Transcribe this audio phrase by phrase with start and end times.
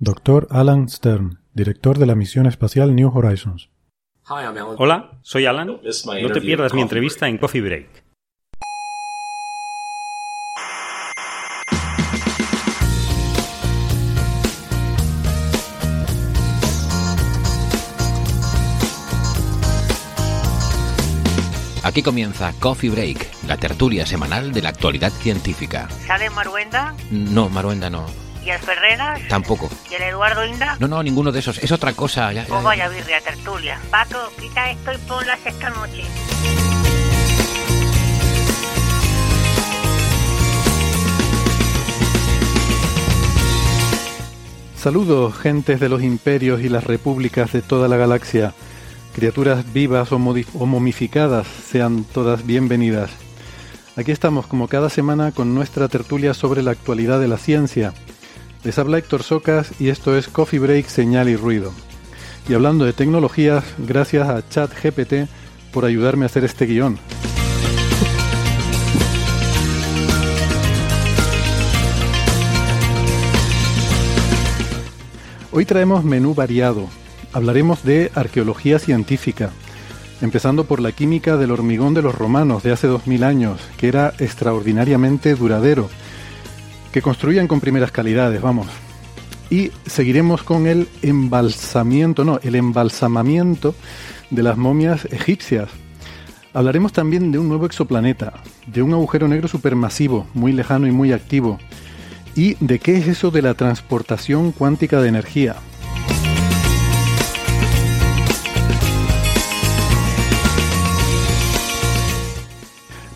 [0.00, 0.46] Dr.
[0.50, 3.70] Alan Stern, director de la misión espacial New Horizons.
[4.28, 5.66] Hola, soy Alan.
[5.66, 8.04] No te pierdas mi entrevista en Coffee Break.
[21.82, 25.88] Aquí comienza Coffee Break, la tertulia semanal de la actualidad científica.
[26.06, 26.94] ¿Sale Maruenda?
[27.10, 28.27] No, Maruenda no.
[28.48, 29.20] ¿Y el Ferreras?
[29.28, 29.68] Tampoco.
[29.90, 30.78] ¿Y el Eduardo Inda?
[30.80, 31.58] No, no, ninguno de esos.
[31.58, 32.32] Es otra cosa.
[32.32, 33.78] Ya, ya, vaya birria tertulia.
[33.90, 36.04] Paco, quita esto y ponlas esta noche.
[44.76, 48.54] Saludos, gentes de los imperios y las repúblicas de toda la galaxia.
[49.14, 53.10] Criaturas vivas o momificadas, sean todas bienvenidas.
[53.96, 57.92] Aquí estamos como cada semana con nuestra tertulia sobre la actualidad de la ciencia.
[58.64, 61.72] Les habla Héctor Socas y esto es Coffee Break, Señal y Ruido.
[62.48, 65.28] Y hablando de tecnologías, gracias a ChatGPT
[65.72, 66.98] por ayudarme a hacer este guion.
[75.52, 76.88] Hoy traemos menú variado.
[77.32, 79.50] Hablaremos de arqueología científica,
[80.20, 84.14] empezando por la química del hormigón de los romanos de hace 2000 años, que era
[84.18, 85.88] extraordinariamente duradero,
[86.92, 88.66] que construían con primeras calidades, vamos.
[89.50, 93.74] Y seguiremos con el embalsamiento, no, el embalsamamiento
[94.30, 95.70] de las momias egipcias.
[96.52, 98.34] Hablaremos también de un nuevo exoplaneta,
[98.66, 101.58] de un agujero negro supermasivo, muy lejano y muy activo,
[102.34, 105.56] y de qué es eso de la transportación cuántica de energía.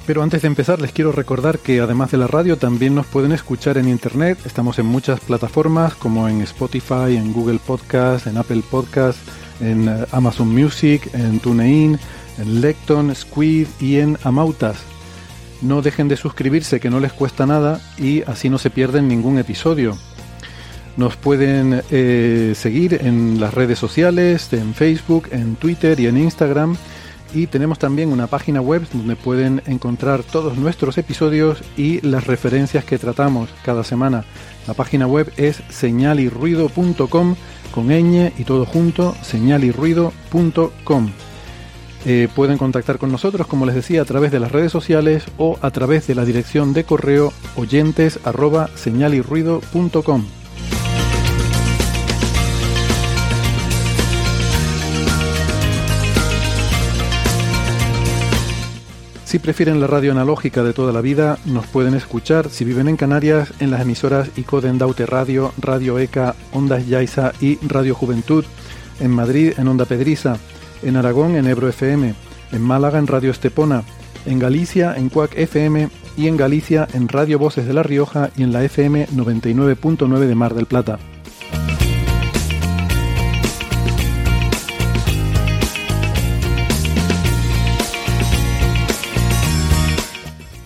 [0.07, 3.31] Pero antes de empezar les quiero recordar que además de la radio también nos pueden
[3.31, 4.39] escuchar en internet.
[4.45, 9.19] Estamos en muchas plataformas como en Spotify, en Google Podcast, en Apple Podcast,
[9.61, 11.99] en eh, Amazon Music, en TuneIn,
[12.39, 14.79] en Lecton, Squid y en Amautas.
[15.61, 19.39] No dejen de suscribirse que no les cuesta nada y así no se pierden ningún
[19.39, 19.97] episodio.
[20.97, 26.77] Nos pueden eh, seguir en las redes sociales, en Facebook, en Twitter y en Instagram.
[27.35, 32.85] Y tenemos también una página web donde pueden encontrar todos nuestros episodios y las referencias
[32.85, 34.25] que tratamos cada semana.
[34.67, 37.37] La página web es señalirruido.com
[37.73, 41.11] con ñ y todo junto, señalirruido.com.
[42.05, 45.59] Eh, pueden contactar con nosotros, como les decía, a través de las redes sociales o
[45.63, 48.19] a través de la dirección de correo oyentes.
[59.33, 62.99] Si prefieren la radio analógica de toda la vida, nos pueden escuchar si viven en
[62.99, 68.45] Canarias en las emisoras Icoden Daute Radio, Radio ECA, Ondas Yaiza y Radio Juventud,
[69.01, 70.37] en Madrid en Onda Pedriza,
[70.83, 72.15] en Aragón en Ebro FM,
[72.53, 73.85] en Málaga en Radio Estepona,
[74.27, 75.89] en Galicia en Cuac FM
[76.19, 80.35] y en Galicia en Radio Voces de La Rioja y en la FM 99.9 de
[80.35, 80.99] Mar del Plata.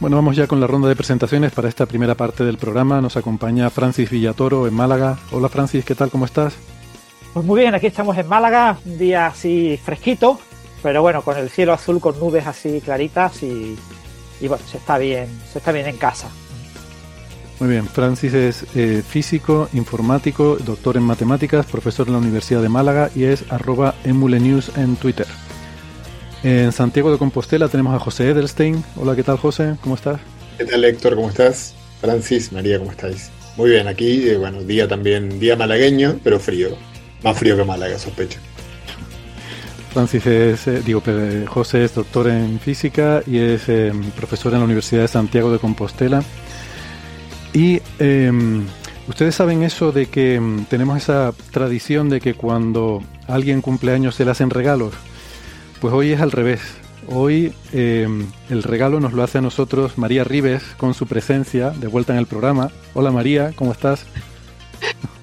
[0.06, 3.00] Bueno, vamos ya con la ronda de presentaciones para esta primera parte del programa.
[3.00, 5.18] Nos acompaña Francis Villatoro en Málaga.
[5.32, 6.10] Hola Francis, ¿qué tal?
[6.10, 6.54] ¿Cómo estás?
[7.34, 10.38] Pues muy bien, aquí estamos en Málaga, un día así fresquito,
[10.80, 13.76] pero bueno, con el cielo azul con nubes así claritas y,
[14.40, 16.28] y bueno, se está bien, se está bien en casa.
[17.58, 22.68] Muy bien, Francis es eh, físico, informático, doctor en matemáticas, profesor en la Universidad de
[22.68, 25.26] Málaga y es arroba emulenews en Twitter.
[26.46, 28.84] En Santiago de Compostela tenemos a José Edelstein.
[28.94, 29.74] Hola, ¿qué tal José?
[29.80, 30.20] ¿Cómo estás?
[30.56, 31.16] ¿Qué tal Héctor?
[31.16, 31.74] ¿Cómo estás?
[32.00, 33.30] Francis, María, ¿cómo estáis?
[33.56, 36.68] Muy bien, aquí, eh, bueno, día también, día malagueño, pero frío.
[37.24, 38.38] Más frío que Málaga, sospecho.
[39.92, 44.60] Francis es, eh, digo, eh, José es doctor en física y es eh, profesor en
[44.60, 46.22] la Universidad de Santiago de Compostela.
[47.54, 48.30] Y eh,
[49.08, 54.14] ustedes saben eso de que mm, tenemos esa tradición de que cuando alguien cumple años
[54.14, 54.94] se le hacen regalos.
[55.80, 56.60] Pues hoy es al revés.
[57.08, 58.08] Hoy eh,
[58.50, 62.18] el regalo nos lo hace a nosotros María Rives con su presencia de vuelta en
[62.18, 62.70] el programa.
[62.94, 64.04] Hola María, ¿cómo estás?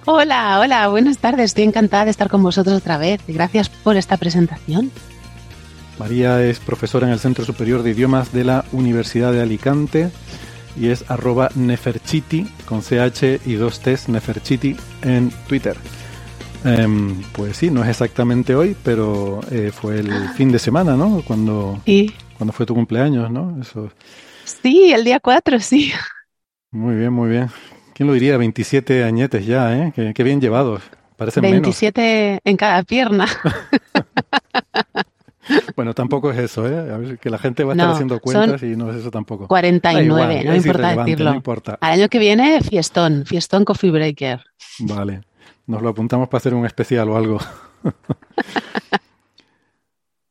[0.06, 1.46] Hola, hola, buenas tardes.
[1.46, 3.22] Estoy encantada de estar con vosotros otra vez.
[3.28, 4.92] Gracias por esta presentación.
[5.98, 10.12] María es profesora en el Centro Superior de Idiomas de la Universidad de Alicante
[10.80, 15.78] y es arroba neferchiti con CH y dos T's neferchiti en Twitter.
[16.66, 21.22] Em, pues sí, no es exactamente hoy, pero eh, fue el fin de semana, ¿no?
[21.26, 21.82] Cuando,
[22.38, 23.58] cuando fue tu cumpleaños, ¿no?
[23.62, 23.92] Eso.
[24.46, 25.92] Sí, el día 4, sí.
[26.72, 27.50] Muy bien, muy bien.
[27.94, 28.38] ¿Quién lo diría?
[28.38, 29.94] 27 añetes ya, ¿eh?
[29.94, 30.82] Qué, bien llevados.
[31.18, 33.28] Parecen 27 en cada pierna.
[35.76, 36.94] Bueno, tampoco es eso, ¿eh?
[36.94, 39.48] A ver, que la gente va a estar haciendo cuentas y no es eso tampoco.
[39.48, 41.30] 49, no importa decirlo.
[41.32, 41.78] No importa.
[41.82, 44.42] Al año que viene, fiestón, fiestón Coffee Breaker.
[44.80, 45.22] Vale,
[45.68, 47.40] nos lo apuntamos para hacer un especial o algo.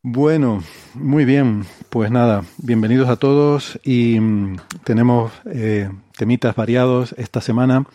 [0.03, 0.63] bueno,
[0.95, 7.87] muy bien, pues nada, bienvenidos a todos y mm, tenemos eh, temitas variados esta semana.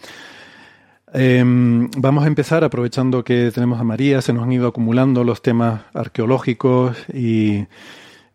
[1.13, 5.41] Em, vamos a empezar aprovechando que tenemos a María, se nos han ido acumulando los
[5.41, 7.65] temas arqueológicos y,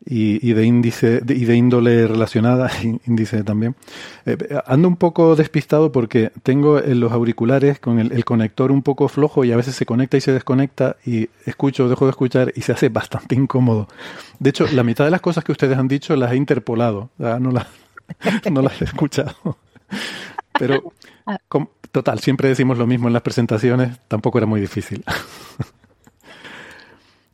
[0.04, 2.70] de índice y de índole relacionada,
[3.06, 3.76] índice también.
[4.26, 9.44] Eh, ando un poco despistado porque tengo los auriculares con el, conector un poco flojo
[9.44, 12.72] y a veces se conecta y se desconecta y escucho, dejo de escuchar y se
[12.72, 13.88] hace bastante incómodo.
[14.38, 17.50] De hecho, la mitad de las cosas que ustedes han dicho las he interpolado, no
[17.50, 17.66] las,
[18.50, 19.58] no las he escuchado.
[20.58, 20.92] Pero.
[21.92, 25.04] Total, siempre decimos lo mismo en las presentaciones, tampoco era muy difícil.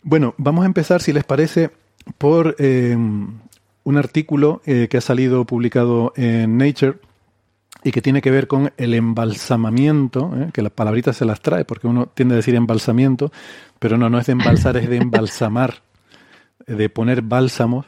[0.03, 1.71] bueno, vamos a empezar, si les parece,
[2.17, 6.99] por eh, un artículo eh, que ha salido publicado en Nature
[7.85, 11.65] y que tiene que ver con el embalsamamiento, eh, que las palabritas se las trae,
[11.65, 13.31] porque uno tiende a decir embalsamiento,
[13.79, 15.83] pero no, no es de embalsar, es de embalsamar,
[16.67, 17.87] de poner bálsamos.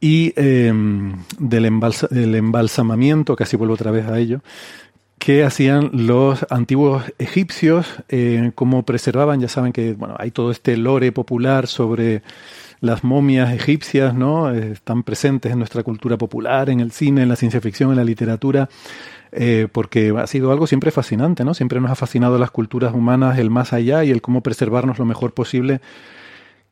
[0.00, 4.42] Y del, del embalsamamiento, casi vuelvo otra vez a ello,
[5.24, 10.76] que hacían los antiguos egipcios, eh, cómo preservaban, ya saben que bueno, hay todo este
[10.76, 12.22] lore popular sobre
[12.84, 14.52] las momias egipcias, ¿no?
[14.54, 17.96] Eh, están presentes en nuestra cultura popular, en el cine, en la ciencia ficción, en
[17.96, 18.68] la literatura,
[19.32, 21.54] eh, porque ha sido algo siempre fascinante, ¿no?
[21.54, 25.06] Siempre nos ha fascinado las culturas humanas, el más allá y el cómo preservarnos lo
[25.06, 25.80] mejor posible.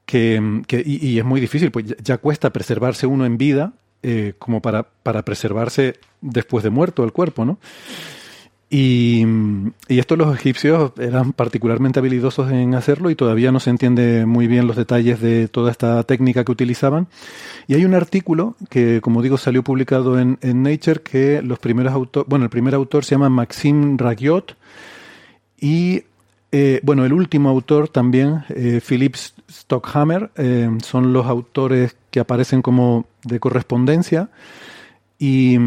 [0.04, 3.72] Que, que y, es muy difícil, pues ya, cuesta preservarse uno en vida
[4.40, 7.58] como para, para preservarse después de muerto el cuerpo, ¿no?
[8.74, 9.26] Y,
[9.86, 14.46] y esto los egipcios eran particularmente habilidosos en hacerlo y todavía no se entiende muy
[14.46, 17.06] bien los detalles de toda esta técnica que utilizaban.
[17.66, 22.26] Y hay un artículo que, como digo, salió publicado en, Nature que los primeros autores,
[22.30, 24.56] bueno, el primer autor se llama Maxime Ragiot
[25.60, 26.04] y,
[26.50, 29.16] eh, bueno, el último autor también, eh, Philip
[29.50, 34.30] Stockhammer, eh, son los autores que aparecen como de correspondencia
[35.18, 35.58] y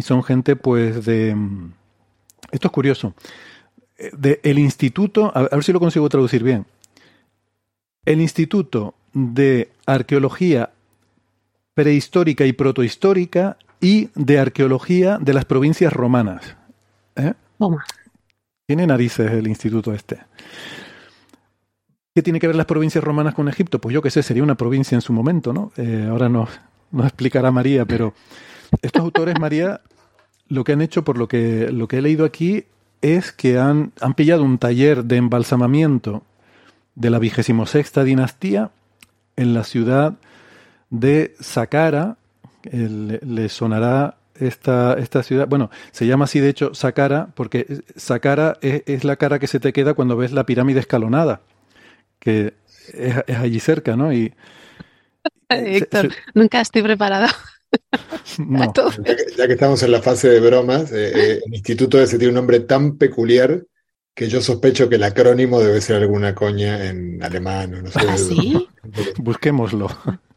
[0.00, 1.34] son gente, pues, de
[2.50, 3.14] esto es curioso.
[4.12, 6.66] De el Instituto, a ver si lo consigo traducir bien.
[8.04, 10.70] El Instituto de Arqueología
[11.74, 16.56] Prehistórica y Protohistórica y de Arqueología de las Provincias Romanas.
[17.14, 17.34] ¿Eh?
[18.66, 20.18] Tiene narices el instituto este.
[22.14, 23.80] ¿Qué tiene que ver las provincias romanas con Egipto?
[23.80, 25.70] Pues yo qué sé, sería una provincia en su momento, ¿no?
[25.76, 26.48] Eh, ahora nos,
[26.90, 28.12] nos explicará María, pero
[28.82, 29.80] estos autores, María,
[30.48, 32.64] lo que han hecho, por lo que, lo que he leído aquí,
[33.00, 36.22] es que han, han pillado un taller de embalsamamiento
[36.94, 38.70] de la vigésimo sexta dinastía
[39.36, 40.14] en la ciudad
[40.90, 42.16] de Saqqara.
[42.72, 45.46] le, sonará esta, esta ciudad.
[45.48, 49.72] Bueno, se llama así de hecho Saqqara porque Saqqara es, la cara que se te
[49.72, 51.40] queda cuando ves la pirámide escalonada,
[52.18, 52.54] que
[52.92, 54.12] es, allí cerca, ¿no?
[54.12, 54.34] Y,
[55.48, 57.28] Héctor, nunca estoy preparado.
[59.36, 62.36] Ya, que, estamos en la fase de bromas, eh, eh, el instituto ese tiene un
[62.36, 63.64] nombre tan peculiar
[64.14, 68.00] que yo sospecho que el acrónimo debe ser alguna coña en alemán o no sé.
[68.08, 68.68] ¿Ah, sí?
[69.18, 69.88] Busquémoslo.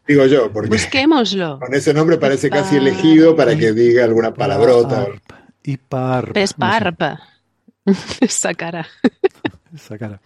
[0.07, 1.59] Digo yo, porque Busquémoslo.
[1.59, 5.07] con ese nombre parece casi elegido para que diga alguna palabrota.
[5.63, 6.31] Y par.
[6.35, 7.21] Esparpa.
[8.19, 8.87] Esa cara.
[9.73, 10.19] Esa cara.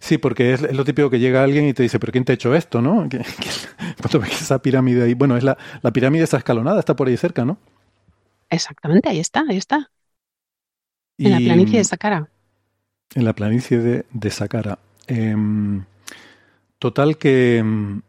[0.00, 2.34] Sí, porque es, lo típico que llega alguien y te dice, pero ¿quién te ha
[2.34, 3.08] hecho esto, no?
[4.30, 7.58] Esa pirámide ahí, bueno, es la, la pirámide esa escalonada, está por ahí cerca, ¿no?
[8.48, 9.90] Exactamente, ahí está, ahí está.
[11.18, 12.28] En la planicie de Saqqara.
[13.14, 14.78] En la planicie de, de Saqqara.
[15.06, 15.84] Em,
[16.78, 18.02] total que em,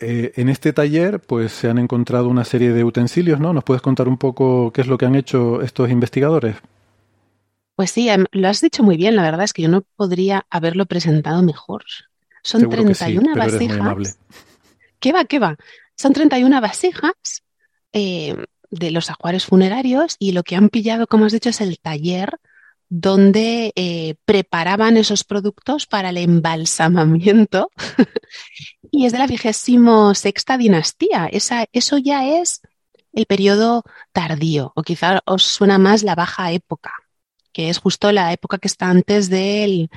[0.00, 3.52] eh, en este taller pues se han encontrado una serie de utensilios, ¿no?
[3.52, 6.56] ¿Nos puedes contar un poco qué es lo que han hecho estos investigadores?
[7.76, 9.14] Pues sí, em, lo has dicho muy bien.
[9.14, 11.84] La verdad es que yo no podría haberlo presentado mejor.
[12.42, 14.18] Son 31 vasijas.
[14.98, 15.56] ¿Qué va, qué va?
[15.94, 17.44] Son 31 vasijas
[17.92, 18.34] eh,
[18.70, 22.38] de los ajuares funerarios y lo que han pillado, como has dicho, es el taller
[22.88, 27.70] donde eh, preparaban esos productos para el embalsamamiento
[28.90, 31.26] y es de la vigésimo sexta dinastía.
[31.26, 32.60] Esa, eso ya es
[33.12, 36.92] el periodo tardío o quizá os suena más la baja época,
[37.56, 39.88] que es justo la época que está antes del,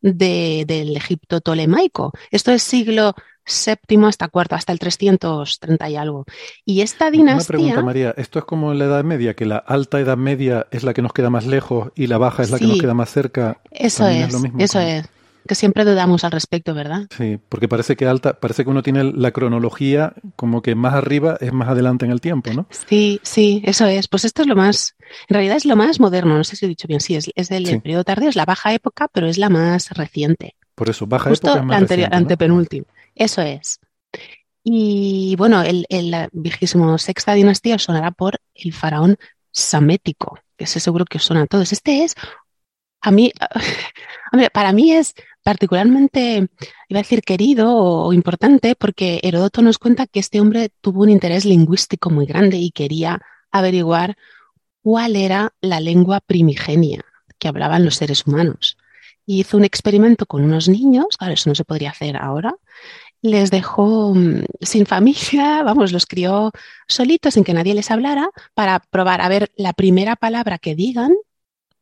[0.00, 2.12] del Egipto tolemaico.
[2.30, 6.24] Esto es siglo séptimo hasta cuarto, hasta el 330 y algo.
[6.64, 7.56] Y esta dinastía...
[7.56, 8.14] Una pregunta, María.
[8.16, 11.02] ¿Esto es como en la Edad Media, que la alta Edad Media es la que
[11.02, 13.60] nos queda más lejos y la baja es la que nos queda más cerca?
[13.72, 15.08] Eso es, eso es.
[15.46, 17.06] Que siempre dudamos al respecto, ¿verdad?
[17.16, 21.36] Sí, porque parece que alta, parece que uno tiene la cronología como que más arriba
[21.40, 22.66] es más adelante en el tiempo, ¿no?
[22.70, 24.08] Sí, sí, eso es.
[24.08, 24.96] Pues esto es lo más,
[25.28, 27.48] en realidad es lo más moderno, no sé si he dicho bien, sí, es, es
[27.48, 30.56] del periodo tardío, es la baja época, pero es la más reciente.
[30.74, 32.86] Por eso, baja época es más la anterior, reciente, antepenúltima.
[33.14, 33.80] Eso es.
[34.62, 39.16] Y bueno, el, el vigésimo sexta dinastía sonará por el faraón
[39.50, 41.72] samético, que ese seguro que os suena a todos.
[41.72, 42.14] Este es,
[43.00, 43.32] a mí,
[44.52, 46.48] para mí es particularmente,
[46.88, 51.10] iba a decir querido o, importante, porque Heródoto nos cuenta que este hombre tuvo un
[51.10, 53.20] interés lingüístico muy grande y quería
[53.50, 54.16] averiguar
[54.82, 57.04] cuál era la lengua primigenia
[57.38, 58.76] que hablaban los seres humanos.
[59.26, 62.54] Y hizo un experimento con unos niños, claro, eso no se podría hacer ahora,
[63.22, 66.52] les dejó mm, sin familia, vamos, los crió
[66.86, 71.12] solitos sin que nadie les hablara para probar a ver la primera palabra que digan,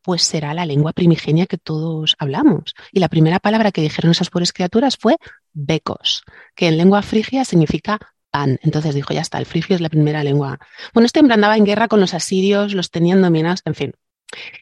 [0.08, 2.74] pues será la lengua primigenia que todos hablamos.
[2.92, 5.18] Y la primera palabra que dijeron esas pobres criaturas fue
[5.52, 6.24] becos,
[6.54, 7.98] que en lengua frigia significa
[8.30, 8.58] pan.
[8.62, 10.60] Entonces dijo, ya está, el frigio es la primera lengua.
[10.94, 13.92] Bueno, este hombre andaba en guerra con los asirios, los tenían dominados, en fin.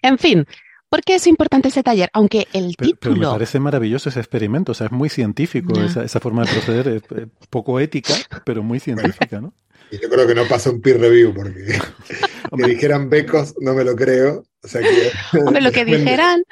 [0.02, 0.46] En fin,
[0.88, 2.10] ¿Por qué es importante ese taller?
[2.12, 2.98] Aunque el título...
[3.00, 6.88] Pero me parece maravilloso ese experimento, o sea, es muy científico, esa, forma de proceder,
[6.88, 7.02] es,
[7.50, 9.52] poco ética, pero muy científica, ¿no?
[9.90, 11.78] Y yo creo que no pasa un peer review, porque
[12.50, 14.44] que dijeran becos no me lo creo.
[14.62, 15.38] O sea que...
[15.38, 16.44] Hombre, lo que dijeran...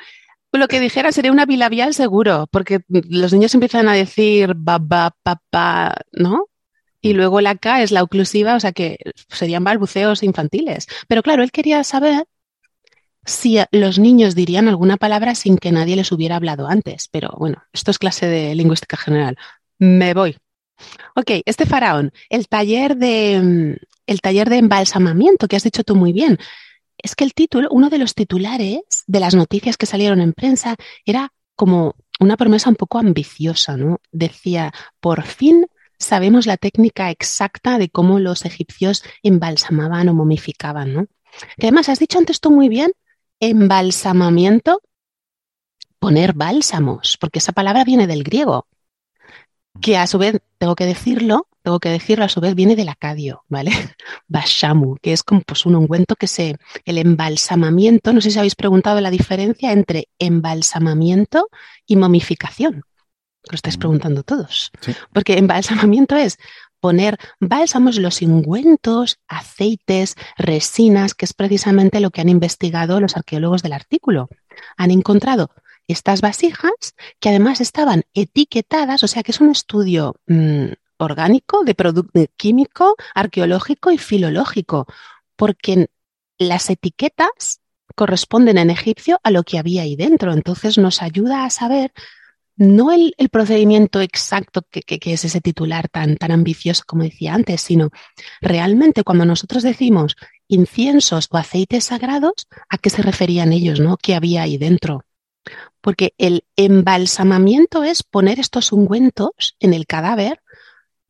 [0.52, 5.96] Lo que dijeran sería una bilabial seguro, porque los niños empiezan a decir baba, papá,
[6.12, 6.46] ¿no?
[7.00, 8.98] Y luego la K es la oclusiva, o sea que
[9.28, 10.86] serían balbuceos infantiles.
[11.08, 12.24] Pero claro, él quería saber
[13.26, 17.08] si los niños dirían alguna palabra sin que nadie les hubiera hablado antes.
[17.10, 19.36] Pero bueno, esto es clase de lingüística general.
[19.78, 20.36] Me voy.
[21.14, 25.94] Ok, este faraón, el taller de, mm, el taller de embalsamamiento que has dicho tú
[25.96, 26.38] muy bien.
[26.99, 30.76] Es que el título, uno de los titulares de las noticias que salieron en prensa
[31.04, 34.00] era como una promesa un poco ambiciosa, ¿no?
[34.12, 35.66] Decía, por fin
[35.99, 41.06] sabemos la técnica exacta de cómo los egipcios embalsamaban o momificaban, ¿no?
[41.58, 42.92] Que además has dicho antes tú muy bien
[43.40, 44.80] embalsamamiento,
[45.99, 48.68] poner bálsamos, porque esa palabra viene del griego,
[49.80, 52.90] que a su vez, tengo que decirlo, tengo que decirlo, a su vez viene del
[52.90, 53.73] acadio, ¿vale?
[54.28, 58.54] Bashamu, que es como pues, un ungüento que se, el embalsamamiento, no sé si habéis
[58.54, 61.49] preguntado la diferencia entre embalsamamiento
[61.87, 62.83] y momificación.
[63.50, 63.80] Lo estáis mm.
[63.80, 64.73] preguntando todos.
[65.14, 66.37] Porque embalsamamiento es
[66.80, 73.62] poner bálsamos, los ungüentos, aceites, resinas, que es precisamente lo que han investigado los arqueólogos
[73.62, 74.28] del artículo.
[74.76, 75.50] Han encontrado
[75.88, 81.74] estas vasijas que además estaban etiquetadas, o sea que es un estudio mm, orgánico, de
[81.74, 84.86] producto químico, arqueológico y filológico,
[85.36, 85.88] porque
[86.38, 87.60] las etiquetas
[87.94, 90.32] corresponden en egipcio a lo que había ahí dentro.
[90.32, 91.92] Entonces nos ayuda a saber
[92.56, 97.90] no el, procedimiento exacto que, es ese titular tan, tan ambicioso como decía antes, sino
[98.40, 103.96] realmente cuando nosotros decimos inciensos o aceites sagrados, ¿a qué se referían ellos, no?
[103.96, 105.04] ¿Qué había ahí dentro?
[105.80, 110.40] Porque el embalsamamiento es poner estos ungüentos en el cadáver,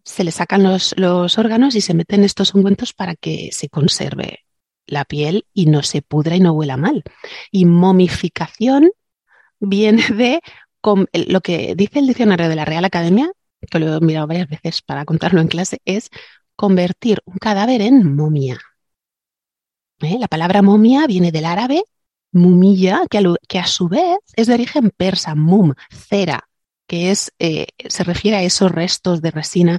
[0.05, 4.41] se le sacan los, los órganos y se meten estos ungüentos para que se conserve
[4.87, 7.03] la piel y no se pudra y no huela mal.
[7.51, 8.91] Y momificación
[9.61, 10.41] viene de
[11.27, 13.31] lo que dice el diccionario de la Real Academia,
[13.71, 16.11] que lo he mirado varias veces para contarlo en clase, es
[16.57, 18.61] convertir un cadáver en momia.
[20.01, 20.19] ¿Eh?
[20.19, 21.83] La palabra momia viene del árabe
[22.33, 26.49] mumilla, que a, su vez es de origen persa, mum, cera,
[26.87, 29.79] que es, eh, se refiere a esos restos de resina.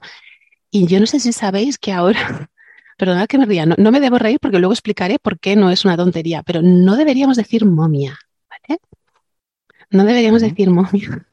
[0.71, 2.49] Y yo no sé si sabéis que ahora,
[2.97, 5.69] perdonad que me ría, no, no me debo reír porque luego explicaré por qué no
[5.69, 8.17] es una tontería, pero no deberíamos decir momia,
[8.49, 8.79] ¿vale?
[9.89, 11.27] No deberíamos decir momia,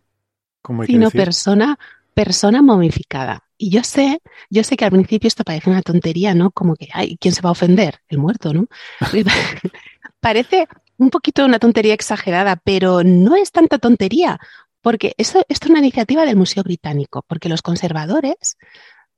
[0.87, 1.79] sino persona,
[2.15, 3.45] persona momificada.
[3.57, 6.51] Y yo sé, yo sé que al principio esto parece una tontería, ¿no?
[6.51, 8.01] Como que, ay, ¿quién se va a ofender?
[8.09, 8.67] El muerto, ¿no?
[10.21, 10.67] parece
[10.99, 14.39] un poquito una tontería exagerada, pero no es tanta tontería,
[14.83, 18.57] porque esto, esto es una iniciativa del Museo Británico, porque los conservadores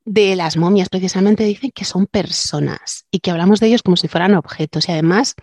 [0.04, 4.06] de las momias precisamente dicen que son personas y que hablamos de ellos como si
[4.06, 4.88] fueran objetos.
[4.88, 5.34] Y además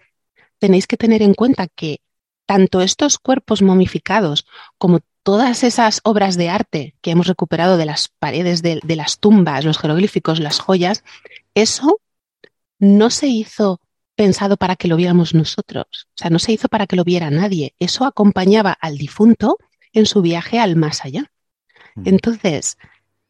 [0.60, 2.00] tenéis que tener en cuenta que
[2.46, 4.46] tanto estos cuerpos momificados
[4.78, 9.20] como todas esas obras de arte que hemos recuperado de las paredes de, de las
[9.20, 11.04] tumbas, los jeroglíficos, las joyas,
[11.56, 12.00] eso
[12.80, 13.80] no se hizo
[14.16, 15.86] pensado para que lo viéramos nosotros.
[16.10, 17.74] O sea, no se hizo para que lo viera nadie.
[17.80, 19.58] Eso acompañaba al difunto
[19.94, 21.32] en su viaje al más allá.
[22.06, 22.78] Entonces,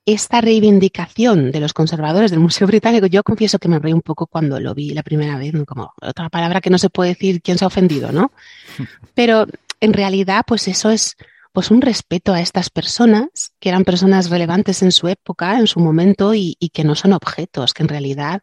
[0.05, 4.27] esta reivindicación de los conservadores del Museo Británico, yo confieso que me reí un poco
[4.27, 7.57] cuando lo vi la primera vez, como otra palabra que no se puede decir quién
[7.57, 8.31] se ha ofendido, ¿no?
[9.13, 9.45] Pero
[9.79, 11.15] en realidad, pues eso es
[11.53, 15.81] pues un respeto a estas personas, que eran personas relevantes en su época, en su
[15.81, 18.41] momento, y, y que no son objetos, que en realidad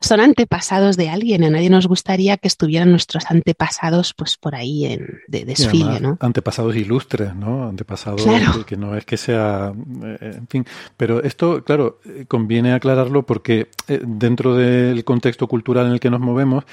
[0.00, 1.44] son antepasados de alguien.
[1.44, 6.18] A nadie nos gustaría que estuvieran nuestros antepasados pues por ahí en, de desfile, ¿no?
[6.20, 7.68] Antepasados ilustres, ¿no?
[7.68, 8.22] Antepasados
[8.66, 9.72] que, no es que sea,
[10.04, 10.66] eh, en fin.
[10.96, 16.20] Pero esto, claro, conviene aclararlo porque eh, dentro del contexto cultural en el que nos
[16.20, 16.64] movemos,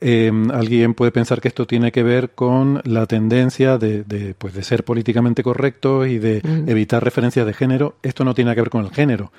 [0.00, 4.54] em, alguien puede pensar que esto tiene que ver con la tendencia de, de, pues
[4.54, 6.68] de ser políticamente correcto y de mm.
[6.70, 7.96] evitar referencias de género.
[8.02, 9.30] Esto no tiene que ver con el género.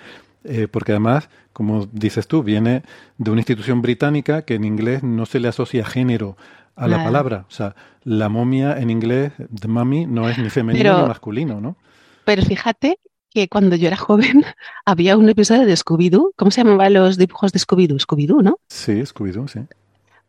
[0.44, 2.84] Eh, porque además, como dices tú, viene
[3.18, 6.38] de una institución británica que en inglés no se le asocia género
[6.76, 7.46] a la palabra.
[7.48, 11.78] O sea, la momia en inglés, the mummy, no es ni femenino ni masculino, ¿no?
[12.26, 13.00] Pero fíjate
[13.34, 14.44] que cuando yo era joven
[14.86, 16.34] había un episodio de Scooby-Doo.
[16.36, 18.00] ¿Cómo se llamaban los dibujos de Scooby-Doo?
[18.00, 18.60] Scooby-Doo, ¿no?
[18.68, 19.62] Sí, Scooby-Doo, sí.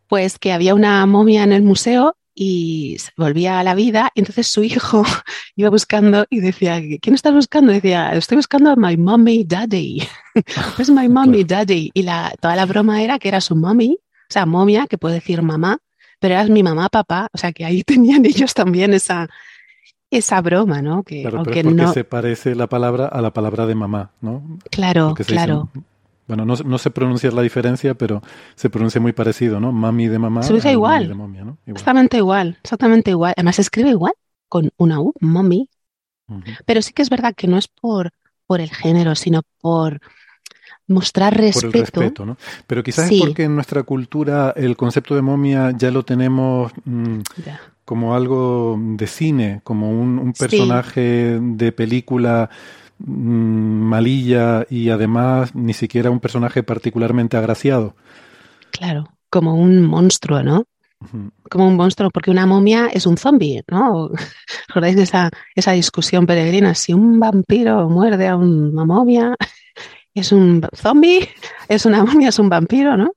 [0.09, 4.11] Pues que había una momia en el museo y volvía a la vida.
[4.15, 5.05] Y entonces su hijo
[5.57, 7.73] iba buscando y decía, ¿quién estás buscando?
[7.73, 10.03] decía, estoy buscando a my mommy daddy.
[10.79, 11.91] es my mommy daddy.
[11.95, 13.99] Y la, toda la broma era que era su mommy,
[14.29, 15.79] o sea, momia, que puede decir mamá,
[16.19, 17.29] pero era mi mamá, papá.
[17.33, 19.29] O sea, que ahí tenían ellos también esa,
[20.11, 21.03] esa broma, ¿no?
[21.03, 24.59] Que, claro, pero porque se parece la palabra a la palabra de mamá, ¿no?
[24.71, 25.71] Claro, claro.
[26.27, 28.23] Bueno, no, no sé pronunciar la diferencia, pero
[28.55, 29.73] se pronuncia muy parecido, ¿no?
[29.73, 30.43] Mami de mamá.
[30.43, 31.05] Se pronuncia igual.
[31.11, 31.59] igual.
[31.67, 33.35] Exactamente igual, exactamente igual.
[33.37, 34.15] Además se escribe igual,
[34.49, 35.69] con una U, mami.
[36.65, 38.11] Pero sí que es verdad que no es por,
[38.47, 40.01] por el género, sino por
[40.87, 41.69] mostrar respeto.
[41.69, 42.37] Por el respeto, ¿no?
[42.67, 47.21] Pero quizás es porque en nuestra cultura el concepto de momia ya lo tenemos mm,
[47.85, 52.49] como algo de cine, como un, un personaje de película
[52.99, 57.95] malilla y además ni siquiera un personaje particularmente agraciado.
[58.71, 60.65] Claro, como un monstruo, ¿no?
[61.51, 64.11] Como un monstruo, porque una momia es un zombie, ¿no?
[64.69, 66.75] ¿Recordáis de esa, esa discusión peregrina?
[66.75, 69.35] Si un vampiro muerde a una momia,
[70.15, 71.29] ¿es un zombie?
[71.69, 72.29] ¿Es una momia?
[72.29, 73.13] ¿Es un vampiro, no?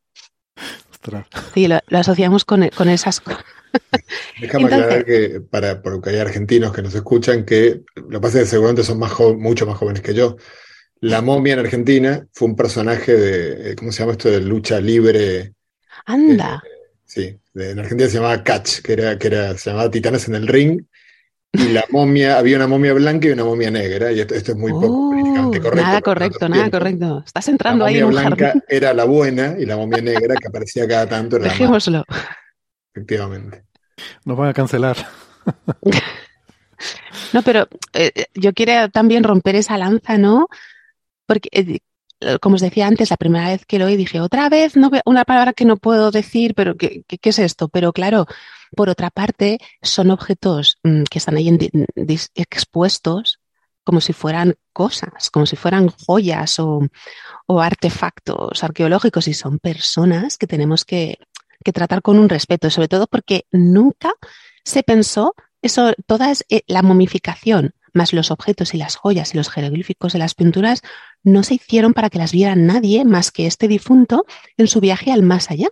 [1.53, 3.45] Sí, lo, asociamos con, con esas cosas.
[4.41, 8.45] Déjame aclarar que, para, porque hay argentinos que nos escuchan, que lo que pasa es
[8.45, 10.37] que seguramente son más mucho más jóvenes que yo.
[10.99, 14.29] La momia en Argentina fue un personaje de, eh, ¿cómo se llama esto?
[14.29, 15.53] De lucha libre.
[16.05, 16.63] Anda.
[16.65, 20.35] Eh, sí, en Argentina se llamaba Catch, que era, que era, se llamaba Titanes en
[20.35, 20.83] el Ring.
[21.53, 24.71] Y la momia, había una momia blanca y una momia negra, y esto, es muy
[24.71, 25.75] poco uh, correcto.
[25.75, 27.23] Nada correcto, nada correcto.
[27.25, 28.63] Estás entrando ahí en un blanca jardín.
[28.67, 32.03] era la buena y la momia negra que aparecía cada tanto era Dejémoslo.
[32.97, 33.63] Efectivamente.
[34.25, 34.97] Nos van a cancelar.
[37.33, 40.47] no, pero eh, yo quiero también romper esa lanza, ¿no?
[41.27, 44.75] Porque, eh, como os decía antes, la primera vez que lo oí dije, otra vez
[44.75, 47.67] no, una palabra que no puedo decir, pero ¿qué, qué, es esto?
[47.69, 48.25] Pero claro,
[48.75, 51.55] por otra parte, son objetos mm, que están ahí
[52.33, 53.39] expuestos
[53.83, 56.81] como si fueran cosas, como si fueran joyas o,
[57.45, 61.19] o artefactos arqueológicos y son personas que tenemos que
[61.67, 64.13] que tratar con un respeto, sobre todo porque nunca
[64.63, 69.49] se pensó eso, toda eh, la momificación, más los objetos y las joyas y los
[69.49, 70.81] jeroglíficos de las pinturas,
[71.23, 74.25] no se hicieron para que las viera nadie más que este difunto
[74.55, 75.67] en su viaje al más allá.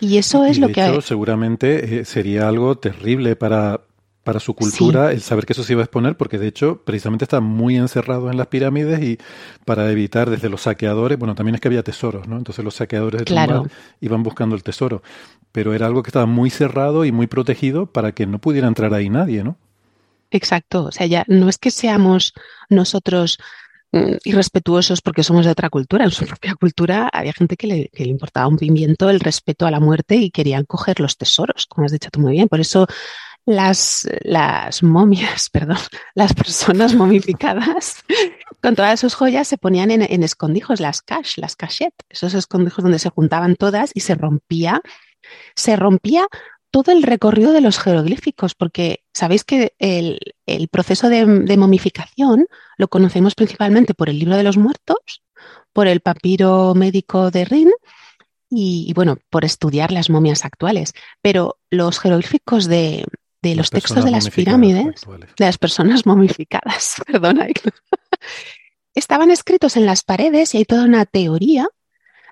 [0.00, 1.00] Y eso es lo que...
[1.02, 3.82] seguramente eh, sería algo terrible para,
[4.26, 7.24] para su cultura el saber que eso se iba a exponer, porque de hecho precisamente
[7.24, 9.18] está muy encerrado en las pirámides y
[9.64, 12.36] para evitar desde los saqueadores, bueno, también es que había tesoros, ¿no?
[12.36, 13.66] Entonces los saqueadores de claro.
[14.00, 15.00] iban buscando el tesoro,
[15.52, 18.92] pero era algo que estaba muy cerrado y muy protegido para que no pudiera entrar
[18.94, 19.58] ahí nadie, ¿no?
[20.32, 22.32] Exacto, o sea, ya no es que seamos
[22.68, 23.38] nosotros
[23.92, 26.04] mm, irrespetuosos porque somos de otra cultura.
[26.04, 29.66] En su propia cultura había gente que le, que le, importaba un pimiento el respeto
[29.66, 32.48] a la muerte y querían coger los tesoros, como has dicho tú muy bien.
[32.48, 32.88] Por eso
[33.46, 35.78] las, las momias, perdón,
[36.14, 38.04] las personas momificadas
[38.60, 42.82] con todas sus joyas se ponían en, en escondijos, las cache, las cachettes, esos escondijos
[42.82, 44.82] donde se juntaban todas y se rompía,
[45.54, 46.26] se rompía
[46.70, 52.46] todo el recorrido de los jeroglíficos, porque sabéis que el, el proceso de, de, momificación
[52.76, 55.22] lo conocemos principalmente por el libro de los muertos,
[55.72, 57.70] por el papiro médico de Rin
[58.50, 60.92] y, bueno, por estudiar las momias actuales.
[61.22, 63.06] Pero los jeroglíficos de,
[63.54, 65.02] los textos de las pirámides,
[65.38, 67.46] de las personas momificadas, perdona,
[68.94, 71.68] estaban escritos en las paredes y hay toda una teoría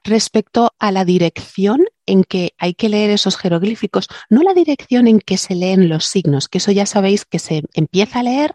[0.02, 5.20] respecto a la dirección en que hay que leer esos jeroglíficos, no la dirección en
[5.20, 8.54] que se leen los signos, que eso ya sabéis que se empieza a leer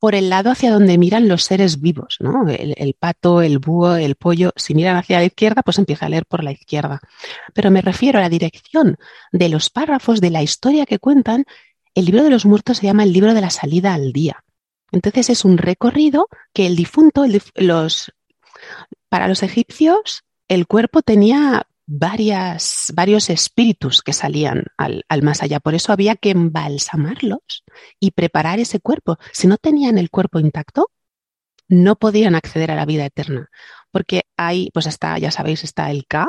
[0.00, 2.48] por el lado hacia donde miran los seres vivos, ¿no?
[2.48, 6.24] El, pato, el búho, el pollo, si miran hacia la izquierda, pues empieza a leer
[6.24, 7.00] por la izquierda.
[7.52, 8.96] Pero me refiero a la dirección
[9.30, 11.44] de los párrafos de la historia que cuentan.
[11.94, 14.44] El libro de los muertos se llama el libro de la salida al día.
[14.92, 17.24] Entonces es un recorrido que el difunto,
[17.54, 18.12] los,
[19.08, 25.58] para los egipcios, el cuerpo tenía varias, varios espíritus que salían al, más allá.
[25.60, 27.64] Por eso había que embalsamarlos
[27.98, 29.18] y preparar ese cuerpo.
[29.32, 30.90] Si no tenían el cuerpo intacto,
[31.68, 33.48] no podían acceder a la vida eterna.
[33.90, 36.28] Porque hay, pues está, ya sabéis, está el K,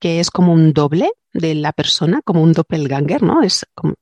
[0.00, 3.42] que es como un doble de la persona, como un doppelganger, ¿no?
[3.42, 3.94] Es como,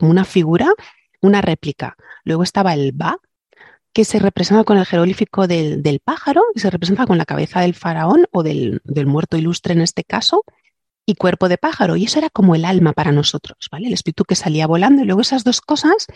[0.00, 0.72] una figura,
[1.20, 1.96] una réplica.
[2.24, 3.18] Luego estaba el Ba,
[3.92, 7.74] que se representa con el jeroglífico del, pájaro y se representa con la cabeza del
[7.74, 10.44] faraón o del, muerto ilustre en este caso
[11.04, 11.96] y cuerpo de pájaro.
[11.96, 13.88] Y eso era como el alma para nosotros, ¿vale?
[13.88, 16.06] El espíritu que salía volando y luego esas dos cosas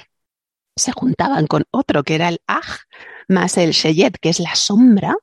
[0.76, 2.80] se juntaban con otro que era el Aj
[3.28, 5.16] más el Sheyet, que es la sombra,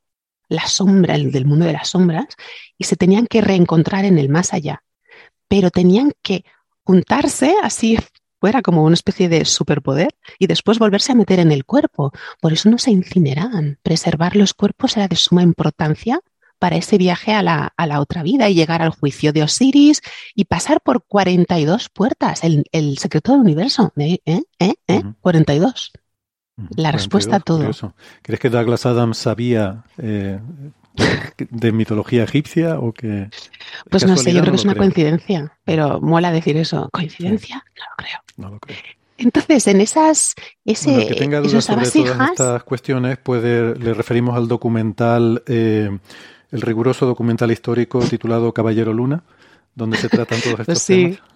[0.52, 2.28] la sombra el del mundo de las sombras,
[2.78, 4.84] y se tenían que reencontrar en el más allá.
[5.48, 6.44] Pero tenían que
[6.84, 7.98] juntarse así
[8.40, 10.10] fuera como una especie de superpoder
[10.40, 12.12] y después volverse a meter en el cuerpo.
[12.42, 13.80] Por eso no se incineraban.
[13.82, 16.20] Preservar los cuerpos era de suma importancia
[16.60, 20.02] para ese viaje a la, a la otra vida y llegar al juicio de Osiris
[20.36, 23.94] y pasar por 42 puertas, el, el secreto del universo.
[23.96, 24.20] ¿Eh?
[24.26, 24.44] ¿Eh?
[24.88, 25.04] ¿Eh?
[25.22, 25.92] 42.
[26.76, 27.70] La respuesta a todo.
[28.22, 30.40] ¿Crees que Douglas Adams sabía eh,
[31.50, 33.30] de mitología egipcia o que...
[33.90, 36.90] Pues no sé, yo creo que es una coincidencia, pero mola decir eso.
[36.92, 37.64] ¿Coincidencia?
[37.78, 38.20] No lo creo.
[38.38, 38.78] No lo creo.
[39.18, 40.34] Entonces, en esas,
[40.66, 45.96] ese, que tenga dudas sobre todas estas cuestiones, puede, le referimos al documental, eh,
[46.52, 49.24] el riguroso documental histórico titulado Caballero Luna,
[49.76, 51.04] donde se tratan todos estos sí.
[51.04, 51.31] temas.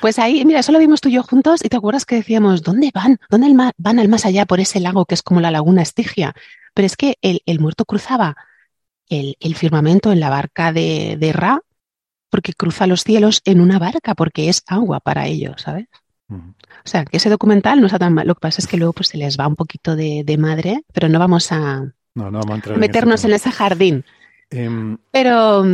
[0.00, 2.62] Pues ahí, mira, eso lo vimos tú y yo juntos y te acuerdas que decíamos,
[2.62, 3.18] ¿dónde van?
[3.30, 6.34] ¿Dónde van al más allá por ese lago que es como la laguna Estigia?
[6.74, 8.36] Pero es que el, muerto cruzaba
[9.08, 11.60] el, firmamento en la barca de, de, Ra,
[12.30, 15.86] porque cruza los cielos en una barca, porque es agua para ellos, ¿sabes?
[16.28, 18.26] O sea, que ese documental no está tan mal.
[18.26, 21.08] Lo que pasa es que luego pues, se les va un poquito de, madre, pero
[21.08, 21.92] no vamos a,
[22.76, 24.04] meternos en ese, jardín.
[24.50, 25.64] Em, pero.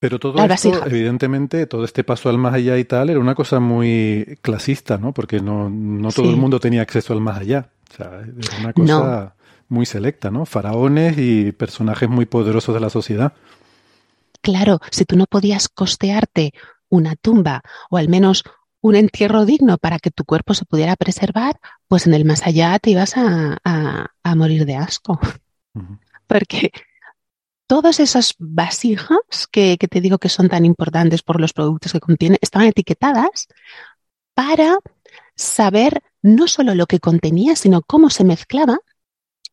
[0.00, 3.60] Pero todo esto, evidentemente, todo este paso al más allá y tal, era una cosa
[3.60, 5.12] muy clasista, ¿no?
[5.12, 7.68] Porque no, no todo el mundo tenía acceso al más allá.
[7.92, 9.34] O sea, era una cosa
[9.68, 10.46] muy selecta, ¿no?
[10.46, 13.34] Faraones y personajes muy poderosos de la sociedad.
[14.40, 16.52] Claro, si tú no podías costearte
[16.88, 18.42] una tumba o al menos
[18.80, 22.78] un entierro digno para que tu cuerpo se pudiera preservar, pues en el más allá
[22.78, 25.20] te ibas a, a, morir de asco.
[26.26, 26.70] Porque
[27.70, 32.00] todas esas vasijas que, que, te digo que son tan importantes por los productos que
[32.00, 33.46] contienen, estaban etiquetadas
[34.34, 34.76] para
[35.36, 38.80] saber no solo lo que contenía, sino cómo se mezclaba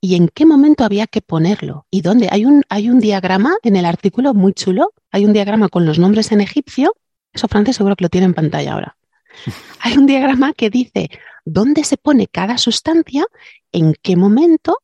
[0.02, 2.28] y en qué momento había que ponerlo y dónde.
[2.32, 6.00] Hay un, hay un diagrama en el artículo muy chulo, hay un diagrama con los
[6.00, 6.96] nombres en egipcio,
[7.32, 8.98] eso francés seguro que lo tiene en pantalla ahora.
[9.82, 11.12] Hay un diagrama que dice
[11.46, 13.28] dónde se pone cada sustancia,
[13.72, 14.80] en qué momento,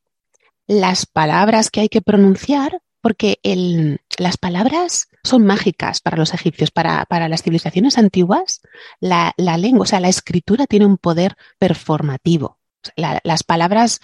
[0.68, 6.70] las palabras que hay que pronunciar, porque el, las palabras son mágicas para los egipcios,
[6.70, 8.62] para, para las civilizaciones antiguas,
[8.98, 12.60] la, la, lengua, o sea, la escritura tiene un poder performativo.
[12.96, 14.00] las palabras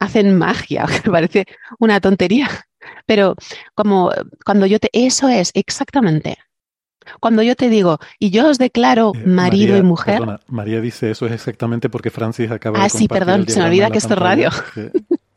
[0.00, 1.46] hacen magia, que parece
[1.78, 2.48] una tontería.
[3.04, 3.36] Pero
[3.74, 4.10] como
[4.46, 6.38] cuando yo te, eso es exactamente.
[7.20, 10.20] Cuando yo te digo, y yo os declaro eh, marido y mujer.
[10.20, 13.66] Perdona, María dice eso es exactamente porque Francis acaba de Ah, sí, perdón, se me
[13.66, 14.48] olvida que esto es radio.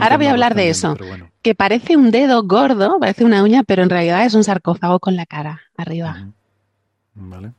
[0.00, 0.96] Ahora voy a hablar de eso.
[1.42, 5.16] Que parece un dedo gordo, parece una uña, pero en realidad es un sarcófago con
[5.16, 6.28] la cara arriba.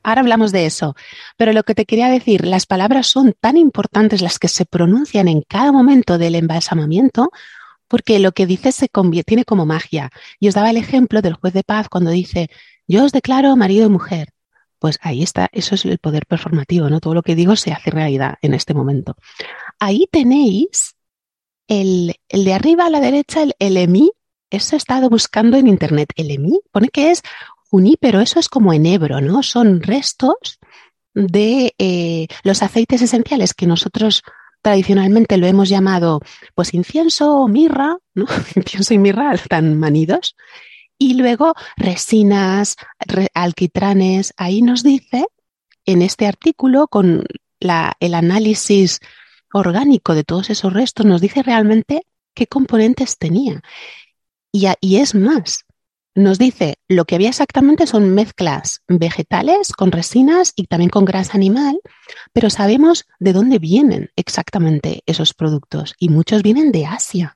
[0.03, 0.95] Ahora hablamos de eso.
[1.36, 5.27] Pero lo que te quería decir, las palabras son tan importantes las que se pronuncian
[5.27, 7.31] en cada momento del embalsamamiento,
[7.88, 8.89] porque lo que dice se
[9.25, 10.12] tiene como magia.
[10.39, 12.49] Y os daba el ejemplo del juez de paz cuando dice,
[12.88, 14.29] yo os declaro marido y mujer.
[14.79, 16.99] Pues ahí está, eso es el poder performativo, ¿no?
[16.99, 19.15] Todo lo que digo se hace realidad en este momento.
[19.79, 20.96] Ahí tenéis
[21.67, 24.12] el, de arriba a la derecha, el, EMI,
[24.49, 26.10] eso he estado buscando en internet.
[26.15, 27.21] El EMI pone que es
[27.99, 29.43] pero eso es como enebro, ¿no?
[29.43, 30.60] Son restos
[31.13, 34.23] de eh, los aceites esenciales que nosotros
[34.62, 36.21] tradicionalmente lo hemos llamado
[36.56, 38.25] pues incienso mirra, ¿no?
[38.56, 40.36] incienso y mirra están manidos.
[40.99, 42.75] Y luego resinas,
[43.36, 44.34] alquitranes.
[44.36, 45.27] Ahí nos dice,
[45.86, 47.23] en este artículo, con
[47.60, 48.99] el análisis
[49.58, 53.62] orgánico de todos esos restos, nos dice realmente qué componentes tenía.
[54.52, 55.65] Y, y es más,
[56.17, 61.34] nos dice lo que había exactamente son mezclas vegetales con resinas y también con grasa
[61.38, 61.80] animal,
[62.34, 67.36] pero sabemos de dónde vienen exactamente esos productos y muchos vienen de Asia.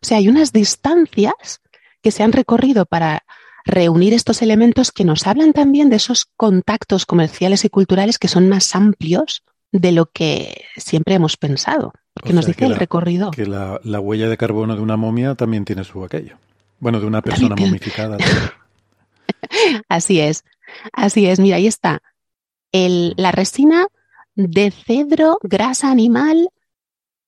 [0.00, 1.60] O sea, hay unas distancias
[2.00, 3.24] que se han recorrido para
[3.64, 8.48] reunir estos elementos que nos hablan también de esos contactos comerciales y culturales que son
[8.48, 13.30] más amplios de lo que siempre hemos pensado, porque nos dice el recorrido.
[13.30, 16.36] Que la, la huella de carbono de una momia también tiene su aquello.
[16.78, 18.18] Bueno, de una persona momificada.
[19.88, 20.44] así es,
[20.92, 21.40] así es.
[21.40, 22.02] Mira, ahí está.
[22.70, 23.86] El, la resina
[24.34, 26.50] de cedro, grasa animal,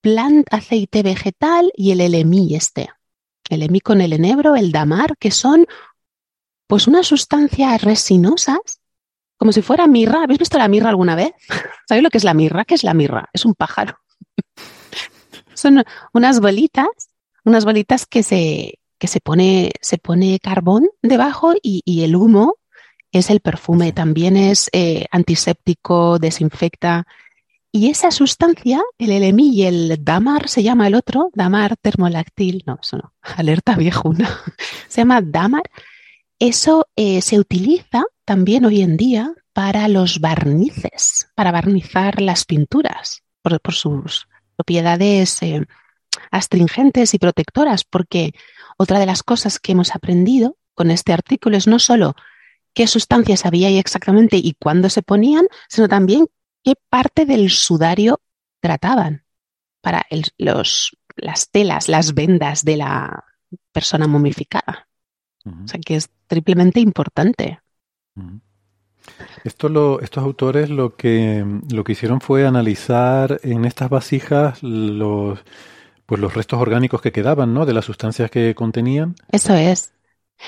[0.00, 2.90] plant, aceite vegetal y el LMI este.
[3.48, 5.66] El LMI con el enebro, el damar, que son
[6.66, 8.80] pues unas sustancias resinosas,
[9.44, 10.22] como si fuera mirra.
[10.22, 11.33] ¿Habéis visto la mirra alguna vez?
[11.87, 12.64] ¿Sabéis lo que es la mirra?
[12.64, 13.28] ¿Qué es la mirra?
[13.30, 13.98] Es un pájaro.
[15.52, 16.88] son unas bolitas,
[17.44, 22.57] unas bolitas que se, que se pone, se pone carbón debajo y, el humo
[23.12, 27.07] es el perfume, también es eh, antiséptico, desinfecta.
[27.70, 32.78] Y esa sustancia, el LMI y el Damar, se llama el otro, Damar termolactil, no,
[32.80, 34.40] eso no, alerta viejuna,
[34.88, 35.64] se llama Damar.
[36.38, 43.22] Eso eh, se utiliza también hoy en día para los barnices, para barnizar las pinturas,
[43.42, 45.66] por, sus propiedades eh,
[46.30, 48.32] astringentes y protectoras, porque
[48.76, 52.14] otra de las cosas que hemos aprendido con este artículo es no solo
[52.72, 56.26] qué sustancias había ahí exactamente y cuándo se ponían, sino también
[56.62, 58.20] qué parte del sudario
[58.60, 59.24] trataban
[59.80, 60.06] para
[60.38, 63.24] los, las telas, las vendas de la
[63.70, 64.88] persona momificada.
[65.44, 67.60] O sea que es triplemente importante.
[69.44, 75.40] Esto lo, estos autores lo que, lo que hicieron fue analizar en estas vasijas los,
[76.07, 77.66] pues los restos orgánicos que quedaban, ¿no?
[77.66, 79.14] De las sustancias que contenían.
[79.31, 79.92] Eso es.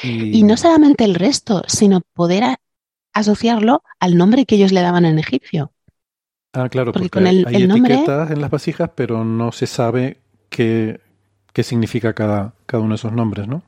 [0.03, 2.57] Y, no solamente el resto, sino poder
[3.13, 5.73] asociarlo al nombre que ellos le daban en egipcio.
[6.53, 11.01] Ah, claro, porque, con el, hay etiquetas en las vasijas, pero no se sabe qué,
[11.53, 13.63] qué significa cada, cada uno de esos nombres, ¿no?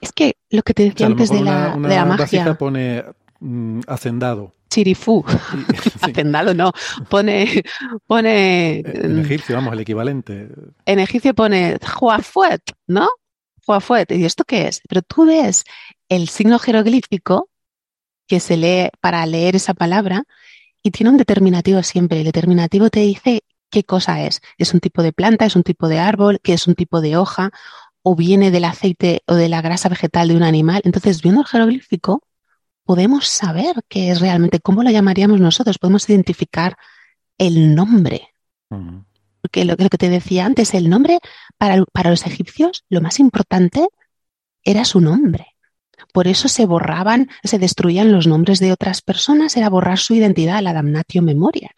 [0.00, 2.54] Es que lo que te decía antes de la, de la magia.
[2.54, 3.04] pone
[3.40, 4.54] mm, hacendado.
[4.72, 5.22] Chirifú.
[6.00, 6.72] Hacendado no.
[7.10, 7.62] Pone.
[8.06, 10.48] pone en egipcio, vamos, el equivalente.
[10.86, 13.08] En egipcio pone Juafuet, ¿no?
[13.66, 14.10] Juafuet.
[14.12, 14.80] ¿Y esto qué es?
[14.88, 15.64] Pero tú ves
[16.08, 17.50] el signo jeroglífico
[18.26, 20.24] que se lee para leer esa palabra
[20.82, 22.20] y tiene un determinativo siempre.
[22.20, 24.40] El determinativo te dice qué cosa es.
[24.56, 27.16] Es un tipo de planta, es un tipo de árbol, que es un tipo de
[27.16, 27.50] hoja,
[28.02, 30.82] o viene del aceite o de la grasa vegetal de un animal.
[30.84, 32.22] Entonces, viendo el jeroglífico,
[32.84, 36.76] podemos saber qué es realmente, cómo lo llamaríamos nosotros, podemos identificar
[37.38, 38.28] el nombre.
[39.40, 41.18] Porque lo, que te decía antes, el nombre
[41.58, 43.88] para, para los egipcios, lo más importante
[44.64, 45.48] era su nombre.
[46.12, 50.62] Por eso se borraban, se destruían los nombres de otras personas, era borrar su identidad,
[50.62, 51.70] la damnatio memoria.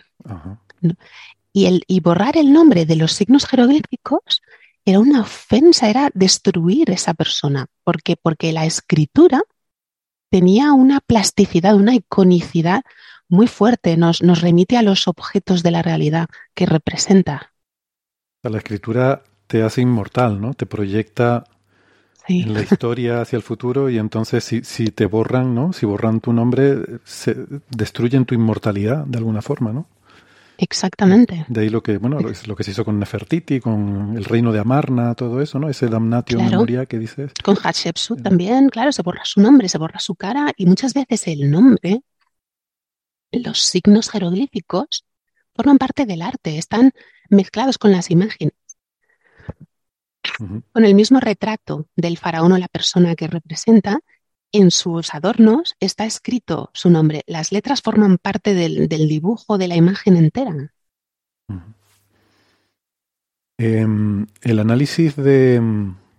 [1.52, 4.42] Y, el, y borrar el nombre de los signos jeroglíficos
[4.84, 9.42] era una ofensa, era destruir esa persona, porque, porque la escritura
[10.30, 12.82] tenía una plasticidad, una iconicidad
[13.28, 17.52] muy fuerte, nos, nos remite a los objetos de la realidad que representa.
[18.42, 20.54] La escritura te hace inmortal, ¿no?
[20.54, 21.44] Te proyecta
[22.28, 25.72] en la historia hacia el futuro y entonces si, si, te borran, ¿no?
[25.72, 27.36] Si borran tu nombre, se
[27.70, 29.86] destruyen tu inmortalidad de alguna forma, ¿no?
[30.58, 31.44] Exactamente.
[31.48, 34.60] De ahí lo que, bueno, lo que se hizo con Nefertiti, con el reino de
[34.60, 35.68] Amarna, todo eso, ¿no?
[35.68, 37.32] Ese damnatio memoria que dices.
[37.42, 41.26] Con Hatshepsut también, claro, se borra su nombre, se borra su cara y muchas veces
[41.26, 42.02] el nombre,
[43.32, 45.04] los signos jeroglíficos,
[45.54, 46.92] forman parte del arte, están
[47.28, 48.54] mezclados con las imágenes.
[50.72, 54.00] Con el mismo retrato del faraón o la persona que representa,
[54.54, 57.22] en sus adornos está escrito su nombre.
[57.26, 60.72] Las letras forman parte del, dibujo de la imagen entera.
[63.58, 65.60] Em, el análisis de,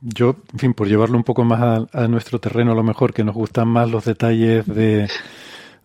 [0.02, 3.24] yo, en fin, por llevarlo un poco más a, nuestro terreno, a lo mejor que
[3.24, 5.08] nos gustan más los detalles de,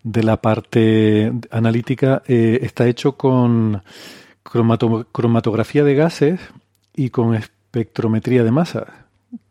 [0.02, 3.82] la parte analítica, eh, está hecho con
[4.42, 6.40] cromatografía de gases
[6.96, 8.50] y con espectrometría de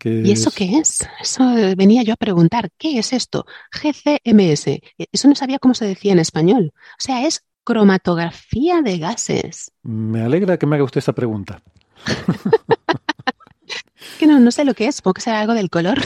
[0.04, 1.08] ¿Y eso qué es?
[1.22, 1.44] Eso
[1.76, 3.46] venía yo a preguntar, ¿qué es esto?
[3.72, 4.82] GCMS.
[5.12, 6.74] Eso no sabía cómo se decía en español.
[6.76, 9.72] O sea, es cromatografía de gases.
[9.84, 11.62] Me alegra que me haga usted esa pregunta.
[14.20, 16.00] que no, no sé lo que es, porque será algo del color.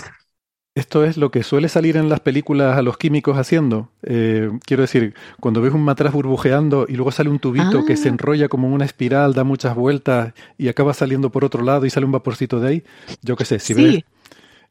[0.75, 3.89] Esto es lo que suele salir en las películas a los químicos haciendo.
[4.01, 8.09] Eh, quiero decir, cuando ves un matraz burbujeando y luego sale un tubito que se
[8.09, 8.13] ah.
[8.13, 12.07] enrolla como una espiral, da muchas vueltas y acaba saliendo por otro lado y sale
[12.07, 12.83] un vaporcito de ahí.
[13.21, 14.03] Yo qué sé, si ves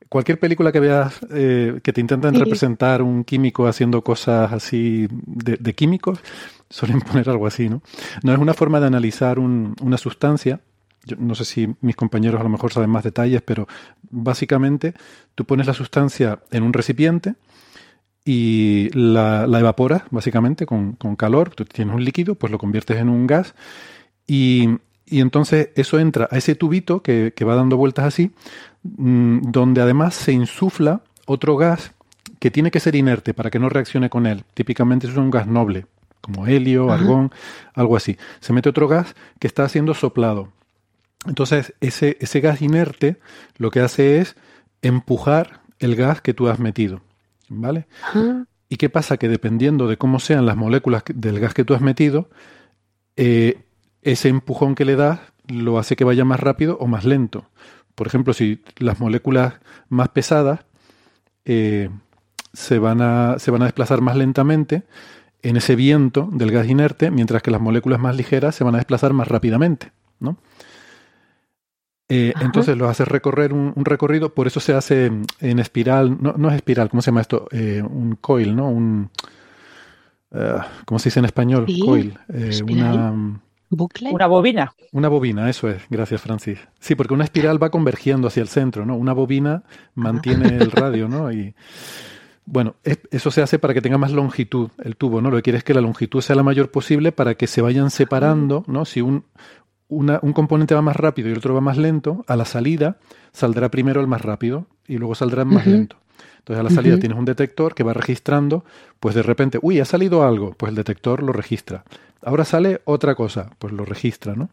[0.08, 5.74] cualquier película que veas eh, que te intentan representar un químico haciendo cosas así de,
[5.74, 6.18] químicos,
[6.68, 7.80] suelen poner algo así, ¿no?
[8.24, 10.60] No es una forma de analizar una sustancia
[11.04, 13.66] yo no sé si mis compañeros a lo mejor saben más detalles, pero
[14.10, 14.94] básicamente
[15.34, 17.34] tú pones la sustancia en un recipiente
[18.24, 23.26] y la, evaporas básicamente con, calor, tú tienes un líquido, pues lo conviertes en un
[23.26, 23.54] gas
[24.26, 24.68] y,
[25.06, 28.30] entonces eso entra a ese tubito que, va dando vueltas así,
[28.82, 31.92] mm, donde además se insufla otro gas
[32.38, 34.44] que tiene que ser inerte para que no reaccione con él.
[34.54, 35.86] Típicamente es un gas noble,
[36.20, 37.30] como helio, argón,
[37.74, 38.16] algo así.
[38.40, 40.48] Se mete otro gas que está siendo soplado.
[41.26, 43.18] Entonces, ese, ese gas inerte
[43.56, 44.36] lo que hace es
[44.82, 47.02] empujar el gas que tú has metido.
[47.48, 47.86] ¿Vale?
[48.68, 49.18] ¿Y qué pasa?
[49.18, 52.30] Que dependiendo de cómo sean las moléculas del gas que tú has metido,
[53.16, 53.60] eh,
[54.00, 57.44] ese empujón que le das lo hace que vaya más rápido o más lento.
[57.94, 59.54] Por ejemplo, si las moléculas
[59.88, 60.60] más pesadas
[61.44, 61.90] eh,
[62.52, 64.84] se, van a, se van a desplazar más lentamente
[65.42, 68.78] en ese viento del gas inerte, mientras que las moléculas más ligeras se van a
[68.78, 69.92] desplazar más rápidamente.
[70.20, 70.38] ¿no?
[72.14, 76.50] Eh, entonces lo haces recorrer un, recorrido, por eso se hace en espiral, no, no
[76.50, 77.48] es espiral, ¿cómo se llama esto?
[77.50, 78.68] Eh, un coil, ¿no?
[78.68, 79.10] Un,
[80.32, 80.36] uh,
[80.84, 81.66] ¿Cómo se dice en español?
[81.82, 82.18] Coil.
[82.28, 84.10] Eh, una, ¿Bucle?
[84.10, 84.74] Una bobina.
[84.92, 85.82] Una bobina, eso es.
[85.88, 86.58] Gracias, Francis.
[86.78, 88.94] Sí, porque una espiral va convergiendo hacia el centro, ¿no?
[88.94, 89.62] Una bobina
[89.94, 91.32] mantiene el radio, ¿no?
[91.32, 91.54] Y
[92.44, 92.74] bueno,
[93.10, 95.30] eso se hace para que tenga más longitud el tubo, ¿no?
[95.30, 97.90] Lo que quiere es que la longitud sea la mayor posible para que se vayan
[97.90, 98.84] separando, ¿no?
[98.84, 99.24] Si un,
[99.92, 102.96] un componente va más rápido y el otro va más lento, a la salida
[103.32, 105.96] saldrá primero el más rápido y luego saldrá el más lento.
[106.38, 108.64] Entonces a la salida tienes un detector que va registrando,
[108.98, 111.84] pues de repente, uy, ha salido algo, pues el detector lo registra.
[112.24, 114.48] Ahora sale otra cosa, pues lo registra, ¿no?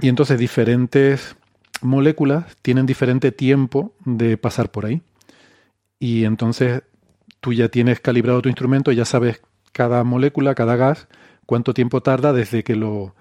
[0.00, 1.36] Y entonces diferentes
[1.82, 5.02] moléculas tienen diferente tiempo de pasar por ahí.
[5.98, 6.82] Y entonces
[7.40, 9.40] tú ya tienes calibrado tu instrumento, ya sabes
[9.72, 11.06] cada molécula, cada gas,
[11.46, 13.14] cuánto tiempo tarda desde que lo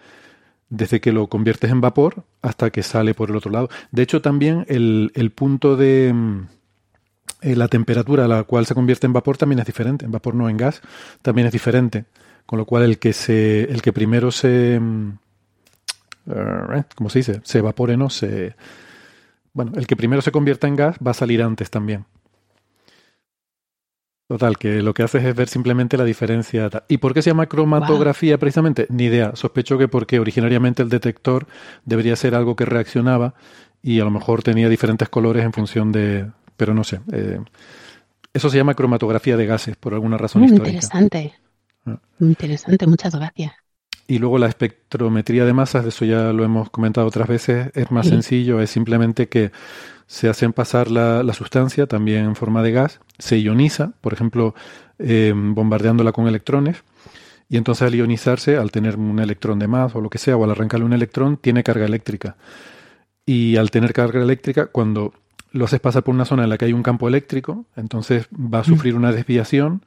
[0.71, 3.69] desde que lo conviertes en vapor hasta que sale por el otro lado.
[3.91, 6.47] De hecho, también el, punto de mm,
[7.41, 10.05] eh, la temperatura a la cual se convierte en vapor también es diferente.
[10.05, 10.81] En vapor no en gas,
[11.21, 12.05] también es diferente.
[12.45, 15.09] Con lo cual el que se, el que primero se, mm,
[16.27, 17.41] eh, ¿cómo se dice?
[17.43, 18.55] Se evapore, no se,
[19.53, 22.05] bueno, el que primero se convierta en gas va a salir antes también.
[24.31, 26.69] Total, que lo que haces es ver simplemente la diferencia.
[26.87, 28.87] ¿Y por qué se llama cromatografía precisamente?
[28.89, 29.35] Ni idea.
[29.35, 31.47] Sospecho que porque originariamente el detector
[31.83, 33.33] debería ser algo que reaccionaba
[33.83, 36.31] y a lo mejor tenía diferentes colores en función de...
[36.55, 37.01] Pero no sé.
[37.11, 37.41] Eh,
[38.31, 41.33] eso se llama cromatografía de gases por alguna razón Muy Interesante.
[41.85, 41.99] Ah.
[42.21, 43.51] Interesante, muchas gracias.
[44.07, 47.91] Y luego la espectrometría de masas, de eso ya lo hemos comentado otras veces, es
[47.91, 49.51] más sencillo, es simplemente que
[50.11, 54.53] se hacen pasar la, sustancia también en forma de gas, se ioniza, por ejemplo,
[54.99, 56.83] eh, bombardeándola con electrones,
[57.47, 60.43] y entonces al ionizarse, al tener un electrón de más o lo que sea, o
[60.43, 62.35] al arrancarle un electrón, tiene carga eléctrica.
[63.25, 65.13] Y al tener carga eléctrica, cuando
[65.53, 68.59] lo haces pasar por una zona en la que hay un campo eléctrico, entonces va
[68.59, 69.85] a sufrir una desviación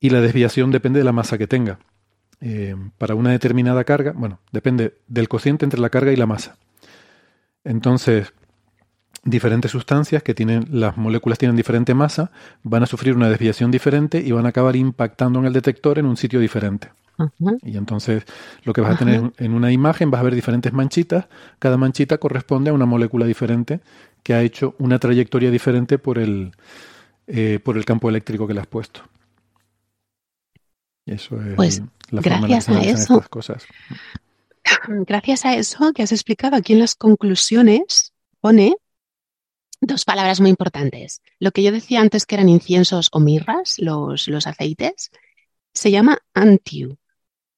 [0.00, 1.78] y la desviación depende de la masa que tenga.
[2.40, 6.56] Eh, para una determinada carga, bueno, depende del cociente entre la carga y la masa.
[7.62, 8.32] Entonces,
[9.24, 12.30] diferentes sustancias que tienen, las moléculas tienen diferente masa,
[12.62, 16.06] van a sufrir una desviación diferente y van a acabar impactando en el detector en
[16.06, 16.90] un sitio diferente.
[17.62, 18.24] Y entonces
[18.64, 21.26] lo que vas a tener en una imagen, vas a ver diferentes manchitas,
[21.58, 23.80] cada manchita corresponde a una molécula diferente
[24.22, 26.52] que ha hecho una trayectoria diferente por el,
[27.26, 29.02] eh, por el campo eléctrico que le has puesto.
[31.06, 33.64] eso es pues, la gracias a eso, cosas.
[35.06, 38.74] Gracias a eso que has explicado aquí en las conclusiones, pone
[39.84, 41.22] Dos palabras muy importantes.
[41.40, 45.10] Lo que yo decía antes que eran inciensos o mirras, los, los aceites,
[45.74, 46.98] se llama antiu.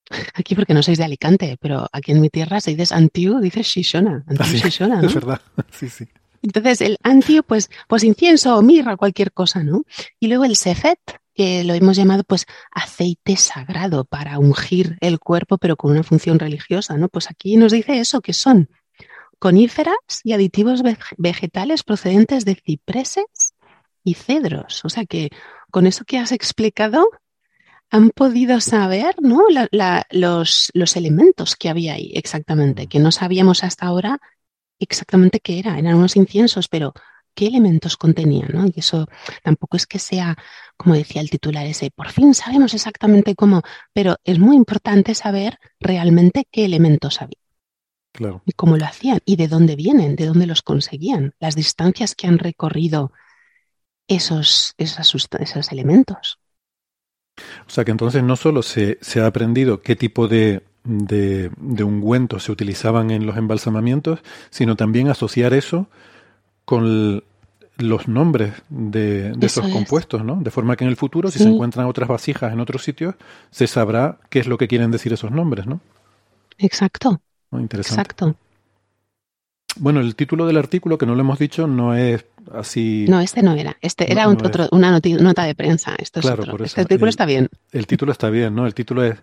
[0.35, 3.67] Aquí porque no sois de Alicante, pero aquí en mi tierra si dices antiu, dices
[3.67, 4.25] shishona.
[4.39, 5.09] Ah, shishona ¿no?
[5.09, 6.07] Es verdad, sí, sí.
[6.41, 9.85] Entonces el antiu, pues, pues incienso o mirra, cualquier cosa, ¿no?
[10.19, 10.99] Y luego el sefet,
[11.35, 16.39] que lo hemos llamado pues aceite sagrado para ungir el cuerpo, pero con una función
[16.39, 17.11] religiosa, ¿no?
[17.11, 18.71] Pues aquí nos dice eso, que son
[19.39, 20.83] coníferas y aditivos
[21.17, 23.55] vegetales procedentes de cipreses
[24.03, 24.85] y cedros.
[24.85, 25.31] O sea que
[25.71, 27.09] con eso que has explicado,
[27.91, 29.45] han podido saber ¿no?
[30.11, 34.21] los, los elementos que había ahí exactamente, que no sabíamos hasta ahora
[34.81, 35.79] exactamente qué era.
[35.79, 36.93] Eran unos inciensos, pero
[37.35, 38.67] qué elementos contenían, ¿no?
[38.67, 39.07] Y eso
[39.43, 40.37] tampoco es que sea,
[40.77, 43.63] como decía el titular ese, por fin sabemos exactamente cómo,
[43.93, 47.44] pero es muy importante saber realmente qué elementos había.
[48.15, 48.43] Claro.
[48.47, 52.29] Y cómo lo hacían, y de dónde vienen, de dónde los conseguían, las distancias que
[52.29, 53.11] han recorrido
[54.07, 56.39] esos, esos, esos elementos.
[57.67, 61.51] O sea que entonces no solo se, ha aprendido qué tipo de, de,
[61.83, 65.89] ungüentos se utilizaban en los embalsamamientos, sino también asociar eso
[66.65, 67.25] con
[67.79, 70.37] los nombres de, esos compuestos, ¿no?
[70.37, 73.17] De forma que en el futuro, si se encuentran otras vasijas en otros sitios,
[73.51, 75.81] se sabrá qué es lo que quieren decir esos nombres, ¿no?
[76.59, 77.21] Exacto.
[77.61, 78.01] Interesante.
[78.01, 78.35] Exacto.
[79.77, 83.07] Bueno, el título del artículo, que no lo hemos dicho, no es así.
[83.09, 83.77] No, este no era.
[83.81, 85.97] Este era una nota de prensa.
[85.99, 86.65] Esto es otro.
[86.65, 87.49] Este artículo está bien.
[87.73, 88.67] El título está bien, ¿no?
[88.67, 89.17] El título es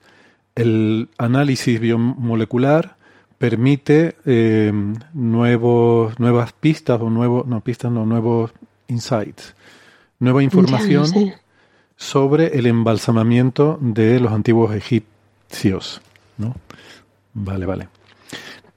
[0.55, 2.97] El análisis biomolecular
[3.41, 4.71] permite eh,
[5.13, 8.51] nuevos, nuevas pistas o nuevos, no pistas, no, nuevos
[8.87, 9.55] insights,
[10.19, 11.33] nueva información
[11.97, 16.01] sobre el embalsamamiento de los antiguos egipcios,
[16.37, 16.55] ¿no?
[17.33, 17.87] Vale, vale.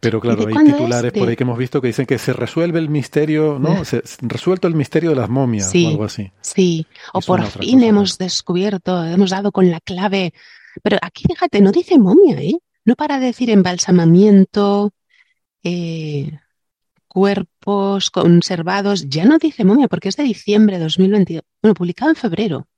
[0.05, 2.91] Pero claro, hay titulares por ahí que hemos visto que dicen que se resuelve el
[2.91, 3.85] misterio, ¿no?
[3.87, 6.31] Se, resuelto el misterio de las momias o algo así.
[6.43, 10.35] Sí, o por fin hemos descubierto, hemos dado con la clave.
[10.83, 12.59] Pero aquí fíjate, no dice momia, ¿eh?
[12.85, 14.93] No para decir embalsamamiento,
[15.63, 16.39] eh,
[17.09, 21.43] cuerpos conservados, ya no dice momia porque es de diciembre de 2022.
[21.63, 22.69] Bueno, publicado en febrero,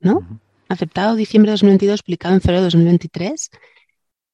[0.00, 0.40] ¿no?
[0.68, 3.50] Aceptado diciembre de 2022, publicado en febrero de 2023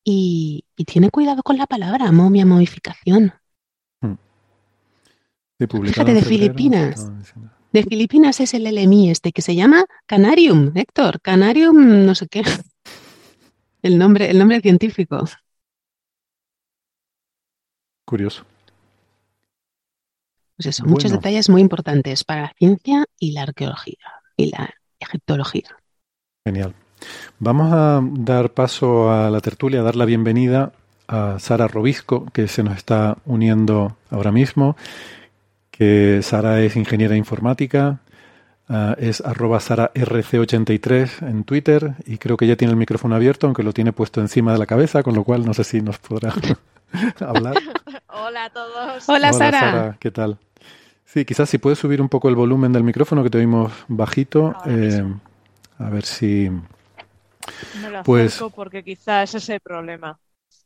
[0.05, 3.33] y, tiene cuidado con la palabra momia, momificación.
[4.01, 4.15] Hmm.
[5.59, 7.11] Fíjate, de Filipinas.
[7.73, 11.21] De Filipinas es el LMI este que se llama Canarium, Héctor.
[11.21, 12.43] Canarium, no sé qué.
[13.83, 15.29] El nombre, el nombre científico.
[18.07, 18.47] Curioso.
[20.57, 23.99] Pues eso, muchos detalles muy importantes para la ciencia y la arqueología
[24.39, 25.77] y la egiptología.
[26.47, 26.75] Genial.
[27.39, 30.73] Vamos a dar paso a la tertulia, a dar la bienvenida
[31.09, 34.77] a Sara Robisco, que se nos está uniendo ahora mismo,
[35.71, 38.01] que Sara es ingeniera informática,
[38.69, 43.63] ah, es arroba SaraRC83 en Twitter y creo que ya tiene el micrófono abierto, aunque
[43.63, 46.33] lo tiene puesto encima de la cabeza, con lo cual no sé si nos podrá
[47.21, 47.57] hablar.
[48.09, 49.09] Hola a todos.
[49.09, 49.97] Hola, Sara.
[49.99, 50.39] ¿Qué tal?
[51.05, 54.55] Sí, quizás si puedes subir un poco el volumen del micrófono, que te oímos bajito.
[54.67, 55.05] Eh,
[55.79, 56.51] a ver si,
[57.83, 60.19] me lo pues, porque quizás ese es el problema.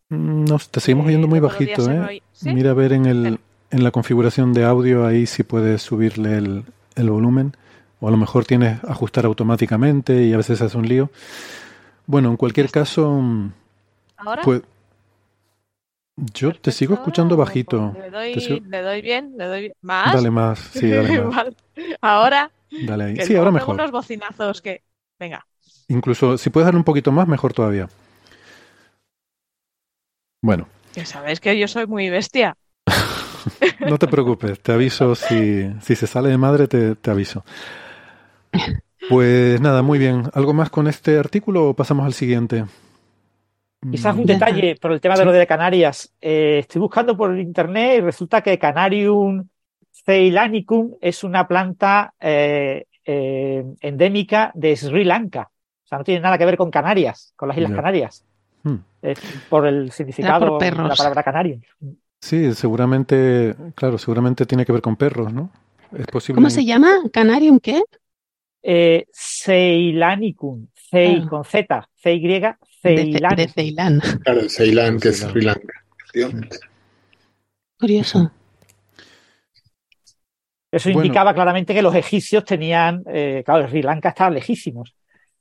[0.09, 2.23] Mm, no, te seguimos oyendo muy bajito, ¿eh?
[2.43, 6.65] Mira a ver en, el, en la configuración de audio ahí si puedes subirle el,
[6.97, 7.55] el volumen.
[8.01, 11.11] O a lo mejor tienes ajustar automáticamente y a veces hace un lío.
[12.07, 13.11] Bueno, en cualquier caso.
[13.11, 13.53] Mm,
[14.17, 14.43] ¿Ahora?
[14.43, 14.63] Pues,
[16.35, 17.95] yo te sigo escuchando bajito.
[17.97, 20.15] Le doy, le doy bien, le doy más.
[20.15, 21.49] Dale más, sí, dale más.
[22.01, 22.51] Ahora.
[22.87, 23.17] Dale ahí.
[23.21, 23.75] Sí, ahora mejor.
[23.75, 24.83] unos bocinazos que.
[25.19, 25.47] Venga.
[25.89, 27.89] Incluso si puedes dar un poquito más, mejor todavía.
[30.43, 30.69] Bueno.
[30.95, 32.57] Ya sabes que yo soy muy bestia.
[33.81, 37.45] no te preocupes, te aviso si, si se sale de madre, te, te, aviso.
[39.09, 40.25] Pues nada, muy bien.
[40.35, 42.65] ¿Algo más con este artículo o pasamos al siguiente?
[43.91, 46.13] Quizás un detalle por el tema de lo de Canarias.
[46.21, 49.49] Eh, estoy buscando por internet y resulta que Canarium
[50.05, 55.51] ceylanicum es una planta eh, eh, endémica de Sri Lanka.
[55.89, 58.25] O sea, no tiene nada que ver con Canarias, con las Islas Canarias.
[58.63, 58.77] Hmm.
[59.49, 61.61] por el significado de la palabra canario.
[62.21, 65.51] Sí, seguramente, claro, seguramente tiene que ver con perros, ¿no?
[65.97, 66.35] Es posible.
[66.35, 66.91] ¿Cómo se llama?
[67.11, 67.83] ¿Canarium qué?
[68.63, 71.29] Eh, Ceylanicum, Cey ah.
[71.31, 72.43] con Z, C Y,
[72.83, 73.37] Ceylan.
[73.37, 74.01] De, Ceilán.
[74.23, 75.85] Claro, Ceilán, que es Sri Lanka,
[77.79, 78.31] Curioso.
[80.71, 84.95] Eso indicaba claramente que los egipcios tenían, eh, claro, Sri Lanka estaba lejísimos,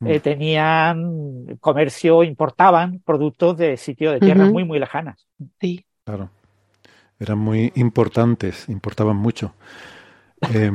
[0.05, 0.21] eh, mm.
[0.21, 5.27] tenían comercio, importaban productos de sitios de tierras muy, muy lejanas.
[5.59, 5.85] Sí.
[6.05, 6.29] Claro.
[7.19, 9.53] Eran muy importantes, importaban mucho.
[10.53, 10.71] Eh,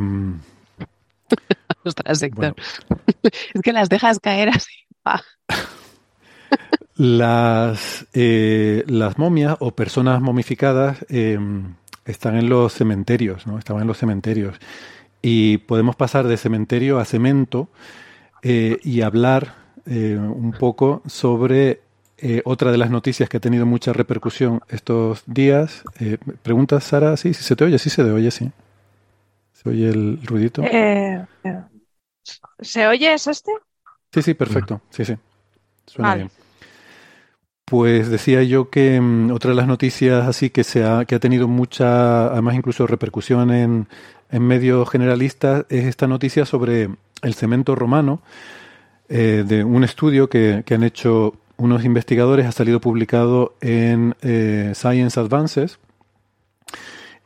[1.84, 2.54] Ostras, Héctor.
[3.54, 4.72] es que las dejas caer así.
[6.96, 13.58] las, eh, las momias o personas momificadas em, están en los cementerios, ¿no?
[13.58, 14.58] Estaban en los cementerios.
[15.22, 17.68] Y podemos pasar de cementerio a cemento
[18.42, 19.54] eh, y hablar
[19.86, 21.80] eh, un poco sobre
[22.18, 25.82] eh, otra de las noticias que ha tenido mucha repercusión estos días.
[26.42, 27.16] ¿Preguntas, Sara?
[27.16, 28.50] Sí, sí, se te oye, sí se te oye, sí.
[29.52, 30.62] ¿Se oye el ruidito?
[32.60, 33.14] ¿Se oye?
[33.14, 33.52] ¿Es este?
[34.12, 34.80] Sí, sí, perfecto.
[34.90, 35.16] Sí, sí.
[35.86, 36.30] Suena bien.
[37.64, 41.20] Pues decía yo que mm, otra de las noticias así que se ha, que ha
[41.20, 43.88] tenido mucha, además incluso repercusión en,
[44.30, 46.90] en medios generalistas, es esta noticia sobre
[47.22, 48.20] el cemento romano,
[49.08, 54.72] eh, de un estudio que, que, han hecho unos investigadores, ha salido publicado en eh,
[54.74, 55.78] Science Advances.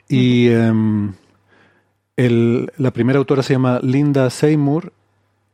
[0.09, 1.15] Y em,
[2.17, 4.93] el, la primera autora se llama Linda Seymour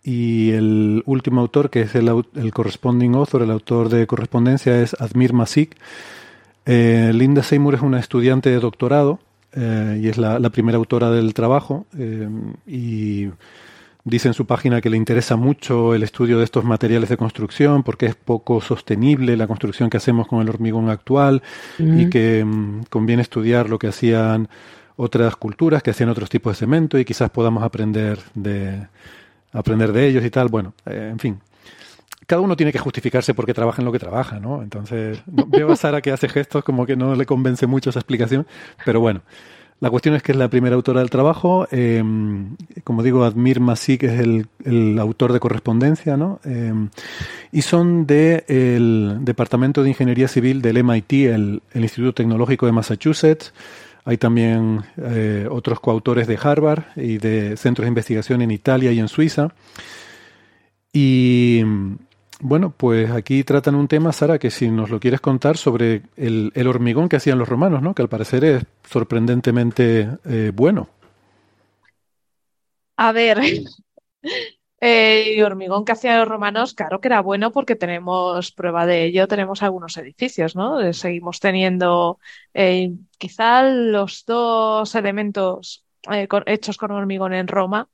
[0.02, 4.94] y el último autor, que es el, el corresponding author, el autor de correspondencia, es
[5.00, 5.76] Admir Masik.
[6.66, 9.20] Eh, Linda Seymour es una estudiante de doctorado
[9.54, 11.84] y es la, primera autora del trabajo
[12.66, 13.28] y
[14.04, 17.82] dice en su página que le interesa mucho el estudio de estos materiales de construcción
[17.82, 21.42] porque es poco sostenible la construcción que hacemos con el hormigón actual
[21.78, 24.48] y que mm, conviene estudiar lo que hacían
[24.96, 28.86] otras culturas que hacían otros tipos de cemento y quizás podamos aprender de,
[29.52, 30.48] aprender de ellos y tal.
[30.48, 31.40] Bueno, eh, en fin.
[32.26, 34.62] Cada uno tiene que justificarse porque trabaja en lo que trabaja, ¿no?
[34.62, 38.46] Entonces, veo a Sara que hace gestos como que no le convence mucho esa explicación,
[38.84, 39.22] pero bueno.
[39.80, 41.66] La cuestión es que es la primera autora del trabajo.
[41.72, 42.02] Eh,
[42.84, 46.40] como digo, Admir Masik es el, autor de correspondencia, ¿no?
[46.44, 46.72] Eh,
[47.50, 52.72] y son del de Departamento de Ingeniería Civil del MIT, el, el Instituto Tecnológico de
[52.72, 53.52] Massachusetts.
[54.04, 58.98] Hay también eh, otros coautores de Harvard y de centros de investigación en Italia y
[58.98, 59.54] en Suiza.
[60.92, 61.62] Y
[62.42, 66.52] bueno, pues aquí tratan un tema, Sara, que si nos lo quieres contar sobre el,
[66.66, 67.94] hormigón que hacían los romanos, ¿no?
[67.94, 70.88] Que al parecer es sorprendentemente eh, bueno.
[72.96, 73.40] A ver,
[74.80, 79.28] el hormigón que hacían los romanos, claro que era bueno porque tenemos prueba de ello,
[79.28, 80.80] tenemos algunos edificios, ¿no?
[80.80, 82.18] Eh, seguimos teniendo
[82.54, 85.84] eh, quizá los dos elementos
[86.46, 87.88] hechos con hormigón en Roma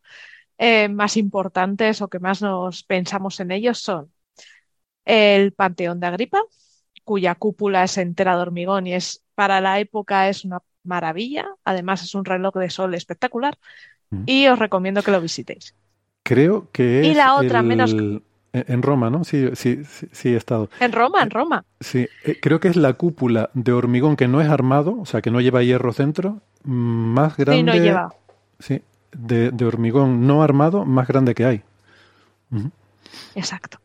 [0.91, 4.11] más importantes o que más nos pensamos en ellos son
[5.09, 6.43] el Panteón de Agripa,
[7.03, 11.47] cuya cúpula es entera de hormigón y es para la época es una maravilla.
[11.65, 13.59] Además es un reloj de sol espectacular
[14.11, 14.23] mm.
[14.27, 15.75] y os recomiendo que lo visitéis.
[16.23, 17.07] Creo que es.
[17.07, 17.67] Y la otra, el...
[17.67, 17.95] menos.
[18.53, 19.25] En Roma, ¿no?
[19.25, 20.71] Sí, sí, sí, sí, he estado.
[20.81, 21.65] En Roma, en Roma.
[21.81, 25.21] Sí, eh, creo que es la cúpula de hormigón que no es armado, o sea,
[25.21, 27.59] que no lleva hierro centro, más grande.
[27.59, 28.15] Sí, no lleva.
[28.59, 28.83] Sí,
[29.13, 31.63] de, de hormigón no armado, más grande que hay.
[32.51, 32.71] Uh -huh.
[33.35, 33.79] Exacto.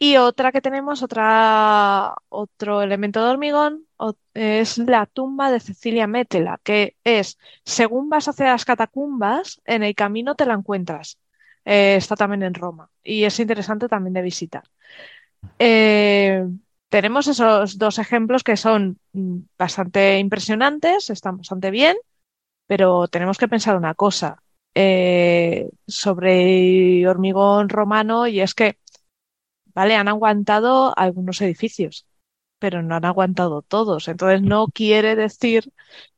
[0.00, 3.86] Y otra que tenemos, otra, otro elemento de hormigón,
[4.32, 9.96] es la tumba de Cecilia Métela, que es, según vas hacia las catacumbas, en el
[9.96, 11.18] camino te la encuentras.
[11.64, 14.62] Eh, está también en Roma y es interesante también de visitar.
[15.58, 16.46] Eh,
[16.88, 18.98] tenemos esos dos ejemplos que son
[19.58, 21.96] bastante impresionantes, están bastante bien,
[22.66, 24.42] pero tenemos que pensar una cosa
[24.74, 28.78] eh, sobre hormigón romano y es que
[29.78, 29.94] ¿vale?
[29.94, 32.04] Han aguantado algunos edificios,
[32.58, 34.08] pero no han aguantado todos.
[34.08, 35.72] Entonces no quiere decir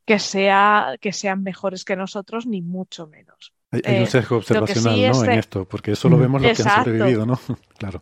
[0.07, 3.53] que, sea, que sean mejores que nosotros, ni mucho menos.
[3.71, 5.25] Hay, hay un sesgo observacional sí ¿no?
[5.25, 6.73] en esto, porque eso lo vemos los Exacto.
[6.73, 7.39] que han sobrevivido, ¿no?
[7.79, 8.01] claro.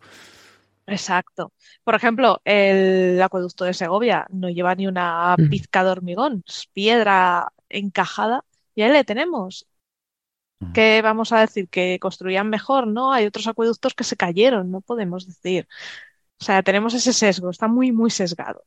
[0.87, 1.51] Exacto.
[1.83, 7.51] Por ejemplo, el acueducto de Segovia no lleva ni una pizca de hormigón, es piedra
[7.67, 8.45] encajada
[8.75, 9.67] y ahí le tenemos.
[10.73, 11.69] ¿Qué vamos a decir?
[11.69, 13.13] Que construían mejor, ¿no?
[13.13, 15.67] Hay otros acueductos que se cayeron, no podemos decir.
[16.39, 18.63] O sea, tenemos ese sesgo, está muy, muy sesgado.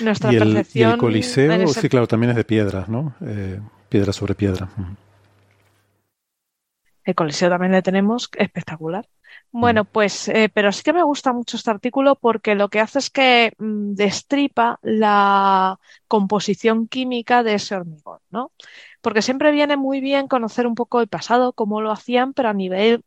[0.00, 0.90] Nuestra y el, percepción.
[0.90, 1.80] Y el Coliseo, ese...
[1.80, 3.14] sí, claro, también es de piedra, ¿no?
[3.24, 4.68] Eh, piedra sobre piedra.
[7.04, 9.06] El Coliseo también le tenemos, espectacular.
[9.50, 12.98] Bueno, pues, eh, pero sí que me gusta mucho este artículo porque lo que hace
[12.98, 15.78] es que mmm, destripa la
[16.08, 18.52] composición química de ese hormigón, ¿no?
[19.04, 22.54] Porque siempre viene muy bien conocer un poco el pasado, cómo lo hacían, pero a
[22.54, 23.04] nivel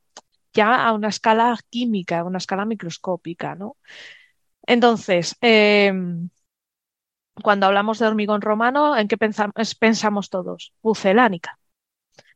[0.54, 3.78] ya a una escala química, a una escala microscópica, ¿no?
[4.68, 5.92] Entonces, eh,
[7.44, 10.74] cuando hablamos de hormigón romano, ¿en qué pensamos, pensamos todos?
[10.82, 11.60] Pucelánica.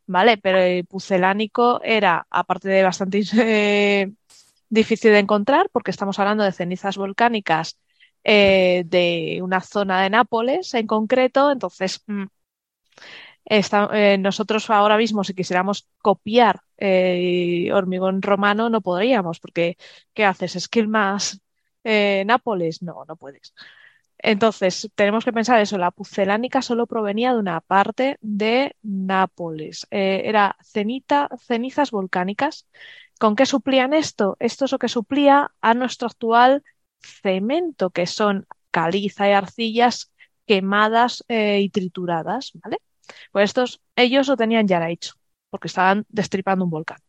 [0.08, 0.38] ¿vale?
[0.38, 4.12] Pero el pucelánico era, aparte de bastante eh,
[4.70, 7.78] difícil de encontrar, porque estamos hablando de cenizas volcánicas
[8.24, 12.26] eh, de una zona de Nápoles en concreto, entonces mm,
[13.46, 19.78] eh, nosotros ahora mismo, si quisiéramos copiar eh, hormigón romano, no podríamos, porque
[20.14, 20.56] ¿qué haces?
[20.56, 21.42] ¿Esquilmas
[21.84, 22.82] Nápoles?
[22.84, 23.54] No, no puedes.
[24.24, 29.88] Entonces, tenemos que pensar eso, la pucelánica solo provenía de una parte de Nápoles.
[29.90, 32.68] Eh, era cenita, cenizas volcánicas.
[33.20, 34.38] ¿Con qué suplían esto?
[34.40, 36.64] Esto es lo que suplía a nuestro actual
[37.00, 40.12] cemento, que son caliza y arcillas
[40.46, 42.78] quemadas eh, y trituradas, ¿vale?
[43.32, 45.14] Pues estos, ellos lo tenían ya hecho,
[45.50, 47.00] porque estaban destripando un volcán.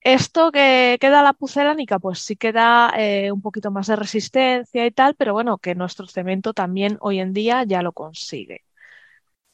[0.00, 4.90] Esto que queda la pucelánica, pues sí queda eh, un poquito más de resistencia y
[4.92, 8.62] tal, pero bueno, que nuestro cemento también hoy en día ya lo consigue.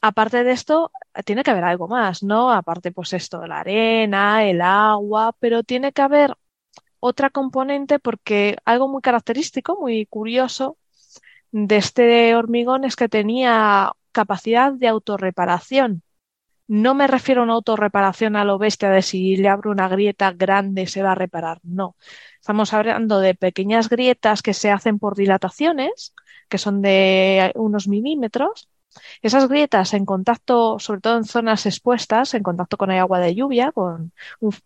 [0.00, 0.92] Aparte de esto,
[1.24, 2.52] tiene que haber algo más, ¿no?
[2.52, 6.36] Aparte, pues esto de la arena, el agua, pero tiene que haber
[7.00, 10.78] otra componente porque algo muy característico, muy curioso
[11.52, 16.02] de este hormigón es que tenía capacidad de autorreparación.
[16.68, 20.32] No me refiero a una autorreparación a lo bestia de si le abro una grieta
[20.32, 21.60] grande se va a reparar.
[21.62, 21.96] No.
[22.40, 26.14] Estamos hablando de pequeñas grietas que se hacen por dilataciones,
[26.48, 28.68] que son de unos milímetros.
[29.22, 33.34] Esas grietas en contacto, sobre todo en zonas expuestas, en contacto con el agua de
[33.34, 34.12] lluvia, con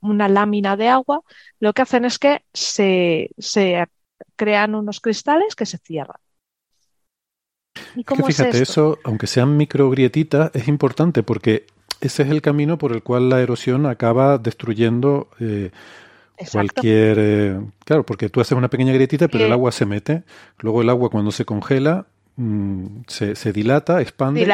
[0.00, 1.22] una lámina de agua,
[1.60, 3.86] lo que hacen es que se, se
[4.36, 6.20] crean unos cristales que se cierran.
[7.96, 11.66] ¿Y que fíjate, eso, aunque sean microgrietitas, es importante porque
[12.00, 15.70] ese es el camino por el cual la erosión acaba destruyendo eh,
[16.52, 17.16] cualquier...
[17.18, 20.24] Eh, claro, porque tú haces una pequeña grietita, pero el agua se mete.
[20.58, 24.46] Luego el agua cuando se congela mm, se, dilata, expande y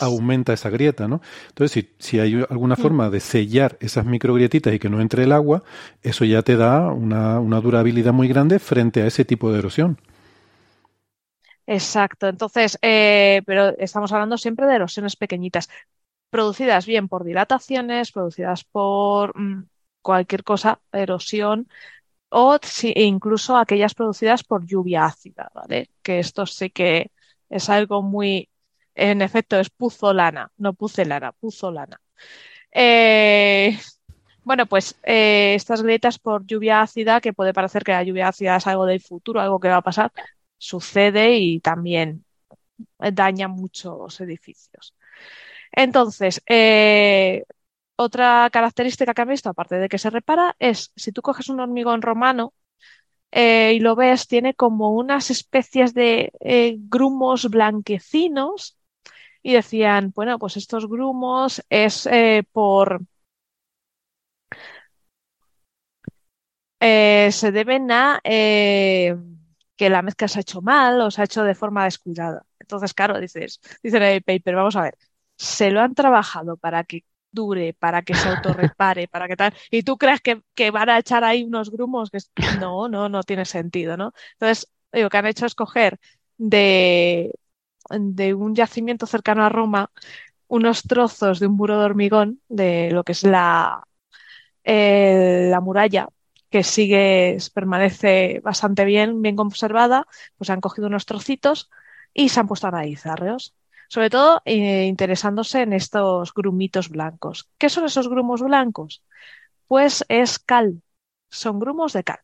[0.00, 1.22] aumenta esa grieta, ¿no?
[1.48, 2.82] Entonces, si, si hay alguna mm.
[2.82, 5.62] forma de sellar esas microgrietitas y que no entre el agua,
[6.02, 9.96] eso ya te da una, una durabilidad muy grande frente a ese tipo de erosión.
[11.66, 15.68] Exacto, entonces, eh, pero estamos hablando siempre de erosiones pequeñitas,
[16.30, 19.68] producidas bien por dilataciones, producidas por mm,
[20.02, 21.68] cualquier cosa, erosión,
[22.30, 22.58] o
[22.96, 25.90] incluso aquellas producidas por lluvia ácida, ¿vale?
[26.02, 27.10] Que esto sí que
[27.50, 28.50] es algo muy,
[28.94, 32.00] en efecto, es puzolana, no pucelana, puzolana.
[32.72, 33.78] Eh,
[34.44, 38.56] bueno, pues eh, estas grietas por lluvia ácida, que puede parecer que la lluvia ácida
[38.56, 40.12] es algo del futuro, algo que va a pasar,
[40.62, 42.24] sucede y también
[42.98, 44.94] daña muchos edificios.
[45.72, 47.44] Entonces, eh,
[47.96, 51.60] otra característica que han visto, aparte de que se repara, es si tú coges un
[51.60, 52.54] hormigón romano
[53.32, 58.78] eh, y lo ves, tiene como unas especies de eh, grumos blanquecinos
[59.42, 62.08] y decían, bueno, pues estos grumos es
[62.52, 63.02] por...
[66.80, 68.20] se deben a
[69.82, 72.46] que la mezcla se ha hecho mal o se ha hecho de forma descuidada.
[72.60, 74.96] Entonces, claro, dices, dicen en el paper, vamos a ver,
[75.36, 79.82] se lo han trabajado para que dure, para que se autorrepare, para que tal, y
[79.82, 82.20] tú crees que, que, van a echar ahí unos grumos que
[82.60, 84.12] no, no, no tiene sentido, ¿no?
[84.34, 85.98] Entonces, lo que han hecho es coger
[86.38, 87.34] de,
[87.90, 89.90] de un yacimiento cercano a Roma
[90.46, 93.82] unos trozos de un muro de hormigón de lo que es la,
[94.62, 96.08] eh, la muralla
[96.52, 101.70] que sigue, permanece bastante bien, bien conservada, pues han cogido unos trocitos
[102.14, 103.54] y se han puesto a analizarlos.
[103.88, 107.48] Sobre todo eh, interesándose en estos grumitos blancos.
[107.58, 109.02] ¿Qué son esos grumos blancos?
[109.66, 110.82] Pues es cal,
[111.30, 112.20] son grumos de cal.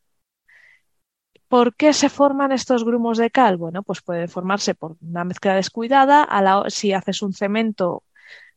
[1.47, 3.57] ¿Por qué se forman estos grumos de cal?
[3.57, 6.23] Bueno, pues pueden formarse por una mezcla descuidada.
[6.23, 8.03] A la, si haces un cemento,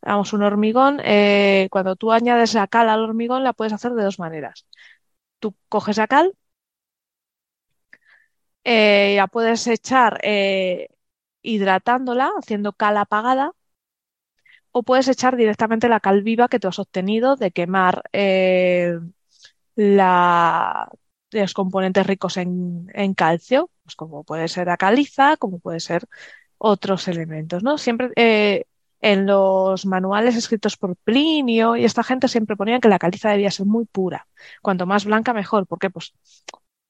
[0.03, 4.05] vamos, un hormigón, eh, cuando tú añades la cal al hormigón, la puedes hacer de
[4.05, 4.67] dos maneras
[5.43, 6.35] tú coges la cal,
[8.65, 10.89] eh, la puedes echar eh,
[11.43, 13.53] hidratándola, haciendo cal apagada,
[14.71, 18.99] o puedes echar directamente la cal viva que tú has obtenido de quemar eh,
[19.77, 26.07] los componentes ricos en, calcio, pues como puede ser la caliza, como puede ser
[26.59, 27.79] otros elementos, ¿no?
[27.79, 28.13] Siempre
[29.03, 33.51] en los manuales escritos por Plinio y esta gente siempre ponían que la caliza debía
[33.51, 34.29] ser muy pura.
[34.63, 35.67] Cuanto más blanca, mejor.
[35.67, 35.91] ¿Por qué?
[35.91, 36.15] Pues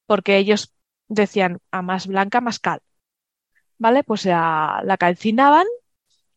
[0.05, 0.73] porque ellos
[1.07, 2.81] decían a más blanca, más cal.
[3.77, 4.03] ¿Vale?
[4.03, 5.65] Pues ya la calcinaban,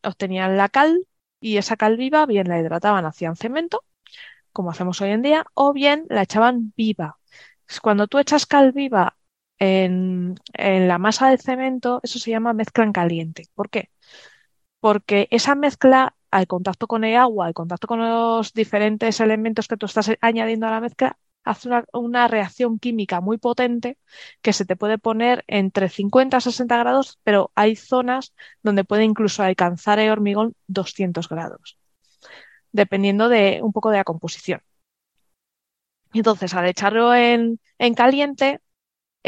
[0.03, 1.07] obtenían la cal
[1.39, 3.83] y esa cal viva bien la hidrataban, hacían cemento,
[4.53, 7.19] como hacemos hoy en día, o bien la echaban viva.
[7.81, 9.17] Cuando tú echas cal viva
[9.59, 13.47] en, en la masa de cemento, eso se llama mezcla en caliente.
[13.55, 13.91] ¿Por qué?
[14.79, 19.77] Porque esa mezcla, al contacto con el agua, al contacto con los diferentes elementos que
[19.77, 23.97] tú estás añadiendo a la mezcla, hace una, reacción química muy potente
[24.41, 29.03] que se te puede poner entre 50 y 60 grados, pero hay zonas donde puede
[29.05, 31.79] incluso alcanzar el hormigón 200 grados,
[32.71, 34.61] dependiendo de un poco de la composición.
[36.13, 37.59] Entonces, al echarlo en
[37.95, 38.61] caliente,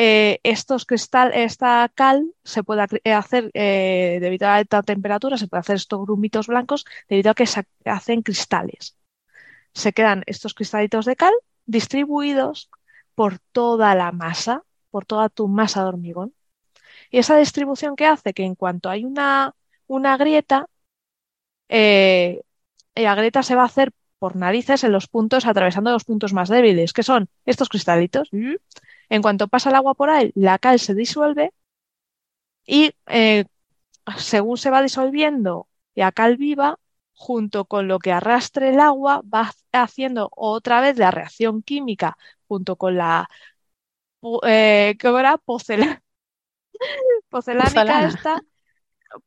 [0.02, 5.50] eh, estos cristal, esta cal se puede eh, hacer eh, debido a alta temperatura, se
[5.50, 8.96] puede hacer estos grumitos blancos debido a que se hacen cristales.
[9.74, 11.34] Se quedan estos cristalitos de cal
[11.66, 12.70] distribuidos
[13.14, 16.34] por toda la masa, por toda tu masa de hormigón.
[17.12, 19.54] Y esa distribución que hace que en cuanto hay una,
[19.86, 20.70] una grieta,
[21.68, 26.48] la grieta se va a hacer por narices en los puntos, atravesando los puntos más
[26.48, 28.30] débiles, que son estos cristalitos.
[29.10, 31.54] En cuanto pasa el agua por ahí, la cal se disuelve
[32.66, 33.46] y eh,
[34.18, 36.80] según se va disolviendo la cal viva,
[37.14, 42.76] junto con lo que arrastre el agua, va haciendo otra vez la reacción química junto
[42.78, 43.30] con la
[44.44, 45.38] eh, ¿qué era?
[45.38, 46.02] Pocelánica
[48.08, 48.42] esta,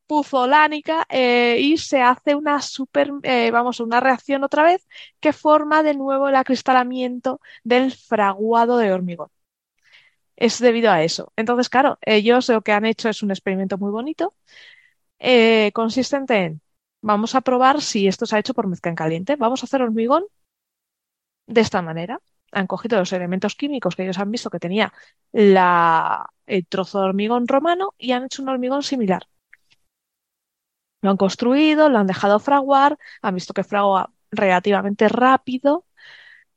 [0.07, 4.87] puzolánica, eh, y se hace una super, eh, vamos, una reacción otra vez
[5.21, 9.29] que forma de nuevo el acristalamiento del fraguado de hormigón.
[10.37, 11.33] Es debido a eso.
[11.37, 14.35] Entonces, claro, ellos lo que han hecho es un experimento muy bonito,
[15.21, 16.63] eh, consistente en,
[17.03, 19.37] vamos a probar si esto se ha hecho por mezcla en caliente.
[19.37, 20.25] Vamos a hacer hormigón
[21.47, 22.21] de esta manera
[22.53, 24.93] han cogido los elementos químicos que ellos han visto que tenía
[25.33, 29.23] la, el trozo de hormigón romano y han hecho un hormigón similar.
[31.01, 35.87] Lo han construido, lo han dejado fraguar, han visto que fragua relativamente rápido.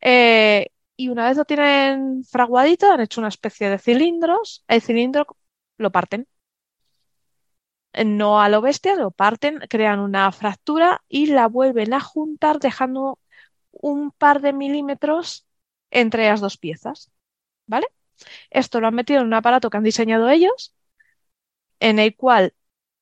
[0.01, 4.63] Eh, y una vez lo tienen fraguadito, han hecho una especie de cilindros.
[4.67, 5.27] El cilindro
[5.77, 6.27] lo parten.
[8.05, 13.19] No a lo bestia, lo parten, crean una fractura y la vuelven a juntar dejando
[13.71, 15.47] un par de milímetros
[15.91, 17.11] entre las dos piezas.
[17.67, 17.87] ¿Vale?
[18.49, 20.75] Esto lo han metido en un aparato que han diseñado ellos,
[21.79, 22.53] en el cual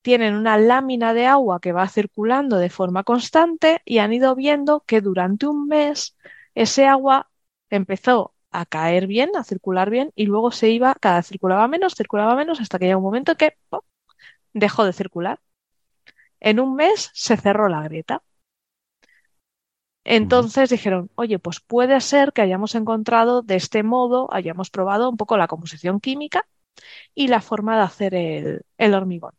[0.01, 4.81] tienen una lámina de agua que va circulando de forma constante y han ido viendo
[4.81, 6.17] que durante un mes
[6.55, 7.31] ese agua
[7.75, 11.95] empezó a caer bien, a circular bien y luego se iba, cada vez circulaba menos,
[11.95, 13.57] circulaba menos hasta que llega un momento que
[14.53, 15.39] dejó de circular.
[16.39, 18.23] En un mes se cerró la grieta.
[20.05, 25.17] Entonces dijeron, oye, pues puede ser que hayamos encontrado de este modo, hayamos probado un
[25.17, 26.45] poco la composición química
[27.15, 29.33] y la forma de hacer el, hormigón.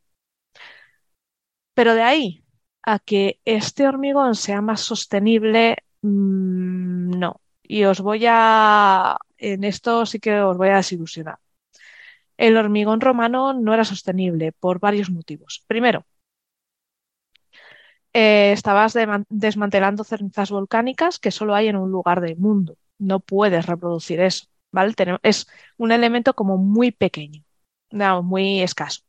[1.75, 2.45] Pero de ahí
[2.83, 7.41] a que este hormigón sea más sostenible, mm, no.
[7.65, 11.39] Y os voy a, en esto sí que os voy a desilusionar.
[12.37, 15.65] El hormigón romano no era sostenible por varios motivos.
[15.67, 16.07] Primero,
[18.13, 18.95] eh, estabas
[19.29, 22.77] desmantelando cenizas volcánicas que solo hay en un lugar del mundo.
[22.99, 24.95] No puedes reproducir eso, ¿vale?
[25.23, 25.47] es
[25.77, 27.43] un elemento como muy pequeño,
[27.91, 29.03] no, muy escaso.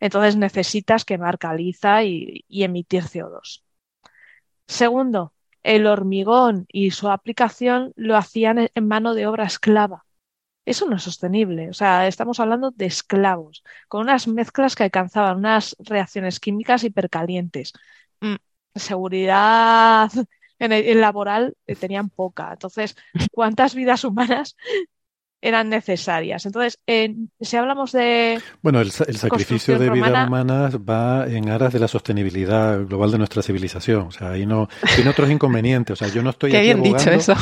[0.00, 3.64] Entonces necesitas quemar caliza y, emitir CO2.
[4.66, 5.32] Segundo,
[5.68, 10.06] el hormigón y su aplicación lo hacían en mano de obra esclava.
[10.64, 11.68] Eso no es sostenible.
[11.68, 17.74] O sea, estamos hablando de esclavos, con unas mezclas que alcanzaban unas reacciones químicas hipercalientes.
[18.20, 18.36] Mm,
[18.74, 20.10] seguridad
[20.58, 22.52] en el, laboral eh, tenían poca.
[22.52, 22.96] Entonces,
[23.30, 24.56] ¿cuántas vidas humanas
[25.40, 26.46] eran necesarias?
[26.46, 26.78] Entonces,
[27.40, 28.40] si hablamos de...
[28.62, 33.42] Bueno, el, sacrificio de vidas humanas va en aras de la sostenibilidad global de nuestra
[33.42, 34.08] civilización.
[34.08, 35.92] O sea, ahí no tiene otros inconvenientes.
[35.92, 36.50] O sea, yo no estoy...
[36.52, 37.34] Qué bien dicho eso.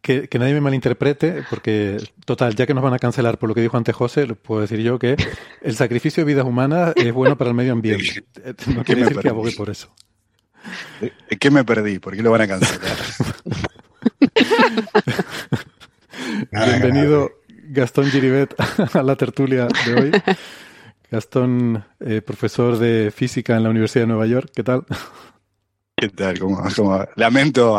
[0.00, 1.96] Que, que, nadie me malinterprete, porque,
[2.26, 4.80] total, ya que nos van a cancelar por lo que dijo antes José, puedo decir
[4.80, 5.16] yo que
[5.62, 8.24] el sacrificio de vidas humanas es bueno para el medio ambiente.
[8.74, 9.94] No quiere decir que abogue por eso.
[11.00, 11.98] ¿De qué me perdí?
[11.98, 12.96] ¿Por qué lo van a cancelar?
[16.50, 17.30] Bienvenido,
[17.68, 18.54] Gastón Giribet,
[18.94, 20.12] a la tertulia de hoy.
[21.10, 24.84] Gastón, eh, profesor de física en la Universidad de Nueva York, ¿qué tal?
[25.96, 26.38] ¿Qué tal?
[27.16, 27.76] lamento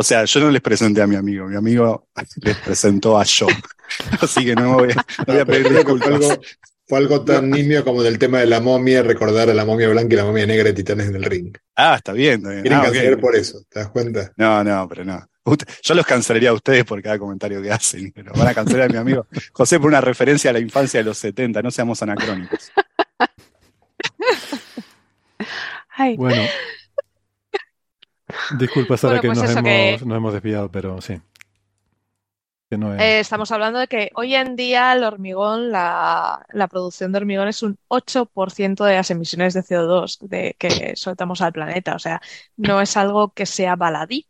[0.00, 2.08] o sea, yo no les presenté a mi amigo, mi amigo
[2.42, 3.46] les presentó a yo.
[4.22, 6.38] Así que no voy, a pedir disculpas.
[6.86, 10.14] Fue algo, tan nimio como del tema de la momia, recordar a la momia blanca
[10.14, 11.54] y la momia negra de Titanes en el ring.
[11.76, 12.40] Ah, está bien.
[12.40, 14.32] Quieren ah, cancelar por eso, ¿te das cuenta?
[14.38, 15.24] No, no, pero no.
[15.82, 18.92] Yo los cancelaría a ustedes por cada comentario que hacen, pero van a cancelar a
[18.92, 22.72] mi amigo José por una referencia a la infancia de los 70, no seamos anacrónicos.
[26.16, 26.42] Bueno,
[28.58, 31.20] Disculpa, Sara, que, pues nos, hemos, desviado, pero sí.
[32.70, 37.64] Eh, estamos hablando de que hoy en día el hormigón, la, producción de hormigón es
[37.64, 41.96] un 8% de las emisiones de CO2 de, que soltamos al planeta.
[41.96, 42.20] O sea,
[42.56, 44.28] no es algo que sea baladí.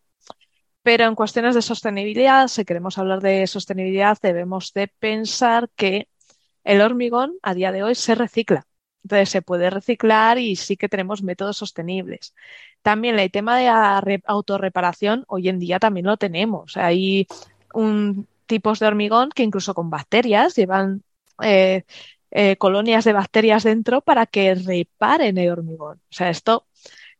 [0.90, 6.08] Pero en cuestiones de sostenibilidad, si queremos hablar de sostenibilidad, debemos de pensar que
[6.64, 8.66] el hormigón a día de hoy se recicla.
[9.04, 12.34] Entonces se puede reciclar y sí que tenemos métodos sostenibles.
[12.82, 16.76] También el tema de autorreparación, hoy en día también lo tenemos.
[16.76, 17.28] Hay
[18.46, 21.04] tipos de hormigón que incluso con bacterias llevan
[21.40, 21.84] eh,
[22.32, 25.98] eh, colonias de bacterias dentro para que reparen el hormigón.
[25.98, 26.66] O sea, esto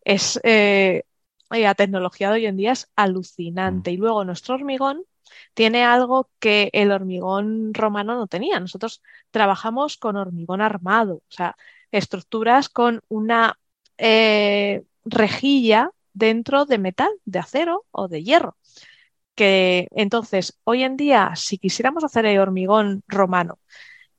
[0.02, 1.04] es eh,
[1.50, 3.90] la tecnología de hoy en día es alucinante.
[3.90, 3.94] Mm.
[3.94, 5.04] Y luego nuestro hormigón
[5.54, 8.60] tiene algo que el hormigón romano no tenía.
[8.60, 11.56] Nosotros trabajamos con hormigón armado, o sea,
[11.90, 13.58] estructuras con una
[15.04, 18.56] rejilla dentro de metal, de acero o de hierro.
[19.34, 23.58] Que entonces, hoy en día, si quisiéramos hacer el hormigón romano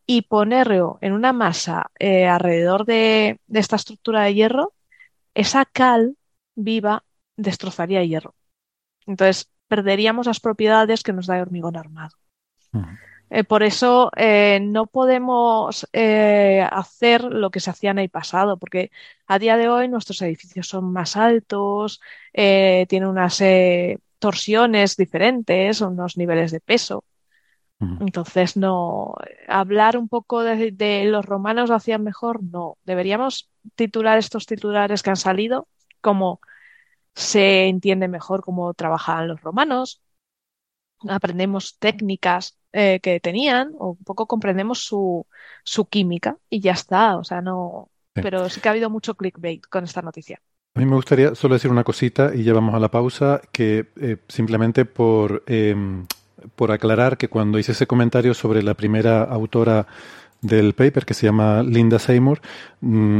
[0.06, 4.74] y ponerlo en una masa eh, alrededor de, de esta estructura de hierro,
[5.34, 6.18] esa cal
[6.56, 7.04] viva
[7.42, 8.36] destrozaría hierro.
[9.06, 12.18] Entonces, perderíamos las propiedades que nos da el hormigón armado.
[13.30, 18.58] Eh, por eso eh, no podemos eh, hacer lo que se hacía en el pasado,
[18.58, 18.92] porque
[19.26, 22.02] a día de hoy nuestros edificios son más altos,
[22.34, 23.42] tienen unas
[24.20, 27.06] torsiones diferentes, unos niveles de peso.
[27.80, 29.16] Entonces, no,
[29.48, 32.78] hablar un poco de, de, los romanos lo hacían mejor, no.
[32.84, 35.68] Deberíamos titular estos titulares que han salido
[36.00, 36.42] como
[37.16, 40.02] se entiende mejor cómo trabajaban los romanos,
[41.08, 45.26] aprendemos técnicas eh, que tenían o un poco comprendemos su,
[45.64, 47.90] su química y ya está, o sea, no...
[48.14, 50.42] Pero sí que ha habido mucho clickbait con esta noticia.
[50.76, 53.88] A mí me gustaría solo decir una cosita y ya vamos a la pausa, que
[53.96, 55.76] eh, simplemente por, eh,
[56.56, 59.88] por aclarar que cuando hice ese comentario sobre la primera autora
[60.42, 62.42] del paper, que se llama Linda Seymour,
[62.82, 63.20] mmm,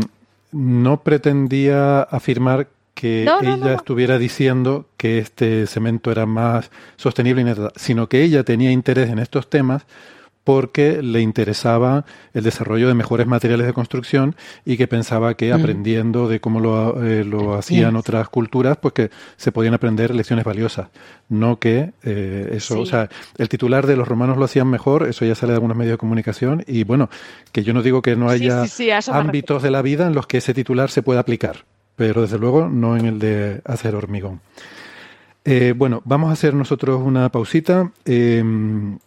[0.52, 2.68] no pretendía afirmar
[3.02, 8.22] que No, no, ella no, estuviera diciendo que este cemento era más sostenible, sino que
[8.22, 9.88] ella tenía interés en estos temas
[10.44, 14.36] porque le interesaba el desarrollo de mejores materiales de construcción
[14.66, 15.60] y que pensaba que Mm.
[15.60, 20.46] aprendiendo de cómo lo, eh, lo hacían otras culturas, pues que se podían aprender lecciones
[20.46, 20.90] valiosas.
[21.30, 22.82] No que eh, eso, Sí.
[22.82, 25.78] o sea, el titular de los romanos lo hacían mejor, eso ya sale de algunos
[25.78, 27.10] medios de comunicación y bueno,
[27.52, 30.26] que yo no digo que no haya sí, sí, ámbitos de la vida en los
[30.28, 31.66] que ese titular se pueda aplicar,
[31.96, 34.42] pero desde luego no en el de hacer hormigón.
[35.44, 37.92] Eh, bueno, vamos a hacer nosotros una pausita.
[38.06, 38.44] Eh,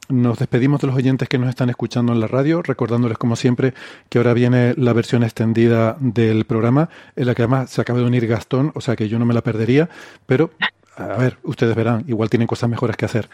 [0.09, 3.72] nos despedimos de los oyentes que nos están escuchando en la radio, recordándoles como siempre
[4.09, 8.07] que ahora viene la versión extendida del programa, en la que además se acaba de
[8.07, 9.89] unir Gastón, o sea que yo no me la perdería,
[10.26, 10.51] pero
[10.97, 13.28] a ver, ustedes verán, igual tienen cosas mejores que hacer.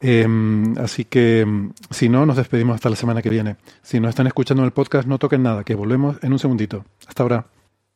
[0.00, 0.26] Eh,
[0.78, 3.56] así que mm, si no, nos despedimos hasta la semana que viene.
[3.82, 6.84] Si nos están escuchando en el podcast, no toquen nada, que volvemos en un segundito.
[7.06, 7.46] Hasta ahora.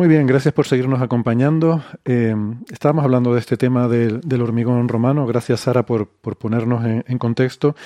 [0.00, 1.84] Muy bien, gracias por seguirnos acompañando.
[2.06, 2.34] Eh,
[2.72, 5.26] estábamos hablando de este tema del, del hormigón romano.
[5.26, 7.76] Gracias, Sara, por, por ponernos en, en contexto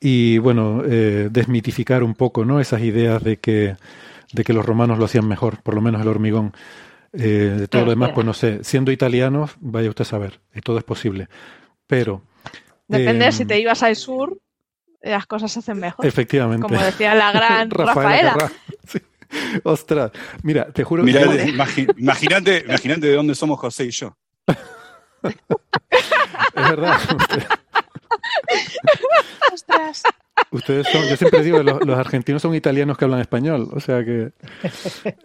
[0.00, 2.60] y, bueno, eh, desmitificar un poco ¿no?
[2.60, 3.76] esas ideas de que,
[4.32, 6.54] de que los romanos lo hacían mejor, por lo menos el hormigón.
[7.12, 8.64] Eh, de todo lo demás, pues no sé.
[8.64, 11.28] Siendo italianos, vaya usted a saber, y todo es posible.
[11.86, 12.22] Pero.
[12.88, 14.38] Depende eh, si te ibas al sur,
[15.02, 16.06] las cosas se hacen mejor.
[16.06, 16.62] Efectivamente.
[16.62, 18.32] Como decía la gran Rafaela.
[18.32, 18.52] Carrá.
[18.86, 18.98] Sí.
[19.64, 20.10] Ostras,
[20.42, 24.16] mira, te juro imagi- imagínate, imagínate de dónde somos José y yo.
[25.26, 25.34] es
[26.54, 26.98] verdad.
[29.52, 30.02] Ostras.
[30.50, 34.04] Ustedes son, yo siempre digo, los, los argentinos son italianos que hablan español, o sea
[34.04, 34.32] que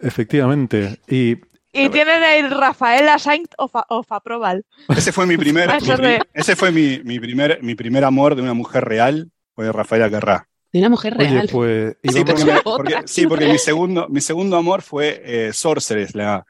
[0.00, 0.98] efectivamente.
[1.08, 1.36] Y
[1.72, 4.64] Y tienen el Rafaela Saint of, of Approval.
[4.88, 8.54] Ese fue mi primer, mi ese fue mi, mi primer, mi primer amor de una
[8.54, 10.48] mujer real, fue Rafaela Carrá.
[10.76, 11.38] De una mujer real.
[11.38, 15.52] oye, pues Sí, porque, me- porque- sí, porque mi segundo, mi segundo amor fue eh,
[15.54, 16.44] Sorceress, la,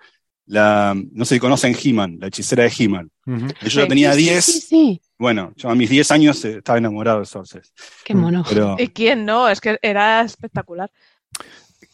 [0.46, 3.10] la, no sé si conocen He-Man, la hechicera de He-Man.
[3.24, 5.00] Yo ya tenía Sí, 10, Sí, sí.
[5.18, 7.72] bueno, yo a mis 10 años eh, estaba enamorado de Sorceress.
[8.04, 8.44] Qué mono.
[8.48, 9.48] Pero ¿Y quién no?
[9.48, 10.90] Es que era espectacular.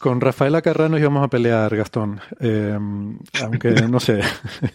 [0.03, 2.19] Con Rafaela Carrano íbamos a pelear, Gastón.
[2.41, 2.77] Eh,
[3.41, 4.19] aunque no sé.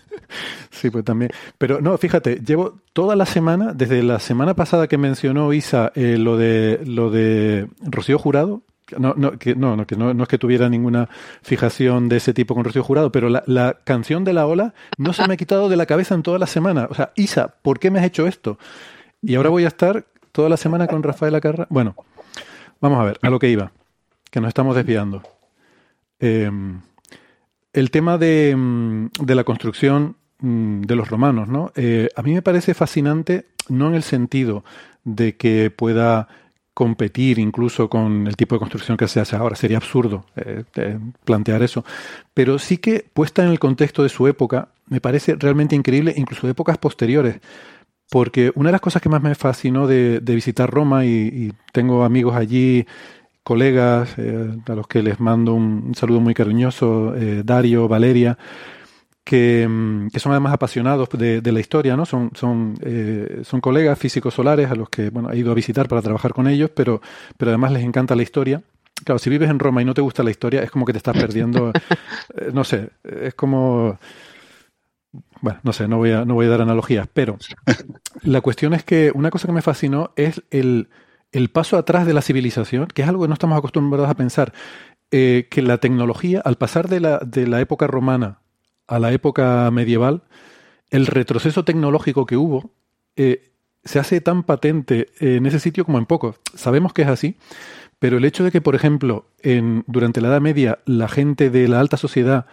[0.71, 1.33] sí, pues también.
[1.59, 6.17] Pero no, fíjate, llevo toda la semana, desde la semana pasada que mencionó Isa eh,
[6.17, 8.63] lo de lo de Rocío Jurado.
[8.97, 11.11] No, no, que, no, no, que no, no es que tuviera ninguna
[11.43, 15.13] fijación de ese tipo con Rocío Jurado, pero la, la canción de la ola no
[15.13, 16.89] se me ha quitado de la cabeza en toda la semana.
[16.91, 18.59] O sea, Isa, ¿por qué me has hecho esto?
[19.21, 21.67] Y ahora voy a estar toda la semana con Rafael Acarra.
[21.69, 21.97] Bueno,
[22.81, 23.73] vamos a ver, a lo que iba,
[24.31, 25.23] que nos estamos desviando.
[26.21, 26.81] Em,
[27.73, 31.73] el tema de, mm, de, la construcción mm, de los romanos, ¿no?
[31.77, 34.65] Eh, a mí me parece fascinante, no en el sentido
[35.05, 36.29] de que pueda
[36.79, 39.57] competir incluso con el tipo de construcción que se hace ahora.
[39.57, 40.63] Sería absurdo eh,
[41.25, 41.85] plantear eso.
[42.35, 46.47] Pero sí que puesta en el contexto de su época, me parece realmente increíble, incluso
[46.47, 47.41] de épocas posteriores.
[48.09, 52.37] Porque una de las cosas que más me fascinó de, visitar Roma, y, tengo amigos
[52.37, 52.87] allí,
[53.49, 58.39] colegas, eh, a los que les mando un, saludo muy cariñoso, eh, Dario, Valeria,
[59.31, 62.07] Mm, que, son además apasionados de, la historia, ¿no?
[62.07, 65.89] Son, son, eh, son colegas físicos solares a los que bueno, he ido a visitar
[65.89, 67.01] para trabajar con ellos, pero,
[67.37, 68.63] pero además les encanta la historia.
[69.05, 70.99] Claro, si vives en Roma y no te gusta la historia, es como que te
[70.99, 71.73] estás perdiendo,
[72.37, 73.99] eh, no sé, es como...
[75.41, 77.39] Bueno, no sé, no voy, a, no voy a dar analogías, pero
[78.23, 80.89] la cuestión es que una cosa que me fascinó es el,
[81.33, 84.53] el paso atrás de la civilización, que es algo que no estamos acostumbrados a pensar,
[85.11, 88.41] eh, que la tecnología, al pasar de la, de la época romana
[88.87, 90.23] a la época medieval,
[90.91, 92.73] el retroceso tecnológico que hubo
[93.17, 93.53] eh,
[93.85, 96.41] se hace tan patente en ese sitio como en pocos.
[96.55, 97.37] Sabemos que es así,
[97.99, 101.69] pero el hecho de que, por ejemplo, en, durante la Edad Media la gente de
[101.69, 102.47] la alta sociedad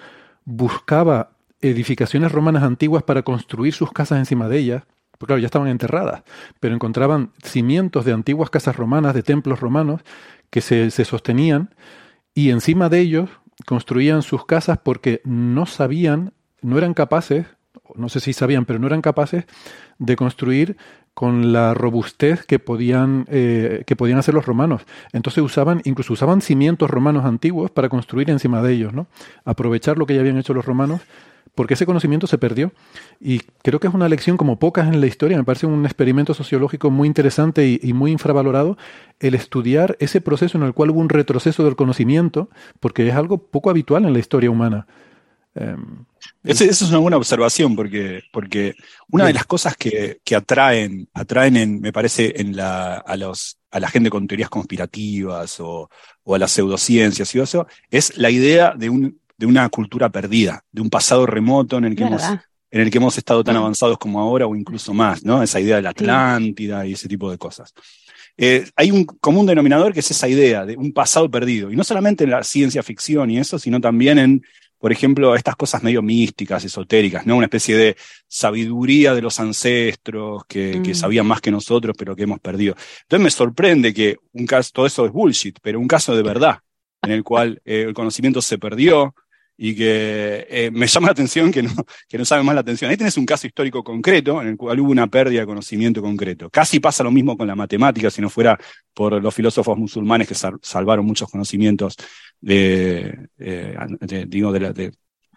[0.43, 4.83] buscaba edificaciones romanas antiguas para construir sus casas encima de ellas,
[5.17, 6.23] porque claro, ya estaban enterradas,
[6.59, 10.01] pero encontraban cimientos de antiguas casas romanas, de templos romanos,
[10.49, 11.73] que se, se sostenían,
[12.33, 13.29] y encima de ellos
[13.65, 17.45] construían sus casas porque no sabían, no eran capaces,
[17.95, 19.45] no sé si sabían, pero no eran capaces
[19.97, 20.77] de construir
[21.13, 24.81] con la robustez que podían, eh, que podían hacer los romanos.
[25.13, 29.07] Entonces usaban, incluso usaban cimientos romanos antiguos para construir encima de ellos, ¿no?
[29.45, 31.01] Aprovechar lo que ya habían hecho los romanos
[31.55, 32.73] porque ese conocimiento se perdió.
[33.19, 36.33] Y creo que es una lección como pocas en la historia, me parece un experimento
[36.33, 38.77] sociológico muy interesante y, muy infravalorado,
[39.19, 42.49] el estudiar ese proceso en el cual hubo un retroceso del conocimiento,
[42.79, 44.85] porque es algo poco habitual en la historia humana.
[45.55, 46.05] Em,
[46.43, 48.75] esa es una buena observación, porque, porque
[49.09, 53.79] una de las cosas que, atraen, atraen en, me parece, en la, a, los, a
[53.79, 55.89] la gente con teorías conspirativas o,
[56.23, 60.63] o a las pseudociencias y eso, es la idea de un de una cultura perdida,
[60.71, 63.97] de un pasado remoto en el que, hemos, en el que hemos estado tan avanzados
[63.97, 65.43] como ahora o incluso más, ¿no?
[65.43, 67.73] Esa idea de la Atlántida y ese tipo de cosas.
[68.37, 71.83] Eh, hay un común denominador que es esa idea de un pasado perdido, y no
[71.83, 74.45] solamente en la ciencia ficción y eso, sino también en,
[74.77, 77.37] por ejemplo, estas cosas medio místicas, esotéricas, ¿no?
[77.37, 77.95] Una especie de
[78.27, 80.95] sabiduría de los ancestros que, mm.
[80.95, 82.75] sabían más que nosotros, pero que hemos perdido.
[83.03, 86.59] Entonces me sorprende que un caso, todo eso es bullshit, pero un caso de verdad,
[87.01, 89.15] en el cual eh, el conocimiento se perdió,
[89.57, 91.71] y que eh, me llama la atención que no,
[92.07, 92.91] que no sabe más la atención.
[92.91, 96.49] Ahí tenés un caso histórico concreto en el cual hubo una pérdida de conocimiento concreto.
[96.49, 98.59] Casi pasa lo mismo con la matemática, si no fuera
[98.93, 101.95] por los filósofos musulmanes que salvaron muchos conocimientos
[102.41, 103.77] de, eh,
[104.27, 104.59] digo, de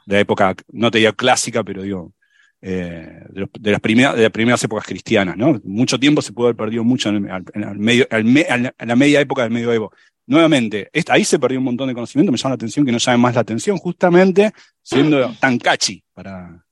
[0.07, 2.13] la, época, no te digo clásica, pero digo,
[2.61, 5.37] eh, de, las primeras, de las primeras épocas cristianas.
[5.37, 5.61] ¿no?
[5.65, 9.93] Mucho tiempo se pudo haber perdido mucho en la media época del medioevo
[10.29, 13.19] nuevamente, ahí se perdió un montón de conocimiento, me llama la atención que no llame
[13.19, 14.53] más la atención, justamente
[14.83, 16.65] siendo tan catchy para.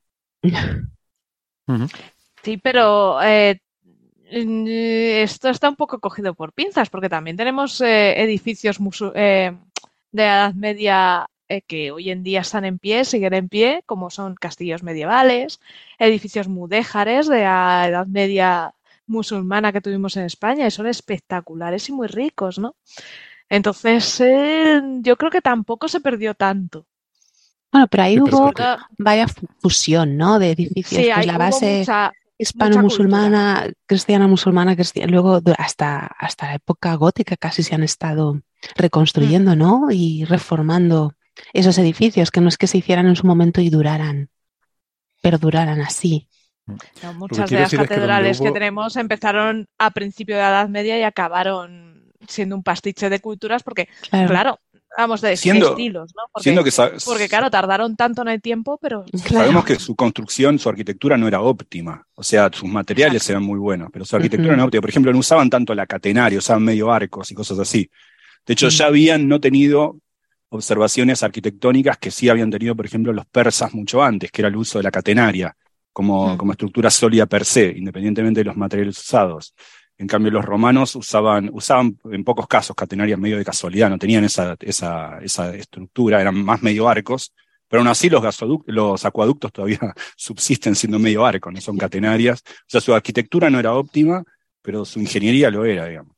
[2.42, 3.58] Sí, pero eh,
[4.30, 8.78] esto está un poco cogido por pinzas, porque también tenemos eh, edificios
[9.14, 9.56] eh,
[10.12, 11.26] de Edad Media
[11.68, 15.60] que hoy en día están en pie, siguen en pie, como son castillos medievales,
[15.98, 18.74] edificios mudéjares de la Edad Media
[19.06, 22.74] musulmana que tuvimos en España, y son espectaculares y muy ricos, ¿no?
[23.48, 26.86] Entonces, eh, yo creo que tampoco se perdió tanto.
[27.72, 28.52] Bueno, pero ahí hubo
[28.98, 29.26] vaya
[29.60, 30.38] fusión, ¿no?
[30.38, 31.02] De edificios.
[31.02, 31.84] Sí, pues la base
[32.38, 38.40] hispano-musulmana, cristiana-musulmana, cristiana, luego hasta, hasta la época gótica casi se han estado
[38.76, 39.58] reconstruyendo, mm.
[39.58, 39.88] ¿no?
[39.90, 41.14] Y reformando
[41.52, 44.30] esos edificios, que no es que se hicieran en su momento y duraran,
[45.22, 46.28] pero duraran así.
[47.14, 51.85] muchas de las catedrales que, tenemos empezaron a principio de la Edad Media y acabaron
[52.28, 54.60] siendo un pastiche de culturas porque, claro,
[54.96, 55.76] vamos de estilos,
[56.14, 56.22] ¿no?
[57.04, 59.04] Porque, claro, tardaron tanto en el tiempo, pero...
[59.14, 63.58] Sabemos que su construcción, su arquitectura no era óptima, o sea, sus materiales eran muy
[63.58, 64.80] buenos, pero su arquitectura no era óptima.
[64.80, 67.90] Por ejemplo, no usaban tanto la catenaria, usaban medio arcos y cosas así.
[68.46, 69.98] De hecho, ya habían no tenido
[70.48, 74.56] observaciones arquitectónicas que sí habían tenido, por ejemplo, los persas mucho antes, que era el
[74.56, 75.54] uso de la catenaria
[75.92, 79.54] como, como estructura sólida per se, independientemente de los materiales usados.
[79.98, 84.24] En cambio, los romanos usaban, usaban en pocos casos catenarias medio de casualidad, no tenían
[84.24, 87.32] esa, esa, esa estructura, eran más medio arcos,
[87.68, 88.22] pero aún así los,
[88.66, 89.78] los acueductos todavía
[90.16, 92.42] subsisten siendo medio arcos, no son catenarias.
[92.46, 94.22] O sea, su arquitectura no era óptima,
[94.62, 96.16] pero su ingeniería lo era, digamos.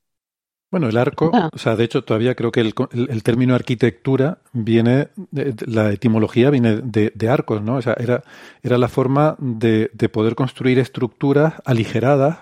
[0.71, 5.09] Bueno, el arco, o sea, de hecho todavía creo que el, el, término arquitectura viene,
[5.31, 7.77] de, la etimología viene de, de, arcos, ¿no?
[7.77, 8.23] O sea, era,
[8.63, 12.41] era la forma de, de poder construir estructuras aligeradas,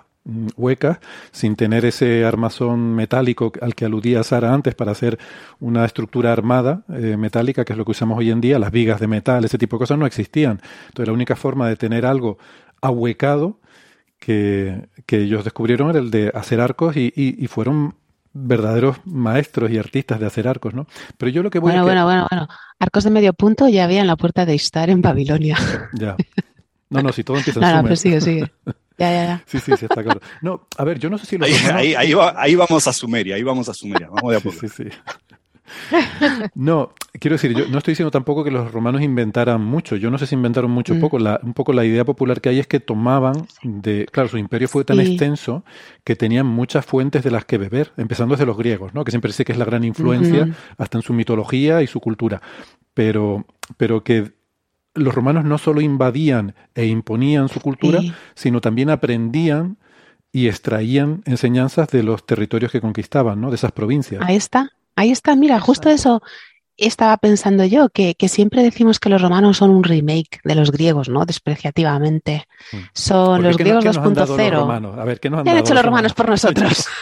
[0.57, 0.99] huecas,
[1.31, 5.19] sin tener ese armazón metálico al que aludía Sara antes para hacer
[5.61, 9.01] una estructura armada eh, metálica, que es lo que usamos hoy en día, las vigas
[9.01, 10.61] de metal, ese tipo de cosas no existían.
[10.89, 12.39] Entonces la única forma de tener algo
[12.81, 13.61] ahuecado
[14.19, 17.95] que, que ellos descubrieron era el de hacer arcos y, y, y fueron
[18.33, 20.87] verdaderos maestros y artistas de hacer arcos, ¿no?
[21.17, 22.49] Pero yo lo que voy bueno, a bueno, bueno, bueno,
[22.79, 25.57] arcos de medio punto ya había en la puerta de Istar en Babilonia.
[25.95, 26.17] Ya.
[26.91, 28.53] No, no, si todo empieza en no, no, pues sigue, sigue.
[28.99, 29.43] Ya, ya, ya.
[29.47, 30.21] Sí, sí, sí, está claro.
[30.41, 31.81] No, a ver, yo no sé si los ahí, romanos...
[31.81, 34.57] ahí, ahí, va, ahí, vamos a Sumeria, ahí vamos a Sumeria, vamos de a poco.
[34.59, 34.91] Sí, sí, sí.
[36.55, 39.97] No, quiero decir, yo no estoy diciendo tampoco que los romanos inventaran mucho.
[39.97, 41.01] Yo no sé si inventaron mucho o Mm.
[41.01, 41.19] poco.
[41.19, 44.07] La, un poco la idea popular que hay es que tomaban de.
[44.13, 45.13] Claro, su imperio fue tan Sí.
[45.13, 45.65] extenso
[46.05, 49.05] que tenían muchas fuentes de las que beber, empezando desde los griegos, ¿no?
[49.05, 52.41] Que siempre sé que es la gran influencia, hasta en su mitología y su cultura.
[52.95, 53.45] Pero,
[53.77, 54.36] pero que
[54.97, 58.13] los romanos no solo invadían e imponían su cultura, Sí.
[58.35, 59.77] sino también aprendían
[60.33, 63.51] y extraían enseñanzas de los territorios que conquistaban, ¿no?
[63.51, 64.23] De esas provincias.
[64.27, 65.35] Ahí está, ahí está.
[65.37, 66.23] Mira, justo eso
[66.79, 70.71] estaba pensando yo, que, que siempre decimos que los romanos son un remake de los
[70.73, 71.25] griegos, ¿no?
[71.25, 72.47] Despreciativamente.
[72.93, 74.61] Son Porque los ¿qué griegos nos- qué nos han dado los 2.0.
[74.61, 74.99] romanos?
[74.99, 76.87] A ver, ¿qué nos han ¿Qué han dado hecho los romanos por nosotros?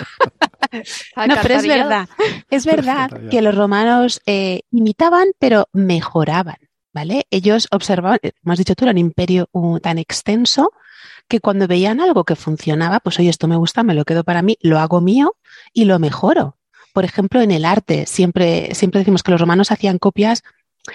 [1.28, 2.08] No, pero es verdad,
[2.50, 6.56] es verdad que los romanos eh, imitaban, pero mejoraban,
[6.94, 7.26] ¿vale?
[7.30, 10.72] Ellos observaban, eh, como has dicho tú, era un imperio uh, tan extenso
[11.28, 14.42] que cuando veían algo que funcionaba, pues oye, esto me gusta, me lo quedo para
[14.42, 15.36] mí, lo hago mío
[15.72, 16.56] y lo mejoro.
[16.92, 20.42] Por ejemplo, en el arte, siempre, siempre decimos que los romanos hacían copias.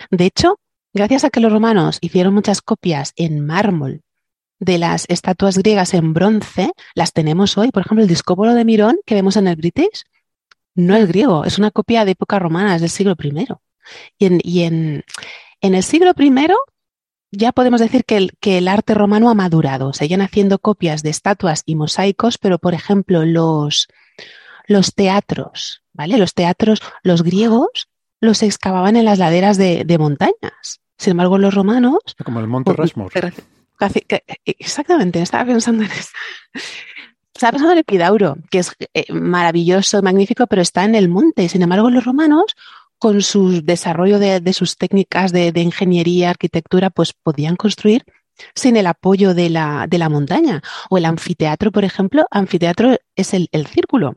[0.09, 0.59] De hecho,
[0.93, 4.01] gracias a que los romanos hicieron muchas copias en mármol
[4.59, 7.71] de las estatuas griegas en bronce, las tenemos hoy.
[7.71, 10.05] Por ejemplo, el discópolo de Mirón que vemos en el British,
[10.75, 13.47] no es griego, es una copia de época romana, es del siglo I.
[14.17, 15.03] Y en, y en,
[15.61, 16.33] en el siglo I
[17.31, 19.93] ya podemos decir que el, que el arte romano ha madurado.
[19.93, 23.87] Seguían haciendo copias de estatuas y mosaicos, pero por ejemplo los,
[24.65, 26.17] los teatros, ¿vale?
[26.17, 27.87] Los teatros, los griegos
[28.19, 30.81] los excavaban en las laderas de, de montañas.
[30.97, 33.31] Sin embargo, los romanos Como el Monte Rushmore.
[33.77, 36.09] Casi- que- exactamente, estaba pensando en eso.
[37.33, 41.47] Estaba pensando en Epidauro, que es eh, maravilloso, magnífico, pero está en el monte.
[41.47, 42.55] Sin embargo, los romanos,
[42.99, 48.03] con su desarrollo de, sus técnicas de, ingeniería, arquitectura, pues podían construir
[48.55, 50.61] sin el apoyo de la, de la montaña.
[50.89, 54.15] O el anfiteatro, por ejemplo, anfiteatro es el, el círculo.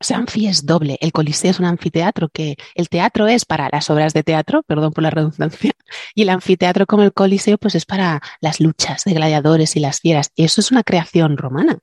[0.00, 0.98] O sea, anfi es doble.
[1.00, 4.92] El coliseo es un anfiteatro que el teatro es para las obras de teatro, perdón
[4.92, 5.72] por la redundancia,
[6.14, 10.00] y el anfiteatro como el coliseo pues es para las luchas de gladiadores y las
[10.00, 10.30] fieras.
[10.36, 11.78] Eso es una creación romana.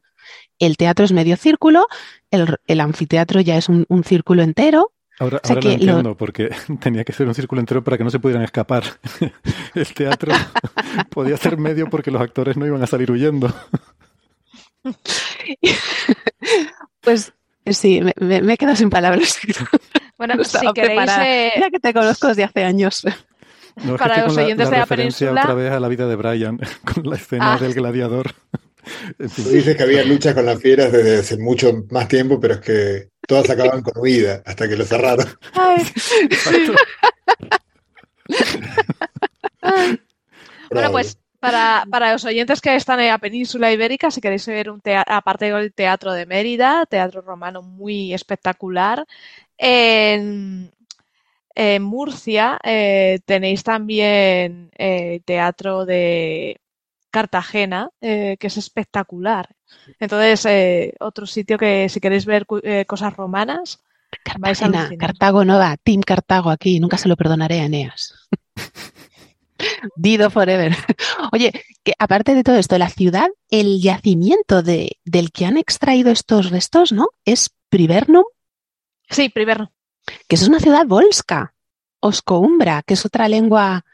[0.60, 1.88] El teatro es medio círculo,
[2.30, 4.92] el, el anfiteatro ya es un círculo entero.
[5.22, 6.50] Ahora, O sea ahora lo que lo- entiendo, porque
[6.82, 8.84] tenía que ser un círculo entero para que no se pudieran escapar.
[9.76, 10.34] El teatro
[11.12, 13.54] podía ser medio porque los actores no iban a salir huyendo.
[17.02, 17.34] Pues
[17.66, 19.40] sí, me, he quedado sin palabras.
[20.18, 23.04] Bueno, No si queréis, eh, Mira que te conozco desde hace años.
[23.84, 25.72] No, es Para que los con la- oyentes la, de la referencia península- otra vez
[25.72, 26.60] a la vida de Brian,
[26.94, 27.58] con la escena Ah.
[27.58, 28.34] del gladiador.
[29.20, 29.46] En fin.
[29.46, 32.60] Tú dices que había luchas con las fieras desde hace mucho más tiempo, pero es
[32.60, 35.26] que todas acababan con huida hasta que lo cerraron.
[35.54, 35.86] Ay,
[40.70, 44.70] Bueno, pues para, para los oyentes que están en la península ibérica, si queréis ver
[44.70, 49.06] un teatro, aparte del Teatro de Mérida, teatro romano muy espectacular,
[49.58, 50.70] en,
[51.56, 56.60] en Murcia eh, tenéis también eh, teatro de
[57.12, 59.50] Cartagena, eh, que es espectacular.
[60.00, 63.80] Entonces, eh, otro sitio que si queréis ver eh, cosas romanas,
[64.24, 64.90] Cartagena.
[65.00, 68.14] Cartago Nova, Team Cartago aquí, nunca se lo perdonaré a Eneas.
[69.96, 70.76] Dido forever.
[71.32, 71.52] Oye,
[71.84, 76.50] que aparte de todo esto, la ciudad, el yacimiento de, del que han extraído estos
[76.50, 77.10] restos, ¿no?
[77.26, 78.24] Es Privernum,
[79.10, 79.72] Sí, primero.
[80.28, 81.54] que es una ciudad volsca,
[82.00, 83.86] Oscoumbra, que es otra lengua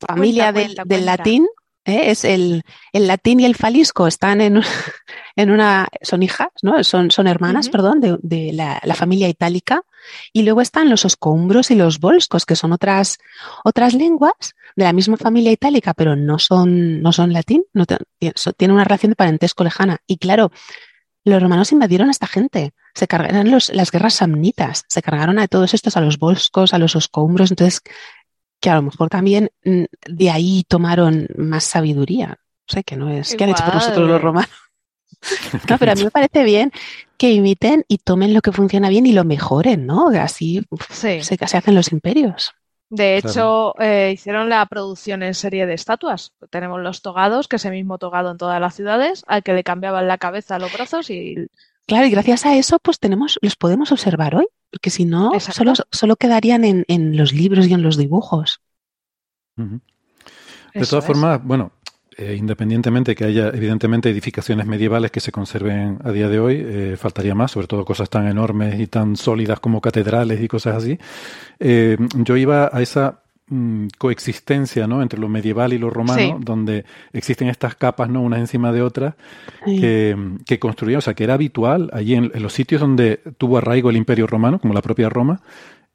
[0.00, 1.16] familia Cuenta, del, cuenta, del cuenta.
[1.16, 1.46] latín.
[1.84, 2.10] ¿Eh?
[2.10, 2.62] Es el,
[2.92, 4.60] el latín y el falisco están en,
[5.36, 6.82] en una, son hijas, ¿no?
[6.84, 9.82] Son, son hermanas, perdón, de, de la, la familia itálica.
[10.32, 13.18] Y luego están los oscoumbros y los volscos, que son otras,
[13.64, 18.74] otras lenguas de la misma familia itálica, pero no son, no son latín, no tienen
[18.74, 19.98] una relación de parentesco lejana.
[20.06, 20.50] Y claro,
[21.24, 25.48] los romanos invadieron a esta gente, se cargaron los, las guerras samnitas, se cargaron a
[25.48, 27.80] todos estos, a los volscos, a los oscoumbros, entonces,
[28.64, 32.28] que a lo mejor también mm, de ahí tomaron más sabiduría.
[32.28, 34.50] No sé, que no es, ¿qué han hecho por nosotros los romanos?
[35.70, 36.70] No, pero a mí me parece bien
[37.16, 40.08] que imiten y tomen lo que funciona bien y lo mejoren, ¿no?
[40.08, 42.52] Así se, se hacen los imperios.
[42.90, 46.34] De hecho, eh, hicieron la producción en serie de estatuas.
[46.50, 49.64] Tenemos los togados, que es el mismo togado en todas las ciudades, al que le
[49.64, 51.48] cambiaban la cabeza, los brazos y.
[51.86, 55.72] Claro, y gracias a eso, pues tenemos, los podemos observar hoy, porque si no, solo,
[55.92, 58.60] solo, quedarían en, en, los libros y en los dibujos.
[59.56, 61.70] De todas formas, bueno,
[62.18, 66.96] eh, independientemente que haya evidentemente edificaciones medievales que se conserven a día de hoy, eh,
[66.98, 70.98] faltaría más, sobre todo cosas tan enormes y tan sólidas como catedrales y cosas así.
[71.60, 75.02] Eh, yo iba a esa mm, coexistencia ¿no?
[75.02, 78.22] entre lo medieval y lo romano, donde existen estas capas ¿no?
[78.22, 79.14] unas encima de otras,
[79.64, 80.16] que,
[80.46, 83.96] que, construían, o sea, que era habitual allí en, los sitios donde tuvo arraigo el
[83.96, 85.40] imperio romano, como la propia Roma,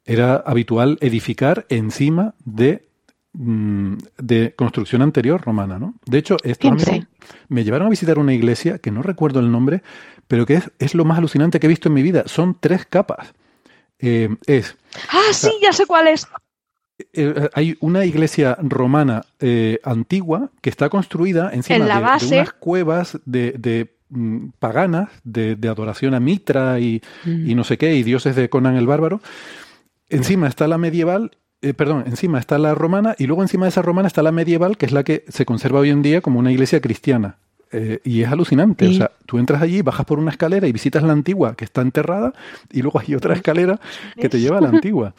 [0.04, 2.90] era habitual edificar encima de
[3.32, 5.94] Mm, de construcción anterior romana, ¿no?
[6.04, 7.06] De hecho, estos amigos
[7.48, 9.84] me llevaron a visitar una iglesia que no recuerdo el nombre,
[10.26, 12.24] pero que es, es lo más alucinante que he visto en mi vida.
[12.26, 13.32] Son tres capas.
[14.00, 14.76] Eh, es.
[15.10, 16.26] Ah, sí, ya sé cuál es.
[17.12, 19.24] Eh, eh, hay una iglesia romana
[19.84, 26.80] antigua que está construida encima de, unas cuevas de, mm, paganas de, adoración a Mitra
[26.80, 27.50] y, mm.
[27.50, 29.20] y, no sé qué, y dioses de Conan el Bárbaro.
[30.08, 31.30] Encima está la medieval
[31.62, 34.78] eh, perdón, encima está la romana y luego encima de esa romana está la medieval,
[34.78, 37.36] que es la que se conserva hoy en día como una iglesia cristiana.
[37.72, 38.88] Eh, y es alucinante.
[38.88, 41.82] O sea, tú entras allí, bajas por una escalera y visitas la antigua que está
[41.82, 42.32] enterrada
[42.72, 43.78] y luego hay otra escalera
[44.16, 45.14] que te lleva a la antigua.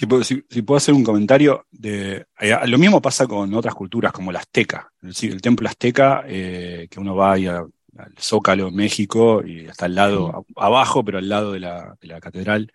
[0.00, 4.12] Si puedo, si, puedo, hacer un comentario, de, eh, lo mismo pasa con otras culturas
[4.12, 4.90] como la azteca.
[5.02, 11.04] el templo azteca, que uno va al Zócalo en México y está al lado, abajo,
[11.04, 12.72] pero al lado de la, de la catedral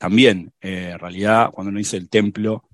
[0.00, 2.64] también, eh, en realidad, cuando uno dice el templo,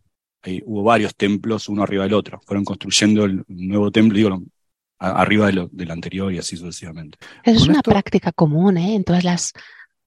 [0.65, 2.41] hubo varios templos, uno arriba del otro.
[2.47, 4.43] Fueron construyendo el nuevo templo, digo,
[4.99, 7.19] arriba del anterior y así sucesivamente.
[7.43, 8.95] es una práctica común ¿eh?
[8.95, 9.55] en todas las,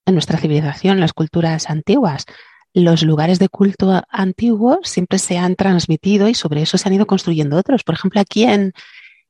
[0.06, 2.26] en nuestra civilización, las culturas antiguas.
[2.74, 7.08] Los lugares de culto antiguos siempre se han transmitido y sobre eso se han ido
[7.08, 7.84] construyendo otros.
[7.84, 8.74] Por ejemplo, aquí en,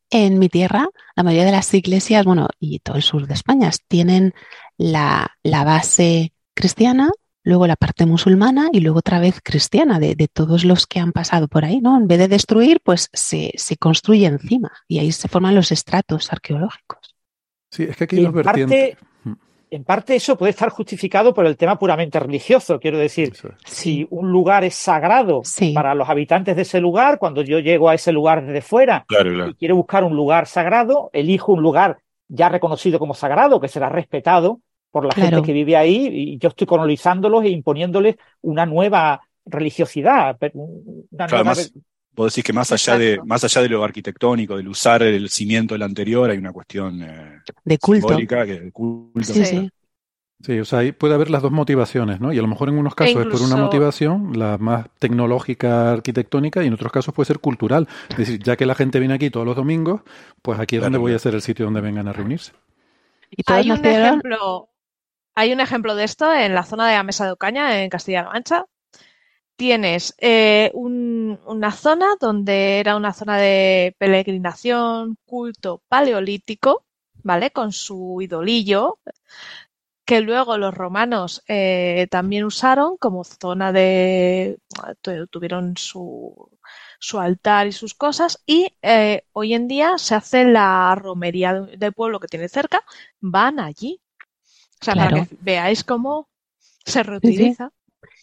[0.10, 3.72] en mi tierra, la mayoría de las iglesias, bueno, y todo el sur de España,
[3.88, 4.34] tienen
[4.78, 7.10] la, la base cristiana,
[7.44, 11.48] luego la parte musulmana y luego otra vez cristiana de, todos los que han pasado
[11.48, 11.98] por ahí, ¿no?
[11.98, 17.16] En vez de destruir, pues se, construye encima y ahí se forman los estratos arqueológicos.
[17.72, 18.96] Sí, es que aquí vertientes...
[18.96, 19.09] Mm.
[19.72, 22.80] En parte eso puede estar justificado por el tema puramente religioso.
[22.80, 23.34] Quiero decir,
[23.66, 25.42] si un lugar es sagrado
[25.74, 29.54] para los habitantes de ese lugar, cuando yo llego a ese lugar desde fuera y
[29.56, 34.62] quiero buscar un lugar sagrado, elijo un lugar ya reconocido como sagrado, que será respetado
[34.92, 40.38] por la gente que vive ahí y yo estoy colonizándolos e imponiéndoles una nueva religiosidad.
[40.54, 41.54] Una nueva...
[42.14, 45.76] vos decís que más allá, de, más allá de lo arquitectónico, del usar el cimiento
[45.76, 48.18] del anterior, hay una cuestión eh, de culto.
[48.18, 49.70] Que, culto sí, sí.
[50.42, 52.32] Sí, o sea, ahí puede haber las dos motivaciones, ¿no?
[52.32, 56.64] Y a lo mejor en unos casos es por una motivación, la más tecnológica, arquitectónica,
[56.64, 57.90] y en otros casos puede ser cultural.
[58.10, 60.02] Es decir, ya que la gente viene aquí todos los domingos,
[60.42, 62.54] pues aquí es donde voy a ser el sitio donde vengan a reunirse.
[63.32, 64.70] ¿Y hay un ejemplo,
[65.36, 68.30] hay un ejemplo de esto en la zona de la Mesa de Ocaña, en Castilla-La
[68.30, 68.66] Mancha.
[69.60, 76.86] Tienes eh, una zona donde era una zona de peregrinación, culto paleolítico,
[77.24, 77.52] ¿vale?
[77.52, 79.00] Con su idolillo,
[80.06, 84.60] que luego los romanos eh, también usaron como zona de...
[85.30, 86.58] tuvieron su,
[86.98, 91.92] su altar y sus cosas y eh, hoy en día se hace la romería del
[91.92, 92.82] pueblo que tiene cerca,
[93.20, 94.00] van allí
[94.82, 96.30] o sea, para que veáis cómo
[96.86, 97.74] se reutiliza.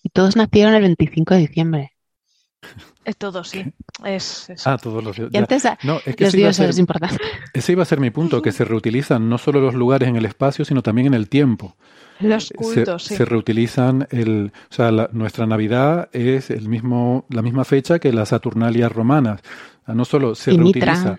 [0.06, 1.92] Y todos nacieron el 25 de diciembre.
[3.04, 3.64] Es todo, sí.
[4.04, 5.34] Es, Ah, todos los dioses.
[5.34, 7.16] Y antes no, es que los dioses es importante.
[7.52, 10.24] Ese iba a ser mi punto, que se reutilizan no solo los lugares en el
[10.24, 11.74] espacio, sino también en el tiempo.
[12.20, 13.16] Los cultos, se, sí.
[13.16, 18.28] se reutilizan el, o sea, nuestra Navidad es el mismo, la misma fecha que las
[18.28, 19.40] Saturnalias romanas.
[19.88, 21.18] no solo se reutiliza.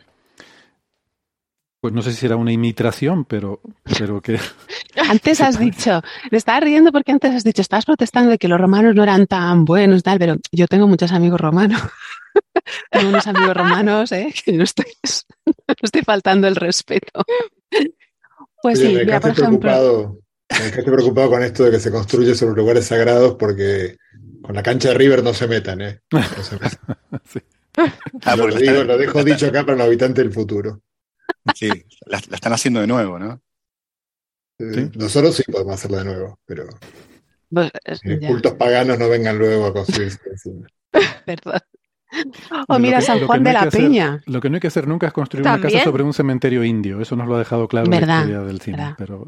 [1.79, 3.61] Pues no sé si era una imitación, pero,
[3.97, 4.39] pero que...
[5.09, 6.01] Antes has dicho,
[6.31, 9.27] me estaba riendo porque antes has dicho, estabas protestando de que los romanos no eran
[9.27, 11.79] tan buenos, tal, pero yo tengo muchos amigos romanos.
[12.91, 14.33] tengo unos amigos romanos, ¿eh?
[14.43, 14.87] que no estoy,
[15.45, 17.23] no estoy faltando el respeto.
[18.61, 20.17] Pues sí, me mira, por ejemplo...
[20.49, 23.97] Me preocupado con esto de que se construye sobre lugares sagrados porque
[24.41, 25.99] con la cancha de River no se metan, ¿eh?
[27.25, 27.39] sí.
[28.25, 30.81] ah, lo, digo, lo dejo dicho acá para los habitantes del futuro.
[31.55, 31.69] Sí,
[32.05, 33.41] la, están haciendo de nuevo, ¿no?
[34.59, 36.67] Eh, nosotros sí podemos hacerlo de nuevo, pero
[37.49, 37.71] pues,
[38.27, 40.67] cultos paganos no vengan luego a construirse encima.
[41.25, 41.59] Perdón.
[42.69, 44.23] O mira San Juan de la Peña.
[44.25, 47.01] lo que no hay que hacer nunca es construir una casa sobre un cementerio indio.
[47.01, 48.95] Eso nos lo ha dejado claro en la historia del cine.
[48.97, 49.27] Pero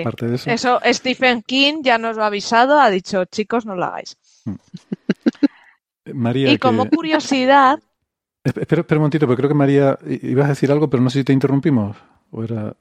[0.00, 0.50] aparte de eso...
[0.50, 4.16] eso, Stephen King ya nos lo ha avisado, ha dicho, chicos, no lo hagáis.
[4.46, 4.54] Mm.
[6.14, 7.78] María, y como curiosidad...
[8.44, 11.20] Espera, espera un momentito, pero creo que María, ibas a decir algo, pero no sé
[11.20, 11.96] si te interrumpimos.
[12.30, 12.76] ¿O era...?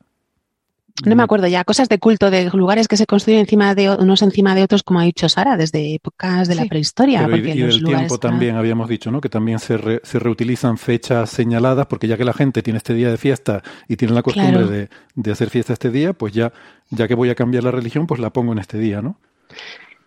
[1.06, 4.22] No me acuerdo ya, cosas de culto, de lugares que se construyen encima de unos
[4.22, 7.28] encima de otros, como ha dicho Sara, desde épocas de la prehistoria.
[7.36, 9.20] y, del tiempo también habíamos dicho, ¿no?
[9.20, 13.10] Que también se, se, reutilizan fechas señaladas, porque ya que la gente tiene este día
[13.10, 16.54] de fiesta y tiene la costumbre de, de, hacer fiesta este día, pues ya,
[16.92, 19.18] ya que voy a cambiar la religión, pues la pongo en este día, ¿no?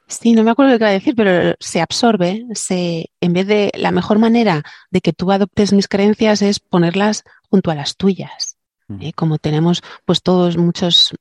[0.08, 3.46] Sí, no me acuerdo lo que iba a decir, pero se absorbe, se, en vez
[3.46, 7.96] de la mejor manera de que tú adoptes mis creencias es ponerlas junto a las
[7.96, 8.56] tuyas.
[9.00, 9.12] ¿eh?
[9.14, 11.12] Como tenemos pues todos muchos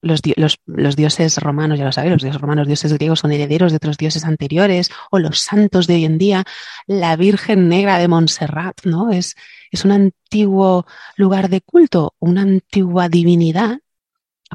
[0.00, 3.72] los, los, los, dioses romanos, ya lo sabéis, los dioses romanos, dioses griegos son herederos
[3.72, 6.44] de otros dioses anteriores, o los santos de hoy en día,
[6.86, 9.10] la Virgen Negra de Montserrat, ¿no?
[9.10, 9.34] Es,
[9.70, 10.86] es un antiguo
[11.16, 13.78] lugar de culto, una antigua divinidad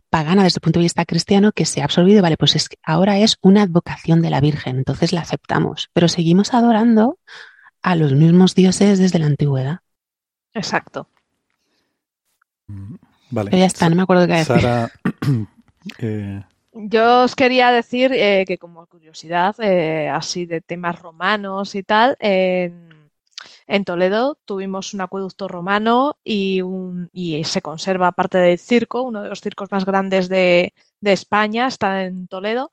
[0.09, 3.17] pagana desde el punto de vista cristiano que se ha absorbido, vale, pues es, ahora
[3.19, 7.19] es una advocación de la Virgen, entonces la aceptamos, pero seguimos adorando
[7.81, 9.79] a los mismos dioses desde la antigüedad.
[10.53, 11.07] Exacto.
[13.31, 13.51] Vale.
[13.57, 15.47] ya está, no me acuerdo qué decir.
[15.97, 16.43] Eh,
[16.73, 22.17] Yo os quería decir eh, que como curiosidad, eh, así de temas romanos y tal,
[22.19, 22.88] en,
[23.85, 26.61] Toledo tuvimos un acueducto romano y,
[27.43, 32.27] se conserva parte del circo, uno de los circos más grandes de, España, está en
[32.27, 32.71] Toledo.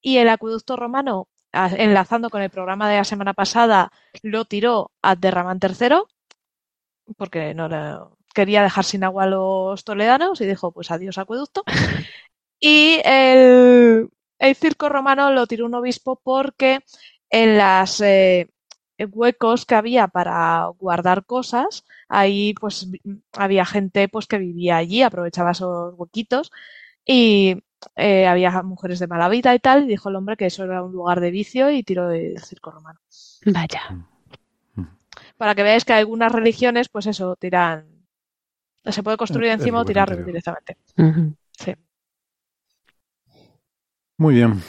[0.00, 3.92] Y el acueducto romano, enlazando con el programa de la semana pasada,
[4.22, 6.02] lo tiró a Derramán III,
[7.16, 7.68] porque no,
[8.34, 11.64] quería dejar sin agua a los toledanos y dijo, pues adiós acueducto.
[12.60, 14.10] Y el,
[14.56, 16.80] circo romano lo tiró un obispo porque
[17.30, 18.48] en las eh,
[19.06, 22.88] huecos que había para guardar cosas, ahí pues
[23.32, 26.50] había gente pues que vivía allí, aprovechaba esos huequitos
[27.04, 27.62] y
[27.96, 30.82] eh, había mujeres de mala vida y tal, y dijo el hombre que eso era
[30.82, 32.98] un lugar de vicio y tiró del circo romano.
[33.46, 33.82] Vaya.
[34.74, 34.84] Mm.
[35.36, 37.98] Para que veáis que algunas religiones, pues eso, tiran
[38.84, 40.76] se puede construir encima o tirarlo directamente.
[41.52, 41.74] Sí.
[44.16, 44.62] Muy bien.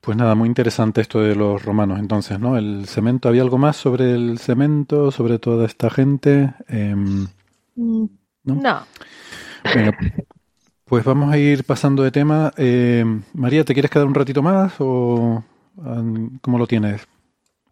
[0.00, 2.56] Pues nada, muy interesante esto de los romanos entonces, ¿no?
[2.56, 6.54] El cemento, ¿había algo más sobre el cemento, sobre toda esta gente?
[6.68, 7.26] Em,
[7.76, 8.04] mm,
[8.44, 8.86] no.
[10.86, 12.50] pues vamos a ir pasando de tema.
[12.56, 15.44] Em, María, ¿te quieres quedar un ratito más o
[16.40, 17.06] cómo lo tienes?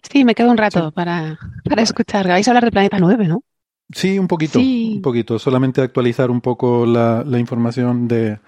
[0.03, 1.39] Sí, me quedo un rato para,
[1.69, 2.29] para escuchar.
[2.29, 3.43] Vais a hablar de Planeta 9, ¿no?
[3.91, 5.39] Sí, un poquito, un poquito.
[5.39, 8.39] Solamente actualizar un poco la, información de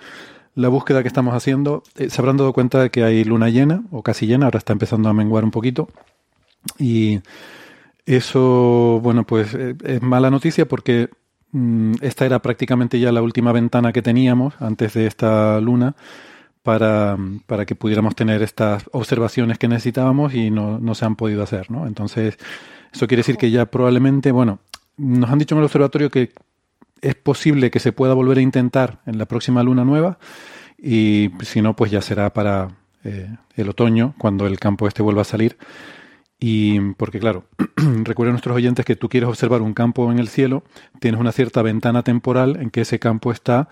[0.61, 1.83] la búsqueda que estamos haciendo.
[1.97, 4.73] Eh, se habrán dado cuenta de que hay luna llena o casi llena, ahora está
[4.73, 5.89] empezando a menguar un poquito.
[6.79, 7.21] Y
[8.07, 11.09] eso, bueno, pues eh, es mala noticia porque
[11.53, 15.97] mm, esta era prácticamente ya la última ventana que teníamos antes de esta luna
[16.63, 17.17] para,
[17.47, 21.71] para que pudiéramos tener estas observaciones que necesitábamos y no, no se han podido hacer,
[21.71, 21.87] ¿no?
[21.87, 22.37] Entonces,
[22.93, 24.59] eso quiere decir que ya probablemente, bueno,
[24.99, 26.33] nos han dicho en el observatorio que
[27.01, 30.19] es posible que se pueda volver a intentar en la próxima luna nueva
[30.83, 32.69] y si no, pues ya será para
[33.05, 35.59] eh, el otoño, cuando el campo este vuelva a salir.
[36.39, 37.45] Y porque claro,
[37.77, 40.65] recuerden nuestros oyentes que tú quieres observar un campo en el cielo,
[40.99, 43.69] tienes una cierta ventana temporal en que ese campo está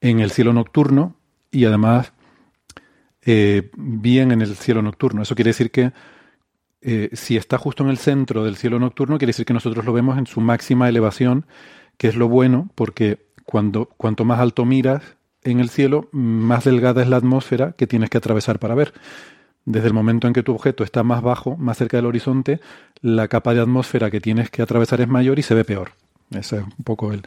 [0.00, 1.16] en el cielo nocturno
[1.50, 2.12] y además
[3.22, 5.22] eh, bien en el cielo nocturno.
[5.22, 5.92] Eso quiere decir que
[6.80, 9.92] eh, si está justo en el centro del cielo nocturno, quiere decir que nosotros lo
[9.92, 11.46] vemos en su máxima elevación,
[11.96, 15.02] que es lo bueno, porque cuando, cuanto más alto miras
[15.42, 18.92] en el cielo, más delgada es la atmósfera que tienes que atravesar para ver.
[19.64, 22.60] Desde el momento en que tu objeto está más bajo, más cerca del horizonte,
[23.00, 25.92] la capa de atmósfera que tienes que atravesar es mayor y se ve peor.
[26.30, 27.22] Ese es un poco el,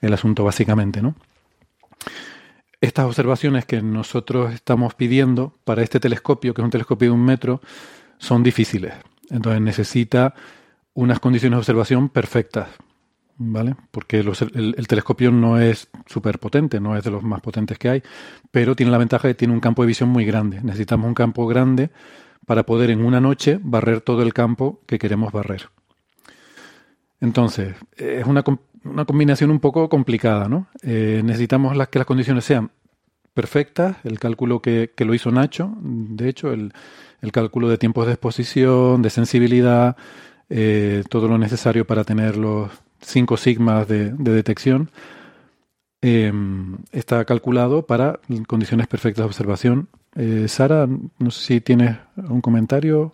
[0.00, 1.14] el asunto básicamente, ¿no?
[2.80, 7.24] Estas observaciones que nosotros estamos pidiendo para este telescopio, que es un telescopio de un
[7.24, 7.62] metro,
[8.18, 8.92] son difíciles.
[9.30, 10.34] Entonces necesita
[10.92, 12.68] unas condiciones de observación perfectas,
[13.36, 13.74] ¿vale?
[13.90, 18.02] Porque el, telescopio no es súper potente, no es de los más potentes que hay,
[18.50, 20.60] pero tiene la ventaja de que tiene un campo de visión muy grande.
[20.62, 21.90] Necesitamos un campo grande
[22.46, 25.68] para poder en una noche barrer todo el campo que queremos barrer.
[27.20, 28.44] Entonces, es una,
[28.84, 30.66] una combinación un poco complicada, ¿no?
[30.82, 32.70] Eh, necesitamos las, que las condiciones sean
[33.32, 36.72] perfectas, el cálculo que, que lo hizo Nacho, de hecho, el,
[37.20, 39.96] el cálculo de tiempos de exposición, de sensibilidad,
[40.50, 44.90] eh, todo lo necesario para tener los cinco sigmas de, detección.
[46.00, 49.88] em, está calculado para condiciones perfectas de observación.
[50.16, 50.86] Eh, Sara,
[51.18, 53.10] no sé si tienes un comentario.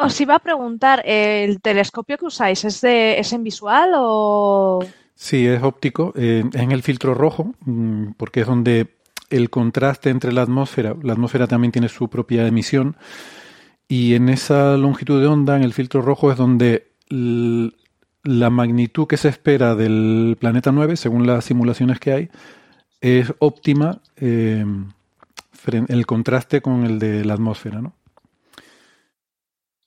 [0.00, 4.80] Os iba a preguntar, ¿el telescopio que usáis es, de, es en visual o...?
[5.14, 8.96] Sí, es óptico, eh, en el filtro rojo, mm, porque es donde
[9.30, 12.96] el contraste entre la atmósfera, la atmósfera también tiene su propia emisión,
[13.88, 19.16] y en esa longitud de onda, en el filtro rojo, es donde la magnitud que
[19.16, 22.30] se espera del planeta 9, según las simulaciones que hay,
[23.00, 24.64] es óptima eh,
[25.88, 27.80] el contraste con el de la atmósfera.
[27.82, 27.94] ¿no?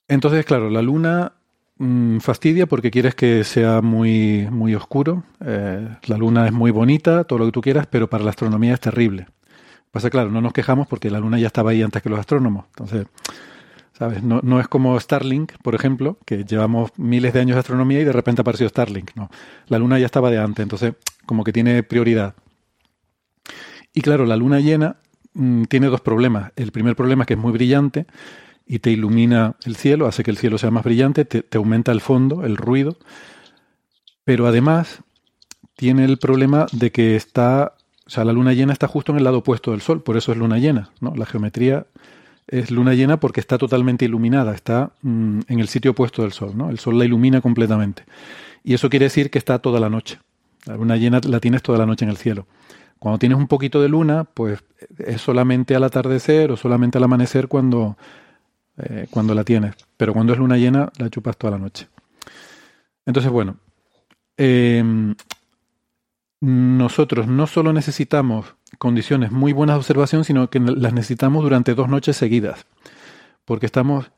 [0.07, 1.33] Entonces, claro, la Luna
[1.77, 5.23] Mm, fastidia porque quieres que sea muy, muy oscuro.
[5.45, 8.73] Eh, la luna es muy bonita, todo lo que tú quieras, pero para la astronomía
[8.73, 9.27] es terrible.
[9.91, 12.65] Pasa claro, no nos quejamos porque la luna ya estaba ahí antes que los astrónomos.
[12.69, 13.07] Entonces,
[13.99, 18.11] No, es como Starlink, por ejemplo, que llevamos miles de años de astronomía y de
[18.11, 19.11] repente apareció Starlink.
[19.15, 19.29] No,
[19.67, 20.95] la luna ya estaba de antes, entonces
[21.25, 22.35] como que tiene prioridad.
[23.93, 24.97] Y claro, la luna llena
[25.33, 26.51] mm, tiene dos problemas.
[26.57, 28.05] El primer problema es que es muy brillante
[28.65, 32.01] y te ilumina el cielo, hace que el cielo sea más brillante, te, aumenta el
[32.01, 32.97] fondo, el ruido,
[34.25, 35.03] pero además
[35.75, 39.23] tiene el problema de que está, o sea, la luna llena está justo en el
[39.23, 41.13] lado opuesto del Sol, por eso es luna llena, ¿no?
[41.15, 41.85] La geometría
[42.47, 46.55] es luna llena porque está totalmente iluminada, está mm, en el sitio opuesto del Sol,
[46.55, 46.69] ¿no?
[46.69, 48.03] El Sol la ilumina completamente.
[48.63, 50.19] Y eso quiere decir que está toda la noche.
[50.65, 52.47] La luna llena la tienes toda la noche en el cielo.
[52.99, 54.63] Cuando tienes un poquito de luna, pues
[54.97, 57.97] es solamente al atardecer o solamente al amanecer cuando
[58.77, 61.87] eh, cuando la tienes, pero cuando es luna llena la chupas toda la noche.
[63.05, 63.57] Entonces, bueno,
[64.35, 65.15] em,
[66.41, 71.89] nosotros no solo necesitamos condiciones muy buenas de observación, sino que las necesitamos durante dos
[71.89, 72.65] noches seguidas,
[73.45, 74.11] porque estamos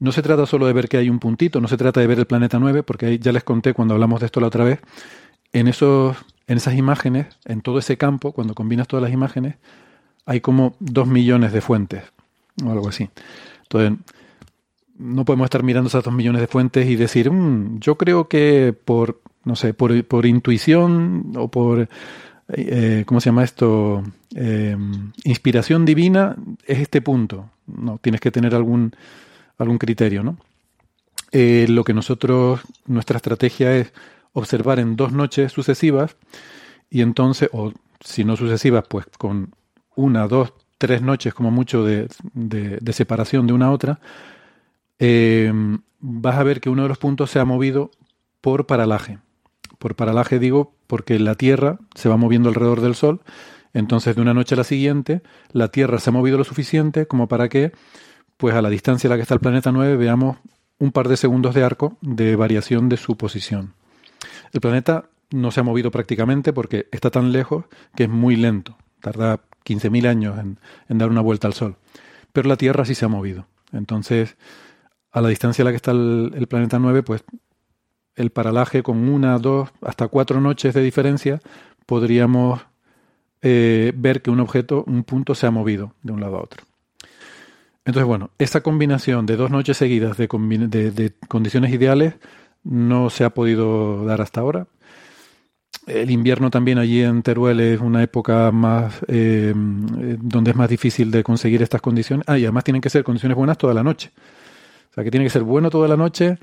[0.00, 2.18] no se trata solo de ver que hay un puntito, no se trata de ver
[2.18, 4.80] el planeta 9, porque ya les conté cuando hablamos de esto la otra vez,
[5.52, 6.16] en, esos,
[6.46, 9.56] en esas imágenes, en todo ese campo, cuando combinas todas las imágenes,
[10.24, 12.04] hay como dos millones de fuentes,
[12.64, 13.10] o algo así.
[13.62, 13.98] Entonces,
[14.98, 18.74] no podemos estar mirando esas dos millones de fuentes y decir, mm, yo creo que
[18.84, 21.88] por, no sé, por, por intuición o por,
[22.48, 24.02] eh, ¿cómo se llama esto?
[24.34, 27.50] Em, inspiración divina es este punto.
[27.66, 28.94] No, tienes que tener algún,
[29.56, 30.36] algún criterio, ¿no?
[31.32, 33.92] Eh, lo que nosotros, nuestra estrategia es
[34.34, 36.16] observar en dos noches sucesivas
[36.90, 39.54] y entonces, o si no sucesivas, pues con
[39.96, 42.08] una, dos, tres noches como mucho de,
[42.92, 43.98] separación de una a otra,
[44.98, 45.50] eh,
[46.00, 47.90] vas a ver que uno de los puntos se ha movido
[48.42, 49.18] por paralaje.
[49.78, 53.20] Por paralaje digo porque la Tierra se va moviendo alrededor del Sol,
[53.74, 55.22] entonces de una noche a la siguiente
[55.52, 57.72] la Tierra se ha movido lo suficiente como para que,
[58.36, 60.38] pues a la distancia a la que está el planeta 9, veamos
[60.78, 63.74] un par de segundos de arco de variación de su posición.
[64.52, 67.64] El planeta no se ha movido prácticamente porque está tan lejos
[67.94, 71.76] que es muy lento, tarda 15.000 años en, dar una vuelta al Sol.
[72.32, 73.46] Pero la Tierra sí se ha movido.
[73.72, 74.36] Entonces,
[75.10, 77.24] a la distancia a la que está el, planeta 9, pues
[78.18, 81.40] el paralaje con una, dos, hasta cuatro noches de diferencia,
[81.86, 82.60] podríamos
[83.42, 86.64] eh, ver que un objeto, un punto se ha movido de un lado a otro.
[87.84, 92.14] Entonces, bueno, esa combinación de dos noches seguidas de, de condiciones ideales
[92.62, 94.66] no se ha podido dar hasta ahora.
[95.86, 101.10] El invierno también allí en Teruel es una época más eh, donde es más difícil
[101.10, 102.26] de conseguir estas condiciones.
[102.28, 104.10] Ah, y además tienen que ser condiciones buenas toda la noche.
[104.90, 106.38] O sea, que tiene que ser bueno toda la noche,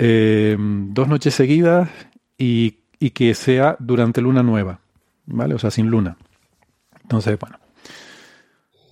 [0.00, 1.88] eh, dos noches seguidas
[2.38, 2.78] y,
[3.14, 4.80] que sea durante luna nueva,
[5.26, 5.54] ¿vale?
[5.54, 6.16] O sea, sin luna.
[7.02, 7.58] Entonces, bueno.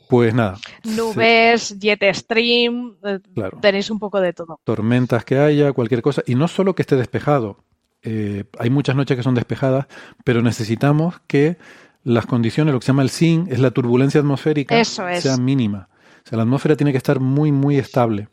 [0.08, 0.56] Pues nada.
[0.84, 3.20] Nubes, jet stream, eh,
[3.60, 4.58] tenéis un poco de todo.
[4.64, 6.22] Tormentas que haya, cualquier cosa.
[6.26, 7.58] Y no solo que esté despejado,
[8.02, 9.86] eh, hay muchas noches que son despejadas,
[10.24, 11.58] pero necesitamos que
[12.04, 15.88] las condiciones, lo que se llama el SIN, es la turbulencia atmosférica, sea mínima.
[16.24, 18.28] O sea, la atmósfera tiene que estar muy, muy estable,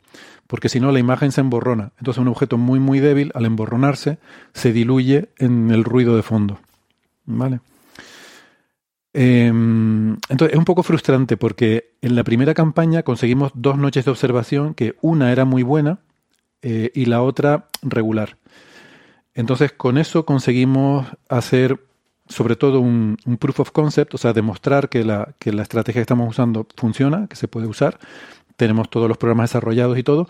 [0.46, 1.92] porque si no la imagen se emborrona.
[1.98, 4.18] Entonces un objeto muy, muy débil, al emborronarse,
[4.52, 6.58] se diluye en el ruido de fondo.
[7.24, 7.60] ¿Vale?
[9.12, 14.10] Em, entonces es un poco frustrante porque en la primera campaña conseguimos dos noches de
[14.10, 16.00] observación que una era muy buena
[16.62, 18.36] eh, y la otra regular.
[19.34, 21.78] Entonces, con eso conseguimos hacer
[22.28, 26.02] sobre todo un, proof of concept, o sea, demostrar que la, que la estrategia que
[26.02, 27.98] estamos usando funciona, que se puede usar.
[28.56, 30.26] Tenemos todos los programas desarrollados y todo.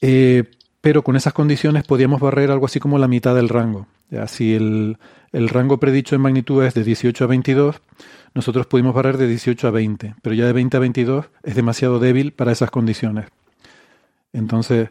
[0.00, 0.44] Eh,
[0.80, 3.86] pero con esas condiciones podíamos barrer algo así como la mitad del rango.
[4.10, 4.98] Ya, si el,
[5.32, 7.80] el, rango predicho en magnitud es de 18 a 22,
[8.34, 11.98] nosotros pudimos barrer de 18 a 20, pero ya de 20 a 22 es demasiado
[11.98, 13.26] débil para esas condiciones.
[14.32, 14.90] Entonces,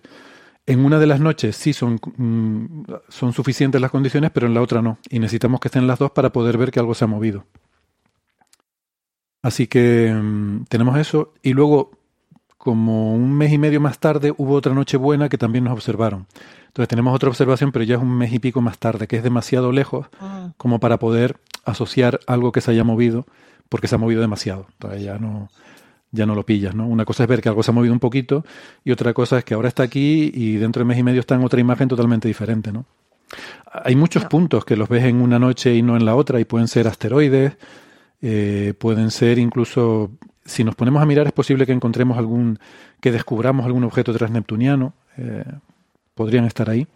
[0.69, 4.61] En una de las noches sí son, mm, son suficientes las condiciones, pero en la
[4.61, 4.99] otra no.
[5.09, 7.45] Y necesitamos que estén las dos para poder ver que algo se ha movido.
[9.41, 11.33] Así que mm, tenemos eso.
[11.41, 11.98] Y luego,
[12.59, 16.27] como un mes y medio más tarde, hubo otra noche buena que también nos observaron.
[16.67, 19.23] Entonces tenemos otra observación, pero ya es un mes y pico más tarde, que es
[19.23, 20.51] demasiado lejos Ah.
[20.57, 23.25] como para poder asociar algo que se haya movido,
[23.69, 24.67] porque se ha movido demasiado.
[24.73, 25.49] Entonces ya no,
[26.11, 26.85] ya no lo pillas, ¿no?
[26.85, 28.43] Una cosa es ver que algo se ha movido un poquito
[28.83, 31.35] y otra cosa es que ahora está aquí y dentro de mes y medio está
[31.35, 32.85] en otra imagen totalmente diferente, ¿no?
[33.71, 36.45] Hay muchos puntos que los ves en una noche y no en la otra y
[36.45, 37.57] pueden ser asteroides,
[38.21, 40.11] eh, pueden ser incluso,
[40.49, 42.59] si nos ponemos a mirar es posible que encontremos algún,
[42.99, 45.45] que descubramos algún objeto transneptuniano, eh,
[46.15, 46.87] podrían estar ahí.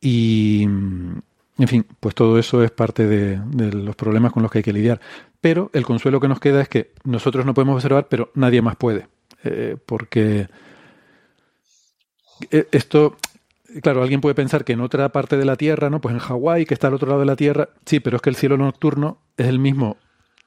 [0.00, 4.62] Y, en fin, pues todo eso es parte de, los problemas con los que hay
[4.62, 5.00] que lidiar.
[5.40, 8.76] Pero el consuelo que nos queda es que nosotros no podemos observar, pero nadie más
[8.76, 9.08] puede.
[9.42, 10.48] Eh, porque
[12.50, 13.16] eh, esto,
[13.82, 16.00] claro, alguien puede pensar que en otra parte de la Tierra, ¿no?
[16.00, 18.30] Pues en Hawái, que está al otro lado de la Tierra, sí, pero es que
[18.30, 19.96] el cielo nocturno es el mismo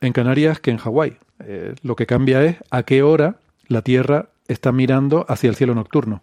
[0.03, 1.17] en Canarias que en Hawái.
[1.39, 5.73] Eh, lo que cambia es a qué hora la Tierra está mirando hacia el cielo
[5.73, 6.21] nocturno.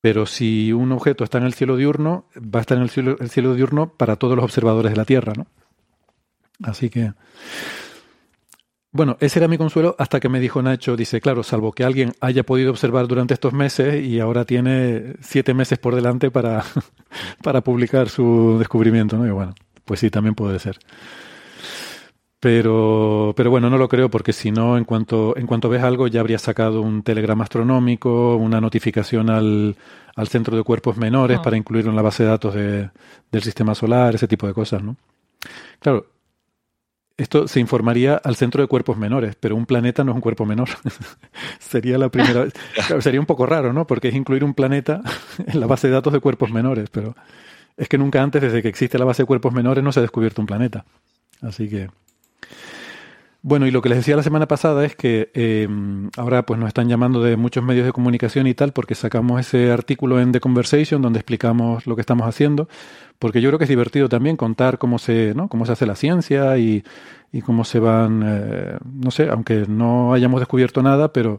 [0.00, 3.16] Pero si un objeto está en el cielo diurno, va a estar en el cielo,
[3.20, 5.46] el cielo diurno para todos los observadores de la Tierra, ¿no?
[6.62, 7.12] Así que.
[8.92, 12.12] Bueno, ese era mi consuelo hasta que me dijo Nacho, dice, claro, salvo que alguien
[12.20, 16.64] haya podido observar durante estos meses y ahora tiene siete meses por delante para,
[17.42, 19.26] para publicar su descubrimiento, ¿no?
[19.26, 19.54] Y bueno,
[19.84, 20.78] pues sí, también puede ser.
[22.44, 26.08] Pero, pero bueno, no lo creo porque si no, en cuanto, en cuanto ves algo,
[26.08, 29.76] ya habrías sacado un telegrama astronómico, una notificación al,
[30.14, 31.42] al centro de cuerpos menores Ah.
[31.42, 32.90] para incluirlo en la base de datos de-
[33.32, 34.94] del sistema solar, ese tipo de cosas, ¿no?
[35.78, 36.04] Claro,
[37.16, 40.44] esto se informaría al centro de cuerpos menores, pero un planeta no es un cuerpo
[40.44, 40.68] menor.
[41.60, 42.52] sería la primera vez.
[42.86, 43.86] Claro, sería un poco raro, ¿no?
[43.86, 45.00] Porque es incluir un planeta
[45.46, 47.16] en la base de datos de cuerpos menores, pero
[47.78, 50.02] es que nunca antes, desde que existe la base de cuerpos menores, no se ha
[50.02, 50.84] descubierto un planeta.
[51.40, 51.88] Así que.
[53.46, 55.68] Bueno, y lo que les decía la semana pasada es que eh,
[56.16, 59.70] ahora pues nos están llamando de muchos medios de comunicación y tal porque sacamos ese
[59.70, 62.70] artículo en The Conversation donde explicamos lo que estamos haciendo,
[63.18, 65.48] porque yo creo que es divertido también contar cómo se, ¿no?
[65.48, 66.82] cómo se hace la ciencia y,
[67.44, 71.38] cómo se van, eh, no sé, aunque no hayamos descubierto nada, pero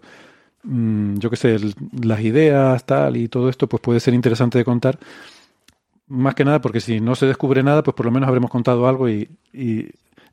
[0.64, 1.58] mm, yo qué sé,
[2.04, 5.00] las ideas, tal y todo esto, pues puede ser interesante de contar.
[6.08, 8.88] Más que nada porque si no se descubre nada, pues por lo menos habremos contado
[8.88, 9.28] algo y-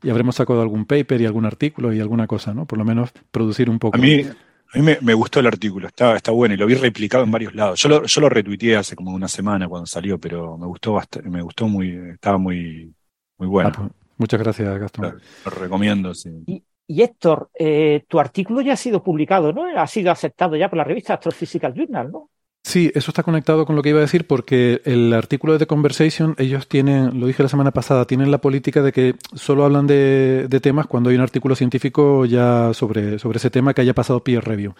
[0.03, 2.65] y habremos sacado algún paper y algún artículo y alguna cosa, ¿no?
[2.65, 3.97] Por lo menos producir un poco.
[3.97, 6.75] A mí, a mí me, me gustó el artículo, está, está bueno y lo vi
[6.75, 7.81] replicado en varios lados.
[7.81, 11.29] Yo lo, yo lo retuiteé hace como una semana cuando salió, pero me gustó bastante,
[11.29, 12.93] me gustó muy, estaba muy,
[13.37, 13.71] muy bueno.
[13.73, 15.21] Ah, pues, muchas gracias, Gastón.
[15.45, 16.63] Lo recomiendo, sí.
[16.85, 19.65] Y Héctor, eh, tu artículo ya ha sido publicado, ¿no?
[19.65, 22.29] Ha sido aceptado ya por la revista Astrophysical Journal, ¿no?
[22.65, 25.67] Sí, eso está conectado con lo que iba a decir porque el artículo de The
[25.67, 29.85] Conversation, ellos tienen, lo dije la semana pasada, tienen la política de que solo hablan
[29.85, 33.93] de, de temas cuando hay un artículo científico ya sobre, sobre ese tema que haya
[33.93, 34.75] pasado peer review.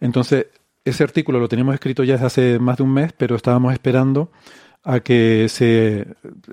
[0.00, 0.48] Entonces,
[0.84, 4.30] ese artículo lo teníamos escrito ya desde hace más de un mes, pero estábamos esperando
[4.82, 6.06] a que se,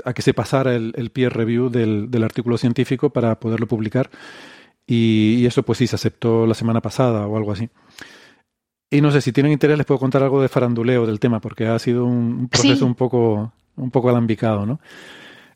[0.06, 4.10] a que se pasara el, el peer review del, del artículo científico para poderlo publicar.
[4.88, 7.70] Y, y eso pues sí, se aceptó la semana pasada o algo así.
[8.92, 11.66] Y no sé, si tienen interés les puedo contar algo de faranduleo del tema, porque
[11.66, 12.84] ha sido un, proceso Sí.
[12.84, 14.80] un poco un poco alambicado, ¿no?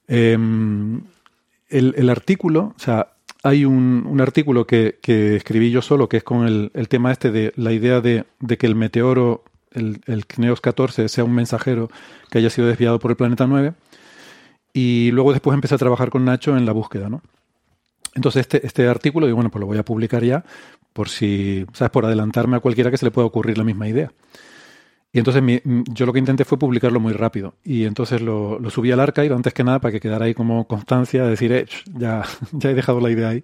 [0.08, 1.02] Em,
[1.70, 3.10] el, el artículo, o sea,
[3.44, 7.12] hay un, un artículo que, que escribí yo solo, que es con el, el tema
[7.12, 11.36] este de la idea de, de que el meteoro, el, el Cneos 14, sea un
[11.36, 11.90] mensajero
[12.32, 13.74] que haya sido desviado por el planeta 9.
[14.74, 17.22] Y luego después empecé a trabajar con Nacho en la búsqueda, ¿no?
[18.16, 20.44] Entonces este, este artículo, digo, bueno, pues lo voy a publicar ya,
[20.96, 21.92] por si, ¿sabes?
[21.92, 24.14] Por adelantarme a cualquiera que se le pueda ocurrir la misma idea.
[25.12, 27.56] Y entonces yo lo que intenté fue publicarlo muy rápido.
[27.66, 31.26] Y entonces lo, subí al archive antes que nada para que quedara ahí como constancia,
[31.26, 31.66] de decir, eh,
[31.98, 32.24] ya,
[32.54, 33.44] ya he dejado la idea ahí.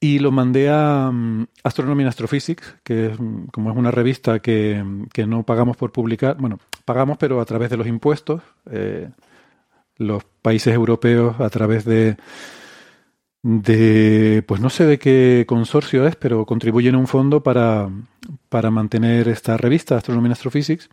[0.00, 4.40] Y lo mandé a mm, Astronomy and Astrophysics, que es, mm, como es una revista
[4.40, 4.84] que,
[5.14, 9.08] que no pagamos por publicar, bueno, pagamos pero a través de los impuestos, eh,
[9.96, 12.18] los países europeos a través de,
[13.42, 17.88] de, pues no sé de qué consorcio es, pero contribuyen a un fondo para,
[18.48, 20.88] para mantener esta revista, Astronomy and Astrophysics.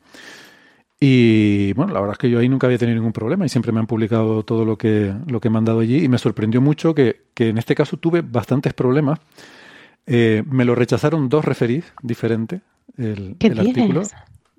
[0.99, 3.71] Y bueno, la verdad es que yo ahí nunca había tenido ningún problema y siempre
[3.71, 6.95] me han publicado todo lo que, lo que he mandado allí y me sorprendió mucho
[6.95, 9.19] que, que en este caso tuve bastantes problemas.
[10.07, 12.61] Eh, me lo rechazaron dos referís diferentes,
[12.97, 14.03] el, ¿Qué el artículo.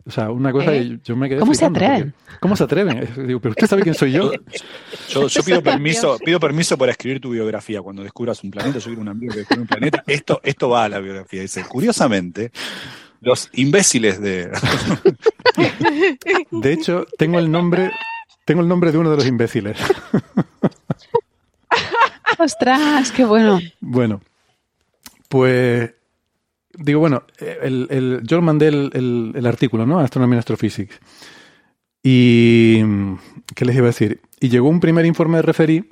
[0.07, 0.83] O sea, una cosa, ¿Eh?
[0.83, 2.15] y yo me quedé ¿Cómo se porque- atreven?
[2.41, 3.09] ¿Cómo se atreven?
[3.27, 4.31] Digo, pero usted sabe quién soy yo.
[5.09, 7.83] Yo, yo pido permiso, pido permiso para escribir tu biografía.
[7.83, 10.05] Cuando descubras un planeta, yo quiero un amigo que descubre un planeta.
[10.07, 11.43] Esto, esto va a la biografía.
[11.43, 12.53] Dice, curiosamente,
[13.21, 14.51] Los imbéciles de.
[16.53, 17.91] de hecho, tengo el nombre.
[18.45, 19.77] Tengo el nombre de uno de los imbéciles.
[22.39, 23.11] ¡Ostras!
[23.13, 23.59] ¡Qué bueno!
[23.81, 24.21] Bueno,
[25.29, 25.93] pues.
[26.79, 29.99] Digo, bueno, el, yo mandé el, el, artículo, ¿no?
[29.99, 30.99] Astronomy and Astrophysics.
[32.03, 32.83] Y.
[33.55, 34.21] ¿Qué les iba a decir?
[34.41, 35.89] Y llegó un primer informe de referí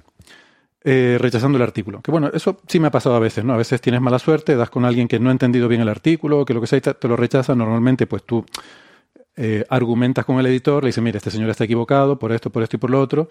[0.86, 2.02] eh, rechazando el artículo.
[2.02, 3.54] Que bueno, eso sí me ha pasado a veces, ¿no?
[3.54, 6.44] A veces tienes mala suerte, das con alguien que no ha entendido bien el artículo,
[6.44, 7.54] que lo que sea, te, lo rechaza.
[7.54, 8.44] Normalmente, pues tú
[9.36, 12.62] eh, argumentas con el editor, le dices, mire, este señor está equivocado por esto, por
[12.62, 13.28] esto y por lo otro,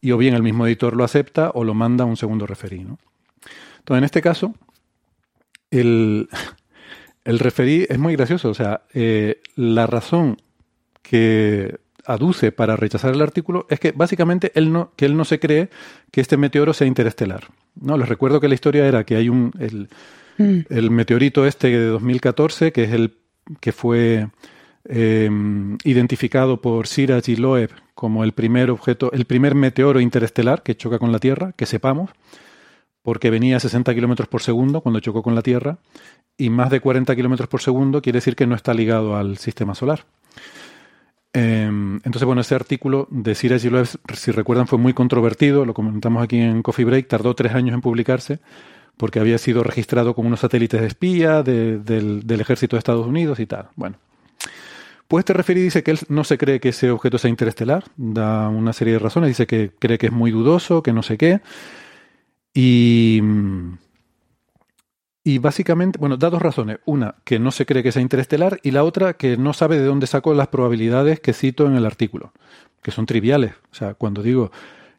[0.00, 2.84] y o bien el mismo editor lo acepta o lo manda a un segundo referí,
[2.84, 2.98] ¿no?
[3.80, 4.54] Entonces, en este caso,
[5.72, 6.28] el,
[7.24, 8.50] el referí es muy gracioso.
[8.50, 10.36] O sea, eh, la razón
[11.02, 15.38] que aduce para rechazar el artículo es que básicamente él no, que él no se
[15.38, 15.68] cree
[16.10, 17.44] que este meteoro sea interestelar.
[17.80, 17.96] ¿no?
[17.96, 19.88] Les recuerdo que la historia era que hay un el,
[20.38, 20.90] mm.
[20.92, 23.18] meteorito este de 2014, que es el
[23.60, 24.28] que fue
[24.84, 30.76] em, identificado por Siraj y Loeb como el primer objeto, el primer meteoro interestelar que
[30.76, 32.10] choca con la Tierra, que sepamos,
[33.02, 35.78] porque venía a 60 kilómetros por segundo cuando chocó con la Tierra,
[36.36, 39.74] y más de 40 kilómetros por segundo quiere decir que no está ligado al sistema
[39.74, 40.04] solar.
[41.34, 46.22] Em, entonces, bueno, ese artículo de Siraj Loeb, si recuerdan, fue muy controvertido, lo comentamos
[46.22, 48.40] aquí en Coffee Break, tardó tres años en publicarse
[48.96, 53.46] porque había sido registrado con unos satélites de espía del, ejército de Estados Unidos y
[53.46, 53.68] tal.
[53.74, 53.96] Bueno,
[55.08, 58.48] pues este referí dice que él no se cree que ese objeto sea interestelar, da
[58.48, 61.40] una serie de razones, dice que cree que es muy dudoso, que no sé qué,
[62.54, 63.20] y...
[65.24, 66.78] Y básicamente, bueno, da dos razones.
[66.84, 69.86] Una, que no se cree que sea interestelar, y la otra, que no sabe de
[69.86, 72.32] dónde sacó las probabilidades que cito en el artículo,
[72.82, 73.52] que son triviales.
[73.70, 74.50] O sea, cuando digo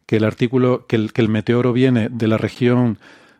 [0.06, 3.00] que el artículo, que el, que el meteoro viene de la región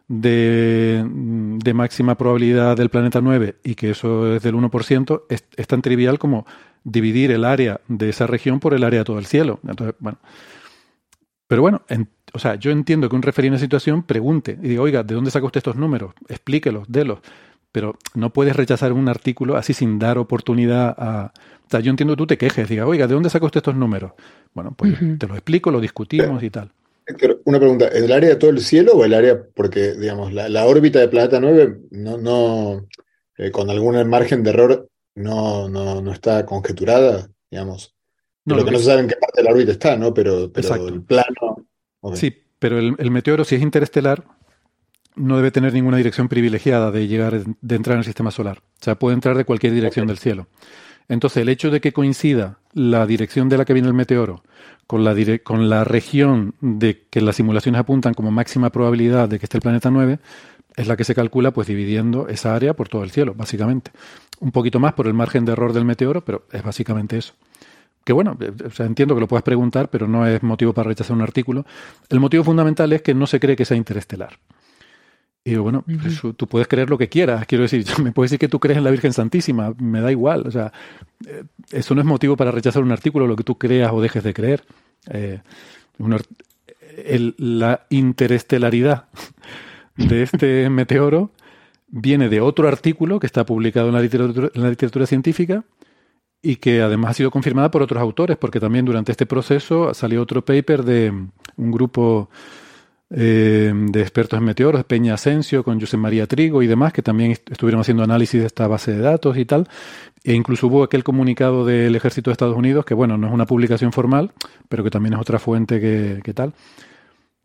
[0.10, 5.68] de, de, máxima probabilidad del planeta 9 y que eso es del 1%, es, es,
[5.68, 6.46] tan trivial como
[6.84, 9.60] dividir el área de esa región por el área de todo el cielo.
[9.66, 10.20] Entonces, bueno.
[11.48, 14.70] Pero bueno, en, o sea, yo entiendo que un referí en una situación pregunte y
[14.70, 16.14] diga, oiga, ¿de dónde saca usted estos números?
[16.28, 17.20] Explíquelos, délos.
[17.72, 21.32] Pero no puedes rechazar un artículo así sin dar oportunidad a...
[21.66, 23.76] O sea, yo entiendo que tú te quejes, diga, oiga, ¿de dónde saca usted estos
[23.76, 24.14] números?
[24.54, 26.72] Bueno, pues te lo explico, lo discutimos y tal.
[27.46, 31.00] una pregunta, ¿el área de todo el cielo o el área, porque, digamos, la, órbita
[31.00, 32.88] de Planeta 9 no, no
[33.38, 37.96] eh, con algún margen de error no, no, no está conjeturada, digamos?
[38.46, 40.14] No, lo que no se sabe en qué parte de la órbita está, ¿no?
[40.14, 41.63] Pero, pero el plano
[42.14, 44.24] Sí, pero el, meteoro, si es interestelar,
[45.16, 48.60] no debe tener ninguna dirección privilegiada de llegar, de entrar en el sistema solar.
[48.60, 50.48] O sea, puede entrar de cualquier dirección del cielo.
[51.10, 54.44] Entonces, el hecho de que coincida la dirección de la que viene el meteoro
[54.88, 59.46] con la, con la región de que las simulaciones apuntan como máxima probabilidad de que
[59.46, 60.20] esté el planeta 9,
[60.76, 63.92] es la que se calcula pues dividiendo esa área por todo el cielo, básicamente.
[64.40, 67.34] Un poquito más por el margen de error del meteoro, pero es básicamente eso
[68.04, 70.90] que bueno, eh, o sea, entiendo que lo puedas preguntar, pero no es motivo para
[70.90, 71.66] rechazar un artículo.
[72.10, 74.40] El motivo fundamental es que no se cree que sea interestelar.
[75.46, 77.46] Y bueno, pues, tú puedes creer lo que quieras.
[77.46, 80.48] Quiero decir, me puedes decir que tú crees en la Virgen Santísima, me da igual.
[80.48, 80.72] O sea,
[81.28, 84.24] eh, eso no es motivo para rechazar un artículo, lo que tú creas o dejes
[84.24, 84.64] de creer.
[85.10, 85.42] Eh,
[87.38, 89.06] la interestelaridad
[89.98, 91.32] de este meteoro
[91.88, 95.64] viene de otro artículo que está publicado en la literatura, en la literatura científica
[96.46, 100.22] y que además ha sido confirmada por otros autores, porque también durante este proceso salió
[100.22, 101.10] otro paper de
[101.56, 102.30] un grupo
[103.10, 107.32] eh, de expertos en meteoros, Peña Asensio, con José María Trigo y demás, que también
[107.32, 109.70] estuvieron haciendo análisis de esta base de datos y tal.
[110.22, 113.46] E incluso hubo aquel comunicado del Ejército de Estados Unidos, que bueno, no es una
[113.46, 114.34] publicación formal,
[114.68, 116.54] pero que también es otra fuente que, que tal.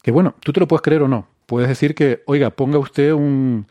[0.02, 1.28] Que bueno, tú te lo puedes creer o no.
[1.46, 3.68] Puedes decir que, oiga, ponga usted un,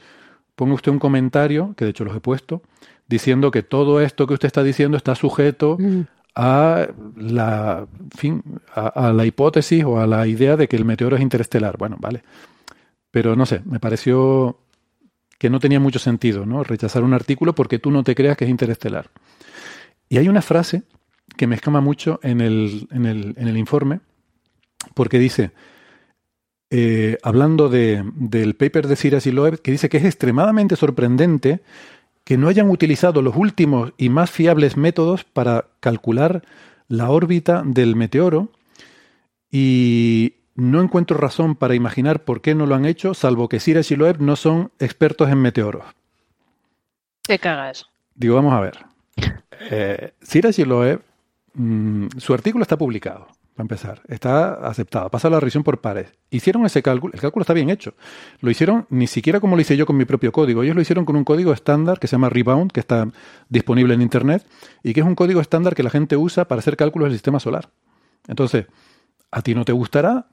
[0.55, 2.61] ponga usted un comentario, que de hecho los he puesto,
[3.07, 6.01] diciendo que todo esto que usted está diciendo está sujeto mm.
[6.35, 8.43] a la, fin,
[8.73, 11.77] a, la hipótesis o a la idea de que el meteoro es interestelar.
[11.77, 12.23] Bueno, vale.
[13.11, 14.59] Pero no sé, me pareció
[15.37, 16.63] que no tenía mucho sentido, ¿no?
[16.63, 19.09] Rechazar un artículo porque tú no te creas que es interestelar.
[20.09, 20.83] Y hay una frase
[21.35, 23.99] que me escama mucho en el, en el, en el informe,
[24.93, 25.51] porque dice,
[26.69, 31.61] eh, hablando de, del paper de Siras y Loeb, que dice que es extremadamente sorprendente
[32.27, 36.43] que no hayan utilizado los últimos y más fiables métodos para calcular
[36.89, 38.49] la órbita del meteoro
[39.49, 43.89] y no encuentro razón para imaginar por qué no lo han hecho, salvo que Siraj
[43.93, 45.85] y Loeb no son expertos en meteoros.
[47.23, 47.87] ¿Qué caga eso?
[48.13, 48.77] Digo, vamos a ver.
[49.71, 50.11] Eh,
[50.57, 51.01] y Loeb,
[51.53, 53.29] mm, su artículo está publicado.
[53.57, 54.01] Para empezar.
[54.07, 55.09] Está aceptada.
[55.09, 56.13] Pasa la revisión por pares.
[56.29, 57.15] Hicieron ese cálculo.
[57.15, 57.95] El cálculo está bien hecho.
[58.39, 60.61] Lo hicieron ni siquiera como lo hice yo con mi propio código.
[60.61, 63.09] Ellos lo hicieron con un código estándar que se llama Rebound, que está
[63.49, 64.45] disponible en Internet
[64.83, 67.39] y que es un código estándar que la gente usa para hacer cálculos del sistema
[67.39, 67.71] solar.
[68.27, 68.67] Entonces,
[69.31, 70.27] a ti no te gustará,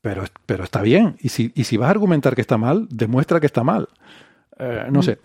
[0.00, 1.16] pero, pero está bien.
[1.20, 3.90] Y si, y si vas a argumentar que está mal, demuestra que está mal.
[4.58, 5.02] Eh, no mm.
[5.02, 5.18] sé.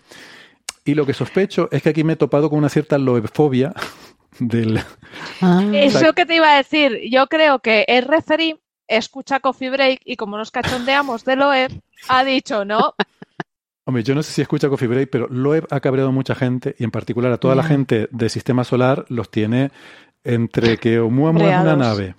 [0.84, 3.72] Y lo que sospecho es que aquí me he topado con una cierta loebfobia
[4.38, 4.80] del...
[5.40, 5.62] Ah.
[5.72, 8.56] Eso que te iba a decir, yo creo que el referí
[8.88, 12.94] escucha Coffee Break y como nos cachondeamos de Loeb, ha dicho no.
[13.84, 16.74] Hombre, yo no sé si escucha Coffee Break, pero Loeb ha cabreado a mucha gente
[16.78, 19.70] y en particular a toda la gente de sistema solar los tiene
[20.24, 22.14] entre que Oumuamua es una nave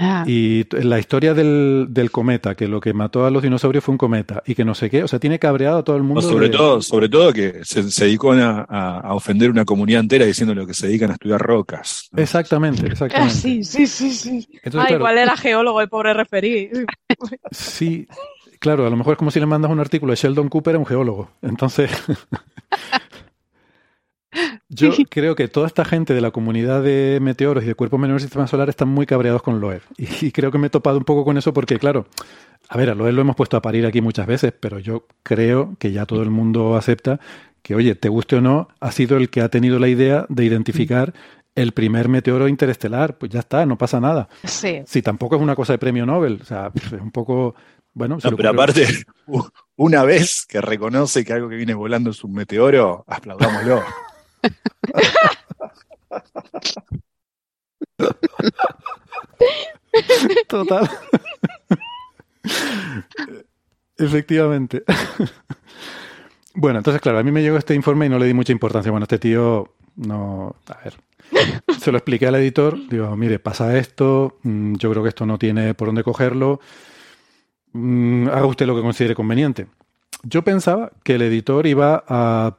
[0.00, 0.22] Ah.
[0.26, 3.98] Y la historia del, del, cometa, que lo que mató a los dinosaurios fue un
[3.98, 6.22] cometa, y que no sé qué, o sea, tiene cabreado a todo el mundo.
[6.22, 10.54] sobre, todo, sobre todo que se, se dedicó a, a, ofender una comunidad entera diciendo
[10.54, 12.08] lo que se dedican a estudiar rocas.
[12.16, 13.34] Exactamente, exactamente.
[13.34, 14.48] Ah, sí, sí, sí, sí.
[14.74, 16.70] ah, igual era geólogo el pobre referí.
[17.50, 18.06] Sí,
[18.60, 20.78] claro, a lo mejor es como si le mandas un artículo de Sheldon Cooper a
[20.78, 21.30] un geólogo.
[21.42, 21.90] Entonces.
[24.70, 28.22] Yo creo que toda esta gente de la comunidad de meteoros y de cuerpos menores
[28.22, 29.82] del sistema solar están muy cabreados con Loeb.
[29.98, 32.06] Y, creo que me he topado un poco con eso porque, claro,
[32.68, 35.74] a ver, a Loeb lo hemos puesto a parir aquí muchas veces, pero yo creo
[35.78, 37.18] que ya todo el mundo acepta
[37.62, 40.44] que, oye, te guste o no, ha sido el que ha tenido la idea de
[40.44, 41.14] identificar
[41.54, 43.18] el primer meteoro interestelar.
[43.18, 44.28] Pues ya está, no pasa nada.
[44.44, 44.82] Sí.
[44.86, 46.38] Si tampoco es una cosa de premio Nobel.
[46.40, 47.54] O sea, es un poco.
[47.94, 48.86] Bueno, pero aparte,
[49.76, 53.82] una vez que reconoce que algo que viene volando es un meteoro, aplaudámoslo.
[60.48, 60.88] Total.
[63.96, 64.84] Efectivamente.
[66.54, 68.90] Bueno, entonces, claro, a mí me llegó este informe y no le di mucha importancia.
[68.90, 70.56] Bueno, este tío no.
[70.66, 70.94] A ver.
[71.78, 72.76] Se lo expliqué al editor.
[72.88, 74.38] Digo, mire, pasa esto.
[74.42, 76.60] Mm, yo creo que esto no tiene por dónde cogerlo.
[77.72, 79.66] Mm, haga usted lo que considere conveniente.
[80.22, 82.57] Yo pensaba que el editor iba a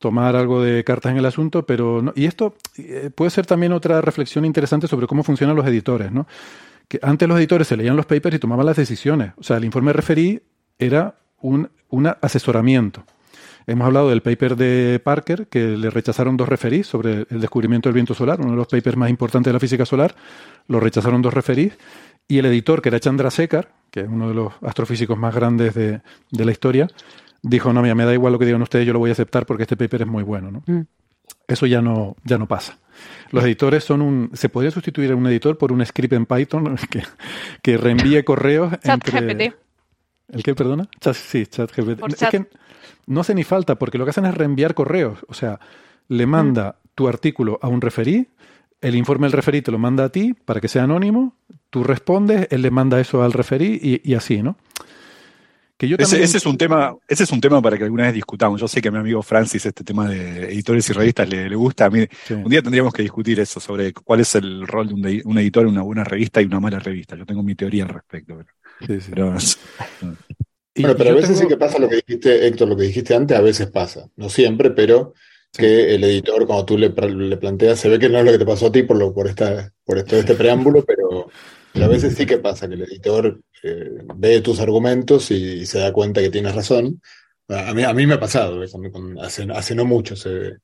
[0.00, 3.72] tomar algo de cartas en el asunto, pero no, y esto eh, puede ser también
[3.72, 6.26] otra reflexión interesante sobre cómo funcionan los editores, ¿no?
[6.88, 9.32] Que antes los editores se leían los papers y tomaban las decisiones.
[9.36, 10.42] O sea, el informe referí
[10.78, 13.04] era un, un asesoramiento.
[13.66, 17.94] Hemos hablado del paper de Parker, que le rechazaron dos referís sobre el descubrimiento del
[17.94, 20.16] viento solar, uno de los papers más importantes de la física solar,
[20.66, 21.74] lo rechazaron dos referís,
[22.26, 26.00] y el editor, que era Chandrasekhar, que es uno de los astrofísicos más grandes de,
[26.30, 26.88] de la historia,
[27.42, 29.46] dijo, no, mira, me da igual lo que digan ustedes, yo lo voy a aceptar
[29.46, 30.50] porque este paper es muy bueno.
[30.50, 30.62] ¿no?
[30.66, 30.86] Mm.
[31.48, 32.78] Eso ya no, ya no pasa.
[33.30, 34.30] Los editores son un...
[34.34, 37.02] Se podría sustituir a un editor por un script en Python que,
[37.62, 39.54] que reenvíe correos Chat GPT.
[40.32, 40.88] ¿El qué, perdona?
[41.12, 42.22] sí, ChatGPT.
[42.22, 42.46] Es que
[43.06, 45.18] no hace ni falta porque lo que hacen es reenviar correos.
[45.28, 45.58] O sea,
[46.08, 46.88] le manda mm.
[46.94, 48.28] tu artículo a un referí,
[48.80, 51.34] el informe del referí te lo manda a ti para que sea anónimo,
[51.68, 54.56] tú respondes, él le manda eso al referí y, y así, ¿no?
[55.80, 58.60] Ese, es un tema, ese es un tema para que alguna vez discutamos.
[58.60, 61.86] Yo sé que a mi amigo Francis este tema de editores y revistas le, gusta.
[61.86, 65.38] A mí, Un día tendríamos que discutir eso sobre cuál es el rol de un,
[65.38, 67.16] editor en una buena revista y una mala revista.
[67.16, 68.38] Yo tengo mi teoría al respecto.
[68.86, 69.34] Pero,
[70.76, 73.36] bueno, pero a veces sí que pasa lo que dijiste, Héctor, lo que dijiste antes,
[73.36, 74.08] a veces pasa.
[74.16, 75.14] No siempre, pero
[75.52, 78.38] que el editor, cuando tú le, le, planteas, se ve que no es lo que
[78.38, 81.28] te pasó a ti por, lo, por, esta, por esto, este preámbulo, pero
[81.74, 85.92] a veces sí que pasa que el editor eh, ve tus argumentos y, se da
[85.92, 87.00] cuenta que tienes razón.
[87.48, 88.62] A mí, a mí me ha pasado,
[89.20, 90.58] hace, hace, no mucho, hace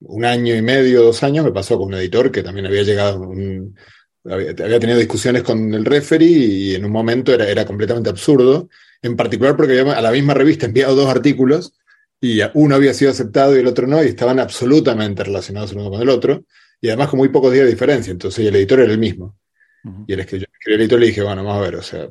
[0.00, 3.20] un año y medio, dos años, me pasó con un editor que también había llegado,
[3.20, 3.76] un,
[4.24, 8.68] había, tenido discusiones con el referee y en un momento era, era completamente absurdo,
[9.02, 11.74] en particular porque había a la misma revista enviado dos artículos
[12.20, 15.90] y uno había sido aceptado y el otro no, y estaban absolutamente relacionados el uno
[15.90, 16.44] con el otro,
[16.80, 19.37] y además con muy pocos días de diferencia, entonces el editor era el mismo.
[20.06, 22.08] Y el escritor le dije, bueno, vamos a ver, o sea,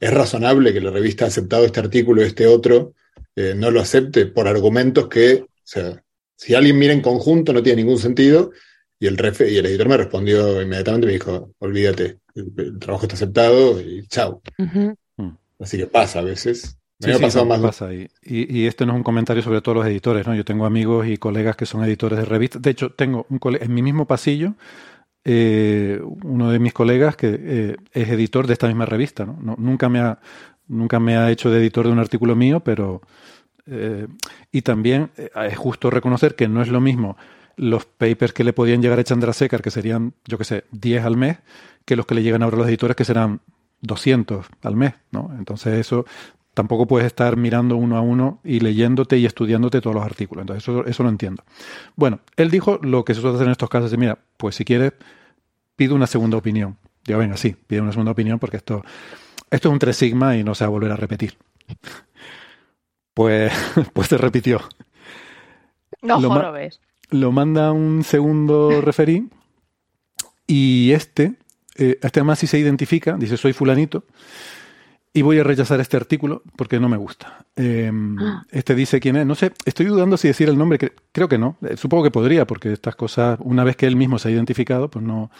[0.00, 2.94] es razonable que la revista ha aceptado este artículo y este otro
[3.36, 6.02] eh, no lo acepte por argumentos que, o sea,
[6.36, 8.50] si alguien mira en conjunto no tiene ningún sentido.
[8.98, 9.16] Y el,
[9.48, 14.42] y el editor me respondió inmediatamente, me dijo, olvídate, el, trabajo está aceptado y chao.
[14.58, 14.90] Mm.
[15.58, 16.76] Así que pasa a veces.
[16.98, 17.60] Me ha pasado más.
[17.60, 17.94] Pasa.
[17.94, 20.34] Y, y, este no es un comentario sobre todos los editores, ¿no?
[20.34, 22.60] Yo tengo amigos y colegas que son editores de revistas.
[22.60, 24.54] De hecho, tengo un en mi mismo pasillo
[25.24, 29.24] eh, uno de mis colegas que eh, es editor de esta misma revista.
[29.26, 29.56] ¿no?
[29.58, 30.18] nunca, me ha,
[30.68, 33.02] nunca me ha hecho de editor de un artículo mío, pero...
[33.66, 34.08] Eh,
[34.50, 37.16] y también es justo reconocer que no es lo mismo
[37.56, 41.16] los papers que le podían llegar a Chandrasekhar, que serían, yo qué sé, 10 al
[41.16, 41.38] mes,
[41.84, 43.42] que los que le llegan ahora a los editores, que serán
[43.82, 44.94] 200 al mes.
[45.12, 45.30] ¿no?
[45.38, 46.06] Entonces eso
[46.54, 50.42] tampoco puedes estar mirando uno a uno y leyéndote y estudiándote todos los artículos.
[50.42, 51.44] Entonces, eso, eso lo entiendo.
[51.96, 54.64] Bueno, él dijo lo que se suele hacer en estos casos, de mira, pues si
[54.64, 54.94] quieres,
[55.76, 56.78] pido una segunda opinión.
[57.04, 58.82] Digo, venga, sí, pido una segunda opinión porque esto,
[59.50, 61.36] esto es un 3 sigma y no se va a volver a repetir.
[63.12, 63.52] Pues,
[63.92, 64.60] pues se repitió.
[66.00, 66.80] No, lo, lo ves.
[67.10, 69.28] lo manda un segundo referí
[70.46, 71.34] y este,
[71.76, 74.04] eh, este además sí se identifica, dice soy fulanito
[75.12, 77.44] y voy a rechazar este artículo porque no me gusta.
[77.56, 77.90] Eh,
[78.50, 81.38] este dice quién es, no sé, estoy dudando si decir el nombre, que, creo que
[81.38, 84.32] no, eh, supongo que podría porque estas cosas, una vez que él mismo se ha
[84.32, 85.30] identificado, pues no...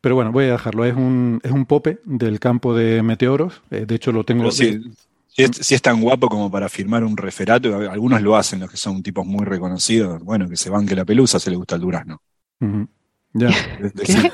[0.00, 3.86] Pero bueno, voy a dejarlo, es un, es un pope del campo de meteoros, eh,
[3.86, 4.50] de hecho lo tengo...
[4.50, 4.80] Sí,
[5.28, 8.70] si es, si es tan guapo como para firmar un referato, algunos lo hacen, los
[8.70, 10.22] que son tipos muy reconocidos.
[10.22, 12.22] Bueno, que se banque la pelusa, se le gusta el durazno.
[12.60, 12.86] Ujú.
[13.34, 13.48] Ya.
[13.80, 14.32] De- Decir,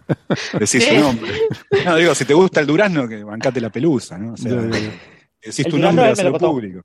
[0.60, 1.32] decir su nombre.
[1.84, 4.34] No, digo, si te gusta el durazno, que bancate la pelusa, ¿no?
[4.34, 6.50] O sea, decís tu nombre, melocotón.
[6.52, 6.82] público.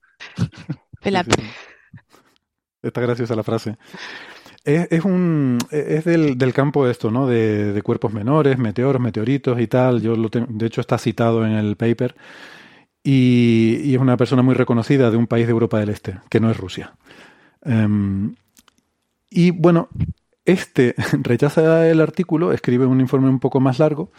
[2.81, 3.77] Está graciosa la frase.
[4.63, 7.27] Es, es un, es del, del campo de esto, ¿no?
[7.27, 10.01] De, de cuerpos menores, meteoros, meteoritos y tal.
[10.01, 12.15] Yo lo tengo, de hecho está citado en el paper.
[13.03, 16.39] Y, y es una persona muy reconocida de un país de Europa del Este, que
[16.39, 16.93] no es Rusia.
[17.63, 18.35] Em,
[19.29, 19.89] y bueno,
[20.47, 24.11] este rechaza el artículo, escribe un informe un poco más largo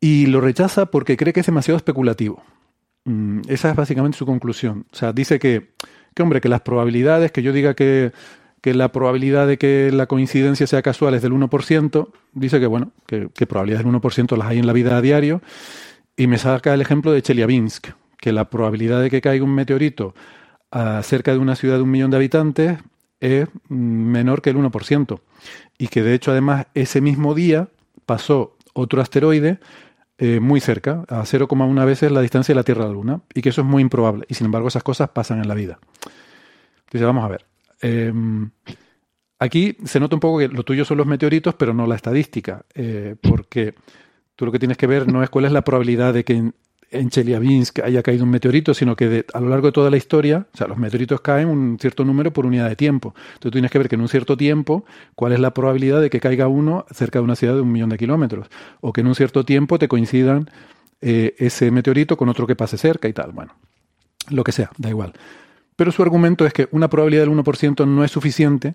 [0.00, 2.42] y lo rechaza porque cree que es demasiado especulativo.
[3.04, 4.86] Mm, esa es básicamente su conclusión.
[4.92, 5.74] O sea, dice que,
[6.14, 8.12] que hombre, que las probabilidades, que yo diga que,
[8.60, 12.92] que la probabilidad de que la coincidencia sea casual es del 1%, dice que, bueno,
[13.06, 15.42] que, que probabilidades del 1% las hay en la vida a diario,
[16.16, 20.14] y me saca el ejemplo de Chelyabinsk, que la probabilidad de que caiga un meteorito
[21.02, 22.78] cerca de una ciudad de un millón de habitantes
[23.24, 25.20] es menor que el 1%,
[25.78, 27.68] y que de hecho además ese mismo día
[28.04, 29.60] pasó otro asteroide
[30.18, 33.40] eh, muy cerca, a 0,1 veces la distancia de la Tierra a la Luna, y
[33.40, 34.26] que eso es muy improbable.
[34.28, 35.78] Y sin embargo, esas cosas pasan en la vida.
[36.86, 37.46] Entonces, vamos a ver.
[37.82, 38.12] Eh,
[39.38, 42.64] aquí se nota un poco que lo tuyo son los meteoritos, pero no la estadística,
[42.74, 43.74] eh, porque
[44.36, 46.52] tú lo que tienes que ver no es cuál es la probabilidad de que
[46.94, 50.46] en, Chelyabinsk haya caído un meteorito, sino que a lo largo de toda la historia,
[50.52, 53.14] o sea, los meteoritos caen un cierto número por unidad de tiempo.
[53.16, 54.84] Entonces tú tienes que ver que en un cierto tiempo,
[55.14, 57.90] cuál es la probabilidad de que caiga uno cerca de una ciudad de un millón
[57.90, 58.48] de kilómetros,
[58.80, 60.50] o que en un cierto tiempo te coincidan
[61.00, 63.32] eh, ese meteorito con otro que pase cerca y tal.
[63.32, 63.54] Bueno,
[64.30, 65.12] lo que sea, da igual.
[65.76, 68.74] Pero su argumento es que una probabilidad del 1% no es suficiente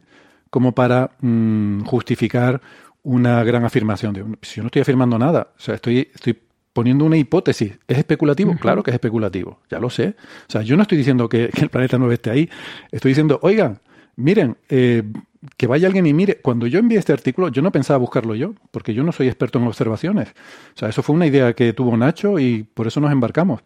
[0.49, 2.61] como para mm, justificar
[3.03, 4.37] una gran afirmación.
[4.41, 6.37] Si yo no estoy afirmando nada, o sea, estoy, estoy
[6.73, 7.77] poniendo una hipótesis.
[7.87, 8.55] ¿Es especulativo?
[8.57, 10.15] Claro que es especulativo, ya lo sé.
[10.47, 12.49] O sea, yo no estoy diciendo que, que el planeta 9 esté ahí,
[12.91, 13.79] estoy diciendo, oigan,
[14.15, 15.03] miren, eh,
[15.57, 16.39] que vaya alguien y mire.
[16.41, 19.59] Cuando yo envié este artículo, yo no pensaba buscarlo yo, porque yo no soy experto
[19.59, 20.29] en observaciones.
[20.75, 23.61] O sea, eso fue una idea que tuvo Nacho y por eso nos embarcamos.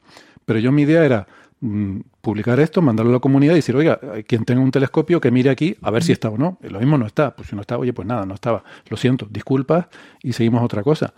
[0.45, 1.27] Pero yo mi idea era
[1.61, 5.19] mm, publicar esto, mandarlo a la comunidad y decir, oiga, eh, quien tenga un telescopio
[5.19, 6.59] que mire aquí a ver si está o no.
[6.63, 7.35] Y lo mismo no está.
[7.35, 8.63] Pues si no está, oye, pues nada, no estaba.
[8.89, 9.87] Lo siento, disculpas
[10.21, 11.13] y seguimos otra cosa.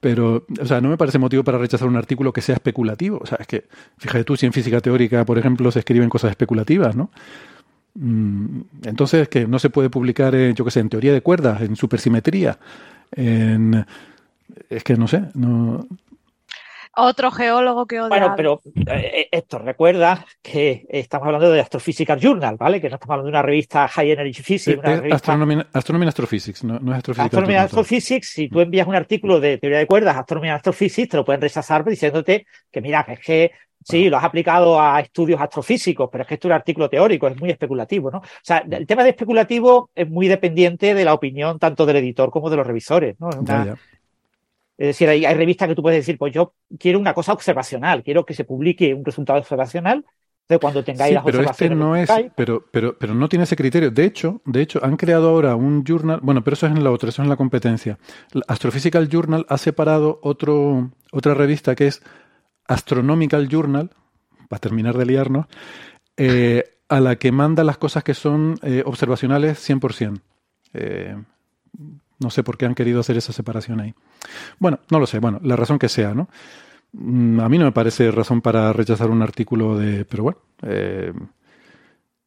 [0.00, 3.18] Pero, o sea, no me parece motivo para rechazar un artículo que sea especulativo.
[3.22, 3.64] O sea, es que,
[3.98, 7.10] fíjate tú, si en física teórica, por ejemplo, se escriben cosas especulativas, ¿no?
[7.94, 11.60] Mm, Entonces, que no se puede publicar, en, yo qué sé, en teoría de cuerdas,
[11.62, 12.58] en supersimetría,
[13.12, 13.84] en...
[14.68, 15.86] Es que no sé, no...
[16.96, 18.08] Otro geólogo que odia.
[18.08, 22.80] Bueno, pero eh, esto recuerda que estamos hablando de Astrophysical Journal, ¿vale?
[22.80, 26.02] Que no estamos hablando de una revista High Energy Physics, una Es revista Astronomy, Astronomy
[26.04, 27.64] and Astrophysics, no, no es Astrophysical Astronomy and.
[27.66, 31.16] Astrophysics, si tú envías un artículo de teoría de cuerdas a Astronomy and Astrophysics, te
[31.16, 33.50] lo pueden rechazar diciéndote que mira, que es que
[33.82, 37.28] sí, lo has aplicado a estudios astrofísicos, pero es que esto es un artículo teórico,
[37.28, 38.18] es muy especulativo, ¿no?
[38.18, 42.30] O sea, el tema de especulativo es muy dependiente de la opinión tanto del editor
[42.30, 43.30] como de los revisores, ¿no?
[43.30, 43.78] Es una- Ya, ya.
[44.80, 48.02] Es decir, hay, hay revistas que tú puedes decir, pues yo quiero una cosa observacional,
[48.02, 50.06] quiero que se publique un resultado observacional.
[50.48, 53.42] Entonces, cuando tengáis Sí, las pero este observaciones, no es, pero, pero, pero no tiene
[53.42, 53.90] ese criterio.
[53.90, 56.90] De hecho, de hecho, han creado ahora un journal, bueno, pero eso es en la
[56.90, 57.98] otra, eso es en la competencia.
[58.48, 62.02] Astrophysical Journal ha separado otro, otra revista que es
[62.66, 63.90] Astronomical Journal,
[64.48, 65.44] para terminar de liarnos,
[66.16, 70.22] eh, a la que manda las cosas que son eh, observacionales 100%.
[70.72, 71.16] Eh,
[72.20, 73.94] no sé por qué han querido hacer esa separación ahí.
[74.58, 76.28] Bueno, no lo sé, bueno, la razón que sea, ¿no?
[76.92, 80.04] Mm, A mí no me parece razón para rechazar un artículo de...
[80.04, 81.12] Pero bueno, eh,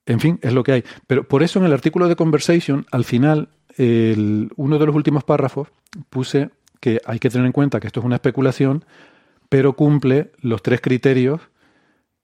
[0.05, 0.83] en fin, es lo que hay.
[1.07, 5.23] Pero por eso en el artículo de Conversation, al final, el- uno de los últimos
[5.23, 5.69] párrafos,
[6.09, 6.49] puse
[6.79, 8.83] que hay que tener en cuenta que esto es una especulación,
[9.49, 11.39] pero cumple los tres criterios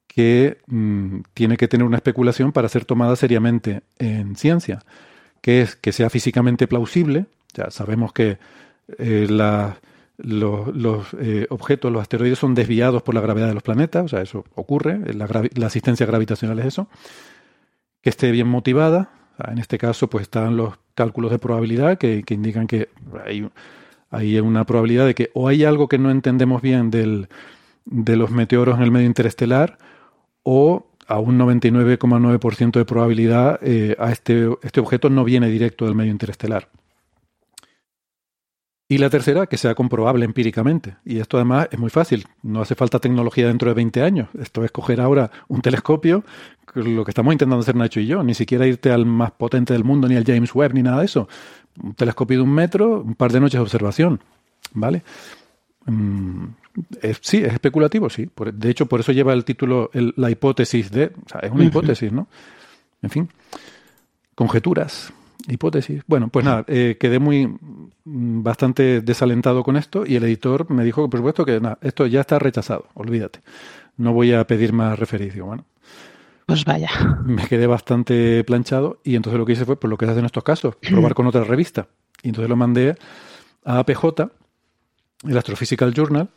[0.07, 4.79] que mm, tiene que tener una especulación para ser tomada seriamente en ciencia,
[5.41, 8.37] que es que sea físicamente plausible, ya sabemos que
[8.97, 9.27] eh,
[10.17, 14.21] los, eh, objetos, los asteroides son desviados por la gravedad de los planetas, o sea,
[14.21, 16.87] eso ocurre, la, gravi- la asistencia gravitacional es eso,
[18.01, 19.11] que esté bien motivada,
[19.47, 22.89] en este caso pues están los cálculos de probabilidad que, indican que
[24.11, 27.29] hay, una probabilidad de que o hay algo que no entendemos bien del,
[27.85, 29.77] de los meteoros en el medio interestelar
[30.43, 35.95] o a un 99,9% de probabilidad eh, a este, este objeto no viene directo del
[35.95, 36.69] medio interestelar.
[38.91, 40.97] Y la tercera, que sea comprobable empíricamente.
[41.05, 42.25] Y esto además es muy fácil.
[42.41, 44.29] No hace falta tecnología dentro de 20 años.
[44.39, 46.23] Esto es coger ahora un telescopio,
[46.73, 48.23] lo que estamos intentando hacer Nacho y yo.
[48.23, 51.05] Ni siquiera irte al más potente del mundo, ni al James Webb, ni nada de
[51.05, 51.29] eso.
[51.83, 54.21] Un telescopio de un metro, un par de noches de observación.
[54.73, 55.03] ¿Vale?
[55.85, 56.45] Mm,
[57.21, 58.27] sí, es especulativo, sí.
[58.53, 61.11] de hecho, por eso lleva el título la hipótesis de...
[61.25, 62.27] O sea, es una hipótesis, ¿no?
[63.03, 63.29] En fin,
[64.33, 65.13] conjeturas.
[65.47, 66.03] Hipótesis.
[66.07, 70.83] Bueno, pues nada, eh, quedé muy mm, bastante desalentado con esto y el editor me
[70.83, 73.39] dijo, por supuesto, que nada, esto ya está rechazado, olvídate.
[73.97, 75.45] No voy a pedir más refericio.
[75.45, 75.65] Bueno,
[76.45, 76.89] pues vaya.
[77.25, 80.19] Me quedé bastante planchado y entonces lo que hice fue, pues lo que se hace
[80.19, 81.87] en estos casos, probar con otra revista.
[82.23, 82.95] Y entonces lo mandé
[83.63, 84.03] a APJ,
[85.27, 86.29] el Astrophysical Journal,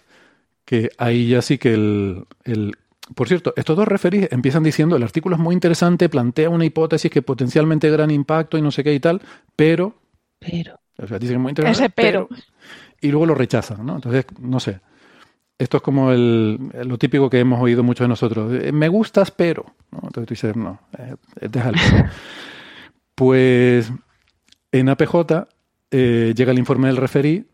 [0.65, 2.77] que ahí ya sí que el, el
[3.15, 7.11] por cierto, estos dos referís empiezan diciendo el artículo es muy interesante, plantea una hipótesis
[7.11, 9.21] que potencialmente gran impacto y no sé qué y tal,
[9.57, 9.95] pero...
[10.39, 10.79] Pero...
[10.99, 12.29] O sea, dicen muy interesante, Ese pero.
[13.01, 13.97] Y luego lo rechazan, ¿no?
[13.97, 14.81] Entonces, no sé.
[15.59, 18.53] Esto es como el, lo típico que hemos oído muchos de nosotros.
[18.63, 19.65] Eh, me gustas, pero...
[19.93, 21.17] Entonces tú dices, no, eh,
[21.49, 21.79] déjalo.
[23.15, 23.93] pues
[24.71, 25.15] en APJ
[25.91, 27.47] eh, llega el informe del referí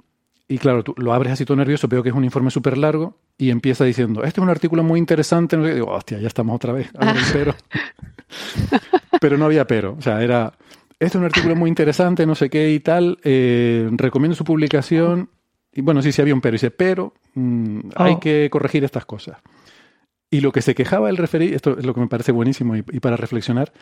[0.51, 3.19] y claro, tú lo abres así todo nervioso, veo que es un informe súper largo
[3.37, 5.59] y empieza diciendo, este es un artículo muy interesante.
[5.59, 6.91] No digo, hostia, ya estamos otra vez.
[7.35, 7.55] pero.
[9.21, 9.95] pero no había pero.
[9.99, 10.55] O sea, era,
[10.93, 13.19] este es un artículo muy interesante, no sé qué y tal.
[13.25, 15.29] Eh, recomiendo su publicación.
[15.71, 16.55] Y bueno, sí, sí había un pero.
[16.55, 18.21] dice, pero mm, hay oh.
[18.21, 19.37] que corregir estas cosas.
[20.31, 22.83] Y lo que se quejaba el referí, esto es lo que me parece buenísimo y
[22.83, 23.73] para reflexionar,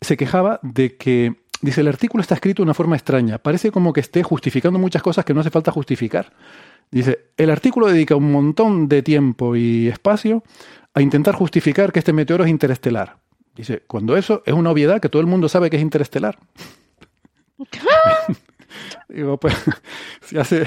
[0.00, 3.38] se quejaba de que Dice, el artículo está escrito de una forma extraña.
[3.38, 6.32] Parece como que esté justificando muchas cosas que no hace falta justificar.
[6.90, 10.42] Dice, el artículo dedica un montón de tiempo y espacio
[10.94, 13.18] a intentar justificar que este meteoro es interestelar.
[13.54, 16.38] Dice, cuando eso es una obviedad que todo el mundo sabe que es interestelar.
[19.08, 19.54] Digo, pues,
[20.22, 20.66] si hace,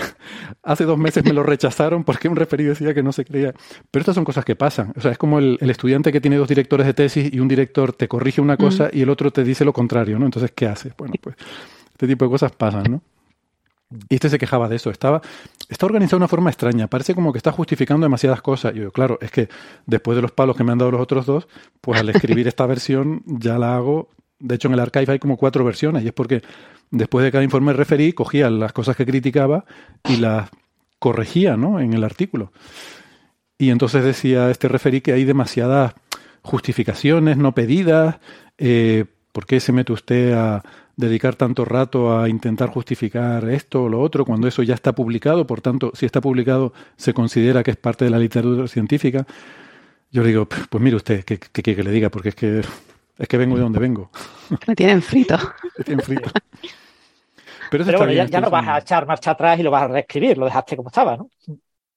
[0.64, 3.53] hace dos meses me lo rechazaron porque un referido decía que no se creía.
[3.91, 4.94] Pero estas son cosas que pasan.
[4.95, 7.94] O sea, es como el, estudiante que tiene dos directores de tesis y un director
[7.94, 8.98] te corrige una cosa mm.
[8.98, 10.26] y el otro te dice lo contrario, ¿no?
[10.26, 10.94] Entonces, ¿qué haces?
[10.98, 11.36] Bueno, pues
[11.91, 13.02] este tipo de cosas pasan, ¿no?
[14.07, 14.91] Y este se quejaba de eso.
[14.91, 15.22] Estaba,
[15.68, 16.88] está organizado de una forma extraña.
[16.88, 18.76] Parece como que está justificando demasiadas cosas.
[18.76, 19.49] Y yo, claro, es que
[19.88, 21.48] después de los palos que me han dado los otros dos,
[21.81, 24.10] pues al escribir esta versión ya la hago.
[24.40, 26.03] De hecho, en el archive hay como cuatro versiones.
[26.03, 26.44] Y es porque
[26.91, 29.66] después de cada informe referí, cogía las cosas que criticaba
[30.07, 30.49] y las
[30.99, 31.80] corregía ¿no?
[31.80, 32.52] en el artículo.
[33.57, 35.94] Y entonces decía este referí que hay demasiadas
[36.41, 38.18] justificaciones no pedidas.
[38.57, 40.64] Eh, ¿Por qué se mete usted a
[40.95, 45.45] dedicar tanto rato a intentar justificar esto o lo otro cuando eso ya está publicado?
[45.45, 49.26] Por tanto, si está publicado, se considera que es parte de la literatura científica.
[50.11, 52.10] Yo le digo, pues mire usted, ¿qué quiere que le diga?
[52.10, 52.61] Porque es que
[53.20, 54.10] es que vengo de donde vengo.
[54.68, 55.38] Me tienen frito.
[55.78, 56.32] Me tienen frito.
[57.70, 60.46] Pero, bueno, ya, no vas a echar marcha atrás y lo vas a reescribir, lo
[60.46, 61.30] dejaste como estaba, ¿no?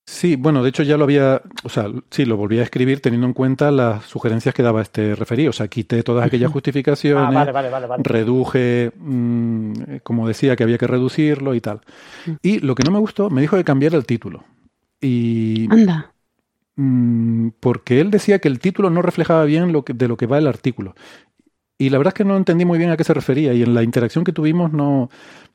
[0.04, 3.26] Sí, bueno, de hecho ya lo había, o sea, sí, lo volví a escribir teniendo
[3.26, 5.50] en cuenta las sugerencias que daba este referido.
[5.50, 10.64] O sea, quité todas aquellas justificaciones, ah, vale, vale, vale, reduje, mm, como decía, que
[10.64, 11.80] había que reducirlo y tal.
[12.42, 14.44] Y lo que no me gustó, me dijo de cambiar el título.
[15.00, 15.68] Y.
[15.70, 16.11] Anda.
[16.82, 20.26] Mm, porque él decía que el título no reflejaba bien lo que, de lo que
[20.26, 20.94] va el artículo.
[21.78, 23.74] Y la verdad es que no entendí muy bien a qué se refería y en
[23.74, 25.10] la interacción que tuvimos no...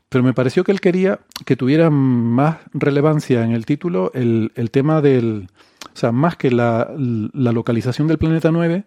[0.10, 5.02] Pero me pareció que él quería que tuviera más relevancia en el título el, tema
[5.02, 5.50] del...
[5.94, 8.86] O sea, más que la, localización del planeta 9,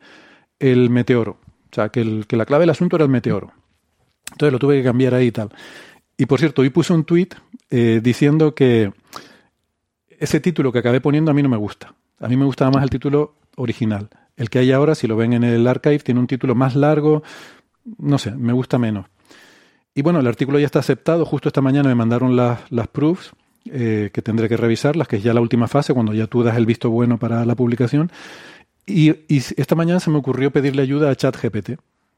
[0.60, 1.32] el meteoro.
[1.70, 3.52] O sea, que, la clave del asunto era el meteoro.
[4.32, 5.50] Entonces lo tuve que cambiar ahí y tal.
[6.16, 7.28] Y por cierto, hoy puse un tweet
[7.70, 8.92] eh, diciendo que
[10.18, 11.94] ese título que acabé poniendo a mí no me gusta.
[12.20, 14.08] A mí me gustaba más el título original.
[14.36, 17.22] El que hay ahora, si lo ven en el archive, tiene un título más largo.
[17.98, 19.06] No sé, me gusta menos.
[19.94, 21.24] Y bueno, el artículo ya está aceptado.
[21.24, 23.32] Justo esta mañana me mandaron las, las proofs
[23.66, 26.56] eh, que tendré que revisarlas, que es ya la última fase, cuando ya tú das
[26.56, 28.10] el visto bueno para la publicación.
[28.86, 31.70] Y, esta mañana se me ocurrió pedirle ayuda a ChatGPT.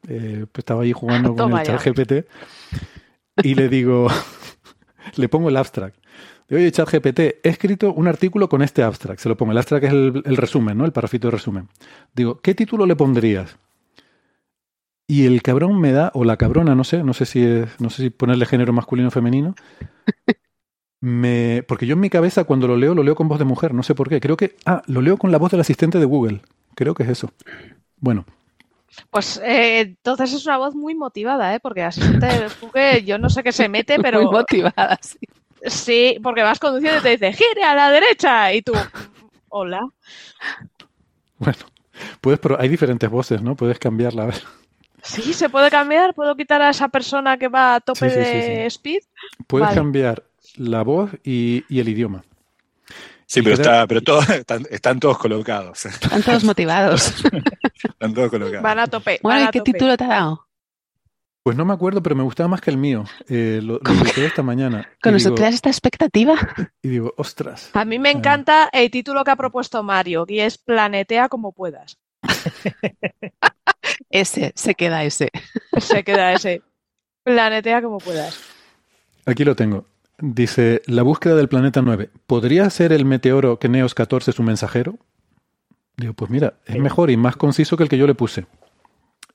[0.08, 2.12] Eh, pues estaba ahí jugando con el ChatGPT
[3.42, 4.08] y le digo,
[5.16, 6.01] le pongo el abstract
[6.56, 9.20] oye, ChatGPT, he escrito un artículo con este abstract.
[9.20, 9.52] Se lo pongo.
[9.52, 10.84] El abstract es el, resumen, ¿no?
[10.84, 11.68] El parrafito de resumen.
[12.14, 13.56] Digo, ¿qué título le pondrías?
[15.06, 17.90] Y el cabrón me da, o la cabrona, no sé, no sé si es, no
[17.90, 19.54] sé si ponerle género masculino o femenino.
[21.00, 23.74] Me, porque yo en mi cabeza cuando lo leo, lo leo con voz de mujer,
[23.74, 24.20] no sé por qué.
[24.20, 26.42] Creo que, ah, lo leo con la voz del asistente de Google.
[26.76, 27.32] Creo que es eso.
[27.96, 28.24] Bueno,
[29.10, 31.60] Pues eh, entonces es una voz muy motivada, ¿eh?
[31.60, 34.22] Porque así te que yo no sé qué se mete, pero.
[34.22, 35.18] Muy motivada, sí.
[35.64, 38.52] Sí, porque vas conduciendo y te dice, gire a la derecha.
[38.52, 38.72] Y tú,
[39.48, 39.80] hola.
[41.39, 41.59] Bueno,
[42.20, 43.55] puedes, pero hay diferentes voces, ¿no?
[43.56, 44.43] Puedes cambiarla, a ver.
[45.02, 46.14] Sí, se puede cambiar.
[46.14, 48.76] ¿Puedo quitar a esa persona que va a tope Sí, sí, sí, de sí.
[48.76, 49.01] speed?
[49.47, 49.76] Puedes Vale.
[49.80, 50.24] cambiar
[50.56, 52.24] la voz y, y el idioma.
[53.26, 55.86] Sí, pero, está, pero todos están, están todos colocados.
[55.86, 57.14] Están todos motivados.
[57.82, 58.62] Están todos colocados.
[58.62, 59.18] Van a tope.
[59.22, 59.72] Bueno, ¿y qué tope.
[59.72, 60.47] título te ha dado?
[61.43, 63.05] Pues no me acuerdo, pero me gustaba más que el mío.
[63.28, 64.89] Eh, lo lo esta mañana.
[65.02, 66.35] ¿Con das esta expectativa?
[66.82, 67.70] y digo, ostras.
[67.73, 71.98] A mí me encanta el título que ha propuesto Mario, y es Planetea como puedas.
[74.10, 75.31] Ese, se queda ese.
[75.78, 76.62] Se queda ese.
[77.24, 78.39] Planetea como puedas.
[79.27, 79.86] Aquí lo tengo.
[80.19, 82.10] Dice, la búsqueda del planeta 9.
[82.27, 84.98] ¿Podría ser el meteoro que Neos 14 su mensajero?
[85.97, 88.47] Digo, pues mira, es mejor y más conciso que el que yo le puse.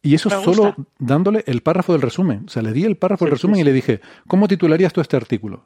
[0.01, 2.43] Y eso solo dándole el párrafo del resumen.
[2.47, 5.17] O sea, le di el párrafo del resumen y le dije, ¿cómo titularías tú este
[5.17, 5.65] artículo?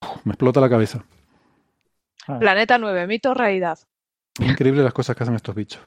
[0.00, 1.04] Uf, me explota la cabeza.
[2.40, 3.78] Planeta 9, mito o realidad.
[4.40, 5.82] Increíble las cosas que hacen estos bichos.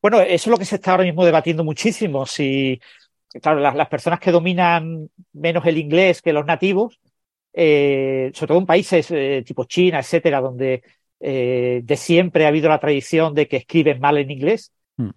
[0.00, 2.26] Bueno, eso es lo que se está ahora mismo debatiendo muchísimo.
[2.26, 2.80] Si,
[3.42, 7.00] claro, las, las personas que dominan menos el inglés que los nativos,
[7.52, 10.82] eh, sobre todo en países eh, tipo China, etcétera, donde
[11.20, 14.72] eh, de siempre ha habido la tradición de que escriben mal en inglés.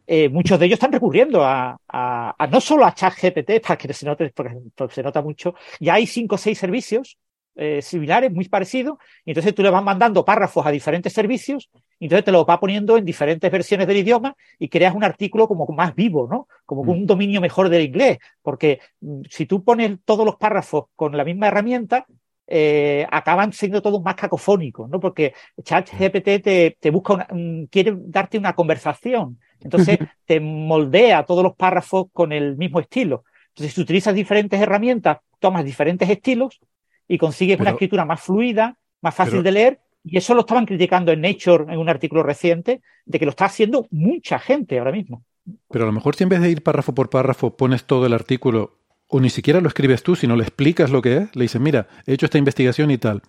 [0.08, 3.94] Eh, muchos de ellos están recurriendo a, a- a no solo a ChatGPT, para que
[3.94, 7.18] se note, porque, porque se nota mucho, ya hay cinco o seis servicios
[7.56, 11.70] eh, similares, muy parecidos, y entonces tú le vas mandando párrafos a diferentes servicios,
[12.00, 15.48] y entonces te lo va poniendo en diferentes versiones del idioma y creas un artículo
[15.48, 16.48] como más vivo, ¿no?
[16.66, 20.86] Como con un dominio mejor del inglés, porque mm, si tú pones todos los párrafos
[20.96, 22.06] con la misma herramienta,
[22.52, 25.00] eh, acaban siendo todos más cacofónicos, ¿no?
[25.00, 31.44] Porque ChatGPT te, te busca una- un- quiere darte una conversación, entonces te moldea todos
[31.44, 33.24] los párrafos con el mismo estilo.
[33.50, 36.60] Entonces, si utilizas diferentes herramientas, tomas diferentes estilos
[37.08, 39.80] y consigues una escritura más fluida, más fácil pero- de leer.
[40.04, 43.46] Y eso lo estaban criticando en Nature en un artículo reciente, de que lo está
[43.46, 45.24] haciendo mucha gente ahora mismo.
[45.70, 48.14] Pero a lo mejor si en vez de ir párrafo por párrafo pones todo el
[48.14, 48.79] artículo,
[49.10, 51.88] o ni siquiera lo escribes tú, sino le explicas lo que es, le dices, mira,
[52.06, 53.22] he hecho esta investigación y tal.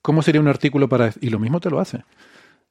[0.00, 1.12] ¿Cómo sería un artículo para...?
[1.20, 2.02] Y lo mismo te lo hace.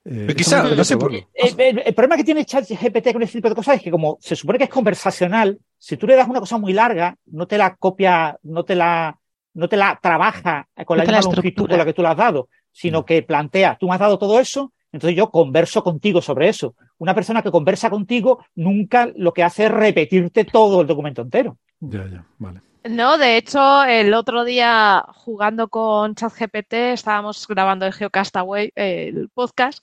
[0.03, 1.29] Eh, quizá, no sé por- probarlo.
[1.35, 4.17] Eh, el, el problema que tiene ChatGPT con este tipo de cosas es que como
[4.19, 7.57] se supone que es conversacional, si tú le das una cosa muy larga, no te
[7.57, 9.17] la copia, no te la,
[9.53, 12.07] no te la trabaja con No la misma la longitud con la que tú le
[12.07, 16.21] has dado, sino que plantea, tú me has dado todo eso, entonces yo converso contigo
[16.21, 16.75] sobre eso.
[17.01, 21.57] Una persona que conversa contigo nunca lo que hace es repetirte todo el documento entero.
[21.79, 22.61] Ya, ya, vale.
[22.83, 29.81] No, de hecho, el otro día jugando con ChatGPT, estábamos grabando el Geocastaway, el podcast,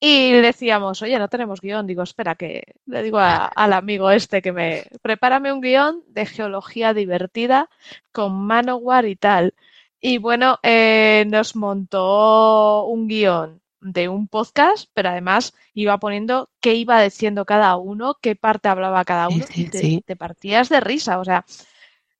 [0.00, 1.86] y le decíamos, oye, no tenemos guion.
[1.86, 6.24] Digo, espera, que le digo a- al amigo este que me prepárame un guion de
[6.24, 7.68] geología divertida
[8.10, 9.52] con Manowar y tal.
[10.00, 16.74] Y bueno, eh, nos montó un guion de un podcast, pero además iba poniendo qué
[16.74, 20.04] iba diciendo cada uno, qué parte hablaba cada uno, sí, y te, sí.
[20.06, 21.18] te partías de risa.
[21.20, 21.44] O sea,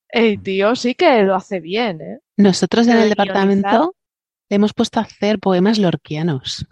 [0.08, 2.18] el tío sí que lo hace bien, ¿eh?
[2.36, 3.94] Nosotros en el de departamento
[4.48, 6.64] le hemos puesto a hacer poemas lorquianos.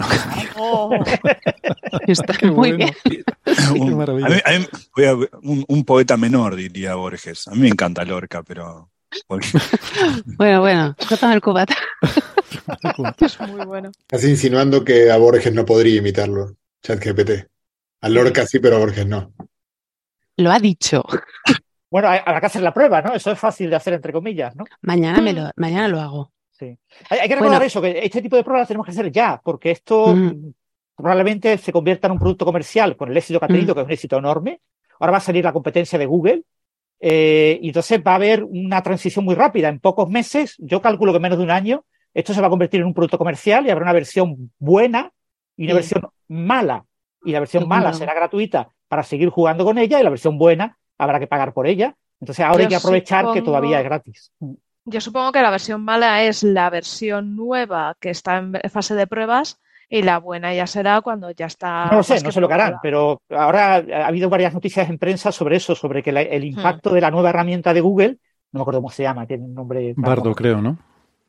[0.56, 0.90] Oh,
[2.06, 2.76] Está Qué muy bueno.
[3.04, 3.24] bien.
[3.80, 4.26] Un, Qué maravilla.
[4.26, 7.48] a mí- a mí- voy a- un- un poeta menor, diría Borges.
[7.48, 8.90] A mí me encanta Lorca, pero.
[10.36, 11.74] Bueno, bueno, cótame el cubata.
[13.20, 13.90] es muy bueno.
[14.10, 17.30] Así insinuando que a Borges no podría imitarlo, ChatGPT.
[18.02, 19.32] A Lorca sí, pero a Borges no.
[20.36, 21.04] Lo ha dicho.
[21.88, 23.14] Bueno, hay- habrá que hacer la prueba, ¿no?
[23.14, 24.64] Eso es fácil de hacer entre comillas, ¿no?
[24.82, 26.32] Mañana, me lo, mañana lo hago.
[26.50, 26.76] Sí.
[27.08, 27.64] Hay, hay que recordar Bueno.
[27.66, 30.26] eso, que este tipo de pruebas las tenemos que hacer ya, porque esto Mm.
[30.26, 30.54] mm,
[30.96, 33.74] probablemente se convierta en un producto comercial con el éxito que ha tenido, Mm.
[33.76, 34.60] que es un éxito enorme.
[34.98, 36.42] Ahora va a salir la competencia de Google.
[37.00, 39.68] Eh, y entonces va a haber una transición muy rápida.
[39.68, 42.50] En pocos meses, yo calculo que en menos de un año, esto se va a
[42.50, 45.10] convertir en un producto comercial y habrá una versión buena
[45.56, 45.76] y una Sí.
[45.76, 46.84] versión mala.
[47.24, 50.78] Y la versión mala será gratuita para seguir jugando con ella y la versión buena
[50.96, 51.96] habrá que pagar por ella.
[52.20, 54.32] Entonces ahora hay que aprovechar que todavía es gratis.
[54.84, 59.06] Yo supongo que la versión mala es la versión nueva que está en fase de
[59.08, 61.88] pruebas y la buena ya será cuando ya está.
[61.90, 64.98] No lo sé, no sé lo que harán, pero ahora ha habido varias noticias en
[64.98, 66.28] prensa sobre eso, sobre que la- Hmm.
[66.30, 68.18] el impacto de la nueva herramienta de Google,
[68.52, 69.94] no me acuerdo cómo se llama, tiene un nombre.
[69.96, 70.78] Bardo, creo, ¿no?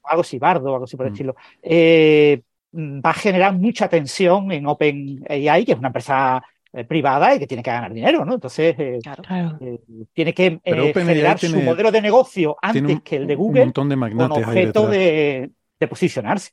[0.04, 1.16] Algo así, Bardo, algo así por el Mm.
[1.16, 1.36] estilo.
[1.62, 6.42] Eh, mm, va a generar mucha tensión en OpenAI, que es una empresa
[6.74, 8.36] eh, privada y que tiene que ganar dinero, ¿no?
[8.36, 9.58] Entonces, eh, Claro.
[9.62, 9.80] Eh,
[10.14, 13.66] tiene que eh, generar su modelo de negocio antes un, que el de un Google
[13.66, 15.50] montón de con magnates objeto de
[15.90, 16.52] posicionarse.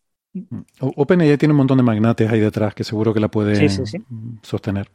[0.80, 3.86] OpenAI tiene un montón de magnates ahí detrás que seguro que la pueden Sí, sí,
[3.86, 3.98] sí.
[4.08, 4.90] mm, sostener.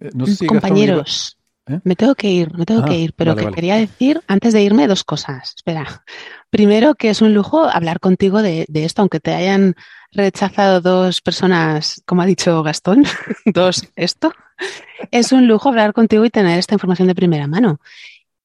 [0.00, 1.80] Eh, no sé si Compañeros, ¿Eh?
[1.84, 3.54] me tengo que ir, me tengo que Ah, ir, pero vale, que vale.
[3.54, 5.52] quería decir antes de irme dos cosas.
[5.56, 6.04] Espera.
[6.50, 9.74] Primero, que es un lujo hablar contigo de, de esto, aunque te hayan
[10.12, 13.04] rechazado dos personas, como ha dicho Gastón,
[13.46, 14.32] dos esto.
[15.10, 17.80] Es un lujo hablar contigo y tener esta información de primera mano.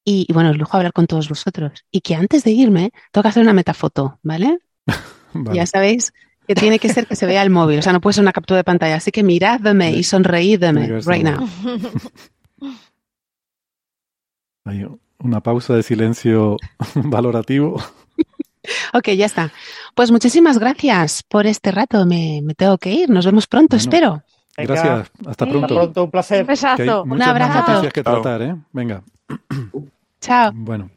[0.04, 1.84] Y, y bueno, es lujo hablar con todos vosotros.
[1.90, 4.58] Y que antes de irme, tengo que hacer una metafoto, ¿vale?
[5.34, 5.56] Vale.
[5.56, 6.12] Ya sabéis
[6.46, 8.32] que tiene que ser que se vea el móvil, o sea, no puede ser una
[8.32, 8.96] captura de pantalla.
[8.96, 11.48] Así que miradme y sonreídme right now.
[14.64, 14.86] Hay
[15.18, 16.56] una pausa de silencio
[16.94, 17.82] valorativo.
[18.94, 19.52] Ok, ya está.
[19.94, 22.06] Pues muchísimas gracias por este rato.
[22.06, 23.10] Me, me tengo que ir.
[23.10, 24.22] Nos vemos pronto, Bueno, espero.
[24.56, 25.10] Gracias.
[25.26, 25.64] Hasta pronto.
[25.66, 26.40] Hasta pronto, un placer.
[26.42, 27.02] Un besazo.
[27.02, 27.76] Un abrazo más a todos.
[27.76, 28.56] noticias que tratar, ¿eh?
[28.72, 29.02] Venga.
[30.20, 30.52] Chao.
[30.54, 30.90] Bueno.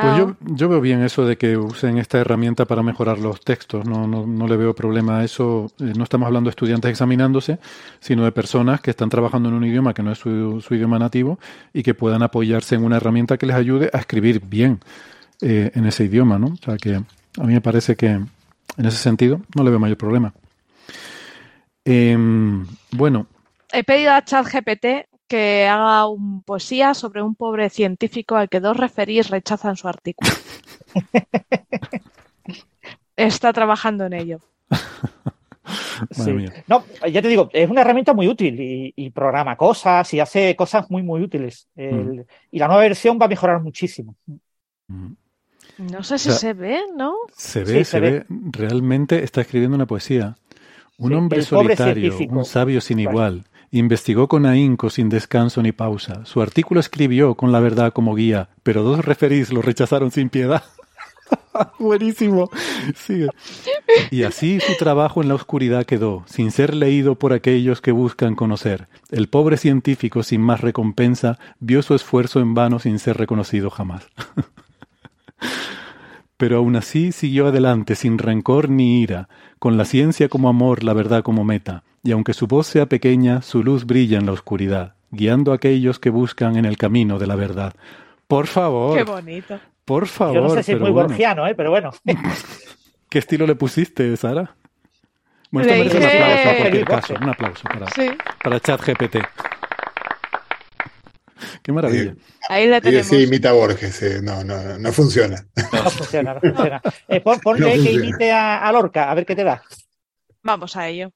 [0.00, 3.84] Pues yo, yo veo bien eso de que usen esta herramienta para mejorar los textos.
[3.84, 5.70] No, no, no le veo problema a eso.
[5.80, 7.58] Eh, No estamos hablando de estudiantes examinándose,
[8.00, 10.98] sino de personas que están trabajando en un idioma que no es su, su idioma
[10.98, 11.38] nativo
[11.72, 14.80] y que puedan apoyarse en una herramienta que les ayude a escribir bien
[15.40, 16.48] eh, en ese idioma, ¿no?
[16.48, 18.28] O sea que a mí me parece que en
[18.78, 20.32] ese sentido no le veo mayor problema.
[21.84, 23.26] Em, bueno,
[23.72, 28.76] He pedido a ChatGPT que haga un poesía sobre un pobre científico al que dos
[28.76, 30.30] referís rechazan su artículo.
[33.16, 34.38] Está trabajando en ello.
[36.12, 36.32] Sí.
[36.66, 36.82] No,
[37.12, 40.90] ya te digo, es una herramienta muy útil y, y programa cosas y hace cosas
[40.90, 41.68] muy, muy útiles.
[41.76, 44.14] El- Y la nueva versión va a mejorar muchísimo.
[45.76, 47.14] No sé si O sea, se ve, ¿no?
[47.36, 48.10] Se Sí, ve, se se ve.
[48.10, 48.26] ve.
[48.52, 50.38] Realmente está escribiendo una poesía.
[50.96, 53.10] Un Sí, hombre solitario, un sabio sin Claro.
[53.10, 56.24] igual, investigó con ahínco sin descanso ni pausa.
[56.24, 60.62] Su artículo escribió con la verdad como guía, pero dos referís lo rechazaron sin piedad.
[61.78, 62.50] Buenísimo.
[62.94, 63.28] Sigue.
[64.10, 68.34] Y así su trabajo en la oscuridad quedó, sin ser leído por aquellos que buscan
[68.34, 68.88] conocer.
[69.10, 74.08] El pobre científico, sin más recompensa, vio su esfuerzo en vano sin ser reconocido jamás.
[76.38, 79.28] Pero aún así siguió adelante sin rencor ni ira,
[79.58, 83.42] con la ciencia como amor, la verdad como meta, y aunque su voz sea pequeña,
[83.42, 87.26] su luz brilla en la oscuridad, guiando a aquellos que buscan en el camino de
[87.26, 87.74] la verdad.
[88.28, 89.58] Por favor, Qué bonito.
[89.84, 90.34] por favor.
[90.36, 91.08] Yo no sé si es muy bueno.
[91.08, 91.54] borgiano, ¿eh?
[91.54, 91.90] pero bueno.
[93.10, 94.54] ¿Qué estilo le pusiste, Sara?
[95.50, 98.08] Bueno, esto merece un aplauso en cualquier caso, un aplauso para, Sí,
[98.44, 99.16] para ChatGPT.
[101.62, 102.14] Qué maravilla.
[102.48, 103.06] ahí la Y tenemos.
[103.06, 105.46] sí, imita a Borges, eh, no, no, no funciona.
[105.72, 106.82] No funciona, no funciona.
[107.08, 108.04] Eh, pon- ponle No que funciona.
[108.06, 109.62] imite a, a Lorca, a ver qué te da.
[110.42, 111.10] Vamos a ello.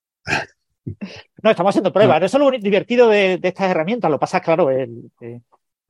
[1.42, 2.22] No, estamos haciendo pruebas.
[2.22, 4.10] Eso es lo divertido de, de estas herramientas.
[4.10, 5.40] Lo pasa claro, el, eh,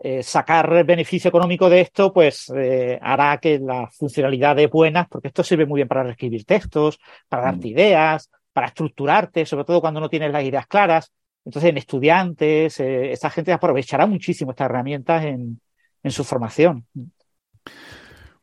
[0.00, 5.42] eh, sacar beneficio económico de esto, pues eh, hará que las funcionalidades buenas, porque esto
[5.42, 6.98] sirve muy bien para reescribir textos,
[7.28, 11.10] para darte ideas, para estructurarte, sobre todo cuando no tienes las ideas claras.
[11.44, 15.60] Entonces, en estudiantes, eh, esta gente aprovechará muchísimo estas herramientas en,
[16.02, 16.86] en su formación.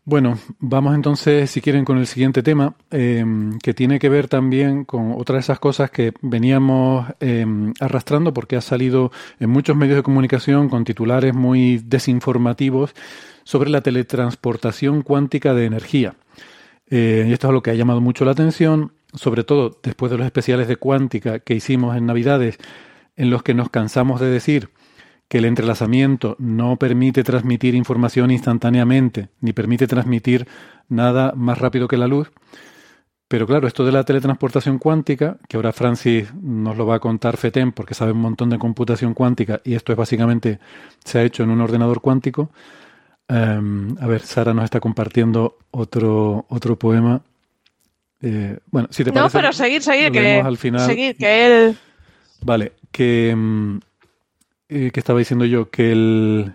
[0.09, 3.23] Bueno, vamos entonces, si quieren, con el siguiente tema, eh,
[3.61, 7.45] que tiene que ver también con otra de esas cosas que veníamos eh,
[7.79, 12.95] arrastrando porque ha salido en muchos medios de comunicación con titulares muy desinformativos
[13.43, 16.15] sobre la teletransportación cuántica de energía.
[16.89, 20.17] Eh, y esto es lo que ha llamado mucho la atención, sobre todo después de
[20.17, 22.57] los especiales de cuántica que hicimos en Navidades,
[23.19, 24.69] en los que nos cansamos de decir
[25.27, 30.47] que el entrelazamiento no permite transmitir información instantáneamente, ni permite transmitir
[30.87, 32.31] nada más rápido que la luz.
[33.27, 37.35] Pero claro, esto de la teletransportación cuántica, que ahora Francis nos lo va a contar
[37.35, 40.59] FETEM porque sabe un montón de computación cuántica y esto es básicamente,
[41.03, 42.49] se ha hecho en un ordenador cuántico.
[43.27, 47.21] Um, a ver, Sara nos está compartiendo otro, otro poema.
[48.21, 50.87] Eh, bueno, si te No, parece, pero seguir, seguir, que, al final.
[50.87, 51.77] seguir, que él...
[52.41, 53.79] Vale, que, mm,
[54.69, 56.53] eh, que estaba diciendo yo que el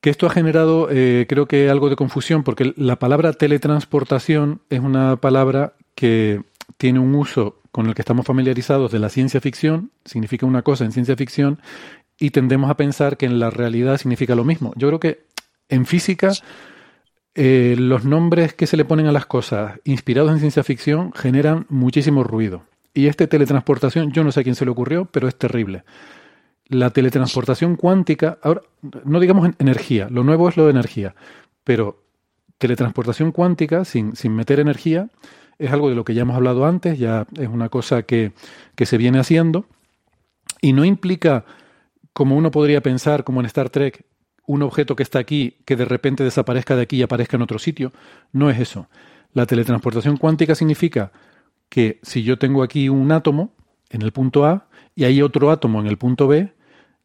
[0.00, 4.80] que esto ha generado eh, creo que algo de confusión porque la palabra teletransportación es
[4.80, 6.42] una palabra que
[6.78, 10.84] tiene un uso con el que estamos familiarizados de la ciencia ficción, significa una cosa
[10.84, 11.60] en ciencia ficción
[12.18, 14.72] y tendemos a pensar que en la realidad significa lo mismo.
[14.76, 15.24] Yo creo que
[15.68, 16.32] en física
[17.34, 21.66] eh, los nombres que se le ponen a las cosas inspirados en ciencia ficción generan
[21.68, 22.64] muchísimo ruido.
[22.92, 25.84] Y este teletransportación, yo no sé a quién se le ocurrió, pero es terrible.
[26.66, 28.62] La teletransportación cuántica, ahora,
[29.04, 31.14] no digamos en energía, lo nuevo es lo de energía,
[31.64, 32.02] pero
[32.58, 35.08] teletransportación cuántica sin, sin meter energía
[35.58, 38.32] es algo de lo que ya hemos hablado antes, ya es una cosa que,
[38.74, 39.66] que se viene haciendo
[40.60, 41.44] y no implica,
[42.12, 44.04] como uno podría pensar, como en Star Trek,
[44.46, 47.58] un objeto que está aquí, que de repente desaparezca de aquí y aparezca en otro
[47.58, 47.92] sitio.
[48.32, 48.88] No es eso.
[49.32, 51.12] La teletransportación cuántica significa
[51.70, 53.52] que si yo tengo aquí un átomo
[53.88, 56.52] en el punto A y hay otro átomo en el punto B,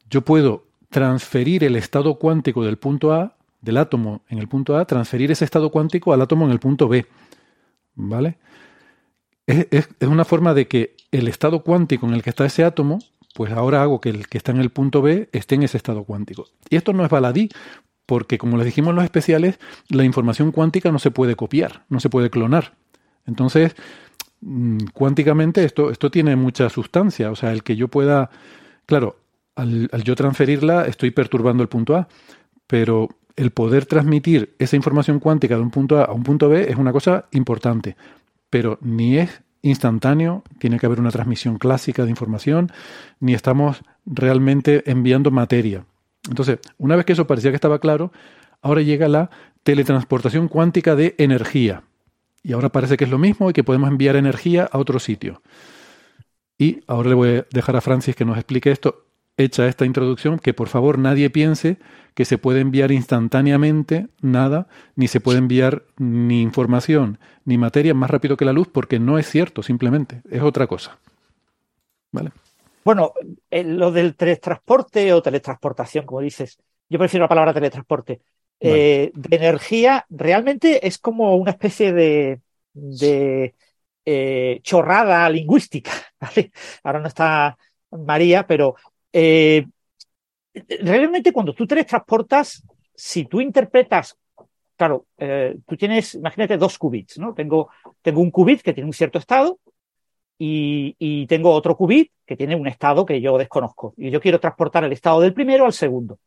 [0.10, 4.86] yo puedo transferir el estado cuántico del punto A, del átomo en el punto A,
[4.86, 7.06] transferir ese estado cuántico al átomo en el punto B.
[7.96, 8.38] ¿Vale?
[9.48, 13.00] Es, es, una forma de que el estado cuántico en el que está ese átomo,
[13.36, 16.04] pues ahora hago que el que está en el punto B esté en ese estado
[16.04, 16.48] cuántico.
[16.70, 17.50] Y esto no es baladí,
[18.06, 19.60] porque como les dijimos en los especiales,
[19.90, 22.74] la información cuántica no se puede copiar, no se puede clonar.
[23.26, 23.76] Entonces,
[24.94, 27.32] cuánticamente esto, esto tiene mucha sustancia.
[27.32, 28.30] O sea, el que yo pueda,
[28.86, 29.18] claro,
[29.56, 32.08] al, yo transferirla estoy perturbando el punto A,
[32.68, 36.70] pero el poder transmitir esa información cuántica de un punto A a un punto B
[36.70, 37.96] es una cosa importante,
[38.50, 42.72] pero ni es instantáneo, tiene que haber una transmisión clásica de información,
[43.20, 45.86] ni estamos realmente enviando materia.
[46.30, 48.12] Entonces, una vez que eso parecía que estaba claro,
[48.62, 49.32] ahora llega la
[49.64, 51.84] teletransportación cuántica de energía.
[52.46, 55.42] Y ahora parece que es lo mismo y que podemos enviar energía a otro sitio.
[56.60, 60.38] Y ahora le voy a dejar a Francis que nos explique esto hecha esta introducción,
[60.38, 61.78] que por favor nadie piense
[62.14, 68.12] que se puede enviar instantáneamente nada, ni se puede enviar ni información, ni materia más
[68.12, 71.00] rápido que la luz, porque no es cierto, simplemente, es otra cosa.
[72.12, 72.30] ¿Vale?
[72.86, 73.14] Bueno,
[73.50, 76.60] eh, lo del teletransporte o teletransportación, como dices,
[76.90, 78.22] yo prefiero la palabra teletransporte,
[78.60, 82.42] eh, de energía, realmente es como una especie de,
[82.74, 83.54] de
[84.06, 85.92] eh, chorrada lingüística.
[86.84, 87.58] Ahora no está
[87.92, 88.76] María, pero
[89.12, 89.66] eh,
[90.82, 92.64] realmente cuando tú teletransportas,
[92.94, 94.18] si tú interpretas,
[94.78, 95.06] claro,
[95.66, 97.34] tú tienes, imagínate dos qubits, ¿no?
[97.34, 97.70] Tengo,
[98.02, 99.60] tengo un qubit que tiene un cierto estado
[100.38, 103.94] y, y, tengo otro qubit que tiene un estado que yo desconozco.
[103.98, 106.20] Y yo quiero transportar el estado del primero al segundo.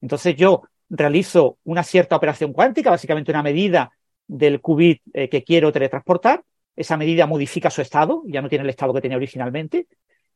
[0.00, 3.92] Entonces yo realizo una cierta operación cuántica, básicamente una medida
[4.26, 6.42] del qubit eh, que quiero teletransportar.
[6.76, 9.86] Esa medida modifica su estado, ya no tiene el estado que tenía originalmente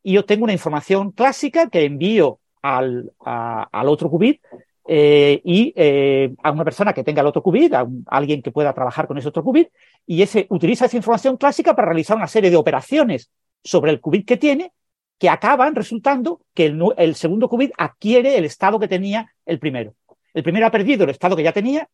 [0.03, 4.41] y yo tengo una información clásica que envío al, al otro qubit
[4.87, 8.75] eh, y eh, a una persona que tenga el otro qubit, a, alguien que pueda
[8.75, 9.69] trabajar con ese otro qubit,
[10.07, 13.31] y ese utiliza esa información clásica para realizar una serie de operaciones
[13.63, 14.73] sobre el qubit que tiene,
[15.19, 16.67] que acaban resultando que
[16.97, 19.95] el segundo qubit adquiere el estado que tenía el primero.
[20.35, 21.89] El primero ha perdido el estado que ya tenía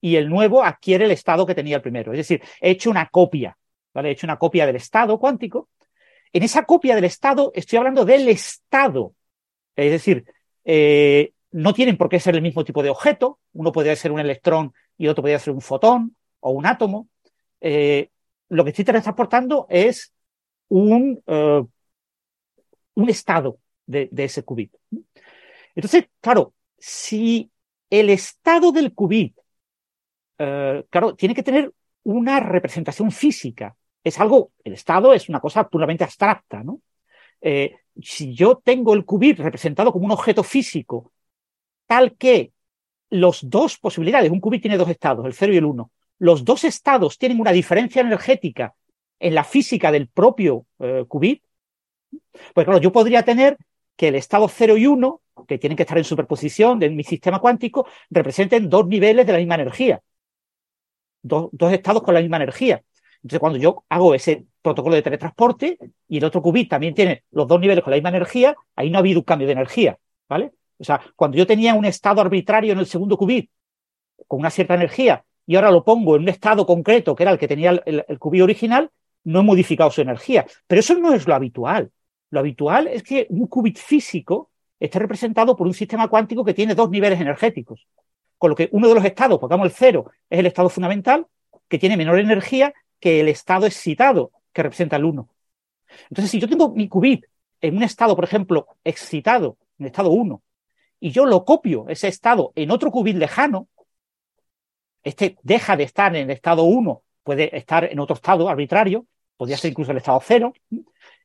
[0.00, 2.12] y el nuevo adquiere el estado que tenía el primero.
[2.12, 3.56] Es decir, he hecho una copia.
[3.94, 5.68] He hecho una copia del estado cuántico
[6.32, 9.14] en esa copia del estado estoy hablando del estado.
[9.76, 10.24] Es decir,
[10.64, 13.38] eh, no tienen por qué ser el mismo tipo de objeto.
[13.52, 17.08] Uno podría ser un electrón y otro podría ser un fotón o un átomo.
[17.60, 18.10] Eh,
[18.48, 20.12] lo que estoy transportando es
[20.68, 21.62] un, eh,
[22.94, 24.74] un estado de, de, ese qubit.
[25.74, 26.54] Entonces, claro,
[26.84, 27.50] si
[27.90, 29.36] el estado del qubit,
[30.36, 31.72] claro, tiene que tener
[32.02, 36.80] una representación física es algo, el estado es una cosa puramente abstracta, ¿no?
[37.40, 41.12] Eh, si yo tengo el qubit representado como un objeto físico,
[41.86, 42.52] tal que
[43.10, 46.64] los dos posibilidades, un qubit tiene dos estados, el 0 y el 1, los dos
[46.64, 48.74] estados tienen una diferencia energética
[49.18, 51.44] en la física del propio eh, qubit,
[52.54, 53.56] pues claro, yo podría tener
[53.96, 57.38] que el estado 0 y 1, que tienen que estar en superposición de mi sistema
[57.38, 60.02] cuántico, representen dos niveles de la misma energía,
[61.22, 62.82] dos estados con la misma energía.
[63.16, 65.78] Entonces, cuando yo hago ese protocolo de teletransporte
[66.08, 68.98] y el otro qubit también tiene los dos niveles con la misma energía, ahí no
[68.98, 69.98] ha habido un cambio de energía,
[70.28, 70.52] ¿vale?
[70.78, 73.50] O sea, cuando yo tenía un estado arbitrario en el segundo qubit
[74.26, 77.38] con una cierta energía y ahora lo pongo en un estado concreto que era el
[77.38, 78.90] que tenía el, el, qubit original,
[79.24, 80.46] no he modificado su energía.
[80.66, 81.92] Pero eso no es lo habitual.
[82.30, 84.50] Lo habitual es que un qubit físico
[84.84, 87.86] esté representado por un sistema cuántico que tiene dos niveles energéticos.
[88.36, 91.26] Con lo que uno de los estados, pongamos el cero, es el estado fundamental,
[91.68, 95.28] que tiene menor energía que el estado excitado, que representa el 1.
[96.10, 97.24] Entonces, si yo tengo mi qubit
[97.60, 100.42] en un estado, por ejemplo, excitado, en estado 1,
[100.98, 103.68] y yo lo copio, ese estado, en otro qubit lejano,
[105.04, 109.06] este deja de estar en el estado 1, puede estar en otro estado arbitrario,
[109.36, 110.52] podría ser incluso el estado 0.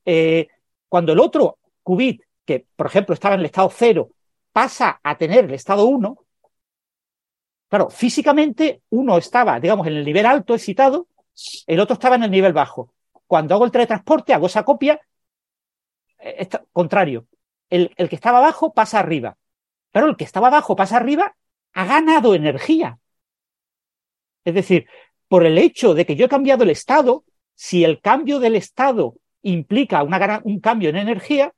[0.06, 0.48] Eh,
[0.88, 4.10] cuando el otro qubit, que por ejemplo estaba en el estado 0,
[4.52, 6.18] pasa a tener el estado 1,
[7.70, 11.08] claro, físicamente uno estaba, digamos, en el nivel alto excitado
[11.68, 12.94] el otro estaba en el nivel bajo.
[13.28, 15.00] Cuando hago el teletransporte, hago esa copia,
[16.20, 17.28] eh, contrario.
[17.70, 19.38] El, el que estaba abajo pasa arriba.
[19.92, 21.36] Pero el que estaba abajo pasa arriba,
[21.74, 23.00] ha ganado energía.
[24.46, 24.88] Es decir,
[25.28, 29.16] por el hecho de que yo he cambiado el estado, si el cambio del estado
[29.42, 31.54] implica una, un cambio en energía,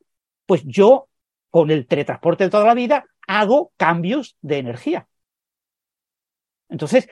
[0.50, 1.10] pues yo,
[1.52, 5.08] con el teletransporte de toda la vida, hago cambios de energía.
[6.70, 7.08] Entonces,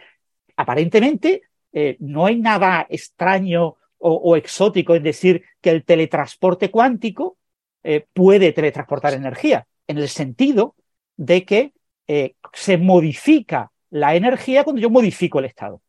[0.55, 7.37] aparentemente, eh, no hay nada extraño o, exótico en decir que el teletransporte cuántico
[7.83, 9.67] eh, puede teletransportar energía.
[9.85, 10.75] en el sentido
[11.15, 11.73] de que
[12.07, 15.83] eh, se modifica la energía cuando yo modifico el estado.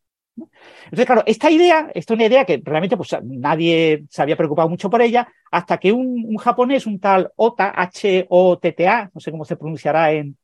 [0.85, 4.69] Entonces, claro, esta idea, esta es una idea que realmente pues, nadie se había preocupado
[4.69, 9.55] mucho por ella, hasta que un, japonés, un tal Ota, H-O-T-T-A, no sé cómo se
[9.55, 10.37] pronunciará en,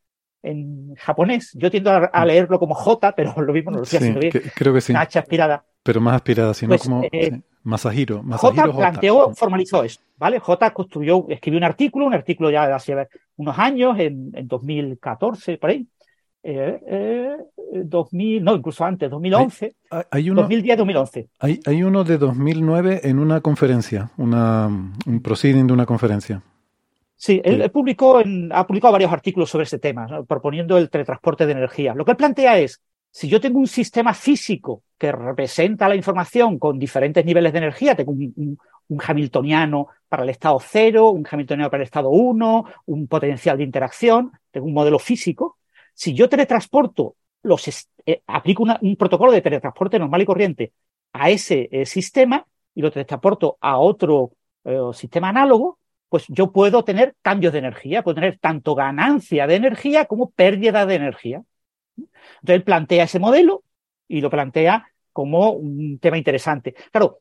[0.44, 4.20] en japonés, yo tiendo a, leerlo como J, pero lo mismo no lo estoy haciendo
[4.20, 4.34] bien.
[4.56, 4.92] creo que sí.
[4.92, 5.64] Una H aspirada.
[5.84, 8.24] Pero más aspirada, sino pues, como eh, Masahiro.
[8.24, 10.40] J planteó, formalizó eso, ¿vale?
[10.40, 13.08] J construyó, escribió un artículo, un artículo ya de hace
[13.38, 15.88] unos años, en, en 2014, por ahí,
[16.48, 17.38] eh,
[17.74, 19.76] 2000, eh, no, incluso antes, 2011,
[20.12, 21.28] hay, 2010, 2011.
[21.40, 26.44] Hay, hay uno de 2009 en una conferencia, una, un proceeding de una conferencia.
[27.16, 31.96] Sí, él, publicó ha publicado varios artículos sobre ese tema, proponiendo el teletransporte de energía.
[31.96, 36.60] Lo que él plantea es, si yo tengo un sistema físico que representa la información
[36.60, 38.58] con diferentes niveles de energía, tengo un,
[38.88, 43.64] un Hamiltoniano para el estado 0, un Hamiltoniano para el estado 1, un potencial de
[43.64, 45.58] interacción, tengo un modelo físico,
[45.96, 50.74] si yo teletransporto, los eh, aplico un protocolo de teletransporte normal y corriente
[51.14, 54.34] a ese eh, sistema y lo teletransporto a otro
[54.66, 59.56] eh, sistema análogo, pues yo puedo tener cambios de energía, puedo tener tanto ganancia de
[59.56, 61.44] energía como pérdida de energía.
[61.98, 63.64] Entonces él plantea ese modelo
[64.08, 66.76] y lo plantea como un tema interesante.
[66.92, 67.20] Claro,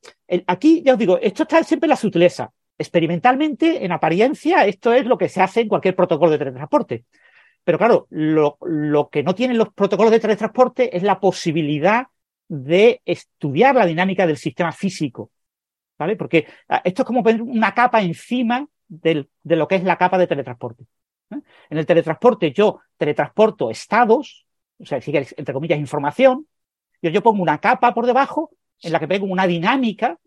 [0.49, 2.51] aquí ya os digo, esto está siempre en la sutileza.
[2.77, 7.05] Experimentalmente, en apariencia, esto es lo que se hace en cualquier protocolo de teletransporte.
[7.65, 12.07] Pero claro, lo, que no tienen los protocolos de teletransporte es la posibilidad
[12.47, 15.31] de estudiar la dinámica del sistema físico.
[15.99, 16.16] ¿Vale?
[16.16, 20.19] Porque ah, esto es como poner una capa encima de lo que es la capa
[20.19, 20.85] de teletransporte.
[21.31, 21.41] ¿eh?
[21.70, 24.47] En el teletransporte yo teletransporto estados,
[24.78, 26.47] o sea, entre comillas, información,
[27.01, 28.51] y yo pongo una capa por debajo
[28.82, 30.19] en la que pongo una dinámica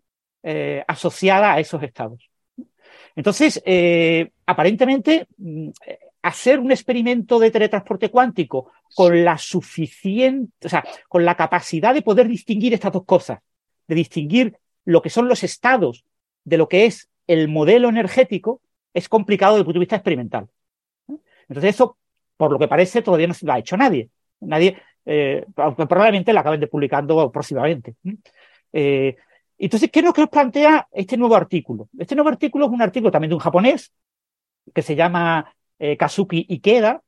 [0.42, 2.30] eh, asociada a esos estados.
[3.14, 5.70] Entonces, eh, aparentemente, mm,
[6.22, 12.02] hacer un experimento de teletransporte cuántico con la suficiente, o sea, con la capacidad de
[12.02, 13.38] poder distinguir estas dos cosas,
[13.86, 16.04] de distinguir lo que son los estados
[16.44, 18.60] de lo que es el modelo energético,
[18.94, 20.48] es complicado desde el punto de vista experimental.
[21.48, 21.96] Entonces, eso,
[22.36, 24.10] por lo que parece, todavía no se lo ha hecho nadie.
[24.40, 27.94] Nadie, eh, probablemente la acaben de publicando próximamente.
[28.72, 29.16] Eh,
[29.58, 31.88] entonces, ¿qué es lo que nos plantea este nuevo artículo?
[31.98, 33.92] Este nuevo artículo es un artículo también de un japonés
[34.74, 37.02] que se llama eh, Kazuki Ikeda.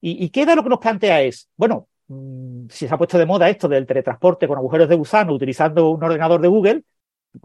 [0.00, 3.48] Y Ikeda lo que nos plantea es, bueno, mm, si se ha puesto de moda
[3.48, 6.84] esto del teletransporte con agujeros de gusano utilizando un ordenador de Google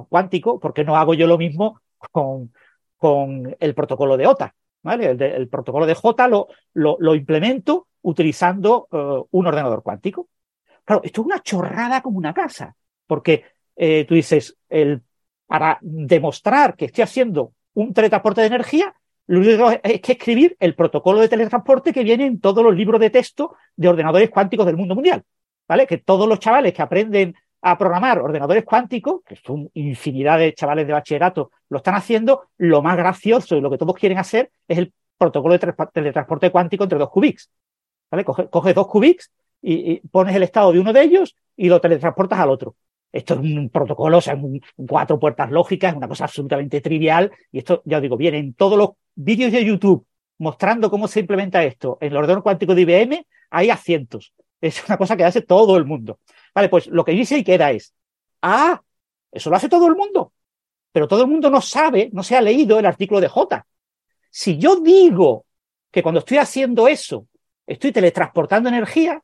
[0.10, 1.82] cuántico, ¿por qué no hago yo lo mismo
[2.12, 2.52] con,
[2.98, 4.54] con el protocolo de OTA?
[4.84, 5.12] ¿vale?
[5.12, 10.30] El, protocolo de J lo, lo, implemento utilizando eh, un ordenador cuántico.
[10.86, 12.76] Claro, esto es una chorrada como una casa,
[13.06, 13.44] porque
[13.76, 15.02] eh, tú dices, el,
[15.46, 18.96] para demostrar que estoy haciendo un teletransporte de energía,
[19.28, 23.00] lo único es que escribir el protocolo de teletransporte que viene en todos los libros
[23.00, 25.24] de texto de ordenadores cuánticos del mundo mundial.
[25.68, 25.86] ¿Vale?
[25.86, 30.88] Que todos los chavales que aprenden a programar ordenadores cuánticos, que son infinidad de chavales
[30.88, 34.78] de bachillerato, lo están haciendo, lo más gracioso y lo que todos quieren hacer es
[34.78, 37.50] el protocolo de teletransporte cuántico entre dos qubits.
[38.10, 38.24] ¿Vale?
[38.24, 39.32] Coges, dos qubits
[39.62, 42.76] y, pones el estado de uno de ellos y lo teletransportas al otro.
[43.12, 47.32] Esto es un protocolo, o sea, un, cuatro puertas lógicas, es una cosa absolutamente trivial.
[47.52, 50.06] Y esto, ya os digo, viene en todos los vídeos de YouTube
[50.40, 54.34] mostrando cómo se implementa esto en el ordenador cuántico de IBM, hay a cientos.
[54.62, 56.20] Es una cosa que hace todo el mundo.
[56.54, 57.94] Vale, pues lo que dice y queda es,
[58.42, 58.82] ah,
[59.32, 60.34] eso lo hace todo el mundo,
[60.92, 63.66] pero todo el mundo no sabe, no se ha leído el artículo de J.
[64.30, 65.46] Si yo digo
[65.92, 67.28] que cuando estoy haciendo eso,
[67.66, 69.22] estoy teletransportando energía,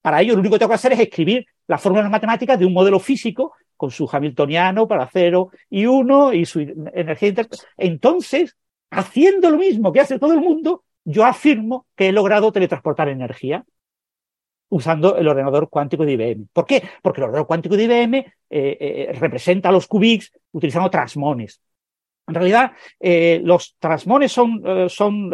[0.00, 2.72] para ello lo único que tengo que hacer es escribir las fórmulas matemáticas de un
[2.72, 7.48] modelo físico con su Hamiltoniano para 0 y 1 y su energía inter...
[7.76, 8.56] Entonces,
[8.90, 13.64] haciendo lo mismo que hace todo el mundo, yo afirmo que he logrado teletransportar energía
[14.68, 16.48] usando el ordenador cuántico de IBM.
[16.52, 16.82] ¿Por qué?
[17.02, 21.60] Porque el ordenador cuántico de IBM eh, eh, representa los qubits utilizando trasmones.
[22.26, 25.30] En realidad, eh, los trasmones son, son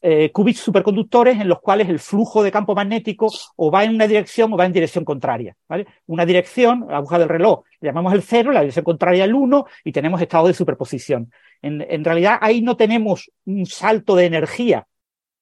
[0.00, 4.52] eh, superconductores en los cuales el flujo de campo magnético o va en una dirección
[4.52, 5.56] o va en dirección contraria.
[5.68, 5.86] ¿vale?
[6.06, 9.66] Una dirección, la aguja del reloj, le llamamos el cero, la dirección contraria el uno
[9.84, 11.32] y tenemos estado de superposición.
[11.60, 14.86] En, realidad ahí no tenemos un salto de energía.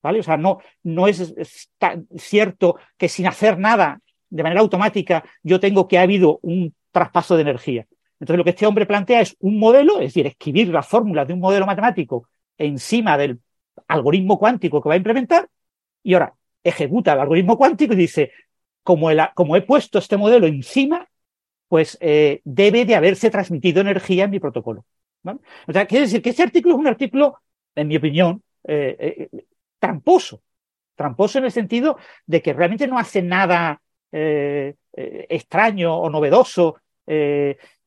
[0.02, 0.20] ¿vale?
[0.20, 1.34] O sea, no, no es,
[2.16, 4.00] cierto que sin hacer nada
[4.30, 7.86] de manera automática yo tengo que ha habido un traspaso de energía.
[8.18, 11.34] Entonces lo que este hombre plantea es un modelo, es decir, escribir las fórmulas de
[11.34, 13.40] un modelo matemático encima del
[13.88, 15.48] algoritmo cuántico que va a implementar
[16.02, 18.32] y ahora ejecuta el algoritmo cuántico y dice,
[18.82, 21.08] como, como he puesto este modelo encima,
[21.68, 24.84] pues eh, debe de haberse transmitido energía en mi protocolo.
[25.66, 27.40] O sea, quiere decir que este artículo es un artículo,
[27.74, 29.28] en mi opinión, eh,
[29.78, 30.42] tramposo.
[30.94, 33.80] Tramposo en el sentido de que realmente no hace nada
[34.12, 36.76] extraño o novedoso.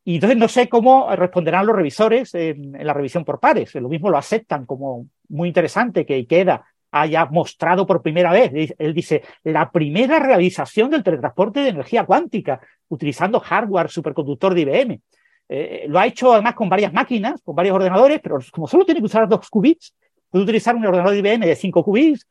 [0.09, 3.75] Y entonces no sé cómo responderán los revisores en, la revisión por pares.
[3.75, 8.73] Lo mismo lo aceptan como muy interesante que queda haya mostrado por primera vez.
[8.79, 15.01] Él dice, la primera realización del teletransporte de energía cuántica utilizando hardware superconductor de IBM.
[15.47, 19.01] Eh, lo ha hecho además con varias máquinas, con varios ordenadores, pero como solo tiene
[19.01, 19.93] que usar dos qubits,
[20.29, 22.27] puede utilizar un ordenador de IBM de cinco qubits.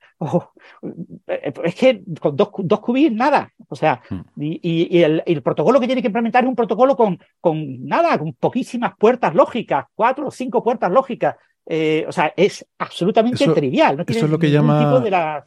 [1.64, 3.52] Es que con dos, dos qubits nada.
[3.68, 4.20] O sea, hmm.
[4.40, 8.92] y, el, protocolo que tiene que implementar es un protocolo con, con nada, con poquísimas
[8.98, 11.36] puertas lógicas, cuatro o cinco puertas lógicas.
[11.66, 14.04] Eh, o sea, es absolutamente trivial.
[14.06, 15.44] eso es lo que llama.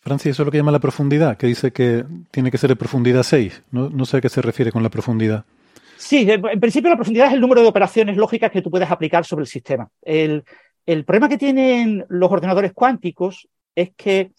[0.00, 2.76] Francis, eso es lo que llama la profundidad, que dice que tiene que ser de
[2.76, 3.62] profundidad 6.
[3.70, 5.44] No, no sé a qué se refiere con la profundidad.
[5.96, 9.24] Sí, en principio la profundidad es el número de operaciones lógicas que tú puedes aplicar
[9.24, 9.88] sobre el sistema.
[10.02, 10.42] El,
[11.04, 14.32] problema que tienen los ordenadores cuánticos es que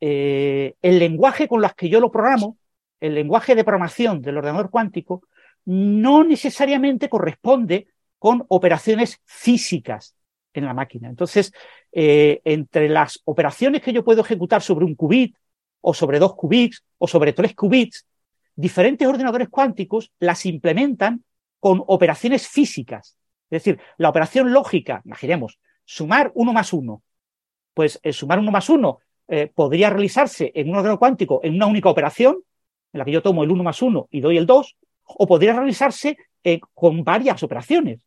[0.00, 2.58] eh, el lenguaje con las que yo lo programo,
[3.00, 5.22] el lenguaje de programación del ordenador cuántico,
[5.64, 10.14] no necesariamente corresponde con operaciones físicas
[10.54, 11.08] en la máquina.
[11.08, 11.52] Entonces,
[11.92, 15.36] eh, entre las operaciones que yo puedo ejecutar sobre un qubit,
[15.80, 18.06] o sobre dos qubits, o sobre tres qubits,
[18.54, 21.24] diferentes ordenadores cuánticos las implementan
[21.60, 23.16] con operaciones físicas.
[23.50, 27.02] Es decir, la operación lógica, imaginemos, sumar uno más uno.
[27.72, 28.98] Pues el sumar uno más uno
[29.28, 32.42] eh, podría realizarse en un ordenador cuántico en una única operación,
[32.92, 35.54] en la que yo tomo el uno más uno y doy el dos, o podría
[35.54, 38.00] realizarse eh, con varias operaciones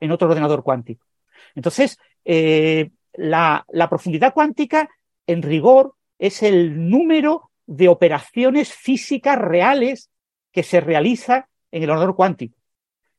[0.00, 1.06] en otro ordenador cuántico.
[1.54, 4.88] Entonces, eh, la, profundidad cuántica,
[5.26, 10.10] en rigor, es el número de operaciones físicas reales
[10.50, 12.56] que se realiza en el ordenador cuántico,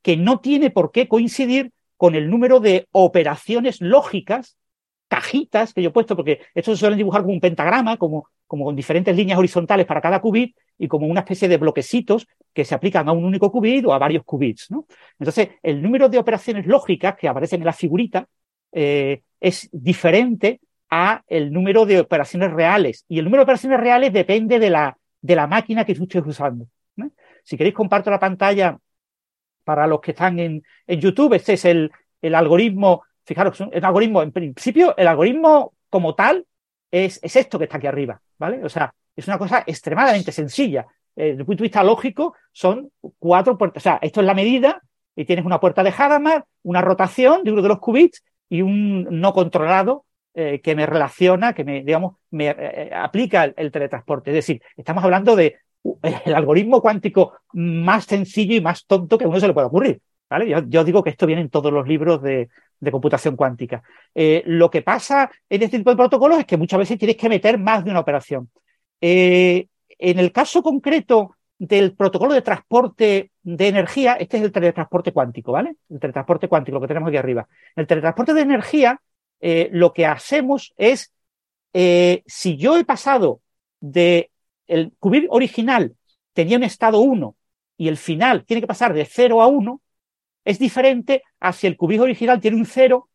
[0.02, 1.72] que no tiene por qué coincidir
[2.04, 4.58] con el número de operaciones lógicas,
[5.08, 8.66] cajitas que yo he puesto, porque esto se suelen dibujar como un pentagrama, como, como
[8.66, 12.76] con diferentes líneas horizontales para cada qubit y como una especie de bloquecitos que se
[12.76, 14.70] aplican a un único qubit o a varios qubits.
[14.70, 14.86] ¿no?
[15.18, 18.28] Entonces, el número de operaciones lógicas que aparecen en la figurita
[18.74, 20.60] eh, es diferente
[20.90, 23.06] a el número de operaciones reales.
[23.08, 26.28] Y el número de operaciones reales depende de la, de la máquina que tú estés
[26.28, 26.68] usando.
[27.46, 28.78] Si queréis, comparto la pantalla
[29.64, 31.34] para los que están en, en YouTube.
[31.34, 31.92] Este es el,
[32.22, 33.04] el algoritmo.
[33.26, 36.46] Fijaros, el algoritmo, en principio, el algoritmo como tal
[36.92, 38.64] es, es esto que está aquí arriba, ¿vale?
[38.64, 40.86] O sea, es una cosa extremadamente sencilla.
[41.16, 43.82] Eh, desde el punto de vista lógico, son cuatro puertas.
[43.82, 44.82] O sea, esto es la medida
[45.16, 49.08] y tienes una puerta de Hadamard, una rotación de uno de los qubits y un
[49.22, 54.32] no controlado eh, que me relaciona, que me, digamos, me eh, aplica el, teletransporte.
[54.32, 55.58] Es decir, estamos hablando de
[56.26, 60.02] el algoritmo cuántico más sencillo y más tonto que a uno se le pueda ocurrir.
[60.30, 60.64] ¿vale?
[60.68, 62.50] Yo, digo que esto viene en todos los libros de,
[62.92, 63.82] computación cuántica.
[64.14, 67.58] lo que pasa en este tipo de protocolos es que muchas veces tienes que meter
[67.58, 68.50] más de una operación.
[69.06, 69.68] Eh,
[70.00, 75.52] en el caso concreto del protocolo de transporte de energía, este es el teletransporte cuántico,
[75.52, 75.76] ¿vale?
[75.90, 77.46] El teletransporte cuántico, lo que tenemos aquí arriba.
[77.76, 79.02] el teletransporte de energía,
[79.42, 81.12] eh, lo que hacemos es,
[81.74, 83.42] eh, si yo he pasado
[83.82, 84.32] de
[84.74, 85.96] el qubit original
[86.34, 87.36] tenía un estado 1
[87.78, 89.82] y el final tiene que pasar de 0 a 1,
[90.46, 93.08] es diferente a si el qubit original tiene un 0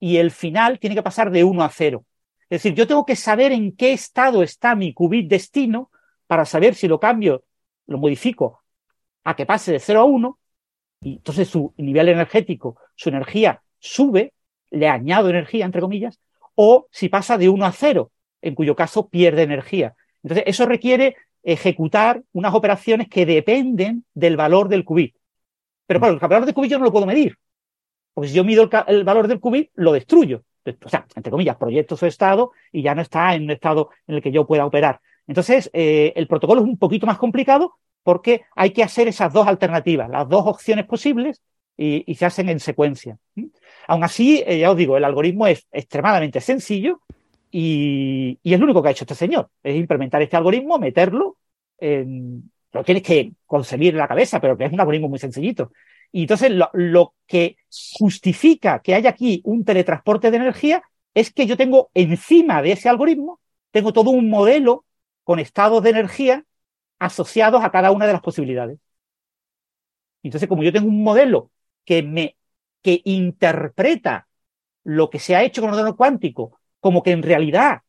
[0.00, 2.04] y el final tiene que pasar de 1 a 0.
[2.48, 5.90] Es decir, yo tengo que saber en qué estado está mi qubit destino
[6.26, 7.44] para saber si lo cambio,
[7.86, 8.62] lo modifico
[9.24, 10.38] a que pase de 0 a 1,
[11.02, 14.32] y entonces su nivel energético, su energía sube,
[14.70, 16.20] le añado energía, entre comillas,
[16.54, 18.10] o si pasa de 1 a 0,
[18.40, 19.94] en cuyo caso pierde energía.
[20.22, 25.16] Entonces, eso requiere ejecutar unas operaciones que dependen del valor del qubit.
[25.86, 27.36] Pero claro, el valor del qubit yo no lo puedo medir.
[28.14, 30.44] Porque si yo mido el valor del qubit, lo destruyo
[30.84, 34.16] o sea, entre comillas, proyecto su estado y ya no está en un estado en
[34.16, 35.00] el que yo pueda operar.
[35.26, 39.46] Entonces, eh, el protocolo es un poquito más complicado porque hay que hacer esas dos
[39.46, 41.40] alternativas, las dos opciones posibles
[41.76, 43.18] y, se hacen en secuencia.
[43.88, 47.00] Aún así, eh, ya os digo, el algoritmo es extremadamente sencillo
[47.54, 51.36] y, es lo único que ha hecho este señor, es implementar este algoritmo, meterlo,
[51.78, 55.72] en, lo tienes que conseguir en la cabeza, pero que es un algoritmo muy sencillito.
[56.10, 57.56] Y entonces lo, que
[57.98, 60.82] justifica que haya aquí un teletransporte de energía
[61.14, 64.86] es que yo tengo encima de ese algoritmo, tengo todo un modelo
[65.24, 66.44] con estados de energía
[66.98, 68.78] asociados a cada una de las posibilidades.
[70.22, 71.50] Entonces, como yo tengo un modelo
[71.84, 72.36] que me
[72.82, 74.28] que interpreta
[74.84, 77.82] lo que se ha hecho con el ordenador cuántico como que en realidad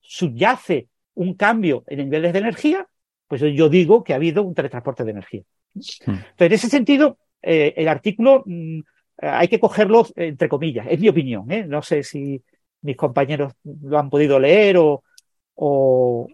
[0.00, 2.88] subyace un cambio en niveles de energía,
[3.26, 5.42] pues yo digo que ha habido un teletransporte de energía.
[5.74, 6.12] Hmm.
[6.12, 8.80] Entonces, en ese sentido, eh, el artículo mm,
[9.18, 11.66] hay que cogerlo entre comillas, es mi opinión, ¿eh?
[11.66, 12.42] no sé si
[12.80, 15.02] mis compañeros lo han podido leer o,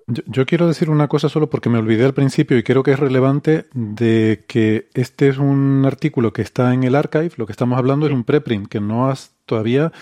[0.06, 2.98] yo, quiero decir una cosa solo porque me olvidé al principio y creo que es
[2.98, 7.78] relevante de que este es un artículo que está en el archive, lo que estamos
[7.78, 9.92] hablando es un preprint que no has todavía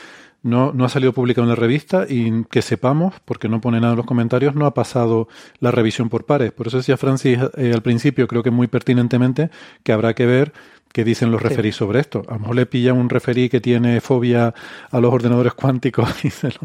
[0.42, 3.92] no, no ha salido publicado en la revista y que sepamos, porque no pone nada
[3.92, 5.28] en los comentarios, no ha pasado
[5.60, 6.52] la revisión por pares.
[6.52, 9.50] Por eso decía Francis eh, al principio, creo que muy pertinentemente,
[9.82, 10.52] que habrá que ver
[10.92, 12.22] qué dicen los referís sobre esto.
[12.28, 14.52] A lo mejor le pilla un referí que tiene fobia
[14.90, 16.60] a los ordenadores cuánticos y se lo,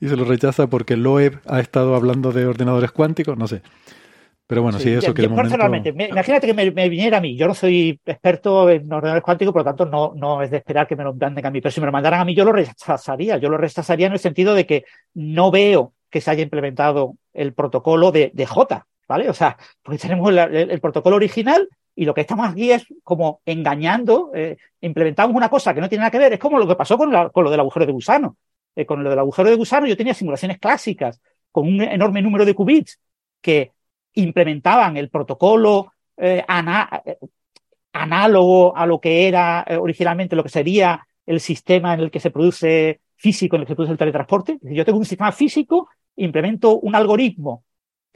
[0.00, 3.62] y se lo rechaza porque Loeb ha estado hablando de ordenadores cuánticos, no sé.
[4.52, 7.98] Pero bueno, sí, eso que personalmente, imagínate que me, viniera a mí, yo no soy
[8.04, 11.14] experto en ordenadores cuánticos, por lo tanto no, no es de esperar que me lo
[11.14, 13.56] manden a mí, pero si me lo mandaran a mí yo lo rechazaría, yo lo
[13.56, 14.84] rechazaría en el sentido de que
[15.14, 19.30] no veo que se haya implementado el protocolo de, de J, ¿vale?
[19.30, 24.32] O sea, porque tenemos el, protocolo original y lo que estamos aquí es como engañando,
[24.34, 26.98] eh, implementamos una cosa que no tiene nada que ver, es como lo que pasó
[26.98, 28.36] con, con lo del agujero de gusano.
[28.76, 32.44] Eh, con lo del agujero de gusano yo tenía simulaciones clásicas con un enorme número
[32.44, 33.00] de qubits
[33.40, 33.72] que
[34.14, 36.44] implementaban el protocolo eh,
[37.92, 42.20] análogo a lo que era eh, originalmente lo que sería el sistema en el que
[42.20, 44.58] se produce físico, en el que se produce el teletransporte.
[44.62, 47.64] Yo tengo un sistema físico, implemento un algoritmo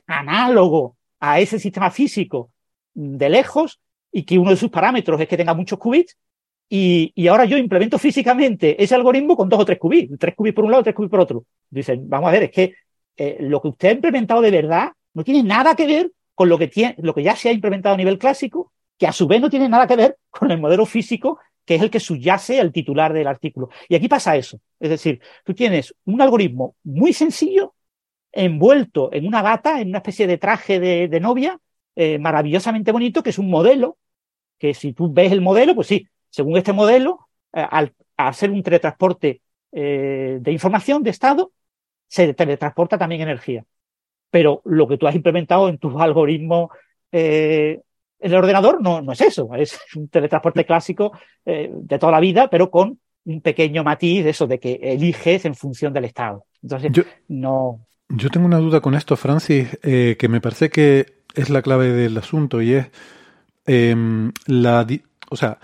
[0.06, 2.50] análogo a ese sistema físico
[2.94, 3.80] de lejos
[4.12, 6.16] y que uno de sus parámetros es que tenga muchos qubits
[6.68, 10.64] y, ahora yo implemento físicamente ese algoritmo con dos o tres qubits, tres qubits por
[10.64, 11.44] un lado, tres qubits por otro.
[11.70, 12.74] Dicen, vamos a ver, es que
[13.16, 16.58] eh, lo que usted ha implementado de verdad no tiene nada que ver con lo
[16.58, 19.40] que, tiene, lo que ya se ha implementado a nivel clásico, que a su vez
[19.40, 22.70] no tiene nada que ver con el modelo físico que es el que subyace al
[22.70, 23.70] titular del artículo.
[23.88, 24.60] Y aquí pasa eso.
[24.78, 27.74] Es decir, tú tienes un algoritmo muy sencillo,
[28.30, 31.58] envuelto en una gata, en una especie de traje de, novia,
[31.96, 33.98] eh, maravillosamente bonito, que es un modelo,
[34.58, 38.62] que si tú ves el modelo, pues sí, según este modelo, eh, al, hacer un
[38.62, 39.40] teletransporte
[39.72, 41.52] eh, de información, de estado,
[42.06, 43.64] se teletransporta también energía
[44.36, 46.68] pero lo que tú has implementado en tus algoritmos
[47.10, 47.80] eh,
[48.18, 51.12] en el ordenador no, no es eso, es un teletransporte clásico
[51.46, 55.46] eh, de toda la vida, pero con un pequeño matiz de eso, de que eliges
[55.46, 56.44] en función del estado.
[56.62, 57.80] Entonces, yo, no.
[58.10, 61.88] Yo tengo una duda con esto, Francis, eh, que me parece que es la clave
[61.92, 62.90] del asunto y es
[63.64, 64.86] em, la.
[65.30, 65.56] O sea,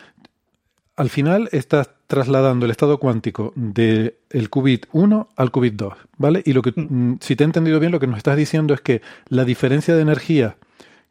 [0.97, 6.43] al final estás trasladando el estado cuántico del qubit 1 al qubit 2, ¿vale?
[6.45, 7.13] Y lo que, mm.
[7.13, 9.97] Mm, si te he entendido bien, lo que nos estás diciendo es que la diferencia
[9.97, 10.59] de energía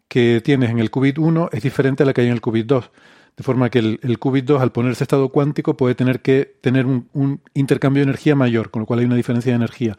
[0.07, 2.67] que tienes en el qubit 1 es diferente a la que hay en el qubit
[2.67, 2.91] 2.
[3.35, 7.41] De forma que el, qubit 2, al ponerse estado cuántico, puede tener que tener un,
[7.55, 9.97] intercambio de energía mayor, con lo cual hay una diferencia de energía.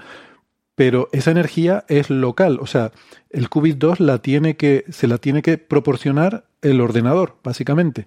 [0.76, 2.92] Pero esa energía es local, o sea,
[3.30, 8.06] el qubit 2 la tiene que, se la tiene que proporcionar el ordenador, básicamente,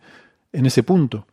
[0.53, 1.27] en ese punto.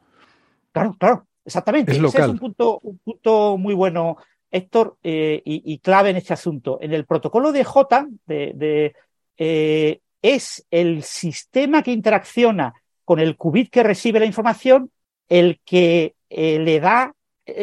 [0.73, 1.26] Claro, claro.
[1.45, 1.93] Exactamente.
[1.93, 4.17] Ese es un punto, un punto muy bueno,
[4.51, 6.79] Héctor, eh, y, clave en este asunto.
[6.81, 8.95] En el protocolo de J de,
[9.37, 14.91] eh, es el sistema que interacciona con el qubit que recibe la información
[15.29, 17.15] el que eh, le da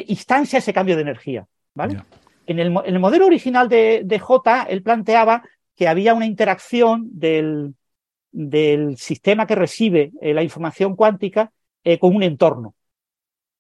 [0.08, 1.48] instancia a ese cambio de energía.
[1.74, 2.01] ¿vale?
[2.48, 5.43] En, el, modelo original de, de, J, él planteaba
[5.75, 7.75] que había una interacción del,
[8.32, 11.51] del sistema que recibe la información cuántica
[11.99, 12.74] con un entorno.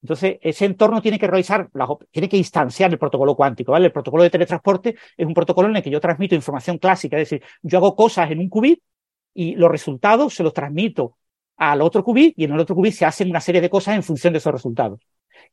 [0.01, 1.69] Entonces, ese entorno tiene que realizar,
[2.11, 3.87] tiene que instanciar el protocolo cuántico, ¿vale?
[3.87, 7.29] El protocolo de teletransporte es un protocolo en el que yo transmito información clásica, es
[7.29, 8.81] decir, yo hago cosas en un qubit
[9.33, 11.17] y los resultados se los transmito
[11.57, 14.03] al otro qubit y en el otro qubit se hacen una serie de cosas en
[14.03, 15.01] función de esos resultados.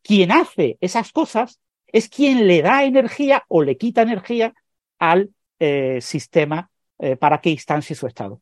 [0.03, 4.55] Quien hace esas cosas es quien le da energía o le quita energía
[4.99, 8.41] al eh, sistema eh, para que instancie su estado.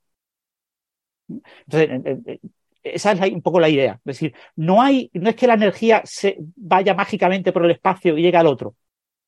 [1.67, 2.39] Entonces,
[2.85, 3.95] esa es un poco la idea.
[4.05, 8.17] Es decir, no hay, no es que la energía se vaya mágicamente por el espacio
[8.17, 8.77] y llegue al otro,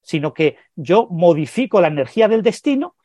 [0.02, 2.96] sino que yo modifico la energía del destino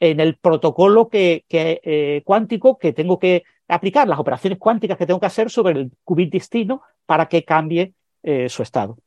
[0.00, 5.20] en el protocolo que, eh, cuántico que tengo que aplicar, las operaciones cuánticas que tengo
[5.20, 8.98] que hacer sobre el qubit destino para que cambie eh, su estado.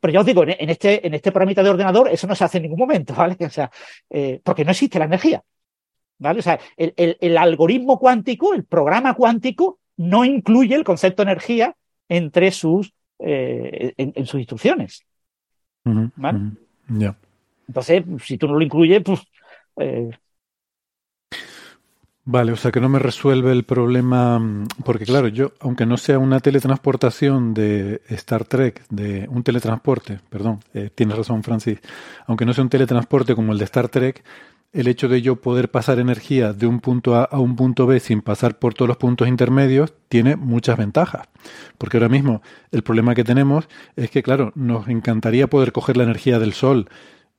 [0.00, 2.58] Pero ya os digo, en este, en este programita de ordenador eso no se hace
[2.58, 3.36] en ningún momento, ¿vale?
[3.40, 3.70] O sea,
[4.10, 5.42] eh, porque no existe la energía.
[6.18, 6.40] ¿Vale?
[6.40, 11.76] O sea, el, algoritmo cuántico, el programa cuántico, no incluye el concepto de energía
[12.08, 15.04] entre sus, eh, en, sus instrucciones.
[17.68, 19.20] Entonces, si tú no lo incluyes, pues...
[19.76, 20.10] Eh,
[22.24, 24.40] vale, o sea que no me resuelve el problema,
[24.84, 30.60] porque claro, yo, aunque no sea una teletransportación de Star Trek, de un teletransporte, perdón,
[30.74, 31.78] eh, tienes razón Francis,
[32.26, 34.22] aunque no sea un teletransporte como el de Star Trek,
[34.72, 38.00] el hecho de yo poder pasar energía de un punto A a un punto B
[38.00, 41.28] sin pasar por todos los puntos intermedios tiene muchas ventajas.
[41.78, 46.04] Porque ahora mismo el problema que tenemos es que, claro, nos encantaría poder coger la
[46.04, 46.88] energía del Sol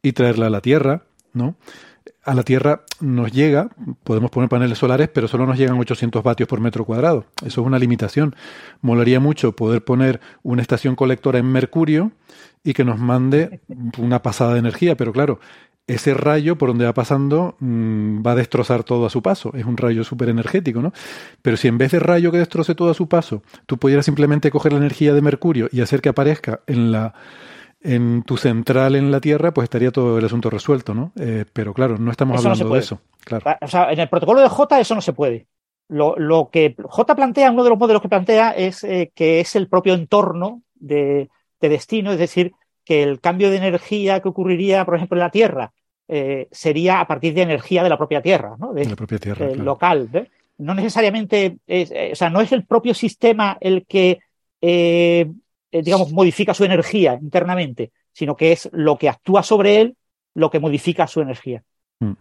[0.01, 1.03] y traerla a la Tierra,
[1.33, 1.55] ¿no?
[2.25, 3.69] A la Tierra nos llega,
[4.03, 7.25] podemos poner paneles solares, pero solo nos llegan 800 vatios por metro cuadrado.
[7.45, 8.35] Eso es una limitación.
[8.81, 12.11] Molaría mucho poder poner una estación colectora en Mercurio
[12.63, 13.61] y que nos mande
[13.97, 15.39] una pasada de energía, pero claro,
[15.87, 19.51] ese rayo por donde va pasando mm, va a destrozar todo a su paso.
[19.53, 20.93] Es un rayo súper energético, ¿no?
[21.41, 24.51] Pero si en vez de rayo que destroce todo a su paso, tú pudieras simplemente
[24.51, 27.13] coger la energía de Mercurio y hacer que aparezca en la
[27.81, 31.11] en tu central en la Tierra, pues estaría todo el asunto resuelto, ¿no?
[31.19, 33.01] Eh, pero claro, no estamos hablando de eso.
[33.25, 33.57] Claro.
[33.61, 35.47] O sea, en el protocolo de J eso no se puede.
[35.89, 39.57] Lo, lo que J plantea, uno de los modelos que plantea es eh, que es
[39.57, 41.29] el propio entorno de,
[41.59, 42.53] de destino, es decir,
[42.85, 45.71] que el cambio de energía que ocurriría, por ejemplo, en la Tierra,
[46.07, 48.73] eh, sería a partir de energía de la propia Tierra, ¿no?
[48.73, 49.47] De, la propia Tierra.
[49.47, 50.09] Eh, Local.
[50.13, 50.29] ¿eh?
[50.57, 54.19] No necesariamente, es, eh, o sea, no es el propio sistema el que,
[54.61, 55.31] eh,
[55.71, 59.95] digamos, modifica su energía internamente, sino que es lo que actúa sobre él
[60.35, 61.63] lo que modifica su energía.
[61.99, 62.13] Mm.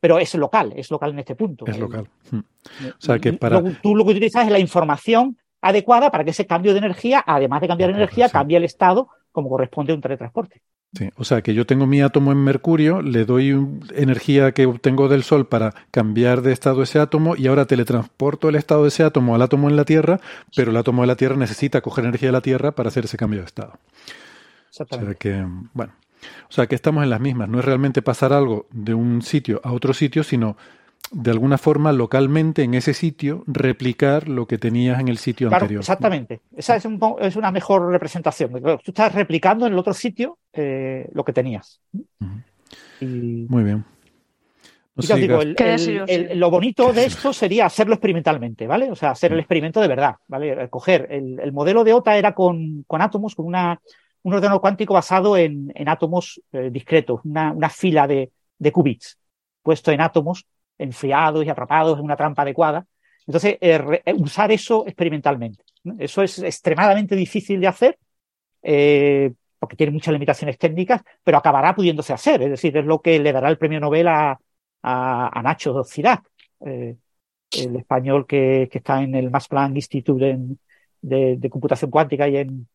[0.00, 1.66] Pero es local, es local en este punto.
[1.66, 2.08] Es local.
[2.30, 2.38] Mm.
[2.38, 3.62] O sea, que para...
[3.82, 7.60] Tú lo que utilizas es la información adecuada para que ese cambio de energía, además
[7.60, 8.32] de cambiar energía, sí.
[8.32, 9.08] cambie el estado
[9.38, 10.62] como corresponde a un teletransporte.
[10.94, 14.64] Sí, o sea que yo tengo mi átomo en Mercurio, le doy un- energía que
[14.64, 18.88] obtengo del Sol para cambiar de estado ese átomo y ahora teletransporto el estado de
[18.88, 20.18] ese átomo al átomo en la Tierra,
[20.54, 23.18] pero el átomo de la Tierra necesita coger energía de la Tierra para hacer ese
[23.18, 23.74] cambio de estado.
[24.90, 25.44] O sea que,
[25.74, 25.92] bueno,
[26.48, 27.48] o sea que estamos en las mismas.
[27.48, 30.56] No es realmente pasar algo de un sitio a otro sitio, sino
[31.10, 35.64] de alguna forma localmente en ese sitio replicar lo que tenías en el sitio Claro,
[35.64, 35.80] anterior.
[35.80, 36.40] exactamente.
[36.56, 38.52] Esa es, un es una mejor representación.
[38.52, 41.80] Tú estás replicando en el otro sitio eh, lo que tenías.
[43.00, 43.06] Y,
[43.48, 43.84] Muy bien.
[44.96, 48.90] No y digo, el- el- el- lo bonito de esto sería hacerlo experimentalmente, ¿vale?
[48.90, 50.68] O sea, hacer el experimento de verdad, ¿vale?
[50.68, 53.80] Coger el, el modelo de OTA era con, con átomos, con una,
[54.24, 59.16] un ordenador cuántico basado en, en átomos eh, discretos, una, una fila de, de qubits
[59.62, 60.46] puesto en átomos
[60.78, 62.86] enfriados y atrapados en una trampa adecuada.
[63.26, 65.62] Entonces, eh, eh, usar eso experimentalmente.
[65.98, 67.98] Eso es extremadamente difícil de hacer,
[68.62, 72.42] eh, porque tiene muchas limitaciones técnicas, pero acabará pudiéndose hacer.
[72.42, 74.38] Es decir, es lo que le dará el premio Nobel a,
[74.82, 76.22] a, Nacho Cirac,
[76.64, 76.96] eh,
[77.52, 80.58] el español que, que está en el Max Planck Institute en-
[81.00, 82.68] de, de computación cuántica y en,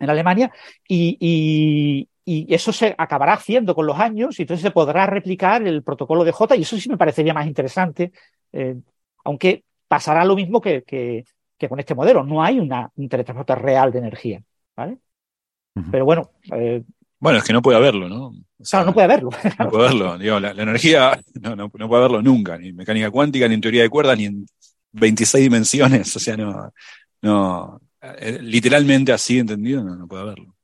[0.00, 0.52] en Alemania,
[0.88, 2.08] y-
[2.46, 6.24] y eso se acabará haciendo con los años, y entonces se podrá replicar el protocolo
[6.24, 8.12] de J, y eso sí me parecería más interesante,
[8.52, 8.76] eh,
[9.24, 11.24] aunque pasará lo mismo que, que-
[11.58, 12.22] que con este modelo.
[12.24, 14.42] No hay una, un teletransporte real de energía,
[14.76, 14.98] ¿vale?
[15.90, 16.82] Pero bueno, eh,
[17.20, 18.32] Bueno, es que no puede haberlo, ¿no?
[18.68, 19.30] claro, no puede haberlo.
[19.58, 20.18] No puede haberlo.
[20.18, 23.54] Digo, la, la energía no, no, no puede haberlo nunca, ni en mecánica cuántica, ni
[23.54, 24.46] en teoría de cuerdas, ni en
[24.92, 26.14] 26 dimensiones.
[26.16, 26.72] O sea, no,
[27.22, 30.54] no eh, literalmente así entendido, no, no puede haberlo.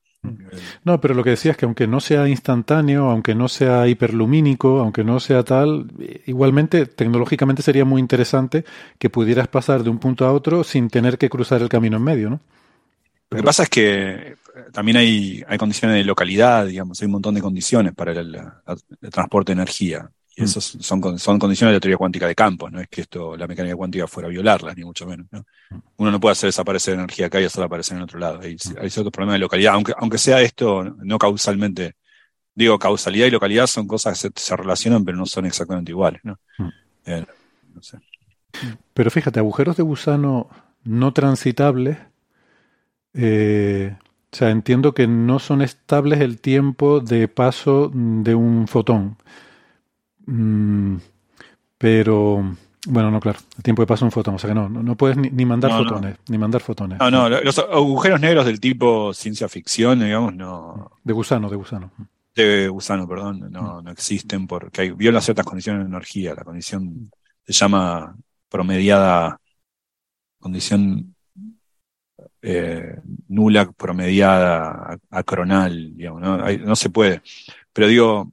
[0.84, 4.80] No, pero lo que decía es que aunque no sea instantáneo, aunque no sea hiperlumínico,
[4.80, 5.86] aunque no sea tal,
[6.26, 8.64] igualmente tecnológicamente sería muy interesante
[8.98, 12.02] que pudieras pasar de un punto a otro sin tener que cruzar el camino en
[12.04, 12.40] medio, ¿no?
[13.30, 14.36] Lo que pasa es que eh,
[14.72, 18.38] también hay, hay condiciones de localidad, digamos, hay un montón de condiciones para el
[19.10, 20.08] transporte de energía.
[20.36, 20.44] Y Mm.
[20.44, 23.46] esos son, son condiciones de la teoría cuántica de campo, no es que esto, la
[23.46, 25.26] mecánica cuántica fuera a violarlas, ni mucho menos.
[25.30, 25.44] ¿no?
[25.70, 25.78] Mm.
[25.98, 28.40] Uno no puede hacer desaparecer energía acá y hacerla aparecer en otro lado.
[28.40, 31.94] Hay, hay ciertos problemas de localidad, aunque, aunque sea esto no causalmente.
[32.56, 36.20] Digo, causalidad y localidad son cosas que se, se relacionan, pero no son exactamente iguales.
[36.24, 36.38] ¿no?
[36.58, 36.68] Mm.
[37.06, 37.26] Eh,
[37.74, 37.98] no sé.
[38.92, 40.48] Pero fíjate, agujeros de gusano
[40.84, 41.98] no transitables,
[43.14, 43.96] eh,
[44.32, 49.16] o sea, entiendo que no son estables el tiempo de paso de un fotón.
[50.26, 50.96] Mm,
[51.78, 54.82] pero, bueno, no, claro, el tiempo de paso un fotón, o sea que no, no,
[54.82, 55.84] no puedes ni, ni mandar No, no.
[55.88, 56.98] fotones, ni mandar fotones.
[56.98, 60.90] No, no, los agujeros negros del tipo ciencia ficción, digamos, no.
[61.02, 61.90] De gusano, de gusano.
[62.34, 66.34] de gusano, perdón, no, no existen porque hay, violan ciertas condiciones de energía.
[66.34, 67.10] La condición
[67.46, 68.16] se llama
[68.48, 69.38] promediada,
[70.40, 71.14] condición
[72.42, 72.96] eh,
[73.28, 76.44] nula promediada acronal, digamos, ¿no?
[76.44, 77.22] Hay- no se puede.
[77.72, 78.32] Pero digo,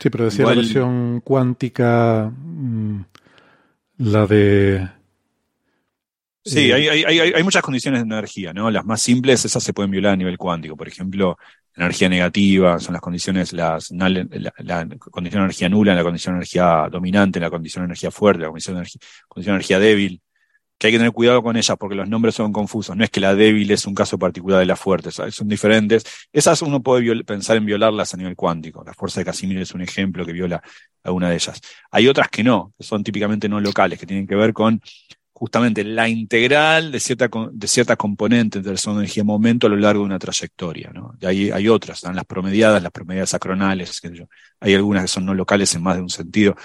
[0.00, 3.00] Sí, pero decía Igual- la versión cuántica, mm,
[3.98, 4.88] la de...
[6.44, 8.70] Sí, Eh, hay, hay, hay, hay muchas condiciones de energía, ¿no?
[8.70, 10.76] Las más simples, esas se pueden violar a nivel cuántico.
[10.76, 11.36] Por ejemplo,
[11.74, 16.88] energía negativa son las condiciones, las, la condición de energía nula, la condición de energía
[16.90, 20.22] dominante, la condición de energía fuerte, la condición de energía, condición de energía débil.
[20.78, 22.96] Que hay que tener cuidado con ellas porque los nombres son confusos.
[22.96, 26.04] No es que la débil es un caso particular de la fuerte, son diferentes.
[26.32, 28.84] Esas uno puede pensar en violarlas a nivel cuántico.
[28.84, 30.62] La fuerza de Casimir es un ejemplo que viola
[31.02, 31.60] a una de ellas.
[31.90, 34.80] Hay otras que no, que son típicamente no locales, que tienen que ver con
[35.32, 40.02] justamente la integral de cierta, de cierta componente de la energía momento a lo largo
[40.02, 40.90] de una trayectoria.
[40.92, 41.14] ¿no?
[41.20, 44.00] Y ahí hay otras, están las promediadas, las promediadas acronales,
[44.60, 46.56] hay algunas que son no locales en más de un sentido.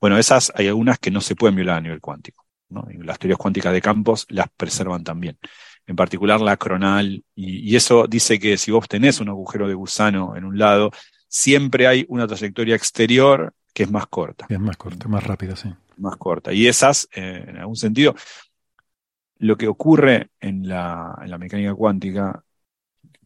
[0.00, 2.47] Bueno, esas hay algunas que no se pueden violar a nivel cuántico.
[2.90, 5.38] Y las teorías cuánticas de campos las preservan también.
[5.86, 10.36] En particular la acronal, y, eso dice que si vos tenés un agujero de gusano
[10.36, 10.90] en un lado,
[11.28, 14.46] siempre hay una trayectoria exterior que es más corta.
[14.48, 15.72] Es más corta, más rápida, sí.
[15.96, 16.52] Más corta.
[16.52, 18.14] Y esas, eh, en algún sentido,
[19.38, 22.42] lo que ocurre en la, en la mecánica cuántica,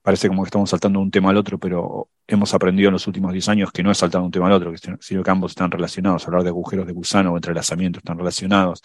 [0.02, 3.06] parece como que estamos saltando de un tema al otro, pero hemos aprendido en los
[3.06, 5.52] últimos 10 años que no es saltar de un tema al otro, sino que ambos
[5.52, 6.26] están relacionados.
[6.26, 8.82] Hablar de agujeros de gusano o entrelazamientos están relacionados.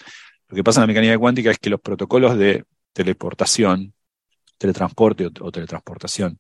[0.50, 3.94] Lo que pasa en la mecánica cuántica es que los protocolos de teleportación,
[4.58, 6.40] teletransporte o, teletransportación,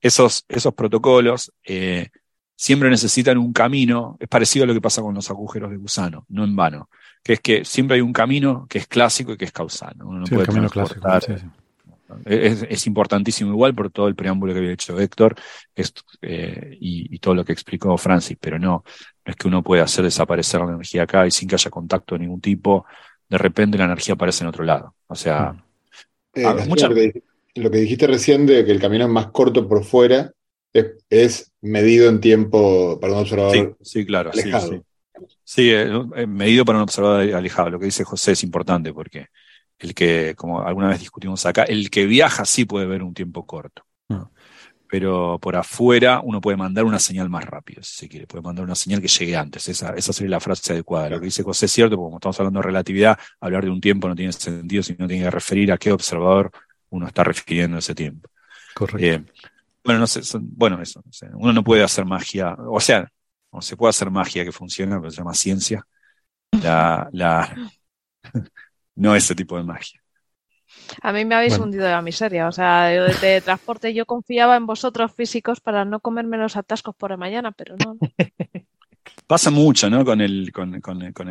[0.00, 2.08] esos, esos protocolos eh,
[2.56, 6.26] siempre necesitan un camino, es parecido a lo que pasa con los agujeros de gusano,
[6.28, 6.88] no en vano,
[7.22, 9.94] que es que siempre hay un camino que es clásico y que es causal.
[10.02, 11.08] Uno no puede camino clásico,
[12.24, 15.34] Es, importantísimo igual por todo el preámbulo que había hecho Héctor
[16.20, 18.84] eh, y, y, todo lo que explicó Francis, pero no,
[19.24, 22.14] no es que uno pueda hacer desaparecer la energía acá y sin que haya contacto
[22.14, 22.86] de ningún tipo,
[23.32, 24.94] de repente la energía aparece en otro lado.
[25.06, 25.56] O sea,
[26.34, 26.42] eh,
[27.54, 30.32] lo, que, dijiste recién de que el camino es más corto por fuera
[31.08, 34.84] es, medido en tiempo para un observador sí, claro, alejado.
[35.44, 37.70] Sí, eh, eh, medido para un observador alejado.
[37.70, 39.28] Lo que dice José es importante porque
[39.78, 43.46] el que, como alguna vez discutimos acá, el que viaja sí puede ver un tiempo
[43.46, 43.82] corto.
[44.92, 48.66] Pero por afuera uno puede mandar una señal más rápido, si se quiere, puede mandar
[48.66, 49.66] una señal que llegue antes.
[49.66, 51.08] Esa, esa sería la frase adecuada.
[51.08, 53.80] Lo que dice José es cierto, porque como estamos hablando de relatividad, hablar de un
[53.80, 56.50] tiempo no tiene sentido si no tiene que referir a qué observador
[56.90, 58.28] uno está refiriendo ese tiempo.
[58.74, 59.02] Correcto.
[59.02, 59.24] Eh,
[59.82, 61.02] bueno, no sé, bueno, eso,
[61.36, 63.10] uno no puede hacer magia, o sea,
[63.50, 65.86] no se puede hacer magia que funcione, pero se llama ciencia.
[66.50, 67.70] La, la,
[68.96, 70.01] no ese tipo de magia.
[71.00, 72.48] A mí me habéis hundido de la miseria.
[72.48, 77.10] O sea, de, transporte yo confiaba en vosotros físicos para no comerme los atascos por
[77.10, 77.96] la mañana, pero no.
[79.26, 80.04] Pasa mucho, ¿no?
[80.04, 80.80] Con, el, con,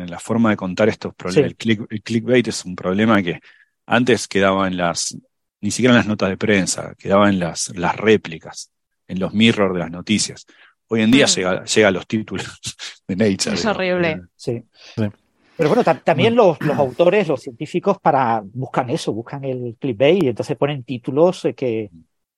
[0.06, 1.50] la forma de contar estos problemas.
[1.50, 3.40] El, click, el, clickbait es un problema que
[3.86, 5.16] antes quedaba en las,
[5.60, 8.70] ni siquiera en las notas de prensa, quedaba en las, las réplicas,
[9.06, 10.46] en los mirrors de las noticias.
[10.88, 11.28] Hoy en día mm.
[11.28, 12.60] llega, llega, a los títulos
[13.08, 13.54] de Nature.
[13.54, 14.22] Es horrible.
[14.36, 14.62] sí.
[15.62, 20.56] Pero bueno, también los, autores, los científicos, para buscan eso, buscan el clickbait y entonces
[20.56, 21.90] ponen títulos que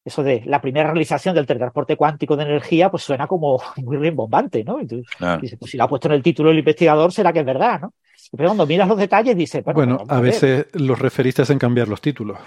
[0.04, 4.62] eso de la primera realización del teletransporte cuántico de energía, pues suena como muy rimbombante,
[4.62, 4.78] ¿no?
[4.78, 5.06] Entonces,
[5.40, 7.80] dice, pues si lo ha puesto en el título el investigador, será que es verdad,
[7.80, 7.94] ¿no?
[8.36, 12.38] Pero cuando miras los detalles, dice, bueno, a, veces los referistas en cambiar los títulos.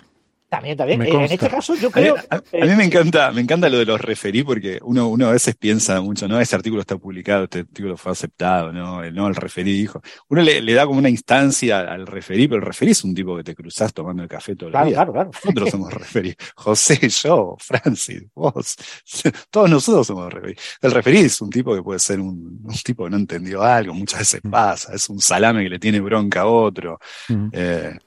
[0.49, 1.01] También, también.
[1.01, 2.15] En este caso, yo creo.
[2.29, 5.55] A, mí me encanta, me encanta lo de los referí, porque uno, uno a veces
[5.55, 6.39] piensa mucho, ¿no?
[6.39, 9.03] Ese artículo está publicado, este artículo fue aceptado, ¿no?
[9.03, 10.01] El, no, el referí dijo.
[10.29, 13.43] Uno le, da como una instancia al referí, pero el referí es un tipo que
[13.43, 14.95] te cruzás tomando el café todo el día.
[14.95, 15.31] Claro, claro.
[15.33, 16.33] Nosotros somos referí.
[16.55, 18.77] José, yo, Francis, vos,
[19.49, 20.55] todos nosotros somos referí.
[20.81, 23.93] El referí es un tipo que puede ser un, un, tipo que no entendió algo,
[23.93, 24.49] muchas veces mm.
[24.49, 26.99] pasa, es un salame que le tiene bronca a otro.
[27.27, 27.49] Mm.
[27.51, 27.97] Eh,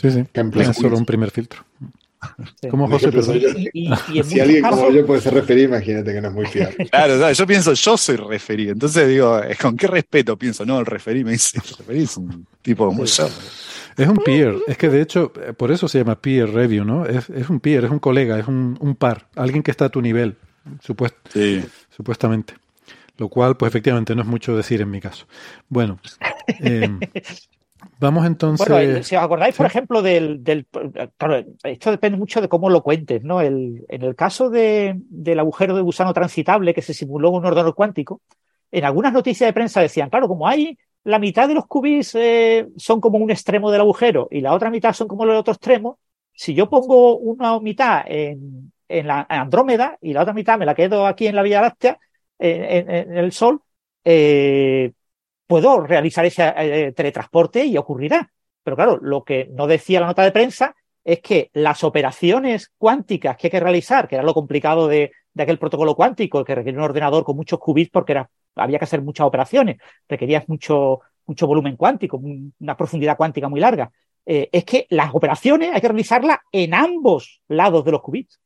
[0.00, 0.24] Sí, sí.
[0.32, 1.67] Es solo un primer filtro.
[2.70, 3.10] Como José,
[4.24, 6.86] si alguien como yo puede ser referí, imagínate que no es muy fiable.
[6.90, 8.70] Claro, yo pienso, yo soy referí.
[8.70, 10.66] Entonces digo, ¿con qué respeto pienso?
[10.66, 13.28] No, el referí me dice, el referí es un tipo como yo.
[13.96, 17.04] Es un peer, es que de hecho, por eso se llama peer review, ¿no?
[17.04, 19.88] Es, es un peer, es un colega, es un, un, par, alguien que está a
[19.88, 20.36] tu nivel,
[20.80, 21.16] supuest,
[21.90, 22.54] supuestamente.
[23.16, 25.26] Lo cual, pues efectivamente, no es mucho decir en mi caso.
[25.68, 25.98] Bueno,
[26.60, 26.88] eh,
[28.00, 28.68] Vamos entonces.
[28.68, 30.66] Bueno, si os acordáis, por ejemplo, del, del,
[31.16, 33.40] Claro, esto depende mucho de cómo lo cuentes, ¿no?
[33.40, 37.46] El, en el caso de, del agujero de gusano transitable que se simuló en un
[37.46, 38.20] ordenador cuántico,
[38.70, 42.68] en algunas noticias de prensa decían, claro, como hay la mitad de los qubits eh,
[42.76, 45.98] son como un extremo del agujero y la otra mitad son como el otro extremo,
[46.32, 50.74] si yo pongo una mitad en, en la Andrómeda y la otra mitad me la
[50.74, 51.98] quedo aquí en la Vía Láctea,
[52.38, 53.60] en, en el Sol,
[54.04, 54.92] eh,
[55.48, 58.30] puedo realizar ese eh, teletransporte y ocurrirá.
[58.62, 63.36] Pero claro, lo que no decía la nota de prensa es que las operaciones cuánticas
[63.36, 66.84] que hay que realizar, que era lo complicado de, aquel protocolo cuántico, que requería un
[66.84, 68.22] ordenador con muchos qubits porque
[68.56, 72.20] había que hacer muchas operaciones, requería mucho, mucho volumen cuántico,
[72.60, 73.90] una profundidad cuántica muy larga,
[74.26, 78.38] eh, es que las operaciones hay que realizarlas en ambos lados de los qubits.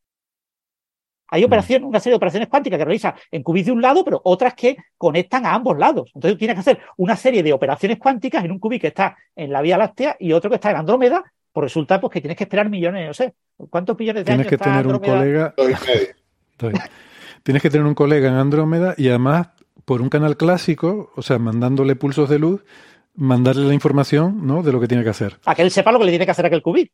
[1.33, 4.21] Hay operaciones, una serie de operaciones cuánticas que realiza en qubits de un lado, pero
[4.23, 6.11] otras que conectan a ambos lados.
[6.15, 9.17] Entonces tú tienes que hacer una serie de operaciones cuánticas en un qubit que está
[9.35, 12.37] en la Vía Láctea y otro que está en Andrómeda, pues resulta pues, que tienes
[12.37, 13.33] que esperar millones, no sé,
[13.71, 15.55] ¿cuántos millones de tienes años que está tener un colega.
[17.43, 19.49] tienes que tener un colega en Andrómeda y además
[19.87, 22.63] por un canal clásico, o sea, mandándole pulsos de luz,
[23.15, 24.63] mandarle la información ¿no?
[24.63, 25.39] de lo que tiene que hacer.
[25.47, 26.93] A que él sepa lo que le tiene que hacer a aquel qubit.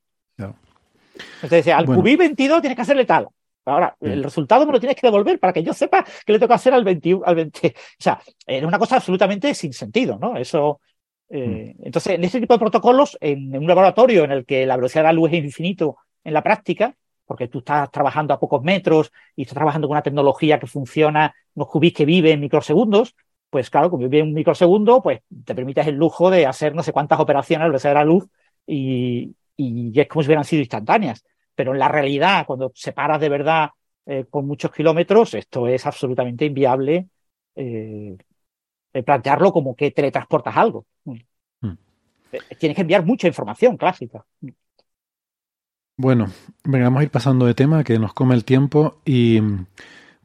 [1.42, 2.02] Entonces al Bueno.
[2.02, 3.26] qubit 22 tienes que hacerle tal.
[3.70, 6.54] Ahora, el resultado me lo tienes que devolver para que yo sepa que le toca
[6.54, 7.74] hacer al 21, al 20.
[7.76, 10.36] O sea, era una cosa absolutamente sin sentido, ¿no?
[10.36, 10.80] Eso.
[11.30, 14.76] eh, Entonces, en ese tipo de protocolos, en, en un laboratorio en el que la
[14.76, 16.94] velocidad de la luz es infinito en la práctica,
[17.26, 21.34] porque tú estás trabajando a pocos metros y estás trabajando con una tecnología que funciona,
[21.54, 23.14] unos qubits que viven en microsegundos,
[23.50, 26.82] pues claro, como vive en un microsegundo, pues te permites el lujo de hacer no
[26.82, 28.26] sé cuántas operaciones a la velocidad de la luz
[28.66, 31.24] y, y es como si hubieran sido instantáneas.
[31.58, 33.70] Pero en la realidad, cuando separas de verdad
[34.06, 37.08] eh, con muchos kilómetros, esto es absolutamente inviable
[37.56, 38.16] eh,
[38.92, 40.86] eh, plantearlo como que teletransportas algo.
[41.02, 41.72] Hmm.
[42.60, 44.24] Tienes que enviar mucha información clásica.
[45.96, 46.30] Bueno,
[46.62, 49.00] venga, vamos a ir pasando de tema, que nos come el tiempo.
[49.04, 49.40] Y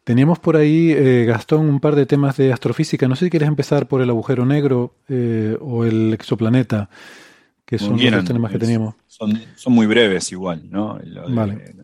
[0.03, 3.07] teníamos por ahí, eh, Gastón, un par de temas de astrofísica.
[3.07, 4.93] No sé si quieres empezar por el agujero negro
[5.61, 6.91] o el exoplaneta,
[7.77, 8.95] que son los temas que teníamos.
[9.07, 10.99] Son, son muy breves igual, ¿no?
[11.03, 11.75] Lo de- Vale.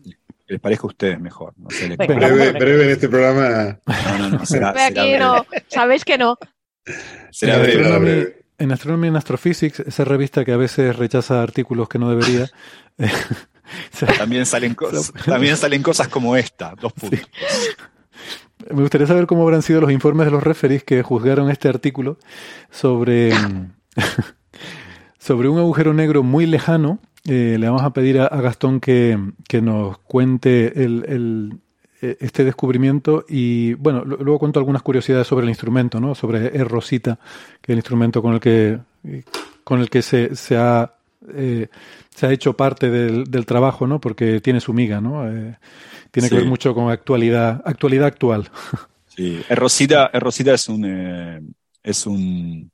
[0.46, 1.52] que les parezca a ustedes mejor.
[1.56, 3.78] No sé, le- Breve, breve en este programa.
[3.86, 5.18] No, no, no, será, aquí breve.
[5.18, 6.36] no, sabéis que no.
[7.30, 7.80] Será en, breve.
[7.82, 8.24] Astronomy,
[8.58, 12.48] en Astronomy and Astrophysics, esa revista que a veces rechaza artículos que no debería.
[14.18, 17.20] También salen, cosas, también salen cosas como esta, dos puntos.
[18.68, 22.18] Me gustaría saber cómo habrán sido los informes de los referees que juzgaron este artículo
[22.70, 23.32] sobre,
[25.20, 26.98] sobre un agujero negro muy lejano.
[27.28, 29.18] Eh, le vamos a pedir a, a Gastón que,
[29.48, 31.58] que nos cuente el, el-
[32.02, 36.14] eh, este descubrimiento y, bueno, lo- luego cuento algunas curiosidades sobre el instrumento, ¿no?
[36.16, 37.18] Sobre E Rosita,
[37.60, 38.78] que es el instrumento con el que,
[39.64, 40.94] con el que se, se ha,
[41.34, 41.68] eh,
[42.08, 44.00] se ha hecho parte del, del trabajo, ¿no?
[44.00, 45.28] Porque tiene su miga, ¿no?
[45.30, 45.58] Eh,
[46.10, 48.50] tiene que ver mucho con actualidad, actualidad actual.
[49.06, 51.40] Sí, Rosita, eh, Rosita es un eh,
[51.82, 52.70] es un,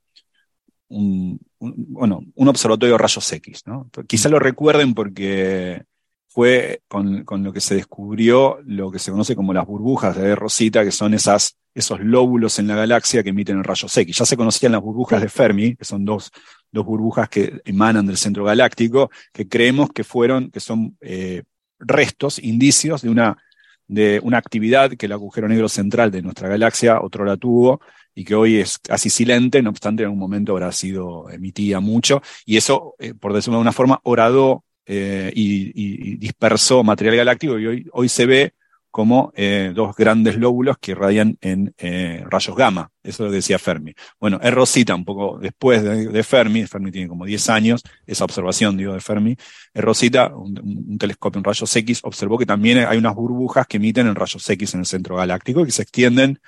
[0.89, 3.91] un- bueno, un observatorio de rayos X, ¿no?
[4.07, 5.85] Quizá lo recuerden porque
[6.29, 10.35] fue con, con lo que se descubrió lo que se conoce como las burbujas de
[10.37, 14.19] Rosita, que son esas, esos lóbulos en la galaxia que emiten rayos X.
[14.19, 16.31] Ya se conocían las burbujas de Fermi, que son dos,
[16.71, 21.43] dos burbujas que emanan del centro galáctico, que creemos que fueron, que son eh,
[21.79, 23.37] restos, indicios de una
[23.89, 27.81] de una actividad que el agujero negro central de nuestra galaxia otrora tuvo
[28.17, 32.23] y que hoy es casi silente, no obstante en algún momento habrá sido emitida mucho,
[32.45, 37.67] y eso, eh, por decirlo de alguna forma, horadó eh, y, dispersó material galáctico y
[37.67, 38.55] hoy, hoy se ve
[38.91, 42.91] como eh, dos grandes lóbulos que irradian en eh, rayos gamma.
[43.03, 43.93] Eso es lo decía Fermi.
[44.19, 48.79] Bueno, es Rosita, un poco después de, Fermi, Fermi tiene como 10 años, esa observación,
[48.79, 49.37] digo, de Fermi,
[49.75, 53.77] es Rosita, un- un telescopio en rayos X, observó que también hay unas burbujas que
[53.77, 56.39] emiten en rayos X en el centro galáctico y que se extienden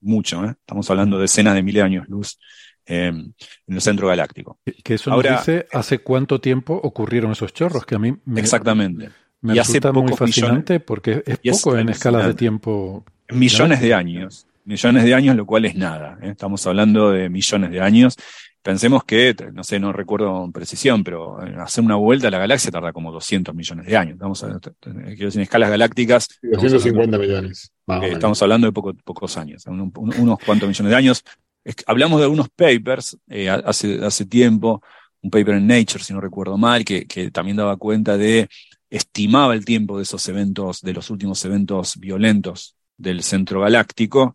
[0.00, 0.44] mucho.
[0.44, 0.50] ¿eh?
[0.60, 2.38] Estamos hablando de decenas de miles de años luz
[2.86, 3.34] eh, en
[3.66, 4.58] el centro galáctico.
[4.82, 8.40] Que eso Ahora- nos dice hace cuánto tiempo ocurrieron esos chorros, que a mí me,
[8.40, 9.10] Exactamente.
[9.40, 13.04] me Y hace resulta muy fascinante millones- porque es poco en escalas de tiempo.
[13.30, 14.46] Millones de años.
[14.64, 16.18] Millones de años, lo cual es nada.
[16.22, 16.30] ¿eh?
[16.30, 18.16] Estamos hablando de millones de años.
[18.62, 22.70] Pensemos que, no sé, no recuerdo con precisión, pero hacer una vuelta a la galaxia
[22.70, 24.14] tarda como 200 millones de años.
[24.14, 26.28] Estamos a- quiero decir, en escalas galácticas.
[26.42, 27.72] estamos 250 hablando- millones.
[28.02, 31.24] Eh, estamos hablando de poco- pocos años, un- un- unos cuantos millones de años.
[31.64, 34.82] Es que hablamos de algunos papers eh, ha- hace, hace tiempo,
[35.22, 38.48] un paper en Nature, si no recuerdo mal, que, que también daba cuenta de,
[38.90, 44.34] estimaba el tiempo de esos eventos, de los últimos eventos violentos del centro galáctico,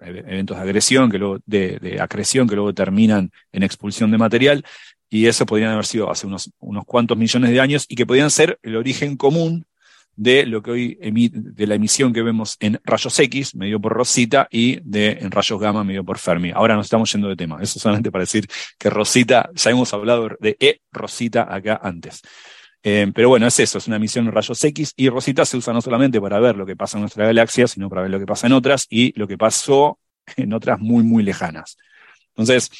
[0.00, 4.64] eventos de agresión, que luego, de, de acreción, que luego terminan en expulsión de material,
[5.10, 8.30] y eso podrían haber sido hace unos, unos cuantos millones de años, y que podían
[8.30, 9.66] ser el origen común
[10.14, 13.92] de lo que hoy emi- de la emisión que vemos en rayos X, medido por
[13.92, 16.50] Rosita, y de en rayos gamma, medido por Fermi.
[16.50, 17.58] Ahora nos estamos yendo de tema.
[17.62, 18.46] Eso solamente para decir
[18.78, 22.20] que Rosita, ya hemos hablado de E Rosita acá antes.
[22.84, 25.72] Eh, pero bueno, es eso, es una emisión en rayos X y Rosita se usa
[25.72, 28.26] no solamente para ver lo que pasa en nuestra galaxia, sino para ver lo que
[28.26, 30.00] pasa en otras y lo que pasó
[30.36, 31.76] en otras muy, muy lejanas.
[32.30, 32.70] Entonces,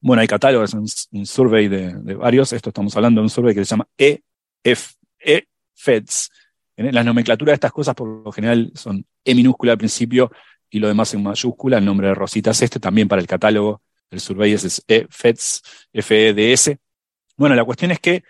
[0.00, 3.54] bueno, hay catálogos, un, un survey de, de varios, esto estamos hablando de un survey
[3.54, 6.30] que se llama EF, EFEDS.
[6.76, 10.30] En la nomenclatura de estas cosas por lo general son E minúscula al principio
[10.68, 11.78] y lo demás en mayúscula.
[11.78, 16.76] El nombre de Rosita es este, también para el catálogo del survey es EFEDS, FEDS.
[17.36, 18.22] Bueno, la cuestión es que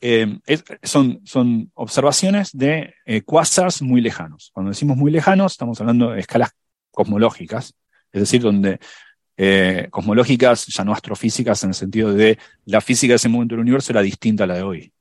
[0.00, 0.38] eh,
[0.82, 4.50] son, son, observaciones de eh, quasars muy lejanos.
[4.52, 6.50] Cuando decimos muy lejanos, estamos hablando de escalas
[6.90, 7.74] cosmológicas,
[8.12, 8.80] es decir, donde
[9.36, 13.60] eh, cosmológicas, ya no astrofísicas, en el sentido de la física de ese momento del
[13.60, 14.92] universo era distinta a la de hoy.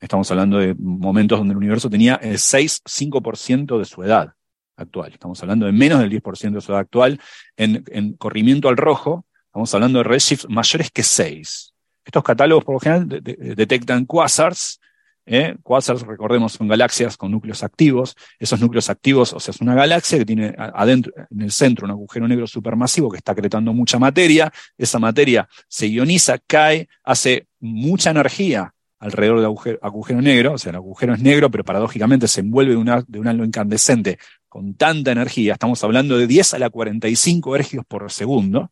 [0.00, 4.34] Estamos hablando de momentos donde el universo tenía el 6-5% de su edad
[4.76, 5.12] actual.
[5.12, 7.18] Estamos hablando de menos del 10% de su edad actual.
[7.56, 11.72] En, en corrimiento al rojo, estamos hablando de redshifts mayores que 6.
[12.04, 14.80] Estos catálogos por lo general detectan quasars.
[15.24, 15.56] ¿eh?
[15.62, 18.14] Quasars, recordemos, son galaxias con núcleos activos.
[18.38, 21.92] Esos núcleos activos, o sea, es una galaxia que tiene adentro, en el centro, un
[21.92, 24.52] agujero negro supermasivo que está acretando mucha materia.
[24.76, 30.76] Esa materia se ioniza, cae, hace mucha energía alrededor del agujero, negro, o sea, el
[30.76, 34.18] agujero es negro, pero paradójicamente se envuelve de, un halo incandescente
[34.48, 38.70] con tanta energía, estamos hablando de 10 a la 45 ergios por segundo,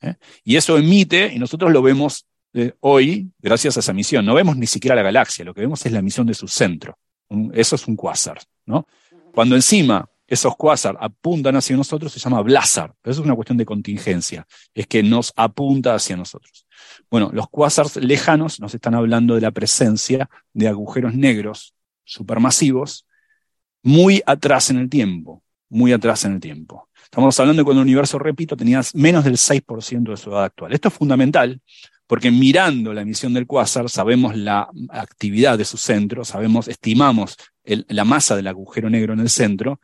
[0.00, 0.14] ¿eh?
[0.44, 4.26] y eso emite, y nosotros lo vemos eh, hoy, gracias a esa misión.
[4.26, 6.98] No vemos ni siquiera la galaxia, lo que vemos es la emisión de su centro.
[7.52, 8.38] eso es un quasar.
[8.66, 8.86] ¿no?
[9.32, 12.94] Cuando encima esos quasar apuntan hacia nosotros, se llama blazar.
[13.02, 16.66] Pero eso es una cuestión de contingencia, es que nos apunta hacia nosotros.
[17.10, 23.06] Bueno, los quasars lejanos nos están hablando de la presencia de agujeros negros supermasivos
[23.82, 26.88] muy atrás en el tiempo, muy atrás en el tiempo.
[27.02, 30.72] Estamos hablando de cuando el universo, repito, tenía menos del 6% de su edad actual.
[30.72, 31.60] Esto es fundamental
[32.06, 38.04] porque mirando la emisión del cuásar sabemos la actividad de su centro, sabemos, estimamos la
[38.04, 39.80] masa del agujero negro en el centro,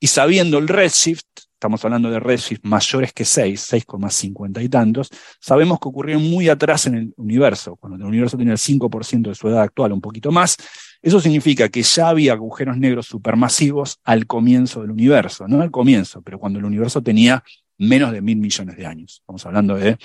[0.00, 5.10] y sabiendo el redshift, estamos hablando de redshift mayores que 6, 6,50 y tantos,
[5.40, 9.34] sabemos que ocurrió muy atrás en el universo, cuando el universo tiene el 5% de
[9.34, 10.56] su edad actual, un poquito más,
[11.02, 16.22] eso significa que ya había agujeros negros supermasivos al comienzo del universo, no al comienzo,
[16.22, 17.42] pero cuando el universo tenía
[17.78, 19.18] menos de mil millones de años.
[19.20, 19.96] Estamos hablando de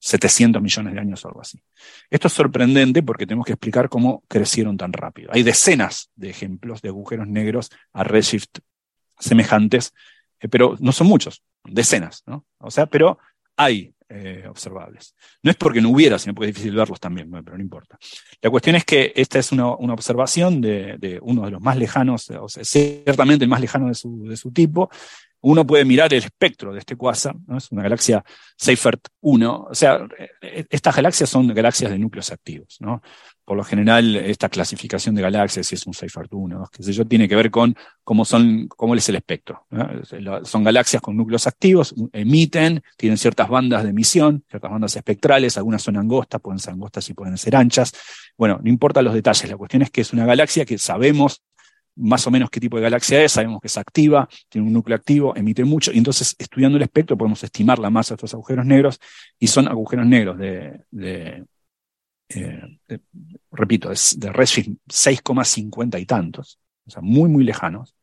[0.00, 1.62] 700 millones de años o algo así.
[2.08, 5.30] Esto es sorprendente porque tenemos que explicar cómo crecieron tan rápido.
[5.32, 8.58] Hay decenas de ejemplos de agujeros negros a redshift
[9.18, 9.92] semejantes,
[10.40, 12.46] eh, pero no son muchos, decenas, ¿no?
[12.58, 13.18] O sea, pero
[13.56, 15.14] hay eh, observables.
[15.42, 17.98] No es porque no hubiera, sino porque es difícil verlos también, pero no importa.
[18.40, 22.48] La cuestión es que esta es una, observación de, uno de los más lejanos, o
[22.48, 24.90] sea, ciertamente el más lejano de su, de su tipo,
[25.42, 27.58] uno puede mirar el espectro de este quasar, ¿no?
[27.58, 28.24] es una galaxia
[28.56, 30.06] Seifert 1, o sea,
[30.42, 33.02] eh, estas galaxias son galaxias de núcleos activos, ¿no?
[33.50, 37.04] Por lo general, esta clasificación de galaxias, si es un Seifert 1, qué sé yo,
[37.04, 39.66] tiene que ver con cómo, son, cómo es el espectro.
[40.44, 45.82] Son galaxias con núcleos activos, emiten, tienen ciertas bandas de emisión, ciertas bandas espectrales, algunas
[45.82, 47.92] son angostas, pueden ser angostas y pueden ser anchas.
[48.38, 51.42] Bueno, no importa los detalles, la cuestión es que es una galaxia que sabemos
[51.96, 54.96] más o menos qué tipo de galaxia es, sabemos que es activa, tiene un núcleo
[54.96, 58.66] activo, emite mucho, y entonces estudiando el espectro podemos estimar la masa de estos agujeros
[58.66, 59.00] negros,
[59.38, 60.80] y son agujeros negros de,
[62.28, 62.78] eh,
[63.50, 67.94] repito, de redshift 6,50 y tantos, o sea, muy, muy lejanos,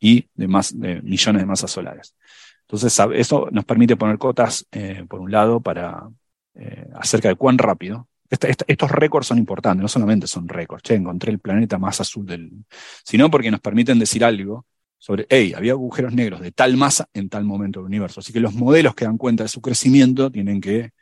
[0.00, 2.14] y de, más, de millones de masas solares.
[2.62, 6.08] Entonces, eso nos permite poner cotas, eh, por un lado, para
[6.54, 11.30] eh, acerca de cuán rápido estos récords son importantes, no solamente son récords, che, encontré
[11.30, 12.50] el planeta más azul del.
[13.04, 14.66] sino porque nos permiten decir algo
[14.98, 18.20] sobre, hey, había agujeros negros de tal masa en tal momento del universo.
[18.20, 20.92] Así que los modelos que dan cuenta de su crecimiento tienen que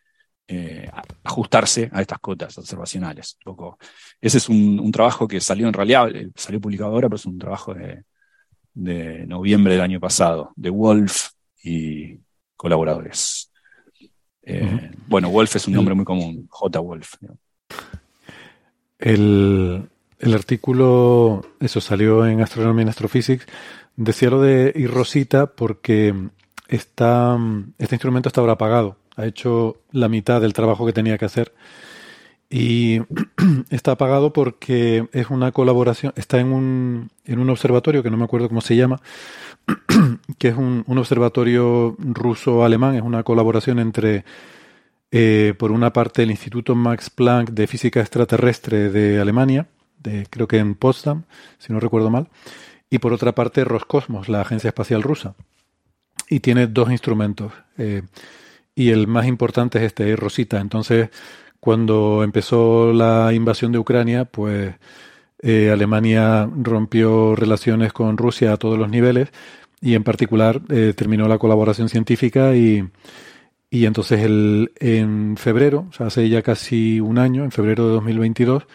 [0.49, 0.91] eh,
[1.23, 3.39] ajustarse a estas cotas observacionales.
[4.21, 7.39] Ese es un, trabajo que salió en realidad, eh, salió publicado ahora, pero es un
[7.39, 7.75] trabajo
[8.75, 11.29] de noviembre del año pasado, de Wolf
[11.63, 12.19] y
[12.57, 13.52] colaboradores.
[14.45, 16.81] Eh, bueno, Wolf es un nombre muy común, J.
[16.81, 17.15] Wolf.
[18.99, 19.89] El,
[20.35, 23.47] artículo, eso salió en Astronomy and Astrophysics,
[23.97, 26.15] decía lo de Rosita porque
[26.69, 27.39] está,
[27.79, 28.97] este instrumento está ahora apagado.
[29.17, 31.53] Ha hecho la mitad del trabajo que tenía que hacer.
[32.49, 33.01] Y
[33.71, 38.25] está apagado porque es una colaboración, está en un, en un observatorio que no me
[38.25, 39.01] acuerdo cómo se llama,
[40.39, 44.25] que es un, observatorio ruso-alemán, es una colaboración entre,
[45.11, 49.69] eh, por una parte, el Instituto Max Planck de Física Extraterrestre de Alemania,
[49.99, 51.25] de, creo que en Potsdam,
[51.59, 52.29] si no recuerdo mal,
[52.91, 55.35] y por otra parte Roscosmos, la Agencia Espacial Rusa.
[56.29, 57.53] Y tiene dos instrumentos.
[57.79, 58.03] Eh,
[58.75, 60.61] y el más importante es este, Rosita.
[60.61, 61.11] Entonces,
[61.61, 64.75] cuando empezó la invasión de Ucrania, pues
[65.43, 69.29] eh, Alemania rompió relaciones con Rusia a todos los niveles
[69.81, 72.89] y en particular eh, terminó la colaboración científica y,
[73.69, 77.95] y entonces el, en febrero, o sea, hace ya casi un año, en febrero de
[77.95, 78.67] 2022,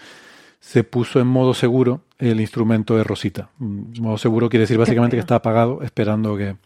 [0.60, 3.50] se puso en modo seguro el instrumento de Rosita.
[3.60, 6.58] Mm, modo seguro quiere decir básicamente que está apagado esperando que...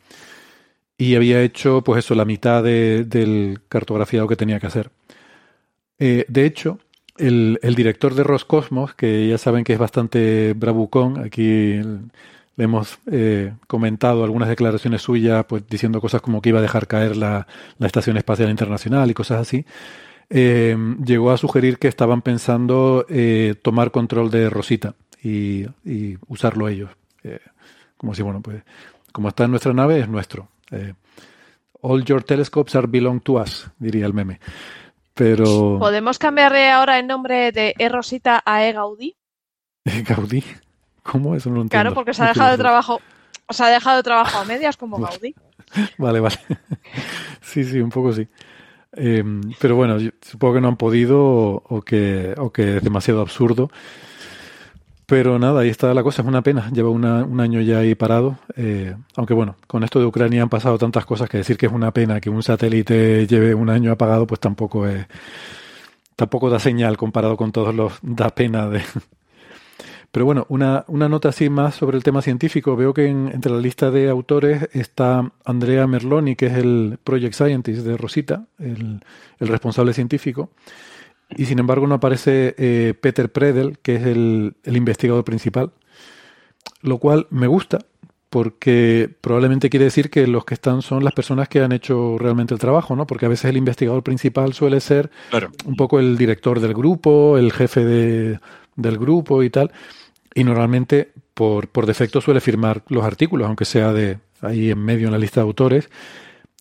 [0.98, 4.92] Y había hecho, pues eso, la mitad de, del cartografiado que tenía que hacer.
[6.00, 6.80] Eh, de hecho,
[7.22, 11.80] el, director de Roscosmos, que ya saben que es bastante bravucón, aquí
[12.56, 16.88] le hemos eh, comentado algunas declaraciones suyas, pues diciendo cosas como que iba a dejar
[16.88, 19.66] caer la, la Estación Espacial Internacional y cosas así.
[20.30, 26.70] Eh, llegó a sugerir que estaban pensando eh, tomar control de Rosita y, y usarlo
[26.70, 26.90] ellos.
[27.24, 27.40] Eh,
[27.98, 28.64] como si, bueno, pues
[29.12, 30.48] como está en nuestra nave, es nuestro.
[30.72, 30.94] Eh,
[31.82, 34.40] all your telescopes are belong to us, diría el meme.
[35.22, 35.78] Pero...
[35.78, 39.16] ¿Podemos cambiarle ahora el nombre de E Rosita a E Gaudí?
[39.86, 40.44] ¿E Gaudí?
[41.04, 41.36] ¿Cómo?
[41.36, 41.84] Eso no lo entiendo.
[41.84, 43.00] Claro, porque se ha dejado de trabajo,
[43.46, 45.36] o se ha dejado de trabajo a medias como Gaudí.
[46.00, 46.40] Vale, vale.
[47.42, 48.28] Sí, sí, un poco sí.
[48.94, 49.24] Eh,
[49.60, 53.70] pero bueno, supongo que no han podido o, que, o que es demasiado absurdo.
[55.12, 56.72] Pero nada, ahí está la cosa, es una pena.
[56.72, 57.04] Lleva un
[57.42, 58.38] año ya ahí parado.
[58.56, 61.72] Eh, aunque bueno, con esto de Ucrania han pasado tantas cosas que decir que es
[61.74, 65.06] una pena que un satélite lleve un año apagado, pues tampoco es.
[66.16, 67.92] Tampoco da señal comparado con todos los.
[68.02, 68.84] Da pena de.
[70.14, 72.78] Pero bueno, una, una nota así más sobre el tema científico.
[72.78, 77.34] Veo que en, entre la lista de autores está Andrea Merloni, que es el Project
[77.34, 79.04] Scientist de Rosita, el,
[79.40, 80.52] el responsable científico.
[81.38, 85.72] Y sin embargo no aparece eh, Peter Predel, que es el, el, investigador principal,
[86.82, 87.80] lo cual me gusta
[88.32, 92.54] porque probablemente quiere decir que los que están son las personas que han hecho realmente
[92.54, 93.06] el trabajo, ¿no?
[93.06, 95.52] Porque a veces el investigador principal suele ser claro.
[95.66, 98.40] un poco el director del grupo, el jefe de,
[98.78, 99.74] del grupo y tal,
[100.34, 105.08] y normalmente por, por defecto suele firmar los artículos, aunque sea de ahí en medio
[105.08, 105.90] en la lista de autores.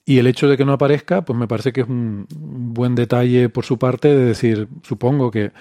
[0.04, 3.48] Y el hecho de que no aparezca, pues me parece que es un buen detalle
[3.48, 5.52] por su parte de decir, supongo que,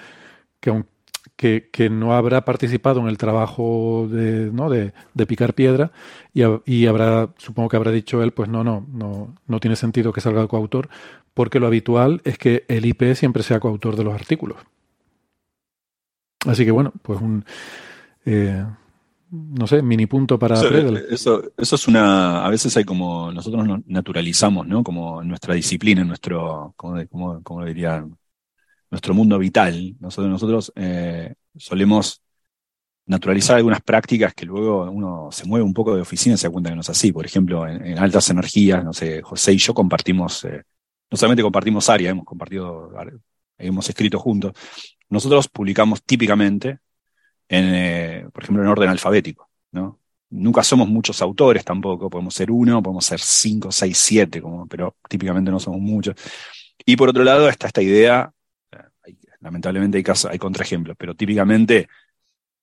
[0.60, 4.68] que, no habrá participado en el trabajo de, ¿no?
[4.70, 4.92] de,
[5.26, 5.92] picar piedra
[6.34, 10.12] y, y, habrá, supongo que habrá dicho él, pues no, no, no, no tiene sentido
[10.12, 10.88] que salga coautor,
[11.34, 14.58] porque lo habitual es que el IP siempre sea coautor de los artículos.
[16.46, 17.44] Así que bueno, pues un...
[18.24, 18.64] Eh,
[19.30, 20.68] no sé, mini punto para eso,
[21.08, 24.82] eso, eso, es una, a veces hay como, nosotros nos naturalizamos, ¿no?
[24.82, 28.04] Como nuestra disciplina, nuestro, como, como, como diría,
[28.90, 29.96] nuestro mundo vital.
[30.00, 32.22] Nosotros, nosotros eh, solemos
[33.06, 36.52] naturalizar algunas prácticas que luego uno se mueve un poco de oficina y se da
[36.52, 37.12] cuenta que no es así.
[37.12, 40.62] Por ejemplo, en, en altas energías, no sé, José y yo compartimos, eh,
[41.10, 42.92] no solamente compartimos área, hemos compartido,
[43.58, 44.52] hemos escrito juntos.
[45.08, 46.80] Nosotros publicamos típicamente
[47.50, 49.48] eh, por ejemplo, en orden alfabético.
[50.32, 54.96] Nunca somos muchos autores tampoco, podemos ser uno, podemos ser cinco, seis, siete, como, pero
[55.08, 56.14] típicamente no somos muchos.
[56.86, 58.32] Y por otro lado está esta idea,
[59.04, 61.88] hay, lamentablemente hay, casos, hay contraejemplos, pero típicamente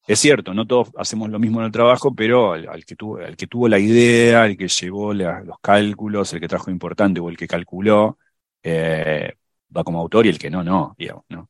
[0.08, 3.36] es cierto, no todos hacemos lo mismo en el trabajo, pero al, que, tuvo, al
[3.36, 7.36] que tuvo la idea, el que llevó los cálculos, el que trajo importante o el
[7.36, 8.18] que calculó,
[8.64, 9.34] eh,
[9.76, 11.50] va como autor y el que no, no, digamos, ¿no?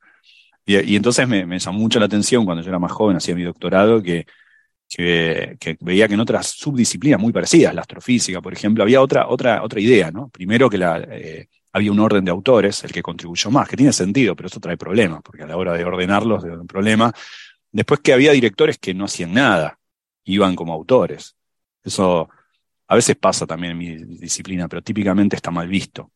[0.69, 4.03] Y, entonces me, llamó mucho la atención cuando yo era más joven, hacía mi doctorado,
[4.03, 4.27] que,
[4.89, 9.63] que, veía que en otras subdisciplinas muy parecidas, la astrofísica, por ejemplo, había otra, otra,
[9.63, 10.27] otra idea, ¿no?
[10.27, 13.93] Primero que la, eh, había un orden de autores, el que contribuyó más, que tiene
[13.93, 17.13] sentido, pero eso trae problemas, porque a la hora de ordenarlos es un problema.
[17.71, 19.79] Después que había directores que no hacían nada,
[20.25, 21.37] iban como autores.
[21.81, 22.29] Eso
[22.87, 26.11] a veces pasa también en mi disciplina, pero típicamente está mal visto.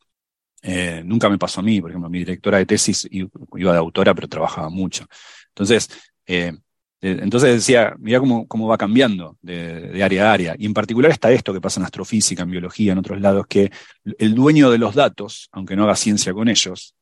[0.61, 4.13] Eh, nunca me pasó a mí, por ejemplo, mi directora de tesis iba de autora,
[4.13, 5.05] pero trabajaba mucho.
[5.49, 5.89] Entonces,
[6.25, 6.53] eh,
[7.01, 10.55] entonces decía, mira cómo, cómo va cambiando de, de, área a área.
[10.57, 13.71] Y en particular está esto que pasa en astrofísica, en biología, en otros lados, que
[14.19, 16.95] el dueño de los datos, aunque no haga ciencia con ellos,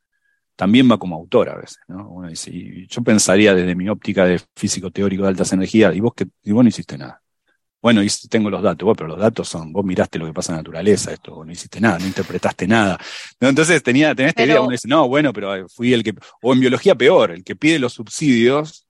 [0.56, 1.78] también va como autor a veces.
[1.88, 2.08] ¿no?
[2.08, 6.00] Uno dice, y yo pensaría desde mi óptica de físico teórico de altas energías, y
[6.00, 7.20] vos, que, y vos no hiciste nada.
[7.82, 10.56] Bueno, tengo los datos, vos, pero los datos son, vos miraste lo que pasa en
[10.56, 12.98] la naturaleza, esto, no hiciste nada, no interpretaste nada.
[13.40, 13.48] ¿No?
[13.48, 14.52] Entonces tenía, tenía esta pero...
[14.52, 17.56] idea, uno dice, no, bueno, pero fui el que, o en biología peor, el que
[17.56, 18.86] pide los subsidios,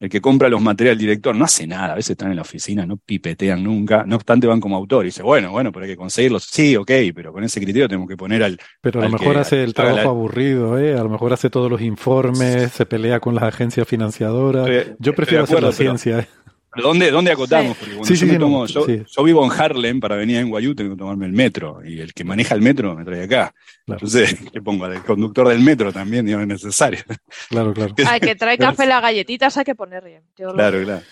[0.00, 2.42] el que compra los materiales del director, no hace nada, a veces están en la
[2.42, 5.92] oficina, no pipetean nunca, no obstante van como autor y dice, bueno, bueno, pero hay
[5.92, 8.58] que conseguirlos, sí, ok, pero con ese criterio tenemos que poner al...
[8.82, 10.02] Pero a lo mejor que, hace el trabajo la...
[10.02, 10.92] aburrido, ¿eh?
[10.92, 15.14] a lo mejor hace todos los informes, se pelea con las agencias financiadoras, estoy, yo
[15.14, 16.18] prefiero acuerdo, hacer la ciencia.
[16.18, 16.43] ¿eh?
[16.74, 17.76] ¿Pero dónde, dónde acotamos?
[17.76, 19.02] Porque cuando sí, yo, sí, me tomo, yo, sí.
[19.06, 22.12] yo, vivo en Harlem, para venir a NYU tengo que tomarme el metro, y el
[22.12, 23.54] que maneja el metro me trae acá.
[23.86, 23.98] Claro.
[23.98, 24.86] Entonces, ¿qué pongo?
[24.86, 27.00] El conductor del metro también, digamos, es necesario.
[27.48, 27.94] Claro, claro.
[28.08, 30.22] Hay que trae café las galletitas, hay que ponerle.
[30.36, 30.84] Yo claro, lo...
[30.84, 31.02] claro.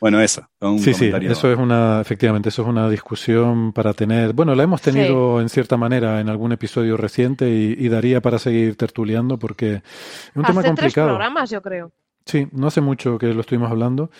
[0.00, 0.46] Bueno, eso.
[0.60, 4.34] Un sí, sí, eso es una, efectivamente, eso es una discusión para tener.
[4.34, 5.42] Bueno, la hemos tenido sí.
[5.42, 9.82] en cierta manera en algún episodio reciente y, y, daría para seguir tertuleando porque es
[10.34, 11.06] un hace tema complicado.
[11.06, 11.92] Tres programas, yo creo.
[12.26, 14.10] Sí, no hace mucho que lo estuvimos hablando.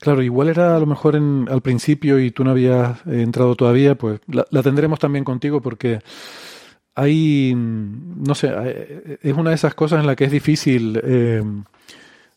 [0.00, 3.94] Claro, igual era a lo mejor en, al principio y tú no habías entrado todavía,
[3.94, 6.00] pues la, la, tendremos también contigo porque
[6.94, 11.42] hay, no sé, es una de esas cosas en la que es difícil, eh,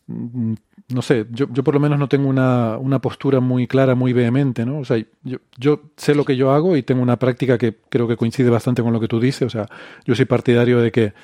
[0.06, 4.12] no sé, yo, yo, por lo menos no tengo una, una, postura muy clara, muy
[4.12, 4.80] vehemente, ¿no?
[4.80, 8.06] O sea, yo, yo, sé lo que yo hago y tengo una práctica que creo
[8.08, 9.66] que coincide bastante con lo que tú dices, o sea,
[10.04, 11.14] yo soy partidario de que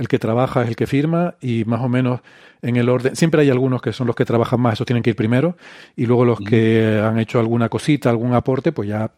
[0.00, 2.20] el que trabaja es el que firma y más o menos
[2.62, 5.10] en el orden, siempre hay algunos que son los que trabajan más, esos tienen que
[5.10, 5.56] ir primero,
[5.96, 9.12] y luego los que han hecho alguna cosita, algún aporte, pues ya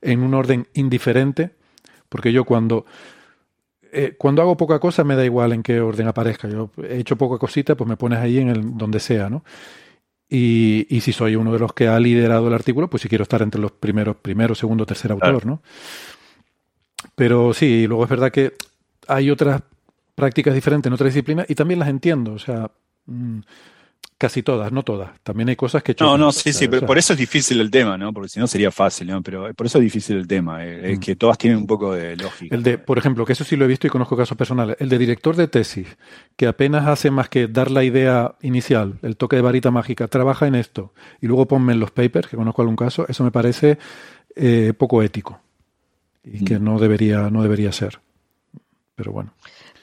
[0.00, 1.52] en un orden indiferente
[2.08, 2.86] porque yo cuando,
[3.92, 6.48] eh, cuando hago poca cosa me da igual en qué orden aparezca.
[6.48, 9.44] Yo he hecho poca cosita, pues me pones ahí en el donde sea, ¿no?
[10.28, 13.22] Y, y si soy uno de los que ha liderado el artículo, pues si quiero
[13.22, 15.62] estar entre los primeros, primero, segundo, tercer autor, ¿no?
[17.14, 18.54] Pero sí, luego es verdad que
[19.06, 19.62] hay otras
[20.16, 22.32] prácticas diferentes en otras disciplinas y también las entiendo.
[22.32, 22.68] O sea,
[23.06, 23.40] mm,
[24.18, 25.10] Casi todas, no todas.
[25.22, 25.94] También hay cosas que...
[26.00, 28.14] No, no, sí, sí, pero por eso es difícil el tema, ¿no?
[28.14, 29.22] Porque si no sería fácil, ¿no?
[29.22, 31.00] Pero por eso es difícil el tema, eh, es mm.
[31.02, 32.54] que todas tienen un poco de lógica.
[32.54, 34.88] El de, por ejemplo, que eso sí lo he visto y conozco casos personales, el
[34.88, 35.98] de director de tesis,
[36.34, 40.46] que apenas hace más que dar la idea inicial, el toque de varita mágica, trabaja
[40.46, 43.76] en esto, y luego ponme en los papers, que conozco algún caso, eso me parece
[44.34, 45.42] eh, poco ético.
[46.24, 46.64] Y que mm.
[46.64, 48.00] no debería, no debería ser.
[48.94, 49.34] Pero bueno.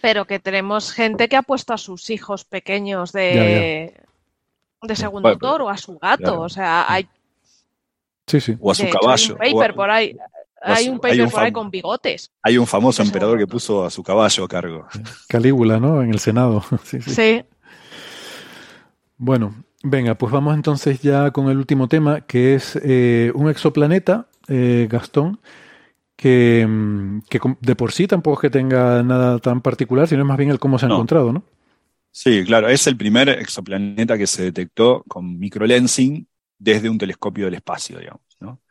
[0.03, 3.95] Pero que tenemos gente que ha puesto a sus hijos pequeños de
[4.83, 6.41] de segundo autor o a su gato.
[6.41, 7.07] O sea, hay.
[8.27, 8.57] Sí, sí.
[8.59, 9.37] O a su caballo.
[9.39, 10.17] Hay un paper por ahí.
[10.61, 12.31] Hay un paper por ahí con bigotes.
[12.41, 14.87] Hay un famoso emperador que puso a su caballo a cargo.
[15.29, 16.01] Calígula, ¿no?
[16.01, 16.63] En el Senado.
[16.83, 17.43] sí, sí.
[19.17, 24.27] Bueno, venga, pues vamos entonces ya con el último tema, que es eh, un exoplaneta,
[24.49, 25.39] eh, Gastón,
[26.15, 30.27] que, mm, que, de por sí tampoco es que tenga nada tan particular, sino es
[30.27, 31.43] más bien el cómo se ha encontrado, ¿no?
[32.11, 36.27] Sí, claro, es el primer exoplaneta que se detectó con microlensing
[36.59, 38.21] desde un telescopio del espacio, digamos.
[38.39, 38.61] ¿no?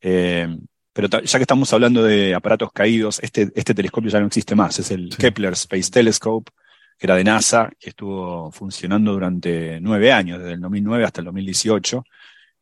[0.00, 0.56] Eh,
[0.92, 4.78] pero ya que estamos hablando de aparatos caídos, este, este telescopio ya no existe más,
[4.78, 6.52] es el Kepler Space Telescope,
[6.98, 11.26] que era de NASA, que estuvo funcionando durante nueve años, desde el 2009 hasta el
[11.26, 12.04] 2018.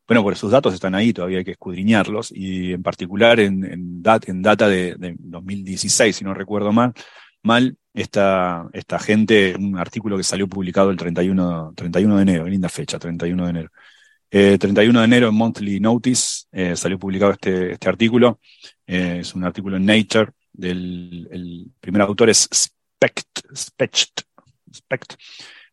[0.07, 4.69] Bueno, pues sus datos están ahí, todavía hay que escudriñarlos, y en particular en, data
[4.69, 6.93] de, de 2016, si no recuerdo mal,
[7.43, 12.69] mal esta, esta gente, un artículo que salió publicado el 31, 31 de enero, linda
[12.69, 13.71] fecha, 31 de enero.
[14.29, 18.41] 31 eh, de enero en Monthly Notice eh, salió publicado este, este artículo.
[18.87, 20.33] Eh, es un artículo en Nature.
[20.61, 24.23] El primer autor es Specht, Specht,
[24.75, 25.15] Specht.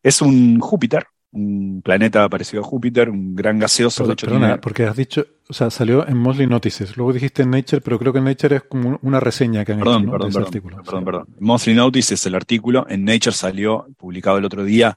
[0.02, 4.06] Es un Júpiter, un planeta parecido a Júpiter, un gran gaseoso.
[4.16, 8.00] Perdona, porque has dicho, o sea, salió en Monthly Notices, luego dijiste en Nature, pero
[8.00, 10.84] creo que en Nature es como una reseña que han perdón, hecho perdón, perdón, artículo.
[10.84, 11.28] Perdón, perdón.
[11.40, 14.96] Monthly Notices es el artículo, en Nature salió, publicado el otro día,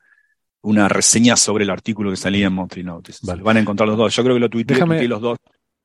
[0.62, 3.22] una reseña sobre el artículo que salía en Monthly Notices.
[3.22, 3.42] Vale.
[3.42, 4.14] Van a encontrar los dos.
[4.14, 5.38] Yo creo que lo tuiteé, los dos.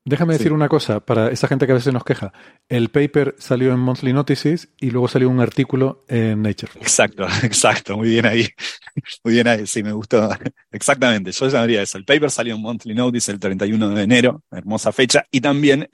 [0.04, 2.34] Déjame decir una cosa para esa gente que a veces nos queja.
[2.68, 6.72] El paper salió en Monthly Notices y luego salió un artículo en Nature.
[6.82, 8.48] Exacto, exacto, muy bien ahí.
[9.24, 10.30] Muy bien ahí, sí, me gustó.
[10.72, 11.98] Exactamente, yo llamaría eso.
[11.98, 15.88] El paper salió en Monthly Notice el 31 de enero, hermosa fecha, y también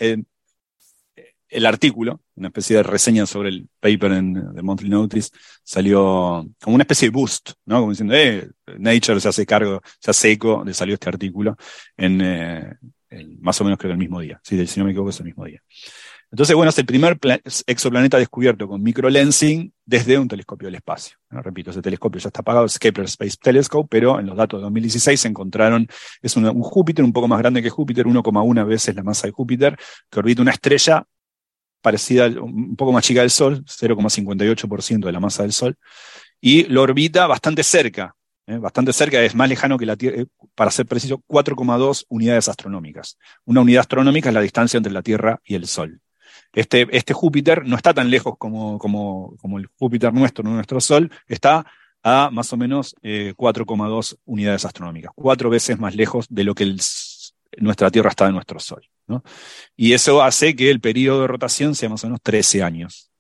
[1.50, 5.30] el artículo, una especie de reseña sobre el paper en The Monthly Notice,
[5.64, 7.80] salió como una especie de boost, ¿no?
[7.80, 11.56] Como diciendo, eh, Nature se hace cargo, se hace eco de salió este artículo
[11.96, 12.74] en, eh,
[13.40, 14.40] más o menos creo que el mismo día.
[14.44, 15.62] Si no me equivoco es el mismo día.
[16.30, 17.18] Entonces, bueno, es el primer
[17.68, 21.16] exoplaneta descubierto con microlensing desde un telescopio del espacio.
[21.30, 24.64] Repito, ese telescopio ya está apagado, es Kepler Space Telescope, pero en los datos de
[24.64, 25.88] 2016 se encontraron,
[26.22, 29.78] es un Júpiter un poco más grande que Júpiter, 1,1 veces la masa de Júpiter,
[30.10, 31.06] que orbita una estrella
[31.82, 35.78] parecida, un poco más chica del Sol, 0,58% de la masa del Sol,
[36.42, 38.17] y lo orbita bastante cerca,
[38.48, 38.58] ¿eh?
[38.58, 43.18] bastante cerca, es más lejano que la Tierra, eh, para ser preciso, 4,2 unidades astronómicas.
[43.46, 46.02] Una unidad astronómica es la distancia entre la Tierra y el Sol.
[46.54, 48.80] Este, este Júpiter no está tan lejos como,
[49.58, 51.66] el Júpiter nuestro, nuestro Sol, está
[52.04, 56.76] a más o menos 4,2 eh, unidades astronómicas, cuatro veces más lejos de lo que
[57.58, 58.82] nuestra Tierra está de nuestro Sol.
[59.76, 63.12] Y eso hace que el periodo de rotación sea más o menos 13 años.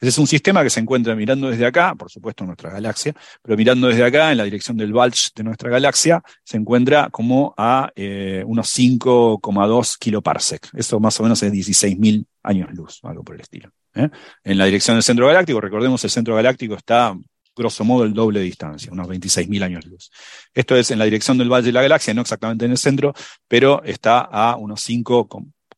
[0.00, 3.14] Ese es un sistema que se encuentra mirando desde acá, por supuesto en nuestra galaxia,
[3.42, 7.54] pero mirando desde acá en la dirección del bulge de nuestra galaxia, se encuentra como
[7.56, 10.68] a eh, unos 5,2 kiloparsec.
[10.74, 13.70] Eso más o menos es 16.000 años luz, algo por el estilo.
[13.94, 14.08] ¿eh?
[14.44, 17.16] En la dirección del centro galáctico, recordemos el centro galáctico está
[17.56, 20.10] grosso modo el doble de distancia, unos 26.000 años luz.
[20.52, 23.14] Esto es en la dirección del valle de la galaxia, no exactamente en el centro,
[23.48, 25.26] pero está a unos 5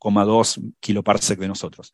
[0.01, 1.93] 2 kiloparsec de nosotros.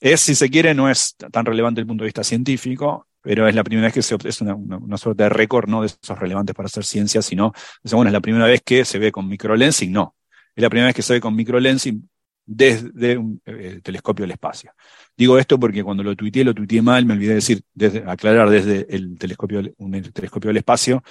[0.00, 3.48] Es, si se quiere, no es tan relevante desde el punto de vista científico, pero
[3.48, 6.18] es la primera vez que se es una, una, suerte de récord, no de esos
[6.18, 7.52] relevantes para hacer ciencia, sino,
[7.90, 10.14] bueno, es la primera vez que se ve con microlensing, no.
[10.54, 12.08] Es la primera vez que se ve con microlensing
[12.46, 14.72] desde un eh, telescopio del espacio.
[15.16, 18.86] Digo esto porque cuando lo tuiteé, lo tuiteé mal, me olvidé decir, desde, aclarar desde
[18.94, 21.02] el telescopio, un telescopio del espacio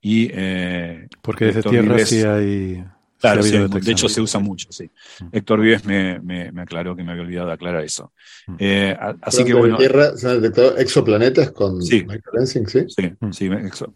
[0.00, 0.28] y...
[0.32, 2.84] Eh, porque desde Tierra sí hay...
[3.20, 4.90] Claro, de hecho se usa mucho, sí.
[5.20, 5.26] Mm.
[5.32, 8.12] Héctor Vives me, me, aclaró que me había olvidado de aclarar eso.
[8.46, 8.54] Mm.
[8.58, 9.76] Eh, así que bueno.
[9.76, 12.86] Tierra se han detectado exoplanetas con sí, microlensing, ¿sí?
[12.88, 13.30] Sí, mm.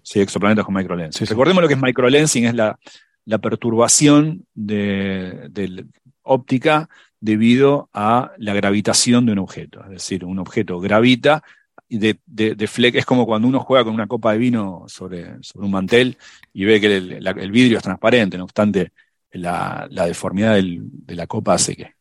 [0.03, 1.27] sí, exoplanetas con microlensing.
[1.27, 2.79] Recordemos lo que es microlensing, es la,
[3.25, 5.87] la perturbación de, de,
[6.23, 9.83] óptica debido a la gravitación de un objeto.
[9.85, 11.43] Es decir, un objeto gravita
[11.89, 15.65] y de, de, es como cuando uno juega con una copa de vino sobre, sobre
[15.65, 16.19] un mantel
[16.53, 18.93] y ve que el, el vidrio es transparente, no obstante
[19.39, 21.95] la, deformidad de la copa hace que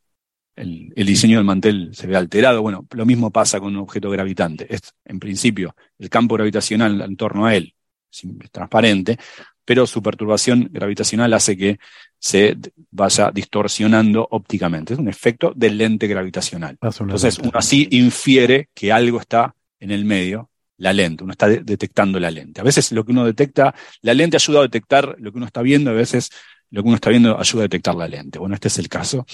[0.56, 2.62] el, diseño del mantel se vea alterado.
[2.62, 4.74] Bueno, lo mismo pasa con un objeto gravitante.
[4.74, 7.74] Es, en principio, el campo gravitacional en torno a él
[8.12, 9.18] es, transparente,
[9.66, 11.80] pero su perturbación gravitacional hace que
[12.20, 12.58] se
[12.92, 14.94] vaya distorsionando ópticamente.
[14.94, 16.78] Es un efecto del lente gravitacional.
[16.82, 22.20] Entonces, uno así infiere que algo está en el medio, la lente, uno está detectando
[22.20, 22.60] la lente.
[22.60, 25.62] A veces lo que uno detecta, la lente ayuda a detectar lo que uno está
[25.62, 26.30] viendo, a veces
[26.74, 28.40] lo que uno está viendo ayuda a detectar la lente.
[28.40, 29.28] Bueno, este es el caso.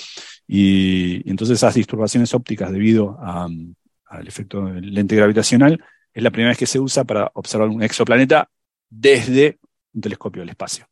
[0.46, 5.82] Y, entonces esas disturbaciones ópticas debido al efecto del lente gravitacional
[6.14, 8.50] es la primera vez que se usa para observar un exoplaneta
[8.90, 9.58] desde
[9.94, 10.86] un telescopio del espacio.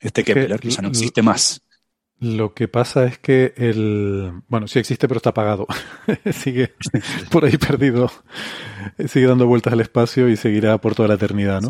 [0.00, 1.60] Este Kepler, que ya no existe más.
[2.18, 4.32] Lo que pasa es que el.
[4.48, 5.66] Bueno, sí existe, pero está apagado.
[6.32, 6.72] sigue
[7.30, 8.10] por ahí perdido.
[9.06, 11.68] Sigue dando vueltas al espacio y seguirá por toda la eternidad, ¿no?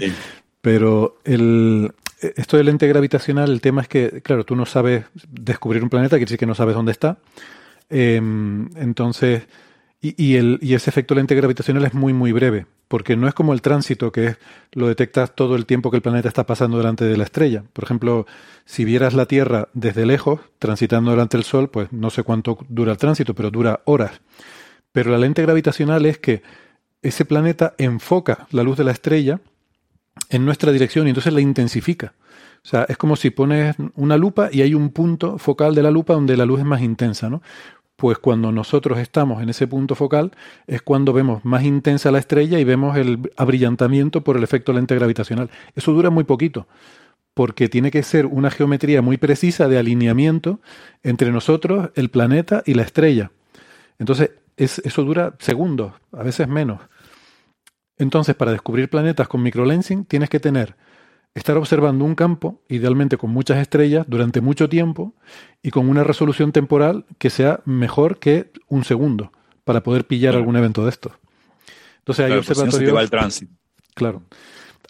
[0.64, 1.92] Pero el,
[2.36, 6.16] esto del lente gravitacional, el tema es que, claro, tú no sabes descubrir un planeta,
[6.16, 7.18] quiere decir que no sabes dónde está.
[7.90, 9.42] Em, entonces,
[10.00, 13.52] y, el, y ese efecto lente gravitacional es muy, muy breve, porque no es como
[13.52, 14.38] el tránsito, que es,
[14.72, 17.62] lo detectas todo el tiempo que el planeta está pasando delante de la estrella.
[17.74, 18.26] Por ejemplo,
[18.64, 22.92] si vieras la Tierra desde lejos, transitando delante del Sol, pues no sé cuánto dura
[22.92, 24.22] el tránsito, pero dura horas.
[24.92, 26.42] Pero la lente gravitacional es que
[27.02, 29.40] ese planeta enfoca la luz de la estrella
[30.30, 32.14] en nuestra dirección y entonces la intensifica.
[32.64, 35.90] O sea, es como si pones una lupa y hay un punto focal de la
[35.90, 37.42] lupa donde la luz es más intensa, ¿no?
[37.96, 40.32] Pues cuando nosotros estamos en ese punto focal
[40.66, 44.94] es cuando vemos más intensa la estrella y vemos el abrillantamiento por el efecto lente
[44.94, 45.50] gravitacional.
[45.76, 46.66] Eso dura muy poquito,
[47.34, 50.60] porque tiene que ser una geometría muy precisa de alineamiento
[51.02, 53.30] entre nosotros, el planeta y la estrella.
[53.98, 56.80] Entonces, eso dura segundos, a veces menos.
[57.98, 60.76] Entonces, para descubrir planetas con microlensing, tienes que tener,
[61.34, 65.14] estar observando un campo, idealmente con muchas estrellas, durante mucho tiempo
[65.62, 69.32] y con una resolución temporal que sea mejor que un segundo,
[69.64, 71.12] para poder pillar algún evento de estos.
[71.98, 73.44] Entonces, hay observatorios.
[73.94, 74.22] Claro.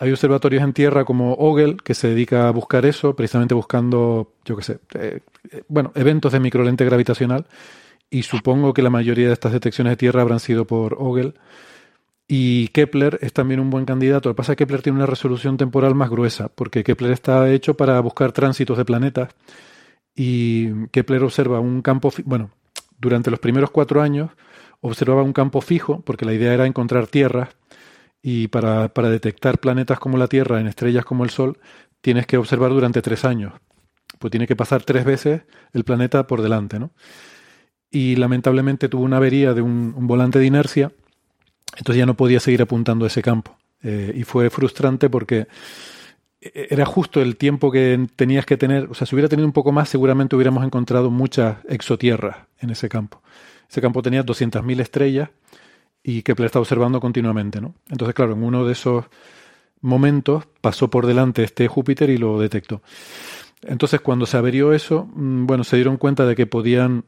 [0.00, 4.56] Hay observatorios en tierra como Ogel, que se dedica a buscar eso, precisamente buscando, yo
[4.56, 5.20] qué sé, eh,
[5.68, 7.46] bueno, eventos de microlente gravitacional.
[8.10, 11.34] Y supongo que la mayoría de estas detecciones de tierra habrán sido por Ogel.
[12.26, 14.28] Y Kepler es también un buen candidato.
[14.28, 17.50] Lo que pasa es que Kepler tiene una resolución temporal más gruesa, porque Kepler está
[17.50, 19.34] hecho para buscar tránsitos de planetas.
[20.14, 22.50] Y Kepler observa un campo, bueno,
[22.98, 24.30] durante los primeros cuatro años
[24.80, 27.50] observaba un campo fijo, porque la idea era encontrar tierras.
[28.22, 31.58] Y para, para detectar planetas como la Tierra en estrellas como el Sol,
[32.00, 33.52] tienes que observar durante tres años.
[34.18, 35.42] Pues tiene que pasar tres veces
[35.74, 36.90] el planeta por delante, ¿no?
[37.90, 40.90] Y lamentablemente tuvo una avería de un volante de inercia
[41.76, 43.56] entonces ya no podía seguir apuntando a ese campo.
[43.82, 45.46] Eh, y fue frustrante porque
[46.40, 48.88] era justo el tiempo que tenías que tener.
[48.90, 52.88] O sea, si hubiera tenido un poco más, seguramente hubiéramos encontrado muchas exotierras en ese
[52.88, 53.22] campo.
[53.70, 55.30] Ese campo tenía 200.000 estrellas
[56.02, 57.74] y Kepler estaba observando continuamente, ¿no?
[57.88, 59.06] Entonces, claro, en uno de esos
[59.80, 62.82] momentos pasó por delante este Júpiter y lo detectó.
[63.62, 67.06] Entonces, cuando se averió eso, mm, bueno, se dieron cuenta de que podían,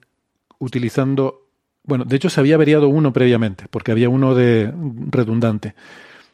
[0.58, 1.45] utilizando
[1.86, 4.72] bueno, de hecho se había averiado uno previamente, porque había uno de
[5.10, 5.74] redundante.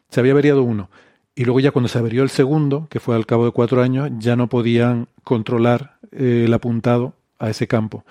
[0.09, 0.89] Se había averiado uno.
[1.35, 4.11] Y luego ya cuando se averió el segundo, que fue al cabo de cuatro años,
[4.17, 8.03] ya no podían controlar eh, el apuntado a ese campo.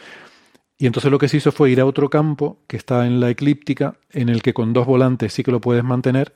[0.79, 3.31] Y entonces lo que se hizo fue ir a otro campo que está en la
[3.31, 6.35] eclíptica, en el que con dos volantes sí que lo puedes mantener,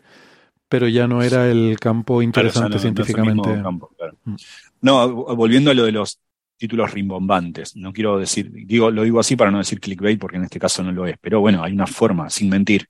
[0.68, 3.49] pero ya no era el campo interesante científicamente.
[3.57, 4.36] Mm.
[4.83, 6.20] no, volviendo a lo de los
[6.57, 7.76] títulos rimbombantes.
[7.76, 10.83] No quiero decir, digo, lo digo así para no decir clickbait, porque en este caso
[10.83, 12.89] no lo es, pero bueno, hay una forma, sin mentir,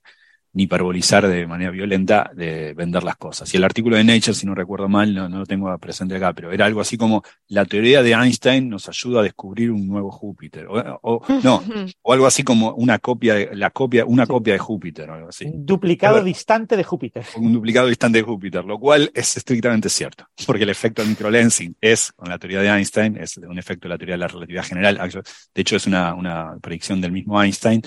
[0.57, 3.53] ni hiperbolizar de manera violenta de vender las cosas.
[3.53, 6.33] Y el artículo de Nature, si no recuerdo mal, no, no lo tengo presente acá,
[6.33, 10.09] pero era algo así como la teoría de Einstein nos ayuda a descubrir un nuevo
[10.09, 10.65] Júpiter.
[10.67, 11.63] O, no,
[12.01, 15.29] o algo así como una copia de, la copia, una copia de Júpiter, o algo
[15.29, 15.45] así.
[15.45, 17.23] Un duplicado distante de Júpiter.
[17.35, 21.75] Un duplicado distante de Júpiter, lo cual es estrictamente cierto, porque el efecto del microlensing
[21.79, 24.63] es, con la teoría de Einstein, es un efecto de la teoría de la relatividad
[24.63, 24.97] general.
[25.53, 27.83] De hecho, es una, una predicción del mismo Einstein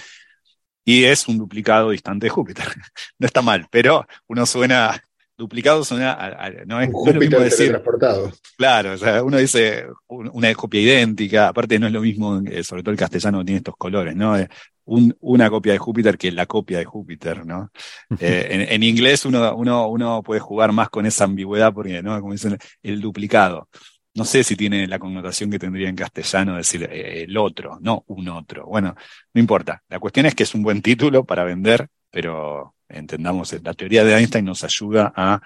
[0.85, 2.65] y es un duplicado distante de Júpiter.
[3.19, 5.03] no está mal, pero uno suena,
[5.37, 6.37] duplicado suena,
[6.67, 8.31] no es, Júpiter decir, transportado.
[8.57, 12.83] Claro, o sea, uno dice una copia idéntica, aparte no es lo mismo, eh, sobre
[12.83, 14.39] todo el castellano tiene estos colores, ¿no?
[14.39, 14.49] Eh,
[14.87, 17.71] una copia de Júpiter que la copia de Júpiter, ¿no?
[18.21, 22.21] Eh, en, inglés uno, uno, uno puede jugar más con esa ambigüedad porque, ¿no?
[22.21, 23.69] Como dicen, el duplicado
[24.15, 28.05] no sé si tiene la connotación que tendría en castellano decir eh, el otro, no
[28.09, 28.67] un otro.
[28.67, 28.95] Bueno,
[29.33, 29.83] no importa.
[29.89, 34.17] La cuestión es que es un buen título para vender, pero entendamos, la teoría de
[34.17, 35.41] Einstein nos ayuda a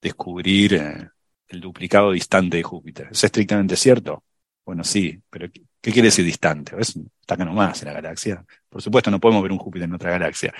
[0.00, 1.08] descubrir eh,
[1.48, 3.08] el duplicado distante de Júpiter.
[3.10, 4.24] ¿Es estrictamente cierto?
[4.64, 6.74] Bueno, sí, pero ¿qué quiere decir distante?
[6.78, 8.44] Es, está acá nomás en la galaxia.
[8.68, 10.54] Por supuesto, no podemos ver un Júpiter en otra galaxia.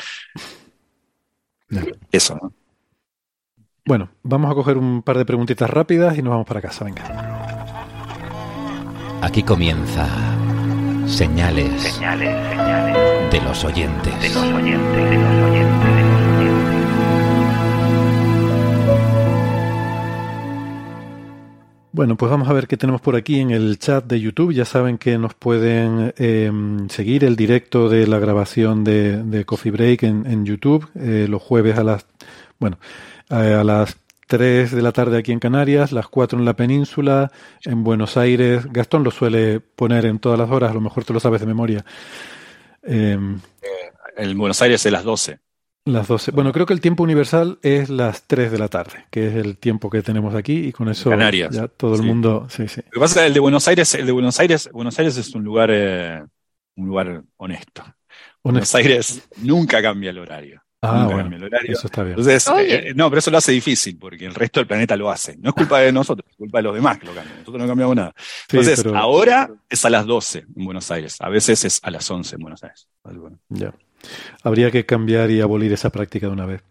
[2.12, 2.52] Eso, ¿no?
[3.86, 6.84] Bueno, vamos a coger un par de preguntitas rápidas y nos vamos para casa.
[6.84, 7.29] Venga.
[9.22, 10.08] Aquí comienza
[11.06, 14.20] señales, señales, señales de los oyentes.
[14.20, 16.60] De los oyentes, de los oyentes, de los oyentes.
[21.92, 24.54] Bueno, pues vamos a ver qué tenemos por aquí en el chat de YouTube.
[24.54, 26.50] Ya saben que nos pueden eh,
[26.88, 31.84] seguir el directo de la grabación de, Coffee Break en, YouTube eh, los jueves a
[31.84, 32.06] las...
[32.58, 32.78] Bueno,
[33.28, 33.98] eh, a las
[34.30, 37.32] 3 de la tarde aquí en Canarias, las 4 en la península,
[37.64, 38.64] en Buenos Aires.
[38.72, 41.48] Gastón lo suele poner en todas las horas, a lo mejor tú lo sabes de
[41.48, 41.84] memoria.
[42.84, 45.40] Em, eh, en Buenos Aires es las 12.
[45.84, 46.30] Las 12.
[46.30, 49.58] Bueno, creo que el tiempo universal es las 3 de la tarde, que es el
[49.58, 51.52] tiempo que tenemos aquí y con eso Canarias.
[51.52, 52.46] ya todo el mundo.
[52.50, 52.82] Sí, sí.
[52.86, 55.16] Lo que pasa es que el de Buenos Aires, el de Buenos Aires, Buenos Aires
[55.16, 56.22] es un lugar, eh,
[56.76, 57.82] un lugar honesto.
[58.44, 60.62] Buenos Aires nunca cambia el horario.
[60.82, 62.18] Ah, bueno, eso está bien.
[62.18, 65.36] Entonces, eh, no, pero eso lo hace difícil porque el resto del planeta lo hace.
[65.36, 67.38] No es culpa de nosotros, es culpa de los demás que lo cambian.
[67.40, 68.14] Nosotros no cambiamos nada.
[68.50, 71.16] Entonces, ahora es a las 12 en Buenos Aires.
[71.20, 72.88] A veces es a las 11 en Buenos Aires.
[73.50, 73.74] Ya.
[74.42, 76.62] Habría que cambiar y abolir esa práctica de una vez.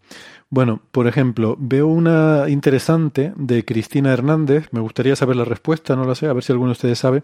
[0.48, 4.66] Bueno, por ejemplo, veo una interesante de Cristina Hernández.
[4.72, 7.22] Me gustaría saber la respuesta, no la sé, a ver si alguno de ustedes sabe.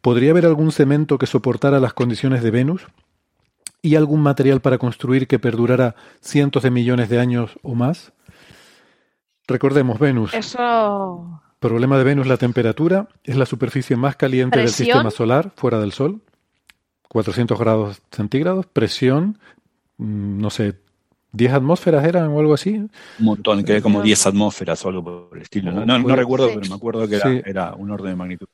[0.00, 2.86] ¿Podría haber algún cemento que soportara las condiciones de Venus?
[3.82, 8.12] Y algún material para construir que perdurara cientos de millones de años o más?
[9.48, 10.32] Recordemos, Venus.
[10.32, 11.42] Eso.
[11.58, 13.08] Problema de Venus, la temperatura.
[13.24, 16.22] Es la superficie más caliente del sistema solar, fuera del Sol.
[17.08, 18.66] 400 grados centígrados.
[18.66, 19.38] Presión,
[19.98, 20.80] mm, no sé,
[21.32, 22.76] 10 atmósferas eran o algo así.
[22.76, 25.72] Un montón, que como 10 atmósferas o algo por el estilo.
[25.72, 28.46] No, no, recuerdo, pero me acuerdo que era, un orden de magnitud.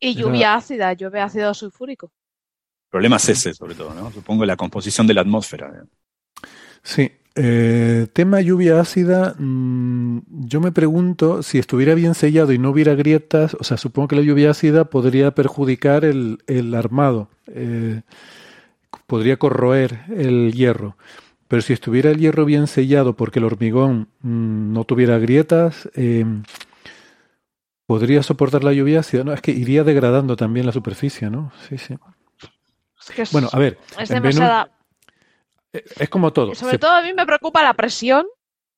[0.00, 2.10] Y lluvia ácida, llueve ácido sulfúrico
[2.94, 4.12] problema es ese, sobre todo, ¿no?
[4.12, 5.84] Supongo la composición de la atmósfera.
[6.84, 7.10] Sí.
[7.34, 12.94] Eh, tema lluvia ácida, mm, yo me pregunto si estuviera bien sellado y no hubiera
[12.94, 16.38] grietas, o sea, supongo que la lluvia ácida podría perjudicar el,
[16.76, 18.02] armado, eh,
[19.08, 20.96] podría corroer el hierro.
[21.48, 26.24] Pero si estuviera el hierro bien sellado porque el hormigón mm, no tuviera grietas, eh,
[27.86, 29.24] podría soportar la lluvia ácida.
[29.24, 31.50] No, es que iría degradando también la superficie, ¿no?
[31.68, 31.96] Sí, sí
[33.32, 33.78] bueno, a ver.
[33.98, 34.70] Es demasiada.
[35.72, 36.54] Es como todo.
[36.54, 38.26] sobre todo a mí me preocupa la presión.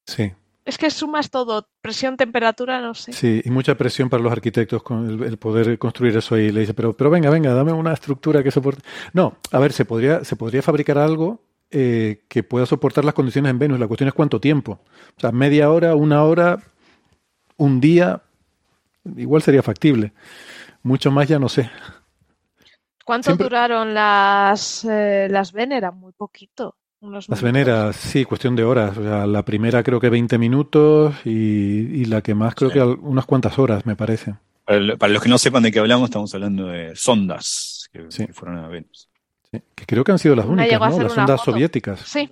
[0.07, 0.33] Sí.
[0.67, 3.13] Es que sumas todo, presión, temperatura, no sé.
[3.13, 6.51] Sí, y mucha presión para los arquitectos con el, poder construir eso ahí.
[6.51, 8.83] Le dice, pero, pero venga, venga, dame una estructura que soporte.
[9.13, 11.41] No, a ver, se podría, se podría fabricar algo
[11.71, 13.79] eh, que pueda soportar las condiciones en Venus.
[13.79, 14.81] La cuestión es cuánto tiempo.
[15.17, 16.59] O sea, media hora, una hora,
[17.57, 18.23] un día,
[19.17, 20.15] igual sería factible.
[20.83, 21.71] Mucho más ya no sé.
[23.07, 25.95] ¿Cuánto duraron las, eh, las Veneras?
[25.95, 26.75] Muy poquito.
[27.01, 28.99] las Veneras, sí, cuestión de horas.
[28.99, 33.25] O sea, la primera creo que 20 minutos y, la que más creo que unas
[33.25, 34.35] cuantas horas, me parece.
[34.65, 34.81] Para,
[35.13, 39.09] los que no sepan de qué hablamos, estamos hablando de sondas que, fueron a Venus.
[39.53, 41.03] Sí, que creo que han sido las únicas, ¿no?
[41.05, 42.01] Las sondas soviéticas.
[42.01, 42.29] Sí.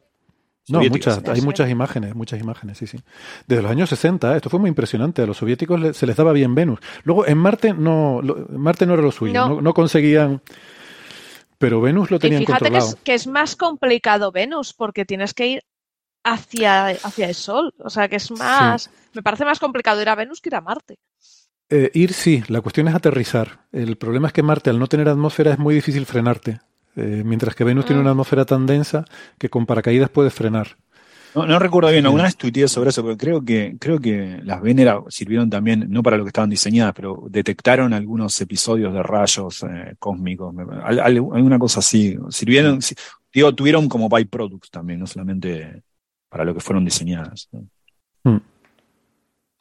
[0.68, 2.98] No, muchas, hay muchas imágenes, muchas imágenes, sí, sí.
[3.46, 5.20] Desde los años 60, esto fue muy impresionante.
[5.22, 6.80] A los soviéticos se les daba bien Venus.
[7.02, 10.40] Luego en Marte no, Marte no era lo suyo, no, conseguían.
[11.58, 15.34] Pero Venus lo tenían y fíjate Que es, que es más complicado Venus, porque tienes
[15.34, 15.62] que ir
[16.24, 17.74] hacia, hacia el Sol.
[17.78, 18.90] O sea que es más.
[19.12, 20.98] Me parece más complicado ir a Venus que ir a Marte.
[21.68, 23.66] Eh, ir sí, la cuestión es aterrizar.
[23.70, 26.60] El problema es que Marte, al no tener atmósfera, es muy difícil frenarte.
[26.96, 28.12] Eh, mientras que Venus tiene una mm.
[28.12, 29.04] atmósfera tan densa
[29.38, 30.76] que con paracaídas puedes frenar.
[31.34, 35.02] No, recuerdo bien, alguna vez tuiteé sobre eso, pero creo que, creo que las Venera
[35.08, 39.96] sirvieron también, no para lo que estaban diseñadas, pero detectaron algunos episodios de rayos eh,
[39.98, 42.16] cósmicos, alguna cosa así.
[42.28, 42.78] Sirvieron,
[43.32, 45.82] digo, tuvieron como byproducts también, no solamente
[46.28, 47.48] para lo que fueron diseñadas.
[48.22, 48.38] Hmm.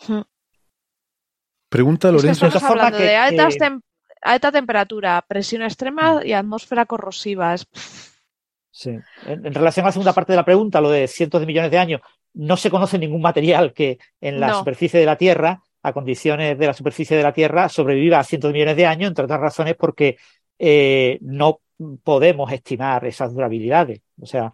[0.07, 0.21] Hmm.
[1.69, 2.45] Pregunta Lorenzo.
[2.45, 3.17] Es hablando de
[4.23, 7.53] alta temperatura, presión extrema y atmósfera corrosiva.
[7.53, 7.67] Es...
[8.71, 8.97] Sí.
[9.25, 11.77] En, relación a la segunda parte de la pregunta, lo de cientos de millones de
[11.77, 12.01] años,
[12.33, 16.67] no se conoce ningún material que en la superficie de la Tierra, a condiciones de
[16.67, 19.75] la superficie de la Tierra, sobreviva a cientos de millones de años, entre otras razones
[19.75, 20.17] porque
[20.57, 21.59] eh, no
[22.03, 24.01] podemos estimar esas durabilidades.
[24.19, 24.53] O sea,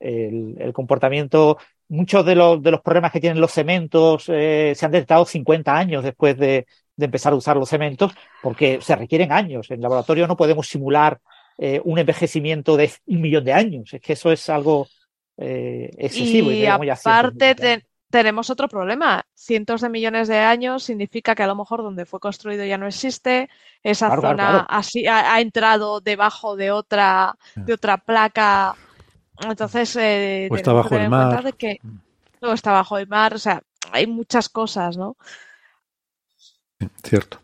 [0.00, 1.58] el, comportamiento,
[1.88, 5.76] muchos de los, de los, problemas que tienen los cementos eh, se han detectado 50
[5.76, 6.66] años después de,
[7.00, 8.12] de empezar a usar los cementos,
[8.42, 9.70] porque se requieren años.
[9.70, 11.20] En laboratorio no podemos simular
[11.58, 13.92] eh, un envejecimiento de un millón de años.
[13.92, 14.86] Es que eso es algo
[15.36, 16.52] eh, excesivo.
[16.52, 19.24] Y, aparte tenemos otro problema.
[19.34, 22.86] Cientos de millones de años significa que a lo mejor donde fue construido ya no
[22.86, 23.48] existe.
[23.82, 28.74] Esa zona Así, ha, entrado debajo de otra, de otra placa.
[29.42, 31.44] Entonces, eh, o está bajo el mar.
[31.44, 31.78] De que,
[32.42, 33.34] o está bajo el mar.
[33.34, 33.62] O sea,
[33.92, 35.16] hay muchas cosas, ¿no?
[37.02, 37.40] Cierto.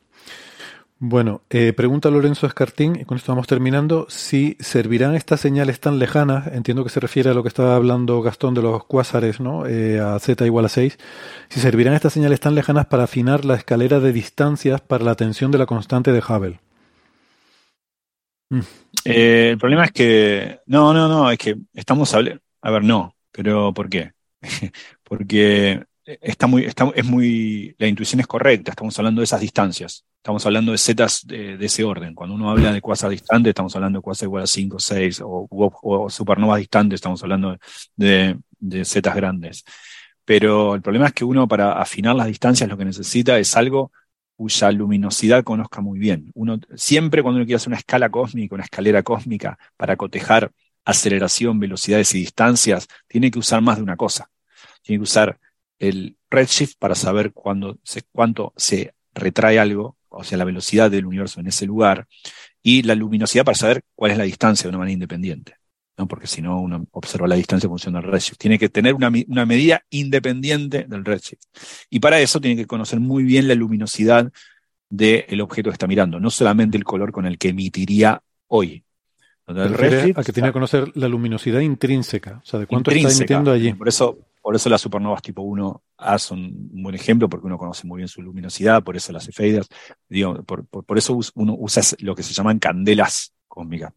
[0.98, 5.98] Bueno, eh, pregunta Lorenzo Escartín, y con esto vamos terminando, si servirán estas señales tan
[5.98, 9.66] lejanas, entiendo que se refiere a lo que estaba hablando Gastón de los cuásares, ¿no?
[9.66, 10.98] Eh, a z igual a 6,
[11.50, 15.50] si servirán estas señales tan lejanas para afinar la escalera de distancias para la tensión
[15.50, 16.60] de la constante de Hubble.
[18.48, 18.60] Mm.
[19.04, 23.14] Eh, el problema es que, no, no, no, es que estamos hablando, a ver, no,
[23.32, 24.12] pero ¿por qué?
[25.02, 30.04] Porque está muy, está, es muy, la intuición es correcta, estamos hablando de esas distancias,
[30.18, 32.14] estamos hablando de zetas de, ese orden.
[32.14, 35.48] Cuando uno habla de cuasas distantes, estamos hablando de cuasas igual a 5, 6, o,
[35.50, 37.58] o, supernovas distantes, estamos hablando
[37.96, 39.64] de, de zetas grandes.
[40.24, 43.92] Pero el problema es que uno para afinar las distancias lo que necesita es algo
[44.36, 46.30] cuya luminosidad conozca muy bien.
[46.34, 50.52] Uno, siempre cuando uno quiere hacer una escala cósmica, una escalera cósmica, para cotejar
[50.84, 54.30] aceleración, velocidades y distancias, tiene que usar más de una cosa.
[54.82, 55.38] Tiene que usar
[55.78, 61.06] el redshift para saber cuándo se, cuánto se retrae algo, o sea, la velocidad del
[61.06, 62.06] universo en ese lugar,
[62.62, 65.56] y la luminosidad para saber cuál es la distancia de una manera independiente.
[65.96, 66.06] ¿no?
[66.06, 68.38] Porque si no, uno observa la distancia en función del redshift.
[68.38, 71.42] Tiene que tener una, una medida independiente del redshift.
[71.90, 74.30] Y para eso tiene que conocer muy bien la luminosidad
[74.88, 78.84] del objeto que está mirando, no solamente el color con el que emitiría hoy.
[79.46, 83.10] El redshift, a que tiene que conocer la luminosidad intrínseca, o sea, de cuánto está
[83.10, 83.72] emitiendo allí.
[83.74, 87.84] Por eso, por eso las supernovas tipo 1A son un buen ejemplo, porque uno conoce
[87.84, 89.66] muy bien su luminosidad, por eso las faders.
[90.08, 93.92] Digo, por, eso uno usa lo que se llaman candelas cósmicas.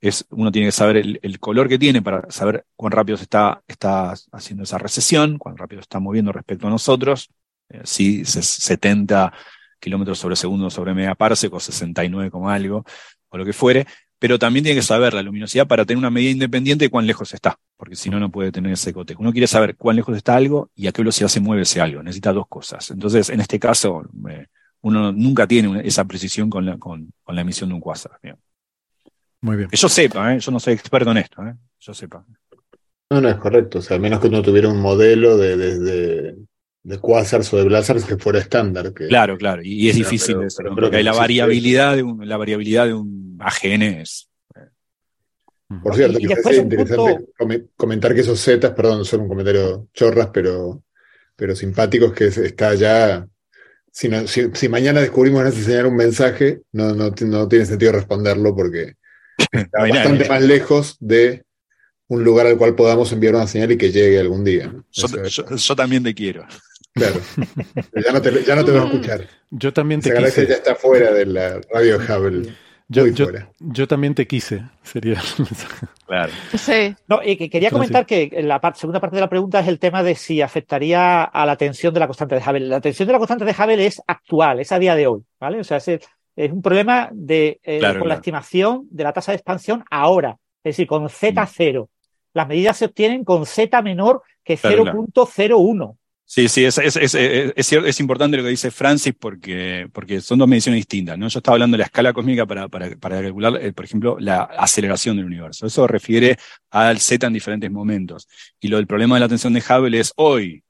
[0.00, 3.60] Es, uno tiene que saber el, color que tiene para saber cuán rápido se está,
[3.66, 7.28] está haciendo esa recesión, cuán rápido se está moviendo respecto a nosotros.
[7.68, 9.32] Eh, si 70
[9.80, 12.84] kilómetros sobre segundo sobre media parsec o 69 como algo,
[13.30, 13.84] o lo que fuere,
[14.18, 17.32] pero también tiene que saber la luminosidad para tener una medida independiente de cuán lejos
[17.34, 19.22] está, porque si no, no puede tener ese cotejo.
[19.22, 22.02] Uno quiere saber cuán lejos está algo y a qué velocidad se mueve ese algo.
[22.02, 22.90] Necesita dos cosas.
[22.90, 24.46] Entonces, en este caso, eh,
[24.82, 28.18] uno nunca tiene esa precisión con la, con, la emisión de un quasar.
[29.40, 29.68] Muy bien.
[29.68, 30.40] Que yo sepa, ¿eh?
[30.40, 31.54] yo no soy experto en esto, ¿eh?
[31.78, 32.24] yo sepa.
[33.10, 33.78] No, no es correcto.
[33.78, 36.36] O sea, al menos que uno tuviera un modelo de, de,
[36.82, 38.92] de quasars o de blazars que fuera estándar.
[38.92, 43.17] claro, claro, y, es difícil eso, porque la variabilidad, de un, la variabilidad de un
[43.40, 44.28] AGN es...
[45.82, 47.26] Por cierto, es interesante
[47.76, 50.82] comentar que esos zetas, perdón, son un comentario chorras, pero,
[51.36, 53.28] pero simpáticos, que está ya
[53.98, 54.08] si,
[54.54, 58.94] si, mañana descubrimos enseñar un mensaje, no, no, no, tiene sentido responderlo porque
[59.52, 61.44] está bastante más lejos de
[62.06, 64.72] un lugar al cual podamos enviar una señal y que llegue algún día.
[64.92, 66.46] Yo, también te quiero.
[66.94, 67.20] Claro.
[68.04, 69.28] ya no te, ya no te voy a escuchar.
[69.50, 70.46] Yo también te quise.
[70.46, 72.54] ya está fuera de la radio Hubble.
[72.90, 73.04] Yo,
[73.60, 75.20] yo, también te quise, sería.
[76.06, 76.32] claro.
[76.56, 76.96] Sí.
[77.06, 80.02] No, y que quería comentar que la segunda parte de la pregunta es el tema
[80.02, 82.66] de si afectaría a la tensión de la constante de Hubble.
[82.66, 85.60] La tensión de la constante de Hubble es actual, es a día de hoy, ¿vale?
[85.60, 89.36] O sea, es, es un problema de, eh, con la estimación de la tasa de
[89.36, 91.82] expansión ahora, es decir, con Z0.
[91.82, 91.88] Mm.
[92.32, 95.97] Las medidas se obtienen con Z menor que 0.01.
[96.30, 100.46] Sí, sí, es, es, es, es, importante lo que dice Francis porque, porque son dos
[100.46, 101.16] mediciones distintas.
[101.16, 101.26] ¿no?
[101.26, 104.42] Yo estaba hablando de la escala cósmica para, para, para calcular, eh, por ejemplo, la
[104.42, 105.66] aceleración del universo.
[105.66, 106.36] Eso refiere
[106.70, 108.28] al Z en diferentes momentos.
[108.60, 110.62] Y lo del problema de la tensión de Hubble es hoy.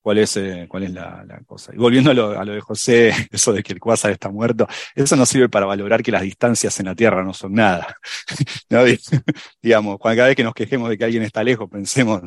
[0.00, 1.74] ¿Cuál es, eh, cuál es la, la, cosa?
[1.74, 4.68] Y volviendo a lo, a lo de José, eso de que el quasar está muerto,
[4.94, 7.96] eso no sirve para valorar que las distancias en la Tierra no son nada.
[8.70, 8.84] ¿No?
[9.62, 12.22] Digamos, cada vez que nos quejemos de que alguien está lejos, pensemos,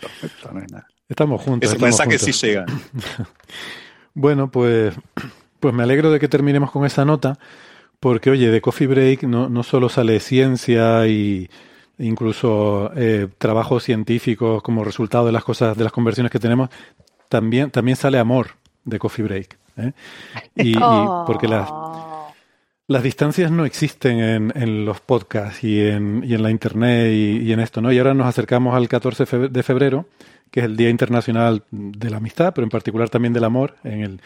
[0.00, 0.86] Perfecto, no es nada.
[1.08, 1.68] Estamos juntos.
[1.68, 2.36] Ese estamos mensaje juntos.
[2.36, 2.66] sí llega.
[4.16, 4.94] Bueno, pues,
[5.58, 7.36] pues me alegro de que terminemos con esa nota,
[7.98, 11.50] porque oye, de Coffee Break no, no solo sale ciencia y
[11.98, 16.70] incluso eh, trabajos científicos como resultado de las cosas, de las conversiones que tenemos,
[17.28, 18.50] también, también sale amor
[18.84, 19.58] de Coffee Break.
[19.78, 19.92] ¿eh?
[20.54, 20.80] Y, y
[21.26, 21.68] porque las,
[22.86, 27.38] las distancias no existen en, en los podcasts y en, y en la internet y,
[27.38, 27.90] y en esto, ¿no?
[27.90, 30.06] Y ahora nos acercamos al 14 feb- de febrero,
[30.54, 34.02] que es el Día Internacional de la Amistad, pero en particular también del amor en
[34.02, 34.20] el,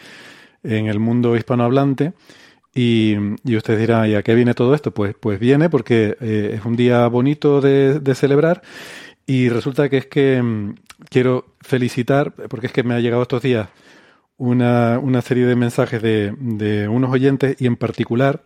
[0.61, 2.13] en el mundo hispanohablante.
[2.71, 4.93] Y, y ustedes dirán, ¿y a qué viene todo esto?
[4.93, 8.61] Pues, pues viene porque eh, es un día bonito de, celebrar
[9.25, 10.75] y resulta que es que mm,
[11.09, 13.67] quiero felicitar, porque es que me ha llegado estos días
[14.37, 18.43] una, una serie de mensajes de, de unos oyentes y en particular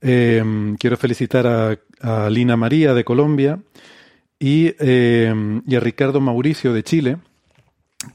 [0.00, 0.44] eh,
[0.78, 3.58] quiero felicitar a, a Lina María de Colombia
[4.44, 5.34] y, eh,
[5.66, 7.16] y a Ricardo Mauricio de Chile,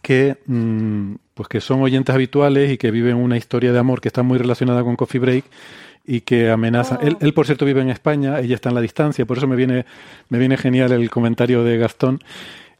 [0.03, 4.09] que, mm, pues que son oyentes habituales y que viven una historia de amor que
[4.09, 5.45] está muy relacionada con Coffee Break
[6.05, 6.99] y que amenaza.
[7.01, 9.55] Él, él, por cierto, vive en España, ella está en la distancia, por eso me
[9.55, 9.87] viene,
[10.29, 12.19] me viene genial el comentario de Gastón.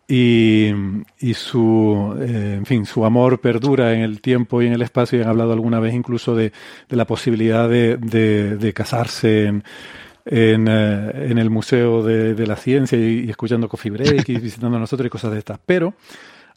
[0.08, 0.72] Y,
[1.19, 5.18] y su, eh, en fin, su amor perdura en el tiempo y en el espacio
[5.18, 6.52] y han hablado alguna vez incluso de,
[6.88, 9.64] de la posibilidad de, de, de casarse en,
[10.30, 14.38] en, eh, en, el Museo de, de la Ciencia y, y, escuchando Coffee Break y
[14.40, 15.59] visitando a nosotros y cosas de estas.
[15.66, 15.95] Pero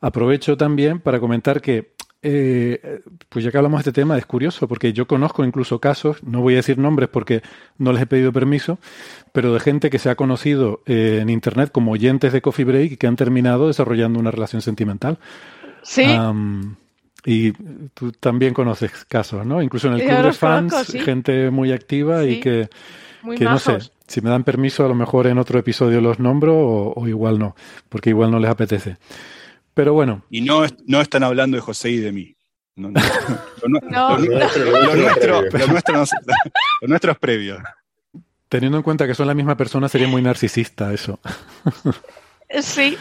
[0.02, 4.68] aprovecho también para comentar que, eh, pues ya que hablamos de este tema, es curioso
[4.68, 7.42] porque yo conozco incluso casos, no voy a decir nombres porque
[7.78, 8.78] no les he pedido permiso,
[9.32, 12.92] pero de gente que se ha conocido eh, en Internet como oyentes de Coffee Break
[12.92, 15.18] y que han terminado desarrollando una relación sentimental.
[15.82, 16.04] Sí.
[16.04, 16.76] Um,
[17.24, 17.52] y
[17.94, 19.62] tú también conoces casos, ¿no?
[19.62, 20.98] Incluso en el club de fans, conozco, sí.
[20.98, 22.28] gente muy activa sí.
[22.28, 22.68] y que,
[23.22, 26.18] muy que no sé, si me dan permiso, a lo mejor en otro episodio los
[26.18, 27.56] nombro o, o igual no,
[27.88, 28.96] porque igual no les apetece.
[29.74, 30.24] Pero bueno.
[30.30, 32.36] Y no, no están hablando de José y de mí.
[32.74, 33.68] No, lo
[36.88, 37.62] nuestro es previo.
[38.48, 41.20] Teniendo en cuenta que son la misma persona, sería muy narcisista eso.
[42.60, 42.98] Sí.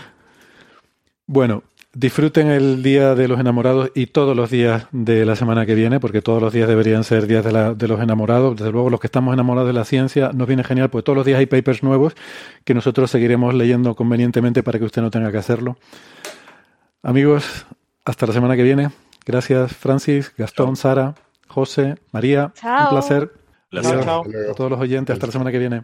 [1.26, 1.64] Bueno,
[1.94, 6.00] disfruten el Día de los Enamorados y todos los días de la semana que viene,
[6.00, 8.56] porque todos los días deberían ser días de, la, de los enamorados.
[8.56, 11.26] Desde luego, los que estamos enamorados de la ciencia nos viene genial, porque todos los
[11.26, 12.14] días hay papers nuevos
[12.64, 15.78] que nosotros seguiremos leyendo convenientemente para que usted no tenga que hacerlo.
[17.04, 17.66] Amigos,
[18.06, 18.90] hasta la semana que viene.
[19.26, 21.16] Gracias, Francis, Gastón, Sara,
[21.48, 22.54] José, María.
[22.56, 22.84] Chao.
[22.84, 23.32] Un placer.
[23.70, 24.04] placer.
[24.04, 24.24] Chao.
[24.52, 25.84] A todos los oyentes, hasta la semana que viene.